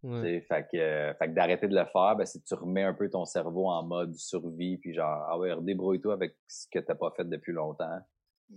Tu 0.00 0.06
Ouais. 0.08 0.20
sais. 0.22 0.40
Fait 0.42 0.66
que, 0.70 0.76
euh, 0.76 1.14
fait 1.14 1.28
que 1.28 1.34
d'arrêter 1.34 1.68
de 1.68 1.74
le 1.74 1.84
faire, 1.86 2.16
ben, 2.16 2.24
c'est 2.24 2.40
que 2.40 2.44
tu 2.46 2.54
remets 2.54 2.84
un 2.84 2.94
peu 2.94 3.08
ton 3.10 3.24
cerveau 3.24 3.68
en 3.68 3.82
mode 3.82 4.14
survie, 4.14 4.78
puis 4.78 4.94
genre, 4.94 5.26
ah 5.28 5.38
ouais, 5.38 5.52
redébrouille-toi 5.52 6.12
avec 6.14 6.36
ce 6.48 6.66
que 6.72 6.78
t'as 6.78 6.94
pas 6.94 7.10
fait 7.16 7.24
depuis 7.28 7.52
longtemps. 7.52 7.98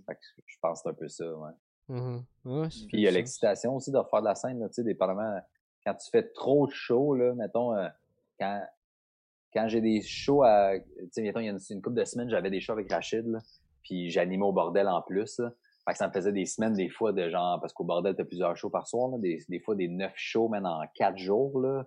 Fait 0.05 0.15
que 0.15 0.21
je 0.45 0.55
pense 0.61 0.79
que 0.79 0.83
c'est 0.83 0.89
un 0.89 0.93
peu 0.93 1.07
ça, 1.07 1.25
ouais. 1.35 1.51
Mhm. 1.89 2.23
Ouais, 2.45 2.69
ça 2.69 2.85
Puis 2.87 2.97
il 2.97 3.01
y 3.01 3.07
a 3.07 3.11
l'excitation 3.11 3.75
aussi 3.75 3.91
de 3.91 3.97
refaire 3.97 4.21
de 4.21 4.27
la 4.27 4.35
scène, 4.35 4.59
tu 4.67 4.73
sais, 4.73 4.83
dépendamment. 4.83 5.39
Quand 5.85 5.93
tu 5.95 6.09
fais 6.09 6.23
trop 6.29 6.65
de 6.65 6.71
shows, 6.71 7.15
là, 7.15 7.33
mettons, 7.35 7.75
euh, 7.75 7.89
quand, 8.39 8.65
quand 9.53 9.67
j'ai 9.67 9.81
des 9.81 10.01
shows 10.01 10.43
à. 10.43 10.79
Tu 10.79 11.09
sais, 11.11 11.21
mettons, 11.21 11.41
il 11.41 11.45
y 11.47 11.49
a 11.49 11.51
une, 11.51 11.59
une 11.69 11.81
couple 11.81 11.97
de 11.97 12.05
semaines, 12.05 12.29
j'avais 12.29 12.49
des 12.49 12.61
shows 12.61 12.71
avec 12.73 12.89
Rachid, 12.91 13.27
là, 13.27 13.39
puis 13.83 14.09
j'animais 14.09 14.45
au 14.45 14.53
bordel 14.53 14.87
en 14.87 15.01
plus, 15.01 15.39
là. 15.39 15.51
Fait 15.85 15.91
que 15.93 15.97
ça 15.97 16.07
me 16.07 16.13
faisait 16.13 16.31
des 16.31 16.45
semaines, 16.45 16.73
des 16.73 16.89
fois, 16.89 17.11
de 17.11 17.29
genre, 17.29 17.59
parce 17.59 17.73
qu'au 17.73 17.83
bordel, 17.83 18.15
t'as 18.15 18.23
plusieurs 18.23 18.55
shows 18.55 18.69
par 18.69 18.87
soir, 18.87 19.09
là, 19.09 19.17
des, 19.19 19.39
des 19.49 19.59
fois 19.59 19.75
des 19.75 19.87
neuf 19.89 20.13
shows, 20.15 20.47
même 20.49 20.65
en 20.65 20.81
quatre 20.95 21.17
jours, 21.17 21.59
là. 21.59 21.85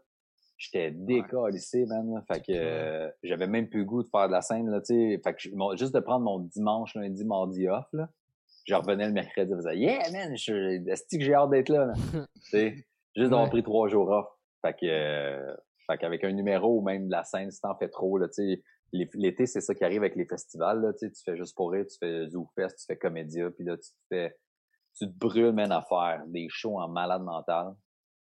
J'étais 0.58 0.90
décalissé, 0.90 1.84
man. 1.86 2.14
là. 2.14 2.22
Fait 2.30 2.40
que 2.40 2.52
euh, 2.52 3.10
j'avais 3.22 3.46
même 3.46 3.68
plus 3.68 3.80
le 3.80 3.84
goût 3.84 4.02
de 4.02 4.08
faire 4.08 4.26
de 4.26 4.32
la 4.32 4.40
scène, 4.40 4.70
là, 4.70 4.80
tu 4.80 4.94
sais. 4.94 5.20
Fait 5.22 5.34
que 5.34 5.54
mon- 5.54 5.76
juste 5.76 5.94
de 5.94 6.00
prendre 6.00 6.24
mon 6.24 6.38
dimanche, 6.40 6.94
lundi, 6.94 7.24
mardi 7.24 7.68
off, 7.68 7.86
là. 7.92 8.08
Je 8.66 8.74
revenais 8.74 9.06
le 9.06 9.12
mercredi, 9.12 9.50
je 9.50 9.56
faisais 9.56 9.76
Yeah, 9.78 10.10
man, 10.10 10.36
je, 10.36 10.88
est-ce 10.90 11.04
que 11.16 11.22
j'ai 11.22 11.34
hâte 11.34 11.50
d'être 11.50 11.68
là, 11.68 11.86
là? 11.86 11.92
tu 12.34 12.40
sais, 12.50 12.74
juste 13.14 13.30
d'avoir 13.30 13.44
Ouais. 13.44 13.50
pris 13.50 13.62
trois 13.62 13.88
jours 13.88 14.08
off. 14.10 14.26
Fait 14.62 14.72
que, 14.72 14.86
euh, 14.86 15.54
fait 15.86 15.98
qu'avec 15.98 16.24
un 16.24 16.32
numéro 16.32 16.78
ou 16.78 16.82
même 16.82 17.06
de 17.06 17.12
la 17.12 17.22
scène, 17.24 17.50
si 17.50 17.60
t'en 17.60 17.76
fais 17.76 17.88
trop, 17.88 18.18
là, 18.18 18.26
tu 18.28 18.34
sais, 18.56 18.62
l'été, 18.92 19.46
c'est 19.46 19.60
ça 19.60 19.74
qui 19.74 19.84
arrive 19.84 20.02
avec 20.02 20.16
les 20.16 20.26
festivals, 20.26 20.80
là, 20.80 20.92
tu 20.94 21.10
fais 21.24 21.36
juste 21.36 21.54
pour 21.56 21.72
rire, 21.72 21.86
tu 21.86 21.96
fais 21.98 22.28
ZooFest, 22.28 22.76
tu 22.78 22.84
fais 22.86 22.96
Comédia, 22.96 23.50
puis 23.50 23.64
là, 23.64 23.76
tu 23.76 23.90
te 23.90 23.96
fais, 24.08 24.36
tu 24.96 25.06
te 25.06 25.12
brûles, 25.18 25.52
man, 25.52 25.72
à 25.72 25.82
faire 25.82 26.24
des 26.26 26.46
shows 26.48 26.78
en 26.80 26.88
malade 26.88 27.22
mental, 27.22 27.74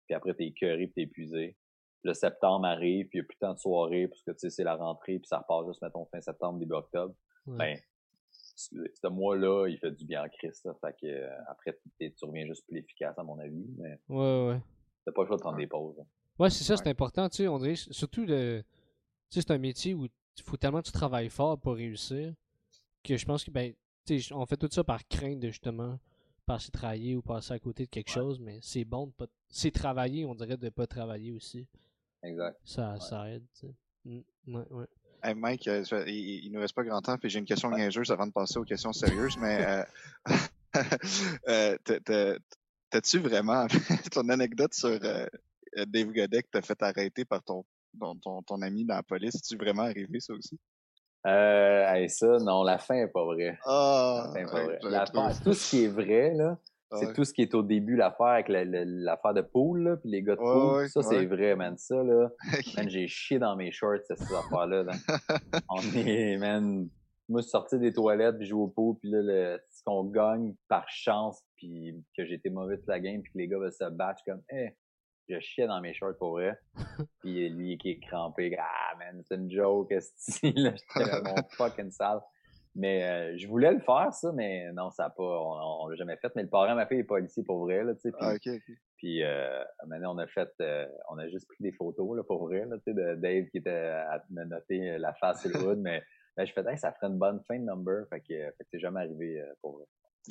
puis 0.07 0.15
après, 0.15 0.33
t'es 0.33 0.45
écœuré 0.47 0.87
puis 0.87 0.93
t'es 0.93 1.01
épuisé. 1.03 1.55
Puis 2.01 2.09
le 2.09 2.13
septembre 2.13 2.65
arrive, 2.65 3.07
puis 3.07 3.17
il 3.19 3.21
n'y 3.21 3.25
a 3.25 3.27
plus 3.27 3.37
tant 3.39 3.53
de 3.53 3.59
soirées, 3.59 4.07
parce 4.07 4.21
que, 4.23 4.31
tu 4.31 4.39
sais, 4.39 4.49
c'est 4.49 4.63
la 4.63 4.75
rentrée, 4.75 5.19
puis 5.19 5.27
ça 5.27 5.39
repart 5.39 5.67
juste, 5.67 5.81
mettons, 5.81 6.05
fin 6.05 6.21
septembre, 6.21 6.59
début 6.59 6.73
octobre. 6.73 7.13
Ouais. 7.45 7.57
Ben, 7.57 7.79
ce 8.55 9.07
mois-là, 9.07 9.67
il 9.67 9.77
fait 9.79 9.91
du 9.91 10.05
bien 10.05 10.23
en 10.23 10.29
Christ, 10.29 10.65
là. 10.65 10.73
Fait 10.81 10.93
que, 11.01 11.07
euh, 11.07 11.29
après, 11.47 11.77
tu 11.99 12.13
reviens 12.25 12.45
juste 12.45 12.65
plus 12.67 12.77
efficace, 12.77 13.17
à 13.17 13.23
mon 13.23 13.39
avis, 13.39 13.65
mais 13.77 13.99
Ouais, 14.09 14.47
ouais. 14.49 14.59
t'as 15.05 15.11
pas 15.11 15.21
le 15.23 15.27
choix 15.27 15.37
de 15.37 15.41
prendre 15.41 15.57
des 15.57 15.67
pauses. 15.67 15.97
là. 15.97 16.03
Ouais, 16.37 16.49
c'est 16.49 16.63
ça, 16.63 16.73
Ouais. 16.73 16.77
c'est 16.83 16.89
important, 16.89 17.27
tu 17.29 17.37
sais, 17.37 17.47
on 17.47 17.57
dirait, 17.57 17.75
surtout 17.75 18.25
le... 18.25 18.61
Tu 19.29 19.35
sais, 19.35 19.41
c'est 19.47 19.51
un 19.51 19.57
métier 19.57 19.93
où 19.93 20.07
faut 20.43 20.57
tellement 20.57 20.81
que 20.81 20.87
tu 20.87 20.91
travailles 20.91 21.29
fort 21.29 21.59
pour 21.59 21.75
réussir 21.75 22.33
que 23.03 23.17
je 23.17 23.25
pense 23.25 23.43
que, 23.43 23.51
ben, 23.51 23.73
tu 24.05 24.19
sais, 24.21 24.33
on 24.33 24.45
fait 24.45 24.57
tout 24.57 24.67
ça 24.71 24.83
par 24.83 25.07
crainte 25.07 25.39
de 25.39 25.47
justement 25.49 25.97
passer 26.45 26.71
travailler 26.71 27.15
ou 27.15 27.21
passer 27.21 27.53
à 27.53 27.59
côté 27.59 27.85
de 27.85 27.89
quelque 27.89 28.09
chose, 28.09 28.39
mais 28.39 28.59
c'est 28.61 28.83
bon 28.85 29.07
de 29.07 29.11
pas. 29.11 29.27
C'est 29.49 29.71
travailler, 29.71 30.25
on 30.25 30.35
dirait, 30.35 30.57
de 30.57 30.69
pas 30.69 30.85
travailler 30.87 31.31
aussi. 31.31 31.67
Exact. 32.23 32.57
Ça, 32.63 32.99
ça 32.99 33.29
aide, 33.29 33.45
tu 33.59 33.67
sais. 33.67 33.73
Mm, 34.05 34.55
ouais, 34.55 34.65
ouais. 34.71 34.85
Hey 35.21 35.33
Mike, 35.35 35.67
euh, 35.67 35.83
il, 36.07 36.45
il 36.45 36.51
nous 36.51 36.59
reste 36.59 36.73
pas 36.75 36.83
grand 36.83 37.01
temps, 37.01 37.17
puis 37.17 37.29
j'ai 37.29 37.39
une 37.39 37.45
question 37.45 37.69
niaiseuse 37.71 38.09
avant 38.11 38.25
de 38.27 38.31
passer 38.31 38.57
aux 38.57 38.63
questions 38.63 38.93
sérieuses, 38.93 39.37
mais 39.37 39.65
euh, 39.65 39.83
euh, 41.47 41.77
t'as- 41.83 41.99
t'as- 41.99 42.37
t'as-tu 42.89 43.19
vraiment 43.19 43.67
ton 44.11 44.27
anecdote 44.29 44.73
sur 44.73 44.97
euh, 45.03 45.25
Dave 45.87 46.11
Godet 46.13 46.43
que 46.43 46.49
t'as 46.51 46.61
fait 46.61 46.81
arrêter 46.81 47.25
par 47.25 47.43
ton, 47.43 47.65
ton, 47.99 48.15
ton, 48.15 48.41
ton 48.43 48.61
ami 48.61 48.85
dans 48.85 48.95
la 48.95 49.03
police, 49.03 49.35
est-tu 49.35 49.57
vraiment 49.57 49.83
arrivé 49.83 50.19
ça 50.19 50.33
aussi? 50.33 50.59
Euh, 51.27 51.85
hey, 51.93 52.09
ça, 52.09 52.37
non, 52.39 52.63
la 52.63 52.77
fin 52.77 52.95
est 52.95 53.07
pas 53.07 53.25
vraie. 53.25 53.57
Ah! 53.65 54.23
La 54.27 54.31
fin 54.33 54.39
est 54.39 54.51
pas 54.51 54.63
vraie. 54.63 54.79
L'affaire- 54.83 55.31
trouve- 55.33 55.43
tout 55.43 55.53
ce 55.53 55.69
qui 55.69 55.83
est 55.83 55.87
vrai, 55.89 56.33
là, 56.33 56.57
c'est 56.91 57.07
ouais. 57.07 57.13
tout 57.13 57.23
ce 57.23 57.33
qui 57.33 57.41
est 57.43 57.53
au 57.53 57.61
début, 57.61 57.95
l'affaire 57.95 58.27
avec 58.27 58.47
l'affaire 58.49 59.33
de 59.33 59.41
pool, 59.41 59.83
là, 59.83 59.97
puis 59.97 60.09
les 60.09 60.23
gars 60.23 60.35
de 60.35 60.41
Ouais, 60.41 60.77
ouais, 60.77 60.87
ça, 60.89 61.03
c'est 61.03 61.25
vrai, 61.25 61.55
man. 61.55 61.77
Ça, 61.77 62.01
là, 62.03 62.29
man, 62.77 62.89
j'ai 62.89 63.07
chié 63.07 63.37
dans 63.37 63.55
mes 63.55 63.71
shorts, 63.71 63.99
ces 64.07 64.13
affaires-là. 64.13 64.83
Là. 64.83 64.93
On 65.69 65.81
est, 65.81 66.37
man, 66.37 66.89
moi, 67.27 67.41
je 67.41 67.43
suis 67.43 67.51
sorti 67.51 67.77
des 67.77 67.93
toilettes, 67.93 68.37
puis 68.37 68.45
je 68.47 68.51
joue 68.51 68.63
au 68.63 68.67
pool, 68.69 68.95
puis 68.99 69.11
là, 69.11 69.19
le, 69.21 69.59
ce 69.69 69.83
qu'on 69.83 70.05
gagne 70.05 70.55
par 70.67 70.89
chance, 70.89 71.43
puis 71.57 71.95
que 72.17 72.23
été 72.23 72.49
mauvais 72.49 72.77
toute 72.77 72.87
la 72.87 72.99
game, 72.99 73.21
puis 73.21 73.31
que 73.33 73.37
les 73.37 73.47
gars 73.47 73.59
veulent 73.59 73.71
se 73.71 73.89
battre, 73.89 74.23
comme, 74.25 74.41
eh, 74.51 74.69
je 75.29 75.39
chiais 75.39 75.67
dans 75.67 75.79
mes 75.81 75.93
shorts 75.93 76.17
pour 76.17 76.31
vrai. 76.31 76.57
puis 77.21 77.49
lui 77.49 77.77
qui 77.77 77.91
est 77.91 77.99
crampé, 77.99 78.55
ah, 78.59 78.95
man, 78.97 79.21
c'est 79.27 79.35
une 79.35 79.49
joke, 79.51 79.91
est 79.91 79.99
là, 80.55 80.73
j'étais 80.75 81.21
mon 81.23 81.35
fucking 81.51 81.91
sale. 81.91 82.21
Mais 82.75 83.03
euh, 83.09 83.37
je 83.37 83.47
voulais 83.47 83.71
le 83.71 83.79
faire, 83.79 84.13
ça, 84.13 84.31
mais 84.31 84.71
non, 84.73 84.91
ça 84.91 85.05
a 85.05 85.09
pas, 85.09 85.23
on, 85.23 85.83
on 85.85 85.87
l'a 85.87 85.95
jamais 85.95 86.15
fait. 86.17 86.31
Mais 86.35 86.43
le 86.43 86.49
parent 86.49 86.75
m'a 86.75 86.85
fait 86.85 86.97
est 86.97 87.03
policier 87.03 87.43
pour 87.43 87.59
vrai, 87.65 87.83
là, 87.83 87.93
tu 87.95 88.01
sais. 88.01 88.11
puis- 88.11 88.19
Ah, 88.21 88.33
puis 88.97 89.23
euh, 89.23 89.63
maintenant, 89.87 90.13
on 90.15 90.17
a 90.19 90.27
fait, 90.27 90.49
euh, 90.61 90.85
on 91.09 91.17
a 91.17 91.27
juste 91.29 91.47
pris 91.47 91.63
des 91.63 91.71
photos 91.71 92.15
là, 92.17 92.23
pour 92.23 92.45
vrai, 92.45 92.65
là, 92.65 92.75
tu 92.77 92.83
sais, 92.85 92.93
de 92.93 93.15
Dave 93.15 93.45
qui 93.47 93.57
était 93.57 93.71
à 93.71 94.23
me 94.29 94.43
noter 94.45 94.97
la 94.99 95.13
face 95.13 95.45
et 95.45 95.49
le 95.49 95.57
hood, 95.57 95.79
mais 95.79 96.03
là, 96.37 96.45
je 96.45 96.53
fais, 96.53 96.61
hey, 96.69 96.77
ça 96.77 96.91
ferait 96.93 97.07
une 97.07 97.17
bonne 97.17 97.41
fin 97.47 97.57
de 97.57 97.63
number, 97.63 98.05
fait 98.09 98.19
que, 98.21 98.27
fait 98.27 98.51
que 98.59 98.65
c'est 98.71 98.79
jamais 98.79 98.99
arrivé 99.01 99.43
pour 99.61 99.77
vrai. 99.77 99.85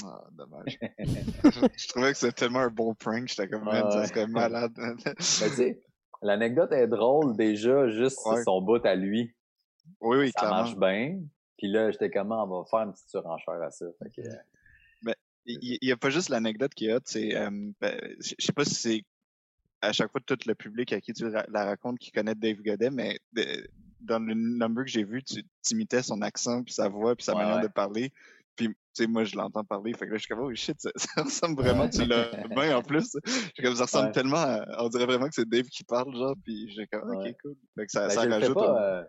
Ah, 0.04 0.24
dommage. 0.32 0.78
je 0.98 1.88
trouvais 1.88 2.12
que 2.12 2.18
c'était 2.18 2.32
tellement 2.32 2.60
un 2.60 2.70
bon 2.70 2.94
prank, 2.94 3.26
j'étais 3.28 3.48
comme, 3.48 3.64
man, 3.64 3.90
ça 3.90 4.06
serait 4.06 4.26
malade. 4.26 4.72
Mais 4.76 4.94
tu 5.16 5.22
sais, 5.24 5.80
l'anecdote 6.22 6.72
est 6.72 6.86
drôle 6.86 7.36
déjà, 7.36 7.88
juste 7.88 8.18
Ouais. 8.26 8.42
son 8.44 8.62
bout 8.62 8.84
à 8.86 8.94
lui, 8.94 9.34
oui, 10.00 10.18
oui, 10.18 10.26
ça 10.32 10.40
clairement. 10.40 10.56
marche 10.62 10.76
bien. 10.76 11.20
Puis 11.56 11.68
là, 11.68 11.90
j'étais 11.90 12.10
comme, 12.10 12.30
Ah, 12.32 12.44
on 12.44 12.60
va 12.60 12.64
faire 12.70 12.80
une 12.80 12.92
petite 12.92 13.08
surenchère 13.10 13.60
à 13.62 13.70
ça. 13.70 13.86
Fait 14.02 14.10
que, 14.10 14.28
Il 15.46 15.78
n'y 15.82 15.90
a 15.92 15.96
pas 15.96 16.10
juste 16.10 16.28
l'anecdote 16.28 16.74
qui 16.74 16.86
est 16.88 16.92
hot, 16.94 17.00
c'est, 17.04 17.34
euh, 17.34 17.50
ben, 17.80 17.98
je 18.20 18.34
sais 18.38 18.52
pas 18.52 18.64
si 18.64 18.74
c'est 18.74 19.02
à 19.80 19.92
chaque 19.92 20.10
fois 20.12 20.20
tout 20.24 20.36
le 20.46 20.54
public 20.54 20.92
à 20.92 21.00
qui 21.00 21.12
tu 21.12 21.24
la 21.30 21.64
racontes 21.64 21.98
qui 21.98 22.12
connaît 22.12 22.34
Dave 22.34 22.58
Godet, 22.62 22.90
mais 22.90 23.18
de- 23.32 23.66
dans 24.00 24.18
le 24.18 24.34
number 24.34 24.84
que 24.84 24.90
j'ai 24.90 25.04
vu, 25.04 25.22
tu 25.24 25.42
imitais 25.70 26.02
son 26.02 26.20
accent, 26.22 26.62
puis 26.62 26.74
sa 26.74 26.88
voix, 26.88 27.16
puis 27.16 27.24
sa 27.24 27.32
Ouais, 27.34 27.38
manière 27.42 27.56
ouais. 27.56 27.62
de 27.62 27.68
parler. 27.72 28.12
Puis, 28.58 28.68
tu 28.68 28.74
sais, 28.92 29.06
moi, 29.06 29.22
je 29.24 29.36
l'entends 29.36 29.64
parler. 29.64 29.94
Fait 29.94 30.06
que 30.06 30.10
là, 30.10 30.16
je 30.18 30.24
suis 30.24 30.34
comme, 30.34 30.44
oh 30.44 30.52
shit, 30.54 30.78
ça, 30.80 30.90
ça 30.96 31.22
ressemble 31.22 31.62
vraiment, 31.62 31.88
tu 31.88 32.04
l'as 32.04 32.30
bien 32.50 32.76
en 32.76 32.82
plus. 32.82 33.16
Je 33.24 33.30
suis 33.30 33.62
comme, 33.62 33.76
ça 33.76 33.84
ressemble 33.84 34.06
Ouais. 34.08 34.12
tellement 34.12 34.36
à- 34.38 34.66
on 34.84 34.88
dirait 34.88 35.06
vraiment 35.06 35.26
que 35.28 35.34
c'est 35.34 35.48
Dave 35.48 35.66
qui 35.66 35.84
parle, 35.84 36.14
genre, 36.14 36.34
puis 36.44 36.68
j'ai 36.74 36.86
comme, 36.88 37.08
ok, 37.08 37.22
Ouais. 37.24 37.36
cool. 37.42 37.54
Fait 37.78 37.86
que 37.86 37.92
ça, 37.92 38.08
Ben, 38.08 38.10
ça 38.14 38.22
je 38.24 38.26
le 38.26 38.32
fais 38.34 38.40
rajoute. 38.40 38.58
un- 38.58 38.60
pas, 38.66 38.82
euh, 38.82 39.04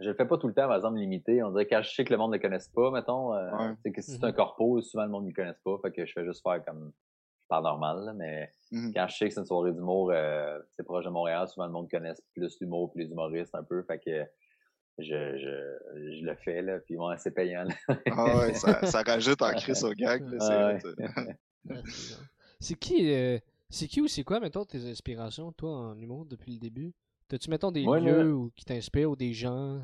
je 0.00 0.08
le 0.08 0.14
fais 0.14 0.26
pas 0.26 0.38
tout 0.38 0.48
le 0.48 0.54
temps, 0.54 0.66
par 0.66 0.76
exemple, 0.76 0.98
limité. 0.98 1.42
On 1.42 1.50
dirait 1.50 1.66
que 1.66 1.74
quand 1.74 1.82
je 1.82 1.90
sais 1.94 2.04
que 2.04 2.12
le 2.12 2.16
monde 2.18 2.32
ne 2.32 2.36
le 2.38 2.42
connaisse 2.42 2.68
pas, 2.68 2.90
mettons, 2.90 3.34
euh, 3.34 3.50
Ouais. 3.56 3.74
tu 3.76 3.82
sais 3.82 3.92
que 3.92 4.00
si 4.02 4.12
c'est 4.12 4.24
un 4.24 4.32
corpo, 4.32 4.80
souvent 4.80 5.04
le 5.04 5.10
monde 5.10 5.24
ne 5.24 5.28
le 5.28 5.34
connaisse 5.34 5.60
pas, 5.62 5.76
fait 5.82 5.92
que 5.92 6.06
je 6.06 6.12
fais 6.12 6.24
juste 6.24 6.42
faire 6.42 6.64
comme, 6.64 6.90
je 7.42 7.46
parle 7.48 7.64
normal, 7.64 8.04
là, 8.06 8.14
mais 8.14 8.50
Mhm. 8.72 8.92
quand 8.94 9.06
je 9.08 9.16
sais 9.18 9.28
que 9.28 9.34
c'est 9.34 9.40
une 9.40 9.46
soirée 9.46 9.72
d'humour, 9.72 10.10
euh, 10.12 10.58
c'est 10.70 10.82
proche 10.82 11.04
de 11.04 11.10
Montréal, 11.10 11.46
souvent 11.46 11.66
le 11.66 11.72
monde 11.72 11.90
connaisse 11.90 12.22
plus 12.34 12.56
l'humour, 12.60 12.90
plus 12.90 13.02
les 13.04 13.10
humoristes 13.10 13.54
un 13.54 13.62
peu, 13.62 13.82
fait 13.82 13.98
que 13.98 14.24
je, 14.98 15.04
je, 15.04 16.18
je 16.18 16.24
le 16.24 16.34
fais, 16.36 16.62
là, 16.62 16.78
puis 16.80 16.96
bon, 16.96 17.14
c'est 17.18 17.32
payant, 17.32 17.64
là. 17.64 17.74
Ah 18.10 18.38
ouais, 18.38 18.54
ça, 18.54 18.84
ça 18.86 19.02
rajoute 19.02 19.42
en 19.42 19.50
crise 19.54 19.84
au 19.84 19.92
gag, 19.92 20.22
là, 20.30 20.38
c'est 20.40 20.88
Ah 21.70 21.80
c'est. 21.82 22.14
C'est 22.60 22.74
qui, 22.78 23.12
euh, 23.12 23.38
c'est 23.68 23.88
qui 23.88 24.00
ou 24.00 24.08
c'est 24.08 24.24
quoi, 24.24 24.40
mettons, 24.40 24.64
tes 24.64 24.88
inspirations, 24.88 25.52
toi, 25.52 25.70
en 25.70 25.98
humour, 25.98 26.24
depuis 26.26 26.52
le 26.52 26.58
début? 26.58 26.92
T'as-tu, 27.28 27.50
mettons, 27.50 27.70
des 27.72 27.84
Moi, 27.84 28.00
là- 28.00 28.06
lieux 28.06 28.32
ou 28.32 28.52
qui 28.54 28.64
t'inspirent 28.64 29.10
ou 29.10 29.16
des 29.16 29.32
gens? 29.32 29.80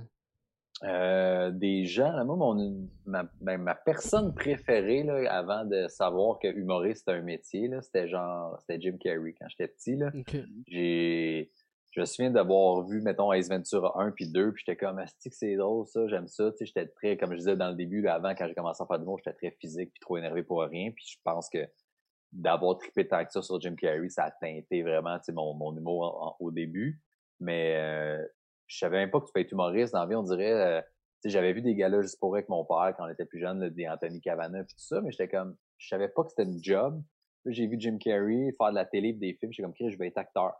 Euh, 0.82 1.50
des 1.50 1.84
gens, 1.84 2.10
là, 2.12 2.24
moi, 2.24 2.36
mon, 2.36 2.88
ma, 3.04 3.24
ben, 3.42 3.58
ma 3.58 3.74
personne 3.74 4.32
préférée, 4.34 5.02
là, 5.02 5.30
avant 5.30 5.66
de 5.66 5.88
savoir 5.88 6.38
que 6.38 6.48
humoriste 6.48 7.00
c'était 7.00 7.18
un 7.18 7.22
métier, 7.22 7.68
là, 7.68 7.82
c'était 7.82 8.08
genre, 8.08 8.58
c'était 8.60 8.80
Jim 8.80 8.96
Carrey 8.98 9.34
quand 9.38 9.46
j'étais 9.50 9.68
petit, 9.68 9.96
là. 9.96 10.10
Ok. 10.14 10.36
j'ai 10.66 11.50
je 11.90 12.00
me 12.00 12.04
souviens 12.04 12.30
d'avoir 12.30 12.86
vu 12.86 13.00
mettons 13.00 13.32
Ace 13.32 13.48
Ventura 13.48 14.00
1 14.00 14.12
puis 14.12 14.28
2 14.28 14.52
puis 14.52 14.62
j'étais 14.64 14.76
comme 14.76 14.98
asti 14.98 15.28
que 15.28 15.36
c'est 15.36 15.56
drôle 15.56 15.86
ça 15.86 16.06
j'aime 16.06 16.28
ça. 16.28 16.50
Tu 16.52 16.58
sais 16.58 16.66
j'étais 16.66 16.86
très 16.86 17.16
comme 17.16 17.32
je 17.32 17.38
disais 17.38 17.56
dans 17.56 17.70
le 17.70 17.74
début 17.74 18.06
avant 18.06 18.34
quand 18.34 18.46
j'ai 18.46 18.54
commencé 18.54 18.82
à 18.82 18.86
faire 18.86 18.98
du 18.98 19.04
mot 19.04 19.18
j'étais 19.18 19.36
très 19.36 19.56
physique 19.60 19.90
puis 19.92 20.00
trop 20.00 20.16
énervé 20.16 20.42
pour 20.42 20.62
rien. 20.62 20.92
Puis 20.92 21.04
je 21.08 21.16
pense 21.24 21.48
que 21.48 21.58
d'avoir 22.32 22.78
trippé 22.78 23.08
tant 23.08 23.24
que 23.24 23.32
ça 23.32 23.42
sur 23.42 23.60
Jim 23.60 23.74
Carrey 23.74 24.08
ça 24.08 24.24
a 24.24 24.30
teinté 24.30 24.82
vraiment 24.82 25.18
tu 25.18 25.24
sais 25.24 25.32
mon, 25.32 25.52
mon 25.54 25.76
humour 25.76 26.36
au 26.38 26.52
début. 26.52 27.00
Mais 27.40 27.76
euh, 27.76 28.24
je 28.68 28.78
savais 28.78 28.98
même 28.98 29.10
pas 29.10 29.20
que 29.20 29.26
tu 29.26 29.32
peux 29.32 29.40
être 29.40 29.52
humoriste 29.52 29.92
dans 29.92 30.00
la 30.00 30.06
vie 30.06 30.14
on 30.14 30.22
dirait 30.22 30.52
euh, 30.52 30.80
j'avais 31.24 31.52
vu 31.52 31.60
des 31.60 31.74
gars-là 31.74 32.02
juste 32.02 32.20
pour 32.20 32.34
avec 32.34 32.48
mon 32.48 32.64
père 32.64 32.94
quand 32.96 33.04
on 33.04 33.08
était 33.08 33.26
plus 33.26 33.40
jeune 33.40 33.68
des 33.70 33.88
Anthony 33.88 34.20
Cavana 34.20 34.62
puis 34.62 34.74
tout 34.74 34.84
ça 34.84 35.00
mais 35.00 35.10
j'étais 35.10 35.28
comme 35.28 35.56
je 35.78 35.88
savais 35.88 36.08
pas 36.08 36.22
que 36.22 36.28
c'était 36.30 36.44
une 36.44 36.62
job. 36.62 37.02
J'ai 37.46 37.66
vu 37.66 37.76
Jim 37.80 37.98
Carrey 37.98 38.52
faire 38.56 38.70
de 38.70 38.74
la 38.76 38.84
télé 38.84 39.08
et 39.08 39.12
des 39.14 39.34
films 39.34 39.52
j'étais 39.52 39.64
comme 39.64 39.74
je 39.90 39.98
vais 39.98 40.06
être 40.06 40.18
acteur 40.18 40.52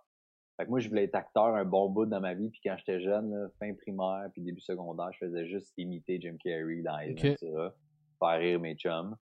fait 0.61 0.67
que 0.67 0.71
moi, 0.71 0.81
je 0.81 0.91
voulais 0.91 1.05
être 1.05 1.15
acteur 1.15 1.55
un 1.55 1.65
bon 1.65 1.89
bout 1.89 2.05
dans 2.05 2.21
ma 2.21 2.35
vie. 2.35 2.51
Puis 2.51 2.61
quand 2.63 2.77
j'étais 2.77 3.01
jeune, 3.01 3.31
là, 3.31 3.49
fin 3.59 3.73
primaire 3.73 4.29
puis 4.33 4.43
début 4.43 4.61
secondaire, 4.61 5.11
je 5.13 5.27
faisais 5.27 5.47
juste 5.47 5.73
imiter 5.79 6.21
Jim 6.21 6.37
Carrey 6.39 6.83
dans 6.83 6.99
Ace 6.99 7.13
Ok. 7.13 7.25
Ventura, 7.25 7.75
faire 8.19 8.39
rire 8.39 8.61
mes 8.61 8.75
chums. 8.75 9.17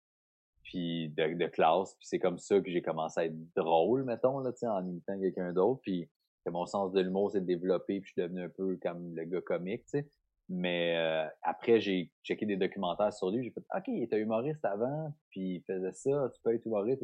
Puis 0.64 1.10
de, 1.10 1.34
de 1.34 1.48
classe. 1.48 1.94
Puis 1.96 2.08
c'est 2.08 2.20
comme 2.20 2.38
ça 2.38 2.62
que 2.62 2.72
j'ai 2.72 2.82
commencé 2.82 3.20
à 3.20 3.26
être 3.26 3.54
drôle, 3.54 4.06
mettons, 4.06 4.40
là, 4.40 4.52
en 4.64 4.88
imitant 4.88 5.20
quelqu'un 5.20 5.52
d'autre. 5.52 5.82
Puis 5.84 6.10
que 6.46 6.52
mon 6.52 6.66
sens 6.66 6.94
de 6.94 7.02
l'humour 7.02 7.32
s'est 7.32 7.42
développé. 7.42 8.00
Puis 8.00 8.14
je 8.16 8.22
suis 8.22 8.22
devenu 8.22 8.44
un 8.44 8.50
peu 8.50 8.78
comme 8.82 9.14
le 9.14 9.26
gars 9.26 9.42
comique, 9.42 9.84
tu 9.84 10.00
sais. 10.00 10.10
Mais 10.48 10.96
euh, 10.96 11.28
après, 11.42 11.82
j'ai 11.82 12.12
checké 12.24 12.46
des 12.46 12.56
documentaires 12.56 13.12
sur 13.12 13.30
lui. 13.30 13.44
J'ai 13.44 13.52
fait 13.52 13.64
OK, 13.76 13.84
il 13.88 14.04
était 14.04 14.20
humoriste 14.20 14.64
avant, 14.64 15.12
puis 15.32 15.56
il 15.56 15.64
faisait 15.64 15.92
ça, 15.92 16.30
tu 16.34 16.40
peux 16.44 16.54
être 16.54 16.66
humoriste. 16.66 17.04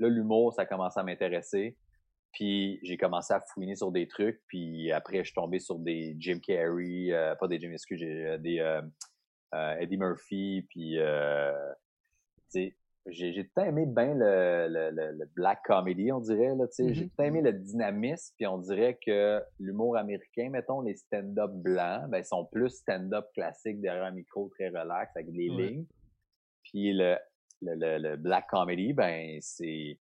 Là, 0.00 0.08
l'humour, 0.08 0.52
ça 0.52 0.62
a 0.62 0.66
commencé 0.66 0.98
à 0.98 1.04
m'intéresser. 1.04 1.76
Puis 2.32 2.78
j'ai 2.82 2.96
commencé 2.96 3.32
à 3.34 3.40
fouiner 3.40 3.74
sur 3.76 3.90
des 3.90 4.06
trucs. 4.06 4.40
Puis 4.46 4.92
après, 4.92 5.18
je 5.18 5.24
suis 5.24 5.34
tombé 5.34 5.58
sur 5.58 5.78
des 5.78 6.14
Jim 6.18 6.38
Carrey, 6.38 7.08
euh, 7.12 7.34
pas 7.34 7.48
des 7.48 7.58
Jim, 7.58 7.72
excuse, 7.72 7.98
j'ai, 7.98 8.26
euh, 8.26 8.38
des 8.38 8.60
euh, 8.60 8.80
euh, 9.54 9.76
Eddie 9.80 9.96
Murphy. 9.98 10.66
Puis 10.70 10.96
tu 10.96 11.00
sais, 12.48 12.76
j'ai 13.06 13.32
j'ai 13.32 13.48
tout 13.48 13.60
aimé 13.62 13.86
bien 13.86 14.14
le, 14.14 14.68
le, 14.68 14.90
le, 14.90 15.12
le 15.18 15.26
black 15.34 15.60
comedy, 15.64 16.12
on 16.12 16.20
dirait. 16.20 16.54
Là, 16.54 16.66
tu 16.68 16.74
sais. 16.74 16.94
J'ai 16.94 17.04
Mhm. 17.04 17.10
tout 17.10 17.22
aimé 17.22 17.40
le 17.42 17.52
dynamisme. 17.52 18.34
Puis 18.36 18.46
on 18.46 18.58
dirait 18.58 18.98
que 19.04 19.42
l'humour 19.58 19.96
américain, 19.96 20.50
mettons, 20.50 20.82
les 20.82 20.94
stand-up 20.96 21.50
blancs, 21.52 22.08
ben, 22.10 22.22
sont 22.22 22.44
plus 22.46 22.68
stand-up 22.70 23.26
classique 23.34 23.80
derrière 23.80 24.04
un 24.04 24.10
micro 24.12 24.48
très 24.50 24.68
relax 24.68 25.16
avec 25.16 25.32
des 25.32 25.48
lignes. 25.48 25.86
Puis 26.62 26.92
le, 26.92 27.16
le, 27.62 27.74
le, 27.74 27.98
le 28.10 28.16
black 28.16 28.46
comedy, 28.48 28.92
ben 28.92 29.38
c'est 29.40 29.98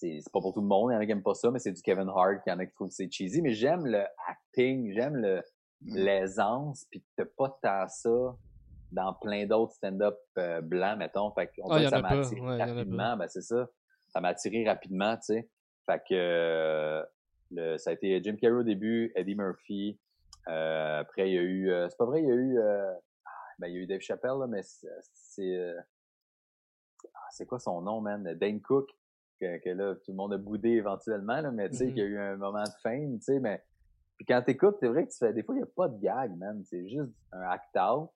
c'est 0.00 0.30
pas 0.32 0.40
pour 0.40 0.52
tout 0.54 0.60
le 0.60 0.66
monde, 0.66 0.90
il 0.90 0.94
y 0.94 0.96
en 0.96 1.00
a 1.00 1.06
qui 1.06 1.12
aiment 1.12 1.22
pas 1.22 1.34
ça, 1.34 1.50
mais 1.50 1.58
c'est 1.58 1.72
du 1.72 1.82
Kevin 1.82 2.08
Hart, 2.08 2.42
il 2.46 2.50
y 2.50 2.52
en 2.52 2.58
a 2.58 2.66
qui 2.66 2.72
trouvent 2.74 2.88
que 2.88 2.94
c'est 2.94 3.10
cheesy, 3.10 3.42
mais 3.42 3.52
j'aime 3.52 3.86
le 3.86 4.04
acting, 4.26 4.92
j'aime 4.92 5.16
le 5.16 5.42
Mm. 5.80 5.94
l'aisance, 5.96 6.86
puis 6.90 7.04
t'as 7.14 7.24
pas 7.24 7.56
tant 7.62 7.86
ça 7.86 8.36
dans 8.90 9.14
plein 9.14 9.46
d'autres 9.46 9.74
stand-up 9.74 10.18
euh, 10.36 10.60
blancs, 10.60 10.98
mettons. 10.98 11.30
Fait 11.30 11.52
qu'on 11.54 11.70
Ah, 11.70 11.88
ça 11.88 12.00
m'a 12.02 12.08
attiré 12.08 12.40
Ouais, 12.40 12.56
rapidement, 12.56 13.16
ben 13.16 13.28
c'est 13.28 13.42
ça. 13.42 13.68
Ça 14.08 14.20
m'a 14.20 14.30
attiré 14.30 14.66
rapidement, 14.66 15.14
tu 15.18 15.22
sais. 15.22 15.48
Fait 15.86 16.00
que 16.00 16.14
euh, 16.14 17.04
le, 17.52 17.78
ça 17.78 17.90
a 17.90 17.92
été 17.92 18.20
Jim 18.24 18.34
Carrey 18.34 18.56
au 18.56 18.62
début, 18.64 19.12
Eddie 19.14 19.36
Murphy. 19.36 20.00
Euh, 20.48 20.98
après, 20.98 21.30
il 21.30 21.34
y 21.34 21.38
a 21.38 21.42
eu. 21.42 21.70
euh, 21.70 21.88
c'est 21.88 21.96
pas 21.96 22.06
vrai, 22.06 22.22
il 22.22 22.28
y 22.28 22.32
a 22.32 22.34
eu. 22.34 22.58
euh, 22.58 22.92
ah, 23.24 23.30
ben, 23.60 23.68
il 23.68 23.74
y 23.74 23.76
a 23.76 23.80
eu 23.82 23.86
Dave 23.86 24.00
Chappelle, 24.00 24.36
là, 24.40 24.48
mais 24.48 24.64
c'est. 24.64 24.88
c'est, 25.14 25.74
ah, 27.14 27.28
c'est 27.30 27.46
quoi 27.46 27.60
son 27.60 27.80
nom, 27.82 28.00
man? 28.00 28.34
Dane 28.34 28.60
Cook. 28.60 28.90
Que, 29.40 29.58
que 29.58 29.70
là, 29.70 29.94
tout 29.94 30.10
le 30.10 30.16
monde 30.16 30.32
a 30.32 30.38
boudé 30.38 30.70
éventuellement, 30.70 31.40
là, 31.40 31.50
mais 31.52 31.70
tu 31.70 31.76
sais, 31.76 31.84
Mhm. 31.86 31.90
qu'il 31.94 31.98
y 32.02 32.06
a 32.06 32.08
eu 32.08 32.18
un 32.18 32.36
moment 32.36 32.64
de 32.64 32.80
fame, 32.82 33.18
tu 33.18 33.24
sais, 33.24 33.38
mais. 33.40 33.62
Puis 34.16 34.26
quand 34.26 34.42
t'écoutes, 34.42 34.76
c'est 34.80 34.88
vrai 34.88 35.06
que 35.06 35.12
tu 35.12 35.18
fais. 35.18 35.32
Des 35.32 35.44
fois, 35.44 35.54
il 35.54 35.58
n'y 35.58 35.62
a 35.62 35.66
pas 35.66 35.88
de 35.88 35.98
gag, 36.00 36.36
man. 36.36 36.64
C'est 36.64 36.88
juste 36.88 37.12
un 37.30 37.42
act-out. 37.42 38.10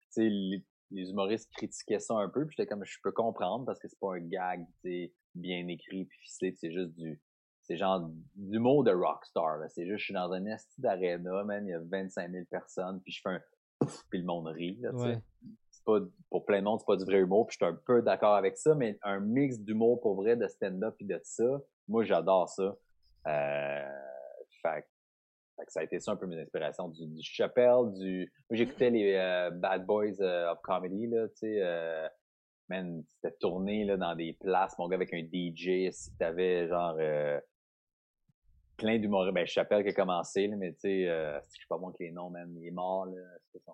Tu 0.00 0.06
sais, 0.10 0.28
les, 0.28 0.64
les 0.90 1.10
humoristes 1.10 1.48
critiquaient 1.54 2.00
ça 2.00 2.14
un 2.14 2.28
peu, 2.28 2.44
puis 2.46 2.56
j'étais 2.58 2.66
comme, 2.68 2.84
je 2.84 2.98
peux 3.02 3.12
comprendre 3.12 3.64
parce 3.66 3.78
que 3.78 3.86
c'est 3.88 3.98
pas 4.00 4.14
un 4.16 4.20
gag, 4.20 4.66
tu 4.82 4.90
sais, 4.90 5.12
bien 5.34 5.68
écrit 5.68 6.06
puis 6.06 6.18
ficelé, 6.22 6.52
c'est 6.54 6.72
juste 6.72 6.94
du, 6.96 7.20
c'est 7.62 7.76
genre 7.76 8.10
d'humour 8.34 8.82
de 8.82 8.90
rockstar. 8.90 9.58
C'est 9.68 9.86
juste, 9.86 9.98
je 10.00 10.04
suis 10.06 10.14
dans 10.14 10.32
un 10.32 10.44
esti 10.46 10.80
d'aréna, 10.80 11.44
man, 11.44 11.64
il 11.66 11.70
y 11.70 11.74
a 11.74 11.78
25 11.80 12.30
000 12.32 12.44
personnes, 12.46 13.00
puis 13.02 13.12
je 13.12 13.20
fais 13.22 13.28
un 13.28 13.40
puis 14.10 14.18
le 14.18 14.24
monde 14.24 14.48
rit, 14.48 14.76
là, 14.80 14.90
tu 14.92 14.98
sais. 14.98 15.04
Ouais. 15.04 15.18
Pour 16.30 16.44
plein 16.44 16.58
de 16.58 16.64
monde, 16.64 16.80
c'est 16.80 16.86
pas 16.86 16.96
du 16.96 17.04
vrai 17.04 17.18
humour, 17.18 17.46
puis 17.46 17.56
je 17.58 17.64
suis 17.64 17.72
un 17.74 17.78
peu 17.86 18.02
d'accord 18.02 18.34
avec 18.34 18.58
ça, 18.58 18.74
mais 18.74 18.98
un 19.02 19.20
mix 19.20 19.58
d'humour 19.58 20.00
pour 20.00 20.14
vrai, 20.16 20.36
de 20.36 20.46
stand-up 20.46 20.94
puis 20.96 21.06
de 21.06 21.18
ça, 21.22 21.60
moi, 21.88 22.04
j'adore 22.04 22.48
ça. 22.48 22.76
Euh, 23.26 23.88
fait, 24.62 24.82
que- 24.82 25.72
ça 25.72 25.80
a 25.80 25.82
été 25.84 25.98
ça 25.98 26.12
un 26.12 26.16
peu 26.16 26.26
mes 26.26 26.40
inspirations. 26.40 26.88
Du, 26.88 27.06
du 27.06 27.22
Chappelle, 27.22 27.92
du... 27.94 28.30
Moi, 28.50 28.56
j'écoutais 28.56 28.90
les 28.90 29.14
euh, 29.14 29.50
Bad 29.50 29.86
Boys 29.86 30.20
euh, 30.20 30.52
of 30.52 30.60
Comedy, 30.62 31.06
là, 31.06 31.26
tu 31.28 31.36
sais. 31.36 32.10
Man, 32.68 33.02
c'était 33.08 33.34
tourné 33.40 33.84
là, 33.84 33.96
dans 33.96 34.14
des 34.14 34.34
places, 34.34 34.78
mon 34.78 34.88
gars, 34.88 34.96
avec 34.96 35.14
un 35.14 35.22
DJ, 35.22 35.90
si 35.90 36.14
t'avais 36.18 36.68
genre... 36.68 36.96
plein 38.76 38.98
d'humoristes. 38.98 39.34
Ben, 39.34 39.46
Chappelle 39.46 39.82
qui 39.82 39.90
a 39.90 39.92
commencé, 39.94 40.48
mais 40.48 40.72
tu 40.74 40.80
sais, 40.80 41.08
euh, 41.08 41.40
je 41.40 41.60
sais 41.60 41.66
pas 41.68 41.78
moi 41.78 41.92
que 41.92 42.02
les 42.02 42.12
noms, 42.12 42.30
man. 42.30 42.54
Il 42.56 42.66
est 42.66 42.70
mort, 42.70 43.06
là. 43.06 43.22
C'est 43.52 43.62
son? 43.62 43.72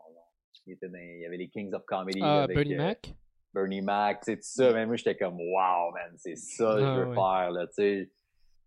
Il, 0.67 0.73
était 0.75 0.89
dans, 0.89 0.99
il 0.99 1.21
y 1.21 1.27
avait 1.27 1.37
les 1.37 1.49
Kings 1.49 1.73
of 1.75 1.85
Comedy. 1.85 2.21
Ah, 2.23 2.43
avec, 2.45 2.57
Bernie 2.57 2.75
euh, 2.75 2.79
Mac? 2.79 3.15
Bernie 3.53 3.83
Mac, 3.83 4.21
tu 4.21 4.33
sais, 4.33 4.37
tout 4.37 4.43
ça. 4.43 4.73
Mais 4.73 4.87
moi, 4.87 4.97
j'étais 4.97 5.17
comme, 5.17 5.37
wow, 5.41 5.93
man, 5.93 6.13
c'est 6.17 6.37
ça 6.37 6.75
que 6.75 6.81
je 6.81 6.85
Ah, 6.85 6.97
veux 6.97 7.09
ouais. 7.09 7.15
faire, 7.15 7.51
là, 7.53 7.67
tu 7.67 7.73
sais. 7.75 8.11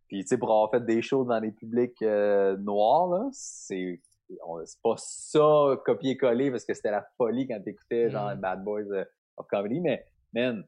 Puis, 0.08 0.22
tu 0.22 0.28
sais, 0.28 0.38
pour 0.38 0.50
avoir 0.52 0.72
fait 0.72 0.86
des 0.86 1.02
shows 1.02 1.26
dans 1.26 1.40
les 1.40 1.52
publics 1.52 2.02
euh, 2.02 2.56
noirs, 2.58 3.08
là, 3.10 3.30
c'est 3.34 4.00
pas 4.84 4.96
ça 4.98 5.78
copier-coller 5.86 6.52
parce 6.52 6.66
que 6.66 6.74
c'était 6.74 6.92
la 6.92 7.06
folie 7.18 7.48
quand 7.48 7.62
t'écoutais 7.62 8.10
genre 8.10 8.34
Mm. 8.36 8.40
Bad 8.40 8.64
Boys 8.64 8.92
euh, 8.92 9.06
of 9.38 9.48
Comedy, 9.48 9.80
mais 9.82 10.06
man, 10.34 10.64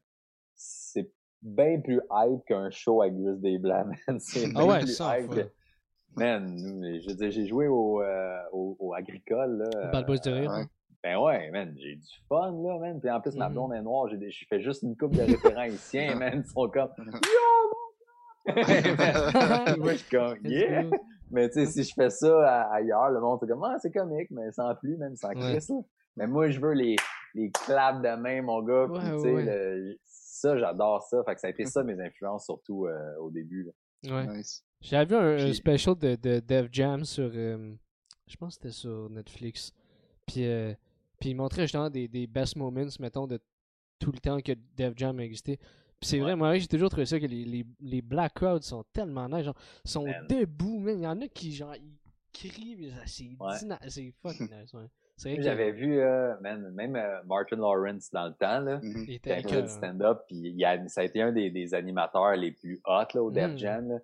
c'est 0.54 1.10
bien 1.42 1.80
plus 1.80 2.00
hype 2.12 2.44
qu'un 2.46 2.70
show 2.70 3.00
avec 3.02 3.16
juste 3.16 3.40
des 3.40 3.58
blancs, 3.58 3.86
man. 4.08 4.20
C'est 4.20 4.44
Ah 4.54 4.62
bien 4.62 4.66
ouais, 4.66 4.78
plus 4.80 4.94
ça, 4.94 5.18
hype 5.20 5.30
que- 5.30 5.50
Man, 6.16 6.56
je 7.00 7.08
veux 7.08 7.14
dire, 7.14 7.30
j'ai 7.30 7.46
joué 7.46 7.68
au, 7.68 8.02
euh, 8.02 8.36
au, 8.52 8.76
au 8.80 8.94
agricole, 8.94 9.58
là. 9.58 9.86
Bad 9.92 10.06
Boys 10.06 10.18
de 10.18 10.30
rire. 10.32 10.50
ouais. 10.50 10.60
hein. 10.62 10.70
Ben 11.02 11.16
ouais, 11.18 11.50
man, 11.50 11.74
j'ai 11.78 11.96
du 11.96 12.08
fun, 12.28 12.52
là, 12.62 12.78
man. 12.78 13.00
Puis 13.00 13.10
en 13.10 13.20
plus, 13.20 13.34
ma 13.36 13.48
Mhm. 13.48 13.54
blonde 13.54 13.72
est 13.74 13.82
noire, 13.82 14.08
des- 14.16 14.30
je 14.30 14.44
fais 14.48 14.60
juste 14.60 14.82
une 14.82 14.96
coupe 14.96 15.14
de 15.16 15.22
référents 15.22 15.60
haïtiens, 15.60 16.14
man. 16.16 16.42
Ils 16.44 16.50
sont 16.50 16.68
comme, 16.68 16.88
yo, 16.98 17.04
mon 18.46 18.46
Moi, 19.78 19.92
je 19.92 19.98
suis 19.98 20.10
comme, 20.10 20.38
yeah! 20.44 20.84
Mais 21.30 21.48
tu 21.48 21.54
sais, 21.54 21.66
si 21.66 21.84
je 21.84 21.94
fais 21.94 22.10
ça 22.10 22.46
à- 22.48 22.74
ailleurs, 22.74 23.10
le 23.10 23.20
monde 23.20 23.38
c'est 23.40 23.46
comme, 23.48 23.62
ah, 23.64 23.76
c'est 23.80 23.92
comique, 23.92 24.30
mais 24.30 24.50
sans 24.52 24.74
plus, 24.74 24.96
même 24.96 25.14
sans 25.16 25.28
Ouais. 25.28 25.34
Chris, 25.36 25.66
là. 25.68 25.76
Mais 26.16 26.26
moi, 26.26 26.50
je 26.50 26.58
veux 26.60 26.72
les, 26.72 26.96
les 27.34 27.50
claps 27.50 28.00
de 28.02 28.16
main, 28.16 28.42
mon 28.42 28.62
gars. 28.62 28.86
Puis, 28.92 28.98
Ouais, 28.98 29.16
tu 29.16 29.20
sais, 29.22 29.32
ouais. 29.34 29.44
le- 29.44 29.96
ça, 30.04 30.56
j'adore 30.58 31.02
ça. 31.04 31.22
Fait 31.24 31.34
que 31.34 31.40
ça 31.40 31.46
a 31.46 31.50
été 31.50 31.64
ça, 31.66 31.82
mes 31.84 32.00
influences, 32.00 32.46
surtout 32.46 32.86
euh, 32.86 33.16
au 33.20 33.30
début, 33.30 33.64
là. 33.64 33.72
Ouais. 34.16 34.26
Nice. 34.38 34.64
J'avais 34.80 35.04
vu 35.04 35.14
un, 35.48 35.52
special 35.52 35.94
de, 35.96 36.16
de 36.16 36.40
Def 36.40 36.68
Jam 36.72 37.04
sur. 37.04 37.30
euh, 37.34 37.74
je 38.26 38.36
pense 38.36 38.56
que 38.56 38.62
c'était 38.62 38.74
sur 38.74 39.08
Netflix. 39.10 39.72
Puis, 40.26 40.46
euh, 40.48 40.72
puis 41.20 41.30
il 41.30 41.34
montrait 41.34 41.62
justement 41.62 41.90
des, 41.90 42.08
des 42.08 42.26
best 42.26 42.56
moments, 42.56 42.84
mettons, 42.98 43.26
de 43.26 43.38
tout 43.98 44.10
le 44.12 44.18
temps 44.18 44.40
que 44.40 44.52
Def 44.76 44.94
Jam 44.96 45.18
a 45.20 45.24
existé. 45.24 45.58
Puis 46.00 46.08
c'est 46.08 46.18
vrai, 46.18 46.34
moi 46.34 46.56
j'ai 46.56 46.66
toujours 46.66 46.88
trouvé 46.88 47.04
ça 47.04 47.20
que 47.20 47.26
les, 47.26 47.44
les, 47.44 47.66
les 47.80 48.00
Black 48.02 48.32
Crowds 48.34 48.62
sont 48.62 48.82
tellement 48.92 49.28
nice. 49.28 49.44
Genre, 49.44 49.56
ils 49.84 49.90
sont 49.90 50.04
Man. 50.06 50.26
debout, 50.28 50.78
man. 50.80 50.98
Il 50.98 51.04
y 51.04 51.06
en 51.06 51.20
a 51.20 51.28
qui, 51.28 51.52
genre, 51.52 51.74
ils 51.76 51.98
crient, 52.32 52.76
mais 52.80 52.88
ça, 52.90 53.02
c'est 53.06 53.24
Ouais. 53.38 53.58
dina- 53.60 53.78
c'est 53.88 54.14
fucking 54.22 54.48
nice, 54.60 54.72
ouais. 54.72 54.86
C'est 55.16 55.28
vrai 55.28 55.36
Moi, 55.36 55.36
que- 55.36 55.42
J'avais 55.50 55.72
vu, 55.72 55.98
euh, 56.00 56.34
man, 56.40 56.70
même 56.72 56.96
euh, 56.96 57.22
Martin 57.26 57.56
Lawrence 57.56 58.10
dans 58.10 58.26
le 58.28 58.32
temps, 58.32 58.60
là. 58.60 58.78
Mhm. 58.82 59.04
il 59.06 59.12
était 59.16 59.38
écœurant. 59.40 59.66
du 59.66 59.68
stand-up, 59.68 60.22
puis 60.26 60.36
il 60.38 60.64
a, 60.64 60.88
ça 60.88 61.02
a 61.02 61.04
été 61.04 61.20
un 61.20 61.30
des, 61.32 61.50
des 61.50 61.74
animateurs 61.74 62.34
les 62.36 62.52
plus 62.52 62.80
hot 62.86 63.04
là, 63.12 63.22
au 63.22 63.30
Def 63.30 63.52
Mm. 63.52 63.58
Jam. 63.58 63.88
Là. 63.90 63.98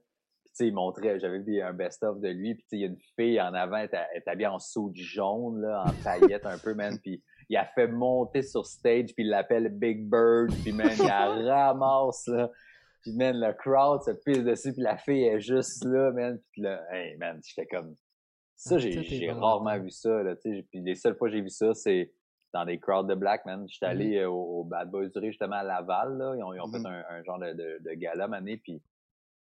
Sais, 0.56 0.68
il 0.68 0.72
montrait, 0.74 1.18
j'avais 1.20 1.40
vu 1.40 1.60
un 1.60 1.74
best-of 1.74 2.18
de 2.18 2.28
lui, 2.28 2.54
puis 2.54 2.62
tu 2.64 2.68
sais, 2.70 2.76
il 2.76 2.80
y 2.80 2.84
a 2.84 2.88
une 2.88 2.98
fille 3.14 3.38
en 3.40 3.52
avant, 3.52 3.76
elle 3.76 3.90
est- 4.14 4.26
habillée 4.26 4.46
en 4.46 4.58
saut 4.58 4.90
jaune, 4.94 5.60
là, 5.60 5.90
en 5.90 5.92
paillettes 6.02 6.46
un 6.46 6.56
peu, 6.58 6.72
man, 6.74 6.98
puis 7.02 7.22
il 7.50 7.56
a 7.58 7.66
fait 7.66 7.86
monter 7.88 8.40
sur 8.42 8.64
stage, 8.64 9.14
puis 9.14 9.24
il 9.24 9.28
l'appelle 9.28 9.68
Big 9.68 10.08
Bird, 10.08 10.48
puis 10.62 10.72
man, 10.72 10.90
il 10.98 11.04
la 11.06 11.26
ramasse, 11.66 12.26
là. 12.28 12.50
Puis 13.02 13.12
man, 13.12 13.38
le 13.38 13.52
crowd 13.52 14.02
se 14.02 14.12
pisse 14.12 14.42
dessus, 14.44 14.72
puis 14.72 14.82
la 14.82 14.96
fille 14.96 15.24
est 15.24 15.40
juste 15.40 15.84
là, 15.84 16.10
man, 16.12 16.40
puis 16.52 16.62
là, 16.62 16.82
hey 16.90 17.16
man, 17.18 17.38
j'étais 17.44 17.66
comme... 17.66 17.94
Ça, 18.58 18.76
Ah, 18.76 18.78
j'ai 18.78 19.30
rarement 19.32 19.78
vu 19.78 19.90
ça, 19.90 20.22
là, 20.22 20.34
tu 20.36 20.50
sais, 20.56 20.66
puis 20.70 20.80
les 20.80 20.94
seules 20.94 21.16
fois 21.16 21.28
que 21.28 21.34
j'ai 21.34 21.42
vu 21.42 21.50
ça, 21.50 21.74
c'est 21.74 22.10
dans 22.54 22.64
des 22.64 22.78
crowds 22.80 23.06
de 23.06 23.14
black, 23.14 23.44
man. 23.44 23.66
J'étais 23.68 23.84
Mhm. 23.86 23.90
allé 23.92 24.16
euh, 24.20 24.30
au, 24.30 24.60
au 24.60 24.64
Bad 24.64 24.90
Boys 24.90 25.08
Rire, 25.14 25.30
justement, 25.32 25.56
à 25.56 25.62
Laval, 25.62 26.16
là. 26.16 26.32
Ils 26.34 26.42
ont, 26.42 26.54
ils 26.54 26.60
ont 26.62 26.68
fait 26.70 26.78
un, 26.86 27.04
un 27.10 27.22
genre 27.24 27.38
de, 27.38 27.52
de, 27.52 27.78
de 27.82 27.90
gala, 27.92 28.26
mané, 28.26 28.56
puis 28.56 28.80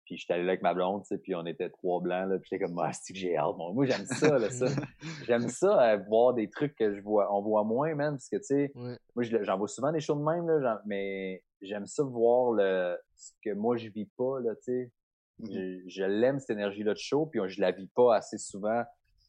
puis 0.08 0.16
j'étais 0.16 0.32
allé 0.32 0.44
là 0.44 0.52
avec 0.52 0.62
ma 0.62 0.72
blonde, 0.72 1.02
tu 1.02 1.08
sais, 1.08 1.18
puis 1.18 1.34
on 1.34 1.44
était 1.44 1.68
trois 1.68 2.00
blancs, 2.00 2.30
là, 2.30 2.38
puis 2.38 2.48
j'étais 2.50 2.64
comme, 2.64 2.78
ah, 2.78 2.90
c'est 2.94 3.12
que 3.12 3.18
j'ai 3.18 3.36
hâte. 3.36 3.56
Moi, 3.58 3.72
moi, 3.74 3.84
j'aime 3.84 4.06
ça, 4.06 4.38
là, 4.38 4.48
ça. 4.48 4.64
J'aime 5.26 5.48
ça, 5.50 5.92
euh, 5.92 5.96
voir 6.08 6.32
des 6.32 6.48
trucs 6.48 6.74
que 6.76 6.94
je 6.94 7.02
vois, 7.02 7.30
on 7.34 7.42
voit 7.42 7.62
moins, 7.64 7.94
man, 7.94 8.14
parce 8.14 8.30
que, 8.30 8.36
tu 8.36 8.44
sais, 8.44 8.72
moi, 9.14 9.22
j'en 9.22 9.58
vois 9.58 9.68
souvent 9.68 9.92
des 9.92 10.00
shows 10.00 10.14
de 10.14 10.22
même, 10.24 10.48
là, 10.48 10.80
mais 10.86 11.42
j'aime 11.60 11.86
ça 11.86 12.02
voir 12.04 12.52
le, 12.52 12.96
ce 13.16 13.32
que 13.44 13.52
moi, 13.52 13.76
je 13.76 13.90
vis 13.90 14.08
pas, 14.16 14.40
là, 14.40 14.54
tu 14.56 14.62
sais. 14.62 14.92
Mhm. 15.40 15.52
Je, 15.52 15.88
je 15.88 16.02
l'aime, 16.04 16.38
cette 16.40 16.50
énergie-là 16.50 16.94
de 16.94 16.98
show, 16.98 17.26
puis 17.26 17.40
je 17.46 17.60
la 17.60 17.70
vis 17.70 17.88
pas 17.88 18.16
assez 18.16 18.38
souvent. 18.38 18.82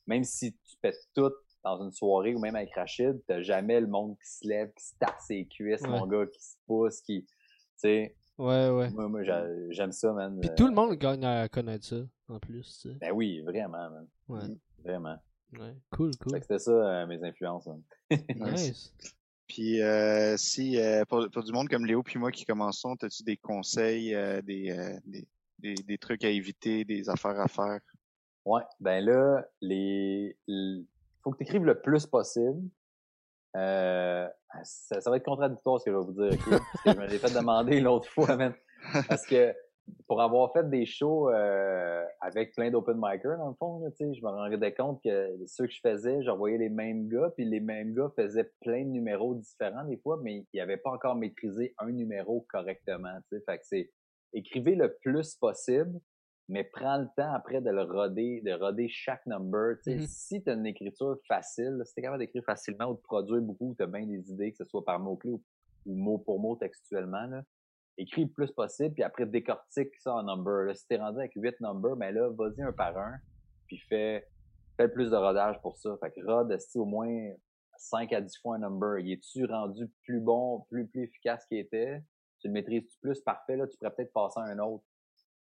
Même 0.07 0.23
si 0.23 0.53
tu 0.53 0.77
pètes 0.81 0.95
tout 1.13 1.31
dans 1.63 1.83
une 1.83 1.91
soirée 1.91 2.33
ou 2.33 2.39
même 2.39 2.55
avec 2.55 2.73
Rachid, 2.73 3.21
t'as 3.27 3.41
jamais 3.41 3.81
le 3.81 3.87
monde 3.87 4.15
qui 4.17 4.29
se 4.31 4.47
lève, 4.47 4.71
qui 4.73 4.85
se 4.85 4.93
tape 4.97 5.19
ses 5.19 5.45
cuisses, 5.45 5.81
Ouais. 5.81 5.89
mon 5.89 6.07
gars, 6.07 6.25
qui 6.25 6.41
se 6.41 6.55
pousse, 6.65 7.01
qui, 7.01 7.25
tu 7.25 7.33
sais, 7.75 8.15
Ouais, 8.39 8.69
ouais. 8.69 8.89
moi, 8.91 9.07
moi 9.09 9.23
j'a- 9.23 9.69
j'aime 9.69 9.91
ça, 9.91 10.13
man. 10.13 10.39
Puis 10.39 10.49
Euh, 10.49 10.55
tout 10.55 10.65
le 10.67 10.73
monde 10.73 10.93
gagne 10.95 11.25
à 11.25 11.47
connaître 11.49 11.85
ça, 11.85 11.97
en 12.29 12.39
plus, 12.39 12.79
tu 12.81 12.89
sais. 12.89 12.95
Ben 12.99 13.11
oui, 13.11 13.41
vraiment, 13.41 13.89
man. 13.89 14.07
Ouais. 14.29 14.39
Vraiment. 14.83 15.17
ouais. 15.59 15.75
Cool, 15.91 16.11
Fait 16.13 16.23
cool. 16.23 16.33
que 16.33 16.41
c'était 16.41 16.59
ça, 16.59 16.71
euh, 16.71 17.05
mes 17.05 17.21
influences, 17.23 17.67
man. 17.67 17.81
Nice. 18.35 18.93
Puis 19.47 19.81
euh, 19.81 20.37
si 20.37 20.79
euh, 20.79 21.03
pour, 21.05 21.27
pour 21.31 21.43
du 21.43 21.51
monde 21.51 21.67
comme 21.69 21.85
Léo 21.85 22.01
puis 22.03 22.17
moi 22.19 22.31
qui 22.31 22.45
commençons, 22.45 22.95
as-tu 23.01 23.23
des 23.23 23.35
conseils, 23.37 24.13
euh, 24.15 24.41
des, 24.43 24.69
euh, 24.69 24.97
des, 25.05 25.27
des, 25.57 25.73
des 25.73 25.97
trucs 25.97 26.23
à 26.23 26.29
éviter, 26.29 26.85
des 26.85 27.09
affaires 27.09 27.39
à 27.39 27.47
faire? 27.47 27.79
Ouais, 28.45 28.61
ben 28.79 29.03
là, 29.03 29.43
les, 29.59 30.37
l- 30.47 30.85
faut 31.23 31.31
que 31.31 31.37
tu 31.37 31.43
écrives 31.43 31.65
le 31.65 31.81
plus 31.81 32.05
possible. 32.05 32.61
Euh, 33.57 34.29
ça, 34.63 34.99
ça 35.01 35.09
va 35.09 35.17
être 35.17 35.25
contradictoire 35.25 35.79
ce 35.79 35.85
que 35.85 35.91
je 35.91 35.97
vais 35.97 36.03
vous 36.03 36.13
dire, 36.13 36.33
ok? 36.33 36.49
Parce 36.49 36.83
que 36.83 36.91
je 36.93 36.97
me 36.97 37.07
l'ai 37.07 37.19
fait 37.19 37.33
demander 37.33 37.79
l'autre 37.79 38.09
fois, 38.09 38.35
man. 38.35 38.53
Parce 39.07 39.25
que 39.25 39.53
pour 40.07 40.21
avoir 40.21 40.51
fait 40.53 40.69
des 40.69 40.85
shows 40.85 41.29
euh, 41.29 42.03
avec 42.21 42.53
plein 42.53 42.69
d'open 42.69 42.97
micers, 42.99 43.37
dans 43.37 43.49
le 43.49 43.55
fond, 43.55 43.79
là, 43.79 43.89
je 43.99 44.21
me 44.21 44.27
rendais 44.27 44.73
compte 44.73 45.01
que 45.03 45.29
ceux 45.47 45.65
que 45.65 45.73
je 45.73 45.79
faisais, 45.81 46.21
j'envoyais 46.23 46.57
les 46.57 46.69
mêmes 46.69 47.07
gars, 47.07 47.31
puis 47.35 47.45
les 47.45 47.59
mêmes 47.59 47.93
gars 47.93 48.11
faisaient 48.15 48.51
plein 48.61 48.83
de 48.83 48.89
numéros 48.89 49.35
différents 49.35 49.83
des 49.85 49.97
fois, 49.97 50.19
mais 50.21 50.45
ils 50.53 50.57
n'avaient 50.57 50.77
pas 50.77 50.91
encore 50.91 51.15
maîtrisé 51.15 51.73
un 51.79 51.91
numéro 51.91 52.45
correctement. 52.49 53.17
tu 53.29 53.37
sais. 53.37 53.43
Fait 53.45 53.57
que 53.57 53.63
c'est 53.65 53.91
écrivez 54.33 54.75
le 54.75 54.95
plus 55.01 55.35
possible, 55.35 55.99
mais 56.49 56.63
prends 56.63 56.97
le 56.97 57.07
temps 57.15 57.31
après 57.33 57.61
de 57.61 57.69
le 57.69 57.83
roder, 57.83 58.41
de 58.41 58.51
roder 58.53 58.89
chaque 58.89 59.25
number. 59.27 59.77
tu. 59.83 59.95
Mhm. 59.95 60.07
Si 60.07 60.43
tu 60.43 60.49
as 60.49 60.53
une 60.53 60.65
écriture 60.65 61.15
facile, 61.27 61.81
si 61.85 61.93
tu 61.93 61.99
es 61.99 62.03
capable 62.03 62.19
d'écrire 62.19 62.43
facilement 62.43 62.89
ou 62.89 62.95
de 62.95 63.01
produire 63.01 63.41
beaucoup, 63.41 63.75
tu 63.77 63.83
as 63.83 63.87
bien 63.87 64.05
des 64.05 64.31
idées, 64.31 64.51
que 64.51 64.57
ce 64.57 64.65
soit 64.65 64.83
par 64.83 64.99
mots-clés 64.99 65.31
ou, 65.31 65.43
ou 65.85 65.95
mot 65.95 66.17
pour 66.17 66.39
mot 66.39 66.55
textuellement, 66.55 67.27
là, 67.27 67.43
écris 67.99 68.23
le 68.23 68.31
plus 68.31 68.51
possible, 68.51 68.95
puis 68.95 69.03
après 69.03 69.27
décortique 69.27 69.95
ça 69.99 70.15
en 70.15 70.23
number. 70.23 70.65
Là, 70.65 70.73
si 70.73 70.87
t'es 70.87 70.97
rendu 70.97 71.19
avec 71.19 71.33
8 71.35 71.61
numbers, 71.61 71.95
ben 71.95 72.13
là, 72.13 72.29
vas-y 72.29 72.63
un 72.63 72.73
par 72.73 72.97
un, 72.97 73.17
puis 73.67 73.77
fais, 73.87 74.25
fais 74.75 74.83
le 74.83 74.91
plus 74.91 75.11
de 75.11 75.15
rodage 75.15 75.61
pour 75.61 75.77
ça. 75.77 75.95
Fait 76.01 76.11
que 76.11 76.25
rod, 76.25 76.51
esti, 76.51 76.79
au 76.79 76.85
moins 76.85 77.31
5 77.77 78.11
à 78.13 78.21
10 78.21 78.37
fois 78.41 78.55
un 78.55 78.59
number? 78.59 78.99
Y 78.99 79.13
es-tu 79.13 79.45
rendu 79.45 79.87
plus 80.03 80.19
bon, 80.19 80.61
plus, 80.69 80.87
plus 80.87 81.03
efficace 81.03 81.45
qu'il 81.45 81.59
était? 81.59 82.01
Tu 82.39 82.47
le 82.47 82.53
maîtrises-tu 82.53 82.97
plus? 83.01 83.21
Parfait, 83.21 83.55
là, 83.55 83.67
tu 83.67 83.77
pourrais 83.77 83.93
peut-être 83.93 84.13
passer 84.13 84.39
à 84.39 84.43
un 84.43 84.59
autre. 84.59 84.83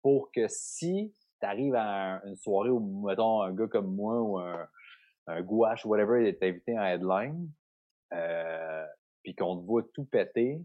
Pour 0.03 0.31
que 0.33 0.47
si 0.49 1.15
tu 1.41 1.47
arrives 1.47 1.75
à 1.75 2.17
un- 2.17 2.23
une 2.25 2.37
soirée 2.37 2.71
où, 2.71 2.81
mettons, 3.07 3.43
un 3.43 3.53
gars 3.55 3.67
comme 3.69 3.95
moi 3.95 4.21
ou 4.21 4.39
un, 4.39 4.67
un 5.27 5.43
gouache 5.43 5.85
ou 5.85 5.91
whatever 5.91 6.27
est 6.29 6.43
invité 6.43 6.79
en 6.79 6.85
headline, 6.85 7.51
euh, 8.13 8.87
puis 9.23 9.35
qu'on 9.35 9.57
te 9.61 9.67
voit 9.67 9.83
tout 9.95 10.05
péter, 10.05 10.61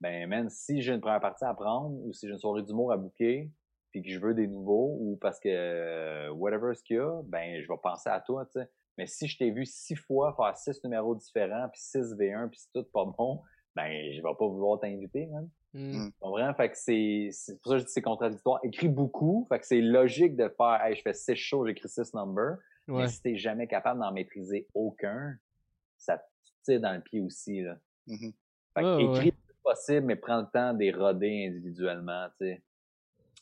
ben 0.00 0.28
man, 0.28 0.48
si 0.50 0.82
j'ai 0.82 0.92
une 0.94 1.00
première 1.00 1.20
partie 1.20 1.44
à 1.44 1.54
prendre 1.54 1.94
ou 2.04 2.12
si 2.12 2.26
j'ai 2.26 2.32
une 2.32 2.38
soirée 2.38 2.62
d'humour 2.62 2.92
à 2.92 2.96
booker, 2.96 3.50
puis 3.90 4.02
que 4.02 4.10
je 4.10 4.18
veux 4.18 4.34
des 4.34 4.46
nouveaux 4.48 4.96
ou 5.00 5.16
parce 5.20 5.38
que 5.38 5.48
euh, 5.48 6.30
whatever 6.32 6.74
ce 6.74 6.82
qu'il 6.82 6.96
y 6.96 6.98
a, 7.00 7.22
ben 7.24 7.60
je 7.62 7.68
vais 7.68 7.78
penser 7.82 8.08
à 8.10 8.20
toi, 8.20 8.46
tu 8.46 8.52
sais. 8.60 8.68
Mais 8.98 9.06
si 9.06 9.26
je 9.28 9.38
t'ai 9.38 9.50
vu 9.50 9.64
six 9.66 9.96
fois 9.96 10.34
faire 10.36 10.56
six 10.56 10.82
numéros 10.84 11.14
différents, 11.14 11.68
puis 11.70 11.80
6 11.80 12.14
V1, 12.16 12.48
puis 12.48 12.58
c'est 12.60 12.72
tout 12.72 12.86
pas 12.92 13.04
bon, 13.06 13.42
ben 13.74 13.88
je 14.12 14.16
vais 14.22 14.34
pas 14.38 14.46
vouloir 14.46 14.80
t'inviter, 14.80 15.26
man. 15.26 15.48
Mm. 15.74 16.08
Comprends? 16.20 16.54
Fait 16.54 16.70
que 16.70 16.76
c'est, 16.76 17.28
c'est 17.32 17.60
pour 17.60 17.72
ça 17.72 17.76
que 17.76 17.78
je 17.78 17.84
dis 17.84 17.86
que 17.86 17.92
c'est 17.92 18.02
contradictoire. 18.02 18.60
Écris 18.62 18.88
beaucoup, 18.88 19.46
fait 19.48 19.58
que 19.58 19.66
c'est 19.66 19.80
logique 19.80 20.36
de 20.36 20.48
faire, 20.48 20.80
hey, 20.84 20.94
je 20.94 21.02
fais 21.02 21.14
six 21.14 21.36
shows, 21.36 21.66
j'écris 21.66 21.88
six 21.88 22.12
numbers. 22.14 22.58
Ouais. 22.88 23.02
Mais 23.02 23.08
si 23.08 23.22
t'es 23.22 23.36
jamais 23.36 23.66
capable 23.66 24.00
d'en 24.00 24.12
maîtriser 24.12 24.66
aucun, 24.74 25.36
ça 25.96 26.18
te 26.18 26.24
tire 26.64 26.80
dans 26.80 26.92
le 26.94 27.00
pied 27.00 27.20
aussi, 27.20 27.62
là. 27.62 27.78
Mhm. 28.06 28.32
Fait 28.74 28.80
que 28.82 28.96
Ouais, 28.96 29.04
écris 29.04 29.18
ouais. 29.18 29.24
le 29.26 29.30
plus 29.30 29.62
possible, 29.62 30.06
mais 30.06 30.16
prends 30.16 30.40
le 30.40 30.46
temps 30.52 30.74
de 30.74 30.78
les 30.80 30.92
roder 30.92 31.46
individuellement, 31.46 32.26
tu 32.40 32.46
sais. 32.46 32.62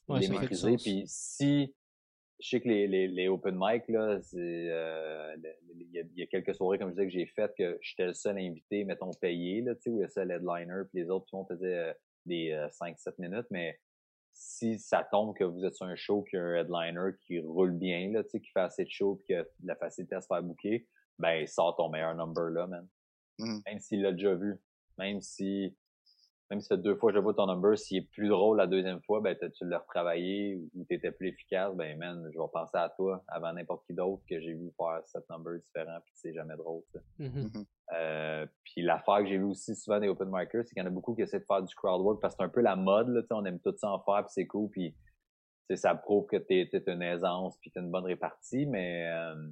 Ouais, 0.08 0.20
les 0.20 0.28
maîtriser. 0.28 0.76
Puis 0.76 1.04
si 1.06 1.74
je 2.38 2.48
sais 2.48 2.60
que 2.60 2.68
les, 2.68 2.86
les, 2.86 3.06
les 3.08 3.28
open 3.28 3.54
mic, 3.58 3.86
là, 3.88 4.18
c'est, 4.22 4.38
euh, 4.38 5.36
il 5.74 5.92
y, 5.92 5.98
a, 5.98 6.02
il 6.02 6.18
y 6.18 6.22
a 6.22 6.26
quelques 6.26 6.54
soirées, 6.54 6.78
comme 6.78 6.88
je 6.88 6.94
disais, 6.94 7.06
que 7.06 7.12
j'ai 7.12 7.26
faites 7.26 7.54
que 7.56 7.78
j'étais 7.82 8.06
le 8.06 8.14
seul 8.14 8.38
invité, 8.38 8.84
mettons, 8.84 9.10
payé, 9.12 9.60
là, 9.60 9.74
tu 9.74 9.82
sais, 9.82 9.90
où 9.90 9.96
il 9.96 10.00
y 10.00 10.02
a 10.02 10.06
le 10.06 10.10
seul 10.10 10.30
headliner, 10.30 10.82
puis 10.90 11.02
les 11.02 11.10
autres, 11.10 11.26
tout 11.26 11.36
le 11.36 11.38
monde 11.40 11.48
faisait 11.48 11.78
euh, 11.78 11.92
des 12.26 12.52
5-7 12.72 13.14
minutes, 13.18 13.46
mais 13.50 13.78
si 14.32 14.78
ça 14.78 15.06
tombe 15.10 15.36
que 15.36 15.44
vous 15.44 15.64
êtes 15.64 15.74
sur 15.74 15.86
un 15.86 15.96
show 15.96 16.22
qui 16.22 16.36
a 16.36 16.42
un 16.42 16.54
headliner 16.54 17.10
qui 17.20 17.40
roule 17.40 17.72
bien, 17.72 18.10
là, 18.12 18.22
qui 18.22 18.40
fait 18.52 18.60
assez 18.60 18.84
de 18.84 18.90
show 18.90 19.16
puis 19.16 19.26
qui 19.26 19.34
a 19.34 19.42
de 19.42 19.66
la 19.66 19.76
facilité 19.76 20.14
à 20.14 20.20
se 20.20 20.26
faire 20.26 20.42
booker, 20.42 20.86
ben, 21.18 21.46
sors 21.46 21.76
ton 21.76 21.88
meilleur 21.88 22.14
number 22.14 22.50
là, 22.50 22.66
man. 22.66 22.88
Mhm. 23.38 23.62
Même 23.66 23.80
s'il 23.80 24.02
l'a 24.02 24.12
déjà 24.12 24.34
vu. 24.34 24.58
Même 24.98 25.20
si, 25.20 25.76
même 26.50 26.60
si 26.60 26.76
deux 26.78 26.96
fois 26.96 27.10
que 27.12 27.16
je 27.16 27.22
vois 27.22 27.32
ton 27.34 27.46
number, 27.46 27.78
s'il 27.78 27.98
est 27.98 28.08
plus 28.10 28.28
drôle 28.28 28.56
la 28.58 28.66
deuxième 28.66 29.00
fois, 29.02 29.20
ben, 29.20 29.36
t'as- 29.38 29.50
tu 29.50 29.64
l'as 29.66 29.78
retravaillé 29.78 30.60
ou 30.74 30.84
t'étais 30.84 31.12
plus 31.12 31.28
efficace, 31.28 31.74
ben, 31.76 31.96
man, 31.96 32.28
je 32.32 32.38
vais 32.38 32.44
penser 32.52 32.76
à 32.76 32.88
toi 32.88 33.22
avant 33.28 33.52
n'importe 33.52 33.86
qui 33.86 33.94
d'autre 33.94 34.22
que 34.28 34.40
j'ai 34.40 34.54
vu 34.54 34.70
faire 34.76 35.00
sept 35.06 35.24
numbers 35.30 35.60
différents 35.60 36.00
puis 36.04 36.12
c'est 36.16 36.32
jamais 36.32 36.56
drôle, 36.56 36.82
tu 36.92 36.98
sais. 36.98 37.04
Mhm. 37.28 37.64
Euh, 37.94 38.46
puis 38.64 38.82
l'affaire 38.82 39.18
que 39.18 39.26
j'ai 39.26 39.38
vu 39.38 39.44
aussi 39.44 39.74
souvent 39.76 40.00
des 40.00 40.08
open 40.08 40.28
micers, 40.30 40.64
c'est 40.64 40.74
qu'il 40.74 40.82
y 40.82 40.82
en 40.82 40.86
a 40.86 40.90
beaucoup 40.90 41.14
qui 41.14 41.22
essaient 41.22 41.40
de 41.40 41.44
faire 41.44 41.62
du 41.62 41.74
crowd 41.74 42.00
work 42.02 42.20
parce 42.20 42.34
que 42.34 42.38
c'est 42.38 42.44
un 42.44 42.48
peu 42.50 42.60
la 42.62 42.74
mode, 42.76 43.08
là, 43.08 43.22
tu 43.22 43.28
on 43.32 43.44
aime 43.44 43.60
tout 43.60 43.74
ça 43.76 43.90
en 43.90 44.00
faire, 44.00 44.24
puis 44.24 44.32
c'est 44.32 44.46
cool, 44.46 44.70
puis 44.70 44.94
tu 45.68 45.76
ça 45.76 45.94
prouve 45.94 46.26
que 46.26 46.36
t'es 46.36 46.68
t'es 46.70 46.82
une 46.92 47.02
aisance, 47.02 47.56
puis 47.60 47.70
t'as 47.70 47.80
une 47.80 47.90
bonne 47.92 48.04
répartie, 48.06 48.66
mais 48.66 49.06
euh, 49.08 49.48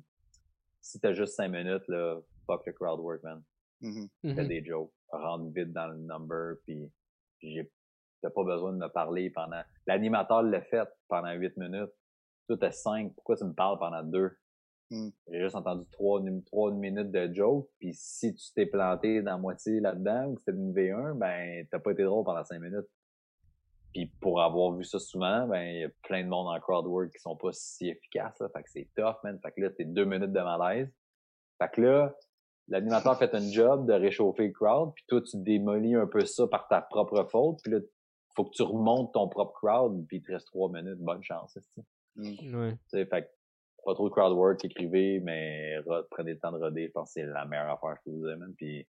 si 0.80 0.98
t'as 0.98 1.12
juste 1.12 1.34
cinq 1.34 1.48
minutes, 1.50 1.86
là, 1.86 2.18
fuck 2.46 2.66
le 2.66 2.72
crowd 2.72 2.98
work, 3.00 3.22
man. 3.22 3.42
Mhm. 3.80 4.08
Fais 4.22 4.42
Mhm. 4.42 4.48
des 4.48 4.64
jokes, 4.64 4.92
rentre 5.10 5.52
vite 5.52 5.72
dans 5.72 5.88
le 5.88 5.98
number, 5.98 6.56
puis 6.64 6.90
j'ai 7.40 7.70
t'as 8.20 8.30
pas 8.30 8.44
besoin 8.44 8.72
de 8.72 8.78
me 8.78 8.88
parler 8.88 9.30
pendant... 9.30 9.62
L'animateur 9.86 10.42
l'a 10.42 10.60
fait 10.60 10.88
pendant 11.08 11.32
huit 11.32 11.56
minutes. 11.56 11.92
Toi, 12.48 12.56
t'as 12.58 12.72
cinq, 12.72 13.14
pourquoi 13.14 13.36
tu 13.36 13.44
me 13.44 13.52
parles 13.52 13.78
pendant 13.78 14.02
deux? 14.02 14.36
Mm. 14.90 15.08
J'ai 15.28 15.40
juste 15.40 15.54
entendu 15.54 15.84
trois, 15.92 16.20
trois 16.46 16.72
minutes 16.72 17.10
de 17.10 17.32
joke, 17.32 17.68
puis 17.78 17.92
si 17.92 18.34
tu 18.34 18.52
t'es 18.54 18.66
planté 18.66 19.22
dans 19.22 19.32
la 19.32 19.38
moitié 19.38 19.80
là-dedans, 19.80 20.28
ou 20.28 20.34
que 20.34 20.40
c'était 20.40 20.56
une 20.56 20.72
V1, 20.72 21.18
ben 21.18 21.66
t'as 21.70 21.78
pas 21.78 21.92
été 21.92 22.04
drôle 22.04 22.24
pendant 22.24 22.42
cinq 22.44 22.60
minutes. 22.60 22.88
Puis 23.92 24.06
pour 24.20 24.40
avoir 24.40 24.72
vu 24.72 24.84
ça 24.84 24.98
souvent, 24.98 25.46
ben 25.46 25.62
il 25.62 25.80
y 25.80 25.84
a 25.84 25.90
plein 26.02 26.24
de 26.24 26.28
monde 26.28 26.48
en 26.48 26.58
crowd 26.58 26.86
work 26.86 27.12
qui 27.12 27.20
sont 27.20 27.36
pas 27.36 27.52
si 27.52 27.88
efficaces, 27.88 28.38
là, 28.40 28.48
fait 28.48 28.62
que 28.62 28.70
c'est 28.70 28.88
tough, 28.96 29.16
man. 29.24 29.38
Fait 29.42 29.52
que 29.52 29.60
là, 29.60 29.70
t'es 29.70 29.84
deux 29.84 30.04
minutes 30.04 30.32
de 30.32 30.40
malaise. 30.40 30.90
Fait 31.58 31.70
que 31.70 31.80
là, 31.82 32.16
l'animateur 32.68 33.18
fait 33.18 33.34
un 33.34 33.50
job 33.50 33.86
de 33.86 33.92
réchauffer 33.92 34.46
le 34.48 34.52
crowd, 34.52 34.92
puis 34.94 35.04
toi, 35.08 35.20
tu 35.22 35.36
démolis 35.38 35.94
un 35.94 36.06
peu 36.06 36.24
ça 36.24 36.46
par 36.46 36.68
ta 36.68 36.80
propre 36.82 37.24
faute, 37.30 37.58
puis 37.62 37.72
là, 37.72 37.78
faut 38.36 38.44
que 38.44 38.50
tu 38.54 38.62
remontes 38.62 39.12
ton 39.14 39.28
propre 39.28 39.52
crowd, 39.54 40.06
puis 40.06 40.18
il 40.18 40.22
te 40.22 40.32
reste 40.32 40.46
trois 40.46 40.70
minutes, 40.70 40.98
bonne 40.98 41.22
chance, 41.22 41.58
tu 42.16 42.56
Ouais. 42.56 42.74
sais, 42.88 43.06
fait 43.06 43.22
que 43.22 43.28
pas 43.84 43.94
trop 43.94 44.08
de 44.08 44.12
crowd 44.14 44.32
work, 44.36 44.64
écrivez, 44.64 45.20
mais 45.20 45.76
prenez 46.10 46.32
le 46.34 46.38
temps 46.38 46.52
de 46.52 46.58
roder, 46.58 46.88
je 46.88 46.92
pense 46.92 47.08
que 47.14 47.20
c'est 47.20 47.26
la 47.26 47.44
meilleure 47.46 47.70
affaire 47.70 47.96
que 48.04 48.10
vous 48.10 48.20
man. 48.22 48.52
Puis 48.56 48.86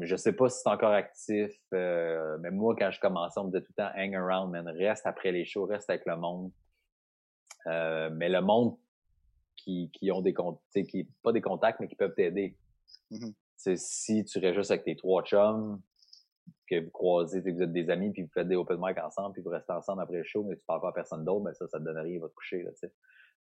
je 0.00 0.16
sais 0.16 0.32
pas 0.32 0.48
si 0.48 0.60
c'est 0.62 0.68
encore 0.68 0.92
actif, 0.92 1.52
euh, 1.74 2.38
mais 2.40 2.50
moi, 2.50 2.74
quand 2.76 2.90
je 2.90 2.98
commençais, 3.00 3.38
on 3.38 3.44
me 3.44 3.50
disait 3.50 3.62
tout 3.62 3.72
le 3.76 3.82
temps 3.84 3.90
hang 3.94 4.14
around, 4.14 4.50
man, 4.50 4.68
reste 4.68 5.06
après 5.06 5.32
les 5.32 5.44
shows, 5.44 5.66
reste 5.66 5.88
avec 5.90 6.04
le 6.06 6.16
monde. 6.16 6.50
Euh, 7.66 8.10
mais 8.12 8.28
le 8.28 8.40
monde 8.40 8.76
qui, 9.58 9.90
qui 9.92 10.10
ont 10.10 10.22
des 10.22 10.32
contacts, 10.32 10.86
qui 10.88 11.08
pas 11.22 11.32
des 11.32 11.42
contacts, 11.42 11.80
mais 11.80 11.88
qui 11.88 11.96
peuvent 11.96 12.14
t'aider. 12.14 12.56
C'est 13.56 13.76
si 13.76 14.24
tu 14.24 14.38
restes 14.38 14.56
juste 14.56 14.70
avec 14.70 14.84
tes 14.84 14.96
trois 14.96 15.22
chums, 15.22 15.80
que 16.70 16.80
vous 16.84 16.90
croisez, 16.90 17.42
tu 17.42 17.48
sais, 17.48 17.52
vous 17.52 17.62
êtes 17.62 17.72
des 17.72 17.90
amis, 17.90 18.12
puis 18.12 18.22
vous 18.22 18.30
faites 18.32 18.48
des 18.48 18.56
open 18.56 18.78
mic 18.80 18.98
ensemble, 18.98 19.32
puis 19.32 19.42
vous 19.42 19.50
restez 19.50 19.72
ensemble 19.72 20.02
après 20.02 20.18
le 20.18 20.24
show, 20.24 20.44
mais 20.44 20.56
tu 20.56 20.62
parles 20.66 20.80
pas 20.80 20.90
à 20.90 20.92
personne 20.92 21.24
d'autre, 21.24 21.44
ben 21.44 21.52
ça, 21.54 21.66
ça 21.68 21.78
te 21.78 21.84
donne 21.84 21.98
rien, 21.98 22.14
il 22.14 22.20
va 22.20 22.28
te 22.28 22.34
coucher, 22.34 22.62
là, 22.62 22.70
tu 22.72 22.78
sais. 22.78 22.92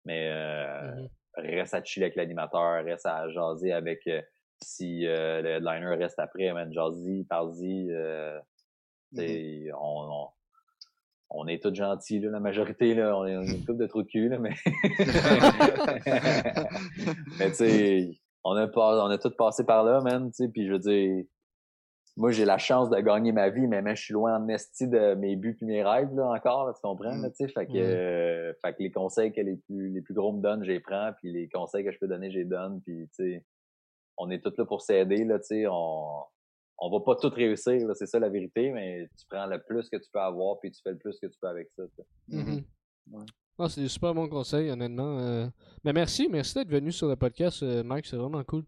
Mais 0.06 0.30
euh, 0.32 0.96
Mhm. 0.96 1.10
reste 1.36 1.74
à 1.74 1.84
chiller 1.84 2.06
avec 2.06 2.16
l'animateur, 2.16 2.84
reste 2.84 3.06
à 3.06 3.30
jaser 3.30 3.74
avec 3.74 4.08
euh, 4.08 4.22
si 4.62 5.06
euh, 5.06 5.42
le 5.42 5.50
headliner 5.50 5.96
reste 5.96 6.20
après, 6.20 6.52
man, 6.54 6.72
jase-y, 6.74 7.24
parle-y. 7.26 7.92
T'sais, 9.14 9.72
on, 9.74 10.12
on, 10.12 10.28
on 11.30 11.46
est 11.48 11.62
tous 11.62 11.74
gentils, 11.76 12.20
là, 12.20 12.30
la 12.32 12.40
majorité, 12.40 12.94
là, 12.94 13.18
on 13.18 13.26
est 13.26 13.36
on 13.36 13.42
est 13.44 13.58
une 13.58 13.66
couple 13.66 13.80
de 13.80 13.88
trous 13.88 14.04
de 14.04 14.08
cul, 14.08 14.30
là, 14.30 14.40
mais 14.40 14.54
mais 17.40 17.50
tu 17.50 17.56
sais, 17.56 18.12
on 18.44 18.56
a 18.56 18.68
pas, 18.68 19.04
on 19.06 19.10
a 19.10 19.18
tous 19.18 19.36
passé 19.36 19.66
par 19.66 19.84
là, 19.84 20.02
man, 20.02 20.30
tu 20.32 20.46
sais, 20.46 20.50
puis 20.50 20.68
je 20.68 20.74
veux 20.74 20.80
dire, 20.80 21.24
moi 22.16 22.32
j'ai 22.32 22.46
la 22.46 22.58
chance 22.58 22.90
de 22.90 23.00
gagner 23.00 23.32
ma 23.32 23.50
vie, 23.50 23.68
mais 23.68 23.82
même 23.82 23.96
je 23.96 24.04
suis 24.04 24.14
loin 24.14 24.38
en 24.38 24.48
esti 24.48 24.88
de 24.88 25.14
mes 25.16 25.36
buts 25.36 25.56
puis 25.56 25.66
mes 25.66 25.84
rêves 25.84 26.14
là 26.16 26.30
encore, 26.30 26.68
là, 26.68 26.74
tu 26.74 26.82
comprends, 26.82 27.16
là, 27.16 27.30
tu 27.30 27.36
sais, 27.36 27.48
fait 27.50 27.66
que, 27.68 27.72
Mm. 27.74 27.76
euh, 27.76 28.54
fait 28.64 28.74
que 28.74 28.84
les 28.84 28.92
conseils 28.92 29.32
que 29.34 29.42
les 29.42 29.58
plus 29.58 29.90
les 29.94 30.02
plus 30.02 30.14
gros 30.14 30.34
me 30.34 30.42
donnent, 30.42 30.64
je 30.64 30.72
les 30.72 30.80
prends, 30.80 31.12
puis 31.18 31.32
les 31.32 31.50
conseils 31.50 31.84
que 31.84 31.92
je 31.92 32.00
peux 32.00 32.08
donner, 32.08 32.32
je 32.32 32.40
les 32.40 32.46
donne, 32.46 32.82
puis 32.82 33.08
tu 33.10 33.16
sais, 33.34 33.46
on 34.18 34.30
est 34.32 34.44
tous 34.44 34.58
là 34.58 34.66
pour 34.66 34.82
s'aider, 34.82 35.26
là, 35.26 35.38
tu 35.40 35.46
sais, 35.48 35.66
on 35.70 36.24
on 36.80 36.90
va 36.92 37.00
pas 37.04 37.16
tout 37.16 37.30
réussir, 37.34 37.88
là, 37.88 37.94
c'est 37.96 38.06
ça 38.06 38.20
la 38.20 38.30
vérité, 38.30 38.72
mais 38.72 39.10
tu 39.18 39.26
prends 39.30 39.46
le 39.48 39.62
plus 39.62 39.90
que 39.90 39.98
tu 39.98 40.10
peux 40.12 40.20
avoir, 40.20 40.60
puis 40.60 40.72
tu 40.72 40.82
fais 40.82 40.92
le 40.92 40.98
plus 40.98 41.20
que 41.20 41.28
tu 41.28 41.38
peux 41.42 41.48
avec 41.48 41.70
ça. 41.76 41.84
Mhm. 42.28 42.64
Ouais. 43.12 43.26
Ah, 43.60 43.68
c'est 43.70 43.82
des 43.82 43.88
super 43.88 44.14
bons 44.14 44.30
conseils, 44.30 44.70
honnêtement. 44.70 45.18
euh. 45.20 45.48
Mais 45.84 45.94
merci, 45.94 46.28
merci 46.30 46.54
d'être 46.54 46.70
venu 46.70 46.92
sur 46.92 47.08
le 47.08 47.16
podcast, 47.16 47.64
euh, 47.64 47.84
Mike. 47.84 48.06
C'est 48.06 48.18
vraiment 48.18 48.44
cool. 48.44 48.64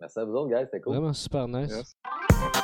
Merci 0.00 0.18
à 0.18 0.24
vous 0.24 0.32
autres, 0.32 0.48
guys, 0.48 0.64
c'était 0.64 0.80
cool. 0.80 0.94
Vraiment 0.94 1.12
super 1.12 1.46
nice. 1.46 1.70
Yes. 1.70 2.61